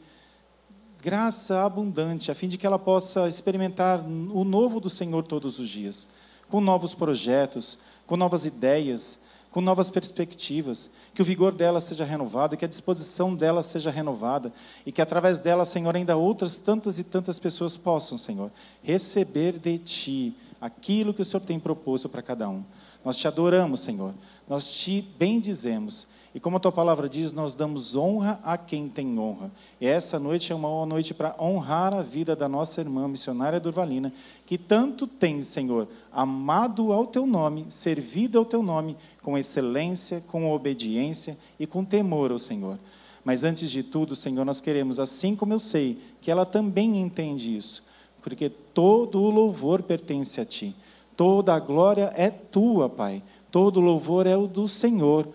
graça 1.02 1.64
abundante, 1.64 2.30
a 2.30 2.36
fim 2.36 2.48
de 2.48 2.58
que 2.58 2.66
ela 2.68 2.78
possa 2.78 3.28
experimentar 3.28 4.00
o 4.02 4.44
novo 4.44 4.80
do 4.80 4.90
Senhor 4.90 5.24
todos 5.24 5.58
os 5.58 5.68
dias, 5.68 6.08
com 6.48 6.62
novos 6.62 6.94
projetos, 6.94 7.80
com 8.06 8.16
novas 8.16 8.46
ideias, 8.46 9.18
com 9.50 9.62
novas 9.62 9.90
perspectivas, 9.90 10.92
que 11.16 11.22
o 11.22 11.26
vigor 11.26 11.56
dela 11.56 11.80
seja 11.80 12.04
renovado, 12.04 12.58
que 12.58 12.66
a 12.66 12.68
disposição 12.68 13.34
dela 13.34 13.64
seja 13.64 13.90
renovada 13.90 14.52
e 14.86 14.92
que 14.92 15.02
através 15.02 15.40
dela, 15.40 15.64
Senhor, 15.64 15.96
ainda 15.96 16.18
outras 16.18 16.58
tantas 16.58 17.00
e 17.00 17.06
tantas 17.06 17.40
pessoas 17.40 17.78
possam, 17.78 18.18
Senhor, 18.18 18.52
receber 18.84 19.58
de 19.58 19.78
Ti 19.78 20.36
aquilo 20.60 21.14
que 21.14 21.22
o 21.22 21.26
Senhor 21.26 21.40
tem 21.40 21.58
proposto 21.58 22.10
para 22.10 22.22
cada 22.22 22.50
um. 22.50 22.62
Nós 23.04 23.16
te 23.16 23.30
adoramos, 23.30 23.80
Senhor, 23.80 24.14
nós 24.46 24.68
te 24.68 25.02
bendizemos 25.18 26.06
e 26.36 26.40
como 26.42 26.58
a 26.58 26.60
tua 26.60 26.72
palavra 26.72 27.08
diz, 27.08 27.32
nós 27.32 27.56
damos 27.56 27.96
honra 27.96 28.38
a 28.44 28.58
quem 28.58 28.90
tem 28.90 29.18
honra. 29.18 29.50
E 29.80 29.88
essa 29.88 30.20
noite 30.20 30.52
é 30.52 30.56
uma 30.56 30.86
noite 30.86 31.14
para 31.14 31.34
honrar 31.40 31.94
a 31.94 32.02
vida 32.02 32.36
da 32.36 32.50
nossa 32.50 32.82
irmã 32.82 33.08
missionária 33.08 33.58
Durvalina, 33.58 34.12
que 34.46 34.58
tanto 34.58 35.08
tem, 35.08 35.42
Senhor, 35.42 35.88
amado 36.12 36.92
ao 36.92 37.08
teu 37.08 37.26
nome, 37.26 37.68
servido 37.70 38.38
ao 38.38 38.44
teu 38.44 38.62
nome, 38.62 38.98
com 39.22 39.38
excelência, 39.38 40.22
com 40.28 40.52
obediência 40.52 41.38
e 41.58 41.66
com 41.66 41.86
temor 41.86 42.34
ao 42.34 42.38
Senhor. 42.38 42.78
Mas 43.24 43.46
antes 43.46 43.72
de 43.72 43.82
tudo, 43.82 44.14
Senhor, 44.14 44.44
nós 44.44 44.60
queremos, 44.60 45.00
assim 45.00 45.38
como 45.38 45.54
eu 45.54 45.60
sei 45.60 45.98
que 46.20 46.30
ela 46.30 46.46
também 46.46 47.00
entende 47.00 47.56
isso, 47.56 47.82
porque 48.22 48.50
todo 48.50 49.22
o 49.22 49.30
louvor 49.30 49.84
pertence 49.84 50.42
a 50.42 50.46
ti, 50.46 50.76
toda 51.16 51.56
a 51.56 51.60
glória 51.62 52.12
é 52.14 52.30
tua, 52.30 52.90
Pai, 52.90 53.24
todo 53.50 53.80
louvor 53.80 54.28
é 54.28 54.36
o 54.36 54.48
do 54.48 54.68
Senhor 54.68 55.26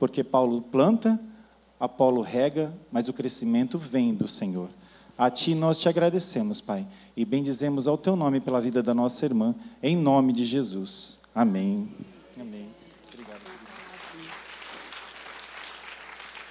porque 0.00 0.24
Paulo 0.24 0.62
planta, 0.62 1.20
Apolo 1.78 2.22
rega, 2.22 2.72
mas 2.90 3.06
o 3.06 3.12
crescimento 3.12 3.78
vem 3.78 4.14
do 4.14 4.26
Senhor. 4.26 4.70
A 5.16 5.30
Ti 5.30 5.54
nós 5.54 5.76
te 5.76 5.90
agradecemos, 5.90 6.58
Pai, 6.58 6.86
e 7.14 7.22
bendizemos 7.22 7.86
ao 7.86 7.98
Teu 7.98 8.16
nome 8.16 8.40
pela 8.40 8.62
vida 8.62 8.82
da 8.82 8.94
nossa 8.94 9.26
irmã, 9.26 9.54
em 9.82 9.94
nome 9.94 10.32
de 10.32 10.46
Jesus. 10.46 11.18
Amém. 11.34 11.86
Amém. 12.40 12.66
Obrigado. 13.12 13.40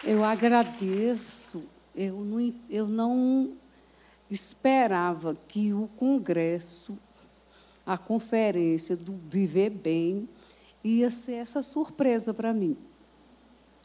Eu 0.03 0.23
agradeço. 0.23 1.63
Eu 1.95 2.23
não, 2.23 2.53
eu 2.69 2.87
não 2.87 3.53
esperava 4.29 5.35
que 5.47 5.73
o 5.73 5.89
congresso, 5.97 6.95
a 7.83 7.97
conferência 7.97 8.95
do 8.95 9.19
Viver 9.27 9.71
Bem, 9.71 10.29
ia 10.83 11.09
ser 11.09 11.33
essa 11.33 11.63
surpresa 11.63 12.31
para 12.31 12.53
mim. 12.53 12.77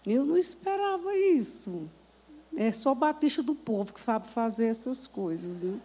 Eu 0.07 0.25
não 0.25 0.37
esperava 0.37 1.17
isso. 1.17 1.89
É 2.57 2.71
só 2.71 2.95
Batista 2.95 3.43
do 3.43 3.55
povo 3.55 3.93
que 3.93 4.01
sabe 4.01 4.29
fazer 4.29 4.67
essas 4.67 5.07
coisas. 5.07 5.63
Né? 5.63 5.81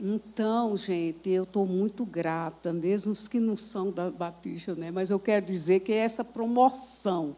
Então, 0.00 0.76
gente, 0.76 1.28
eu 1.30 1.42
estou 1.42 1.66
muito 1.66 2.04
grata, 2.06 2.72
mesmo 2.72 3.12
os 3.12 3.28
que 3.28 3.38
não 3.38 3.56
são 3.56 3.90
da 3.90 4.10
Batista, 4.10 4.74
né? 4.74 4.90
mas 4.90 5.10
eu 5.10 5.20
quero 5.20 5.46
dizer 5.46 5.80
que 5.80 5.92
essa 5.92 6.24
promoção, 6.24 7.36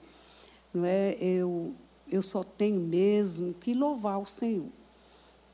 não 0.72 0.84
é? 0.84 1.16
eu, 1.20 1.74
eu 2.10 2.22
só 2.22 2.44
tenho 2.44 2.80
mesmo 2.80 3.52
que 3.54 3.74
louvar 3.74 4.18
o 4.18 4.26
Senhor, 4.26 4.68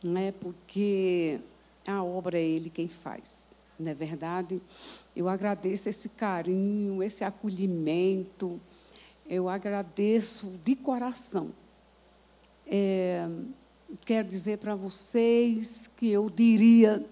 não 0.04 0.20
é? 0.20 0.30
porque 0.32 1.40
a 1.86 2.02
obra 2.04 2.38
é 2.38 2.44
Ele 2.44 2.70
quem 2.70 2.88
faz, 2.88 3.50
não 3.78 3.90
é 3.90 3.94
verdade? 3.94 4.60
Eu 5.14 5.28
agradeço 5.28 5.88
esse 5.88 6.10
carinho, 6.10 7.02
esse 7.02 7.24
acolhimento, 7.24 8.60
eu 9.28 9.48
agradeço 9.48 10.58
de 10.64 10.76
coração. 10.76 11.52
É, 12.66 13.28
quero 14.04 14.26
dizer 14.26 14.58
para 14.58 14.74
vocês 14.74 15.86
que 15.86 16.08
eu 16.08 16.30
diria 16.30 17.04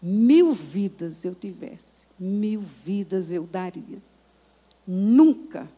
mil 0.00 0.52
vidas 0.52 1.24
eu 1.24 1.34
tivesse, 1.34 2.04
mil 2.18 2.60
vidas 2.60 3.32
eu 3.32 3.44
daria. 3.46 4.02
Nunca, 4.86 5.68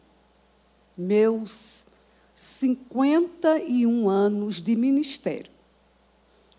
meus 0.97 1.85
51 2.33 4.09
anos 4.09 4.61
de 4.61 4.75
ministério, 4.75 5.51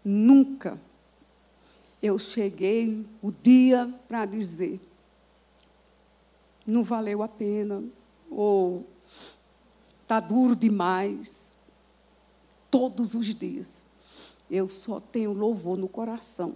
nunca 0.04 0.78
eu 2.02 2.18
cheguei 2.18 3.06
o 3.22 3.30
dia 3.30 3.92
para 4.08 4.26
dizer 4.26 4.80
não 6.66 6.82
valeu 6.82 7.22
a 7.22 7.28
pena, 7.28 7.82
ou 8.34 8.86
está 10.02 10.20
duro 10.20 10.54
demais. 10.54 11.54
Todos 12.70 13.14
os 13.14 13.26
dias. 13.26 13.84
Eu 14.50 14.68
só 14.68 15.00
tenho 15.00 15.32
louvor 15.32 15.76
no 15.76 15.88
coração, 15.88 16.54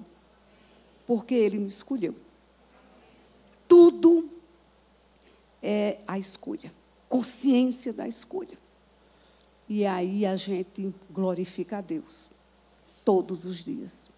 porque 1.06 1.34
Ele 1.34 1.58
me 1.58 1.66
escolheu. 1.66 2.14
Tudo 3.68 4.28
é 5.62 5.98
a 6.06 6.18
escolha, 6.18 6.72
consciência 7.08 7.92
da 7.92 8.06
escolha. 8.06 8.58
E 9.68 9.84
aí 9.84 10.24
a 10.24 10.36
gente 10.36 10.94
glorifica 11.10 11.78
a 11.78 11.80
Deus 11.80 12.30
todos 13.04 13.44
os 13.44 13.64
dias. 13.64 14.10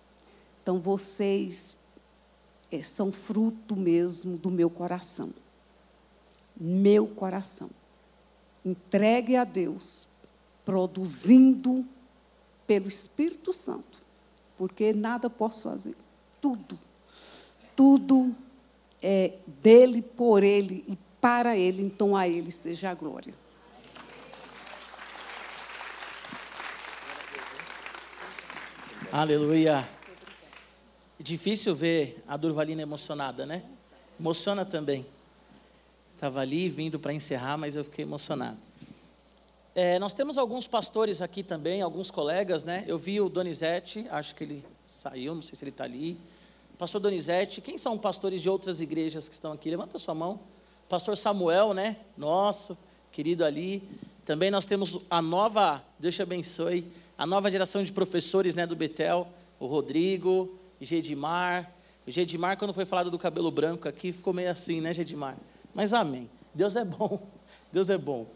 Então 0.62 0.78
vocês 0.78 1.76
é, 2.70 2.82
são 2.82 3.10
fruto 3.10 3.74
mesmo 3.74 4.36
do 4.36 4.51
meu 4.51 4.68
coração 4.68 5.32
meu 6.60 7.06
coração. 7.06 7.70
Entregue 8.64 9.36
a 9.36 9.44
Deus, 9.44 10.09
produzindo 10.64 11.85
pelo 12.66 12.86
Espírito 12.86 13.52
Santo, 13.52 14.02
porque 14.56 14.93
nada 14.93 15.30
posso 15.30 15.62
fazer. 15.64 15.94
Tudo, 16.40 16.78
tudo 17.74 18.35
é 19.02 19.35
dele, 19.62 20.02
por 20.02 20.43
ele 20.43 20.85
e 20.86 20.98
para 21.20 21.56
ele, 21.56 21.82
então 21.82 22.14
a 22.16 22.28
ele 22.28 22.51
seja 22.51 22.90
a 22.90 22.94
glória. 22.94 23.35
Aleluia. 29.10 29.89
Difícil 31.18 31.74
ver 31.74 32.22
a 32.28 32.36
Durvalina 32.36 32.82
emocionada, 32.82 33.47
né? 33.47 33.64
Emociona 34.20 34.64
também. 34.64 35.06
Estava 36.18 36.40
ali 36.40 36.68
vindo 36.68 36.98
para 36.98 37.14
encerrar, 37.14 37.56
mas 37.56 37.76
eu 37.76 37.84
fiquei 37.84 38.04
emocionado. 38.04 38.58
É, 39.72 40.00
nós 40.00 40.12
temos 40.12 40.36
alguns 40.36 40.66
pastores 40.66 41.22
aqui 41.22 41.44
também, 41.44 41.80
alguns 41.80 42.10
colegas, 42.10 42.64
né? 42.64 42.82
Eu 42.88 42.98
vi 42.98 43.20
o 43.20 43.28
Donizete, 43.28 44.04
acho 44.10 44.34
que 44.34 44.42
ele 44.42 44.64
saiu, 44.84 45.32
não 45.32 45.42
sei 45.42 45.54
se 45.54 45.62
ele 45.62 45.70
está 45.70 45.84
ali. 45.84 46.18
Pastor 46.76 47.00
Donizete, 47.00 47.60
quem 47.60 47.78
são 47.78 47.96
pastores 47.96 48.42
de 48.42 48.50
outras 48.50 48.80
igrejas 48.80 49.28
que 49.28 49.34
estão 49.34 49.52
aqui? 49.52 49.70
Levanta 49.70 49.96
sua 49.96 50.12
mão. 50.12 50.40
Pastor 50.88 51.16
Samuel, 51.16 51.72
né? 51.72 51.96
Nosso, 52.16 52.76
querido 53.12 53.44
ali. 53.44 53.88
Também 54.24 54.50
nós 54.50 54.66
temos 54.66 54.98
a 55.08 55.22
nova, 55.22 55.80
Deus 56.00 56.16
te 56.16 56.22
abençoe, 56.22 56.84
a 57.16 57.24
nova 57.24 57.48
geração 57.48 57.84
de 57.84 57.92
professores 57.92 58.56
né, 58.56 58.66
do 58.66 58.74
Betel, 58.74 59.28
o 59.60 59.66
Rodrigo, 59.66 60.58
Gedimar. 60.80 61.72
O 62.04 62.10
Gedimar, 62.10 62.58
quando 62.58 62.74
foi 62.74 62.84
falado 62.84 63.08
do 63.08 63.18
cabelo 63.20 63.52
branco 63.52 63.86
aqui, 63.86 64.10
ficou 64.10 64.34
meio 64.34 64.50
assim, 64.50 64.80
né, 64.80 64.92
Gedimar? 64.92 65.36
Mas 65.78 65.92
amém. 65.92 66.28
Deus 66.52 66.74
é 66.74 66.84
bom. 66.84 67.20
Deus 67.72 67.88
é 67.88 67.96
bom. 67.96 68.26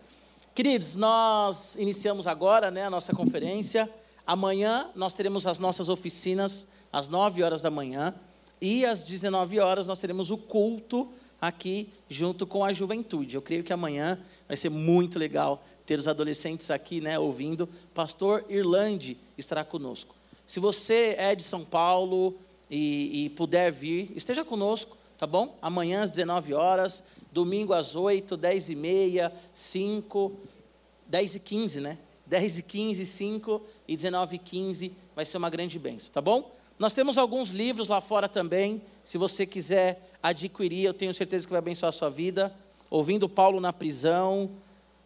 Queridos, 0.54 0.94
nós 0.94 1.74
iniciamos 1.74 2.24
agora 2.28 2.70
né, 2.70 2.84
a 2.84 2.90
nossa 2.90 3.12
conferência. 3.12 3.90
Amanhã 4.24 4.88
nós 4.94 5.12
teremos 5.14 5.44
as 5.44 5.58
nossas 5.58 5.88
oficinas 5.88 6.68
às 6.92 7.08
9 7.08 7.42
horas 7.42 7.60
da 7.60 7.68
manhã. 7.68 8.14
E 8.60 8.84
às 8.84 9.02
19 9.02 9.58
horas 9.58 9.88
nós 9.88 9.98
teremos 9.98 10.30
o 10.30 10.38
culto 10.38 11.08
aqui 11.40 11.88
junto 12.08 12.46
com 12.46 12.64
a 12.64 12.72
juventude. 12.72 13.34
Eu 13.34 13.42
creio 13.42 13.64
que 13.64 13.72
amanhã 13.72 14.20
vai 14.46 14.56
ser 14.56 14.68
muito 14.68 15.18
legal 15.18 15.64
ter 15.84 15.98
os 15.98 16.06
adolescentes 16.06 16.70
aqui, 16.70 17.00
né, 17.00 17.18
ouvindo. 17.18 17.68
Pastor 17.92 18.44
Irlande 18.48 19.18
estará 19.36 19.64
conosco. 19.64 20.14
Se 20.46 20.60
você 20.60 21.16
é 21.18 21.34
de 21.34 21.42
São 21.42 21.64
Paulo 21.64 22.38
e, 22.70 23.24
e 23.24 23.30
puder 23.30 23.72
vir, 23.72 24.12
esteja 24.14 24.44
conosco, 24.44 24.96
tá 25.18 25.26
bom? 25.26 25.58
Amanhã 25.60 26.04
às 26.04 26.10
19 26.12 26.54
horas 26.54 27.02
domingo 27.32 27.72
às 27.72 27.96
8, 27.96 28.36
10 28.36 28.68
e 28.68 28.74
meia, 28.74 29.32
5, 29.54 30.32
10 31.06 31.34
e 31.34 31.40
15, 31.40 31.80
né? 31.80 31.98
10 32.26 32.58
e 32.58 32.62
15, 32.62 33.06
5 33.06 33.62
e 33.88 33.96
19 33.96 34.36
e 34.36 34.38
15, 34.38 34.92
vai 35.16 35.24
ser 35.24 35.36
uma 35.38 35.50
grande 35.50 35.78
bênção, 35.78 36.10
tá 36.12 36.20
bom? 36.20 36.54
Nós 36.78 36.92
temos 36.92 37.18
alguns 37.18 37.48
livros 37.48 37.88
lá 37.88 38.00
fora 38.00 38.28
também, 38.28 38.82
se 39.04 39.18
você 39.18 39.44
quiser 39.46 40.10
adquirir, 40.22 40.84
eu 40.84 40.94
tenho 40.94 41.12
certeza 41.12 41.46
que 41.46 41.50
vai 41.50 41.58
abençoar 41.58 41.90
a 41.90 41.92
sua 41.92 42.08
vida. 42.08 42.54
Ouvindo 42.88 43.28
Paulo 43.28 43.60
na 43.60 43.72
prisão, 43.72 44.50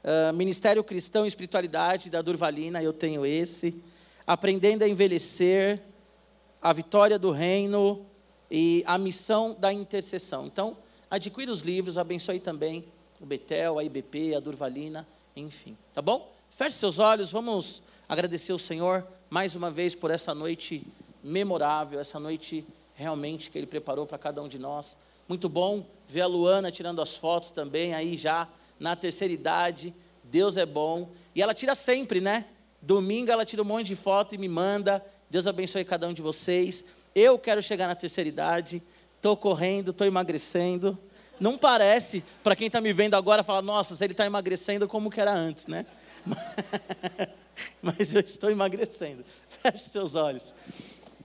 uh, 0.04 0.32
Ministério 0.34 0.84
Cristão 0.84 1.24
e 1.24 1.28
Espiritualidade 1.28 2.10
da 2.10 2.20
Durvalina, 2.20 2.82
eu 2.82 2.92
tenho 2.92 3.24
esse. 3.24 3.74
Aprendendo 4.26 4.82
a 4.82 4.88
envelhecer, 4.88 5.80
a 6.60 6.72
vitória 6.72 7.18
do 7.18 7.30
reino 7.30 8.04
e 8.50 8.82
a 8.86 8.98
missão 8.98 9.56
da 9.58 9.72
intercessão. 9.72 10.46
Então, 10.46 10.76
adquira 11.10 11.50
os 11.50 11.60
livros, 11.60 11.98
abençoe 11.98 12.40
também 12.40 12.84
o 13.20 13.26
Betel, 13.26 13.78
a 13.78 13.84
IBP, 13.84 14.34
a 14.34 14.40
Durvalina, 14.40 15.06
enfim, 15.34 15.76
tá 15.94 16.02
bom? 16.02 16.32
Feche 16.50 16.76
seus 16.76 16.98
olhos, 16.98 17.30
vamos 17.30 17.82
agradecer 18.08 18.52
o 18.52 18.58
Senhor 18.58 19.06
mais 19.28 19.54
uma 19.54 19.70
vez 19.70 19.94
por 19.94 20.10
essa 20.10 20.34
noite 20.34 20.86
memorável, 21.22 21.98
essa 21.98 22.20
noite 22.20 22.64
realmente 22.94 23.50
que 23.50 23.58
Ele 23.58 23.66
preparou 23.66 24.06
para 24.06 24.18
cada 24.18 24.42
um 24.42 24.48
de 24.48 24.58
nós. 24.58 24.96
Muito 25.28 25.48
bom 25.48 25.84
ver 26.06 26.22
a 26.22 26.26
Luana 26.26 26.70
tirando 26.70 27.02
as 27.02 27.16
fotos 27.16 27.50
também, 27.50 27.94
aí 27.94 28.16
já 28.16 28.48
na 28.78 28.94
terceira 28.94 29.32
idade. 29.32 29.94
Deus 30.24 30.56
é 30.56 30.64
bom. 30.64 31.10
E 31.34 31.42
ela 31.42 31.54
tira 31.54 31.74
sempre, 31.74 32.20
né? 32.20 32.46
Domingo 32.80 33.30
ela 33.30 33.44
tira 33.44 33.62
um 33.62 33.64
monte 33.64 33.88
de 33.88 33.96
foto 33.96 34.34
e 34.34 34.38
me 34.38 34.48
manda. 34.48 35.04
Deus 35.28 35.46
abençoe 35.46 35.84
cada 35.84 36.06
um 36.06 36.12
de 36.12 36.22
vocês. 36.22 36.84
Eu 37.14 37.38
quero 37.38 37.62
chegar 37.62 37.86
na 37.88 37.94
terceira 37.94 38.28
idade 38.28 38.82
estou 39.16 39.36
correndo, 39.36 39.90
estou 39.90 40.06
emagrecendo. 40.06 40.98
Não 41.38 41.58
parece, 41.58 42.24
para 42.42 42.56
quem 42.56 42.68
está 42.68 42.80
me 42.80 42.92
vendo 42.92 43.14
agora, 43.14 43.42
falar, 43.42 43.62
nossa, 43.62 43.94
se 43.94 44.02
ele 44.02 44.12
está 44.12 44.24
emagrecendo 44.24 44.88
como 44.88 45.10
que 45.10 45.20
era 45.20 45.32
antes, 45.32 45.66
né? 45.66 45.84
Mas 47.82 48.14
eu 48.14 48.20
estou 48.20 48.50
emagrecendo. 48.50 49.24
Feche 49.48 49.90
seus 49.90 50.14
olhos. 50.14 50.54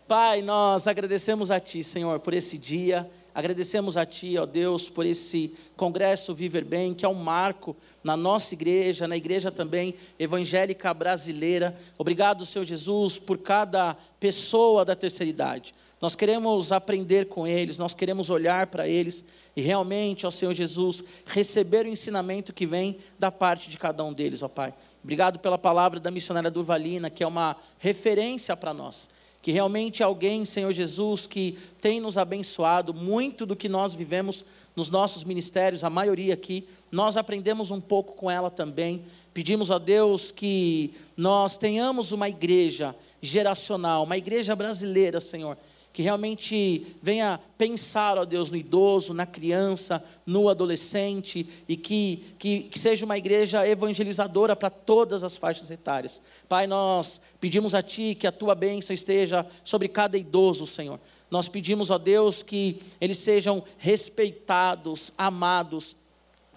Pai, 0.07 0.41
nós 0.41 0.87
agradecemos 0.87 1.49
a 1.49 1.59
Ti, 1.59 1.83
Senhor, 1.83 2.19
por 2.19 2.33
esse 2.33 2.57
dia. 2.57 3.09
Agradecemos 3.33 3.95
a 3.95 4.05
Ti, 4.05 4.37
ó 4.37 4.45
Deus, 4.45 4.89
por 4.89 5.05
esse 5.05 5.53
congresso 5.77 6.33
Viver 6.33 6.65
Bem, 6.65 6.93
que 6.93 7.05
é 7.05 7.09
um 7.09 7.13
marco 7.13 7.75
na 8.03 8.17
nossa 8.17 8.53
igreja, 8.53 9.07
na 9.07 9.15
igreja 9.15 9.49
também 9.49 9.95
evangélica 10.19 10.93
brasileira. 10.93 11.77
Obrigado, 11.97 12.45
Senhor 12.45 12.65
Jesus, 12.65 13.17
por 13.17 13.37
cada 13.37 13.95
pessoa 14.19 14.83
da 14.83 14.95
terceira 14.95 15.29
idade. 15.29 15.73
Nós 16.01 16.15
queremos 16.15 16.71
aprender 16.71 17.27
com 17.27 17.47
eles, 17.47 17.77
nós 17.77 17.93
queremos 17.93 18.29
olhar 18.29 18.67
para 18.67 18.87
eles 18.87 19.23
e 19.55 19.61
realmente, 19.61 20.25
ó 20.25 20.31
Senhor 20.31 20.53
Jesus, 20.53 21.03
receber 21.25 21.85
o 21.85 21.89
ensinamento 21.89 22.51
que 22.51 22.65
vem 22.65 22.97
da 23.19 23.31
parte 23.31 23.69
de 23.69 23.77
cada 23.77 24.03
um 24.03 24.11
deles, 24.11 24.41
ó 24.41 24.47
Pai. 24.47 24.73
Obrigado 25.03 25.39
pela 25.39 25.57
palavra 25.57 25.99
da 25.99 26.11
missionária 26.11 26.49
Durvalina, 26.49 27.09
que 27.09 27.23
é 27.23 27.27
uma 27.27 27.55
referência 27.77 28.55
para 28.57 28.73
nós. 28.73 29.09
Que 29.41 29.51
realmente 29.51 30.03
alguém, 30.03 30.45
Senhor 30.45 30.71
Jesus, 30.71 31.25
que 31.25 31.57
tem 31.81 31.99
nos 31.99 32.17
abençoado. 32.17 32.93
Muito 32.93 33.45
do 33.45 33.55
que 33.55 33.67
nós 33.67 33.93
vivemos 33.93 34.45
nos 34.75 34.89
nossos 34.89 35.23
ministérios, 35.23 35.83
a 35.83 35.89
maioria 35.89 36.33
aqui, 36.33 36.65
nós 36.91 37.17
aprendemos 37.17 37.71
um 37.71 37.81
pouco 37.81 38.13
com 38.13 38.29
ela 38.29 38.49
também. 38.49 39.01
Pedimos 39.33 39.71
a 39.71 39.77
Deus 39.77 40.31
que 40.31 40.93
nós 41.15 41.57
tenhamos 41.57 42.11
uma 42.11 42.29
igreja 42.29 42.95
geracional, 43.21 44.03
uma 44.03 44.17
igreja 44.17 44.55
brasileira, 44.55 45.19
Senhor, 45.19 45.57
que 45.93 46.01
realmente 46.01 46.95
venha 47.01 47.39
pensar, 47.57 48.17
ó 48.17 48.25
Deus, 48.25 48.49
no 48.49 48.55
idoso, 48.55 49.13
na 49.13 49.25
criança, 49.25 50.03
no 50.25 50.47
adolescente, 50.47 51.45
e 51.67 51.75
que, 51.75 52.23
que, 52.39 52.61
que 52.61 52.79
seja 52.79 53.05
uma 53.05 53.17
igreja 53.17 53.67
evangelizadora 53.67 54.55
para 54.55 54.69
todas 54.69 55.21
as 55.21 55.35
faixas 55.35 55.69
etárias. 55.69 56.21
Pai, 56.47 56.65
nós 56.65 57.19
pedimos 57.39 57.73
a 57.73 57.83
Ti 57.83 58.15
que 58.15 58.27
a 58.27 58.31
Tua 58.31 58.55
bênção 58.55 58.93
esteja 58.93 59.45
sobre 59.63 59.87
cada 59.87 60.17
idoso, 60.17 60.65
Senhor. 60.65 60.99
Nós 61.29 61.47
pedimos 61.47 61.91
a 61.91 61.97
Deus 61.97 62.41
que 62.41 62.81
eles 62.99 63.17
sejam 63.17 63.63
respeitados, 63.77 65.11
amados, 65.17 65.95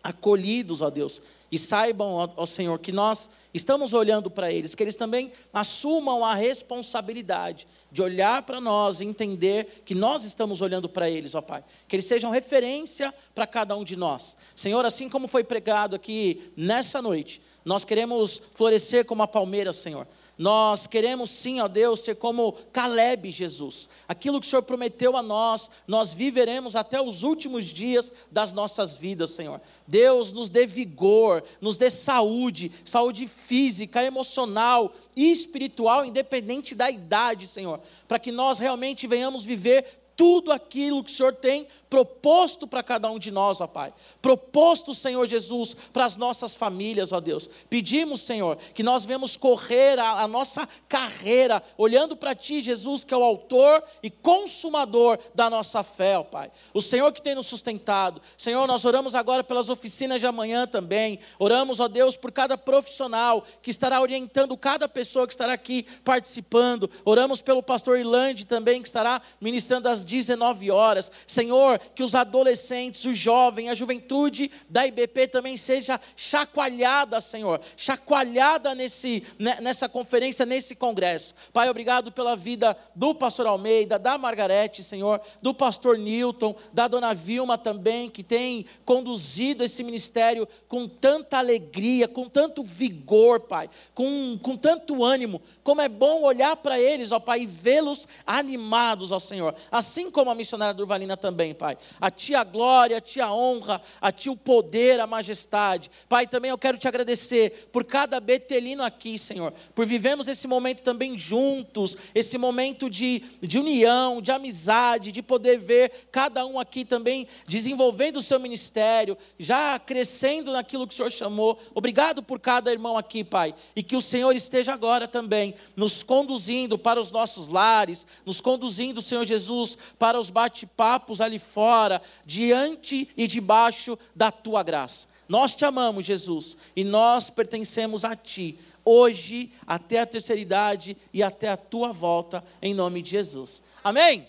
acolhidos, 0.03 0.81
ó 0.81 0.91
Deus, 0.91 1.21
e 1.55 1.59
saibam, 1.59 2.29
ó, 2.37 2.45
Senhor, 2.47 2.77
que 2.81 2.91
nós 2.91 3.31
estamos 3.55 3.93
olhando 3.93 4.29
para 4.29 4.51
eles, 4.51 4.75
que 4.75 4.83
eles 4.83 4.97
também 4.97 5.31
assumam 5.53 6.25
a 6.25 6.35
responsabilidade 6.35 7.69
de 7.93 8.03
olhar 8.03 8.43
para 8.43 8.61
nós 8.61 8.99
e 8.99 9.05
entender 9.05 9.85
que 9.85 9.95
nós 9.95 10.25
estamos 10.25 10.61
olhando 10.61 10.89
para 10.89 11.09
eles, 11.09 11.33
ó 11.33 11.41
Pai. 11.41 11.63
Que 11.87 11.95
eles 11.95 12.07
sejam 12.07 12.33
referência 12.33 13.15
para 13.33 13.47
cada 13.47 13.77
um 13.77 13.85
de 13.85 13.95
nós. 13.95 14.37
Senhor, 14.57 14.85
assim 14.85 15.09
como 15.09 15.29
foi 15.29 15.45
pregado 15.45 15.95
aqui 15.95 16.53
nessa 16.57 17.01
noite, 17.01 17.41
nós 17.65 17.85
queremos 17.85 18.43
florescer 18.53 19.05
como 19.05 19.23
a 19.23 19.29
palmeira, 19.29 19.73
Senhor. 19.73 20.09
Nós 20.37 20.87
queremos 20.87 21.31
sim, 21.31 21.61
ó 21.61 21.69
Deus, 21.69 22.01
ser 22.01 22.17
como 22.17 22.53
Caleb 22.73 23.31
Jesus. 23.31 23.89
Aquilo 24.09 24.41
que 24.41 24.47
o 24.47 24.51
Senhor 24.51 24.63
prometeu 24.63 25.17
a 25.17 25.23
nós, 25.23 25.71
nós 25.87 26.13
viveremos 26.13 26.75
até 26.75 27.01
os 27.01 27.23
últimos 27.23 27.67
dias 27.67 28.13
das 28.31 28.53
nossas 28.53 28.97
vidas, 28.97 29.31
Senhor. 29.31 29.61
Deus 29.87 30.33
nos 30.33 30.49
dê 30.49 30.67
vigor, 30.67 31.45
nos 31.61 31.77
dê 31.77 31.89
saúde, 31.89 32.73
saúde 32.85 33.27
física, 33.27 34.03
emocional 34.03 34.93
e 35.17 35.31
espiritual, 35.31 36.05
independente 36.05 36.75
da 36.75 36.91
idade, 36.91 37.47
Senhor, 37.47 37.81
para 38.09 38.19
que 38.19 38.33
nós 38.33 38.59
realmente 38.59 39.07
venhamos 39.07 39.45
viver 39.45 40.04
tudo 40.17 40.53
aquilo 40.53 41.03
que 41.03 41.13
o 41.13 41.15
Senhor 41.15 41.35
tem 41.35 41.67
proposto 41.95 42.67
para 42.67 42.83
cada 42.83 43.09
um 43.09 43.21
de 43.21 43.31
nós, 43.31 43.61
ó 43.61 43.69
Pai. 43.69 43.93
Proposto, 44.21 44.93
Senhor 44.93 45.27
Jesus, 45.29 45.77
para 45.93 46.05
as 46.05 46.17
nossas 46.17 46.55
famílias, 46.55 47.13
ó 47.13 47.21
Deus. 47.21 47.49
Pedimos, 47.71 48.21
Senhor, 48.23 48.57
que 48.75 48.83
nós 48.83 49.05
venhamos 49.05 49.37
correr 49.37 49.99
a, 49.99 50.23
a 50.23 50.29
nossa 50.29 50.69
carreira, 50.89 51.63
olhando 51.79 52.17
para 52.17 52.35
Ti, 52.35 52.61
Jesus, 52.61 53.05
que 53.05 53.15
é 53.15 53.17
o 53.17 53.23
autor 53.23 53.83
e 54.03 54.11
consumador 54.11 55.19
da 55.35 55.49
nossa 55.49 55.83
fé, 55.83 56.19
ó 56.19 56.25
Pai. 56.25 56.51
O 56.73 56.81
Senhor 56.81 57.13
que 57.13 57.23
tem 57.23 57.35
nos 57.35 57.47
sustentado. 57.47 58.21
Senhor, 58.37 58.67
nós 58.67 58.85
oramos 58.85 59.15
agora 59.15 59.45
pelas 59.45 59.69
oficinas 59.69 60.21
de 60.21 60.27
amanhã 60.27 60.67
também. 60.67 61.21
Oramos, 61.39 61.79
ó 61.79 61.87
Deus, 61.87 62.17
por 62.17 62.33
cada 62.33 62.59
profissional 62.59 63.45
que 63.63 63.71
estará 63.71 64.01
orientando 64.01 64.57
cada 64.57 64.89
pessoa 64.89 65.27
que 65.27 65.33
estará 65.33 65.53
aqui 65.53 65.87
participando. 66.05 66.91
Oramos 67.05 67.41
pelo 67.41 67.63
pastor 67.63 67.99
Irlande 67.99 68.45
também, 68.45 68.83
que 68.83 68.89
estará 68.89 69.23
ministrando 69.41 69.89
às 69.89 70.04
19 70.05 70.71
horas. 70.71 71.11
Senhor, 71.27 71.79
que 71.95 72.03
os 72.03 72.15
adolescentes, 72.15 73.05
os 73.05 73.19
jovens, 73.19 73.69
a 73.69 73.75
juventude 73.75 74.51
da 74.69 74.87
IBP 74.87 75.29
também 75.29 75.57
seja 75.57 76.01
chacoalhada, 76.17 77.21
Senhor, 77.21 77.61
chacoalhada 77.77 78.75
nesse, 78.75 79.25
né, 79.39 79.59
nessa 79.61 79.89
conferência, 79.89 80.45
nesse 80.45 80.75
congresso. 80.75 81.35
Pai, 81.53 81.69
obrigado 81.69 82.13
pela 82.13 82.37
vida 82.37 82.77
do 82.95 83.15
pastor 83.15 83.47
Almeida, 83.47 83.99
da 83.99 84.19
Margarete, 84.19 84.83
Senhor, 84.83 85.21
do 85.41 85.55
pastor 85.55 85.97
Newton, 85.97 86.55
da 86.73 86.89
dona 86.89 87.15
Vilma 87.15 87.57
também, 87.57 88.11
que 88.11 88.23
tem 88.23 88.67
conduzido 88.85 89.65
esse 89.65 89.83
ministério 89.83 90.49
com 90.69 90.87
tanta 90.87 91.39
alegria, 91.39 92.09
com 92.09 92.29
tanto 92.29 92.63
vigor, 92.63 93.41
Pai, 93.41 93.71
com, 93.95 94.39
com 94.43 94.57
tanto 94.57 95.05
ânimo. 95.05 95.41
Como 95.63 95.81
é 95.81 95.89
bom 95.89 96.23
olhar 96.23 96.57
para 96.57 96.79
eles, 96.79 97.13
ó 97.13 97.21
Pai, 97.21 97.43
e 97.43 97.47
vê-los 97.47 98.07
animados, 98.27 99.13
ó 99.13 99.19
Senhor. 99.19 99.55
Assim 99.71 99.94
como 100.11 100.31
a 100.31 100.35
missionária 100.35 100.75
Durvalina 100.75 101.17
também. 101.17 101.55
Pai. 101.55 101.79
A 102.01 102.11
Ti 102.11 102.35
a 102.35 102.45
glória, 102.45 102.99
a 102.99 103.01
Ti 103.01 103.21
a 103.21 103.33
honra, 103.33 103.81
a 104.01 104.11
Ti 104.11 104.31
o 104.31 104.37
poder, 104.37 105.01
a 105.01 105.07
majestade. 105.07 105.91
Pai, 106.09 106.27
também 106.27 106.51
eu 106.51 106.59
quero 106.59 106.79
te 106.79 106.89
agradecer 106.89 107.69
por 107.73 107.85
cada 107.85 108.19
betelino 108.21 108.83
aqui, 108.83 109.19
Senhor, 109.19 109.53
por 109.75 109.87
vivemos 109.87 110.27
esse 110.29 110.47
momento 110.47 110.83
também 110.83 111.19
juntos, 111.19 111.97
esse 112.15 112.37
momento 112.39 112.89
de, 112.91 113.23
de 113.41 113.59
união, 113.59 114.21
de 114.21 114.33
amizade, 114.33 115.13
de 115.13 115.23
poder 115.23 115.59
ver 115.59 116.09
cada 116.11 116.45
um 116.47 116.59
aqui 116.59 116.85
também 116.85 117.27
desenvolvendo 117.47 118.17
o 118.17 118.23
seu 118.23 118.41
ministério, 118.41 119.17
já 119.39 119.79
crescendo 119.79 120.53
naquilo 120.53 120.87
que 120.87 120.95
o 120.95 120.97
Senhor 120.97 121.11
chamou. 121.11 121.59
Obrigado 121.75 122.23
por 122.23 122.41
cada 122.41 122.73
irmão 122.73 122.97
aqui, 122.97 123.23
Pai, 123.23 123.55
e 123.77 123.83
que 123.83 123.97
o 123.97 124.01
Senhor 124.01 124.35
esteja 124.35 124.73
agora 124.73 125.07
também 125.07 125.55
nos 125.77 126.03
conduzindo 126.03 126.79
para 126.79 127.01
os 127.01 127.11
nossos 127.11 127.49
lares, 127.49 128.07
nos 128.25 128.41
conduzindo, 128.41 129.01
Senhor 129.03 129.25
Jesus, 129.25 129.77
para 129.99 130.19
os 130.19 130.31
bate-papos 130.31 131.21
ali 131.21 131.39
fora 131.39 132.01
diante 132.25 133.09
e 133.17 133.27
debaixo 133.27 133.99
da 134.15 134.31
tua 134.31 134.63
graça. 134.63 135.07
Nós 135.29 135.55
te 135.55 135.65
amamos, 135.65 136.05
Jesus, 136.05 136.57
e 136.77 136.85
nós 136.85 137.31
pertencemos 137.31 138.05
a 138.05 138.15
ti, 138.15 138.59
hoje, 138.85 139.51
até 139.67 140.01
a 140.01 140.07
terceira 140.07 140.41
idade 140.41 140.97
e 141.13 141.23
até 141.23 141.49
a 141.49 141.57
tua 141.57 141.93
volta, 141.93 142.45
em 142.61 142.75
nome 142.75 143.01
de 143.01 143.11
Jesus. 143.11 143.63
Amém? 143.83 144.29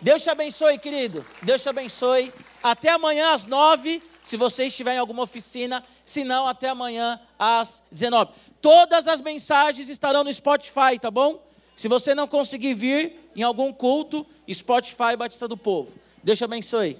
Deus 0.00 0.22
te 0.22 0.30
abençoe, 0.30 0.78
querido. 0.78 1.24
Deus 1.42 1.62
te 1.62 1.68
abençoe. 1.68 2.32
Até 2.62 2.90
amanhã 2.90 3.32
às 3.32 3.46
nove, 3.46 4.02
se 4.22 4.36
você 4.36 4.66
estiver 4.66 4.94
em 4.94 4.98
alguma 4.98 5.22
oficina, 5.22 5.84
se 6.04 6.24
não, 6.24 6.46
até 6.46 6.68
amanhã 6.68 7.18
às 7.38 7.82
19. 7.90 8.32
Todas 8.60 9.08
as 9.08 9.20
mensagens 9.20 9.88
estarão 9.88 10.22
no 10.22 10.32
Spotify, 10.32 10.98
tá 11.00 11.10
bom? 11.10 11.42
Se 11.76 11.88
você 11.88 12.14
não 12.14 12.26
conseguir 12.26 12.74
vir 12.74 13.30
em 13.34 13.42
algum 13.42 13.72
culto, 13.72 14.26
Spotify 14.52 15.16
Batista 15.16 15.48
do 15.48 15.56
Povo. 15.56 15.94
Deus 16.22 16.38
te 16.38 16.44
abençoe. 16.44 16.96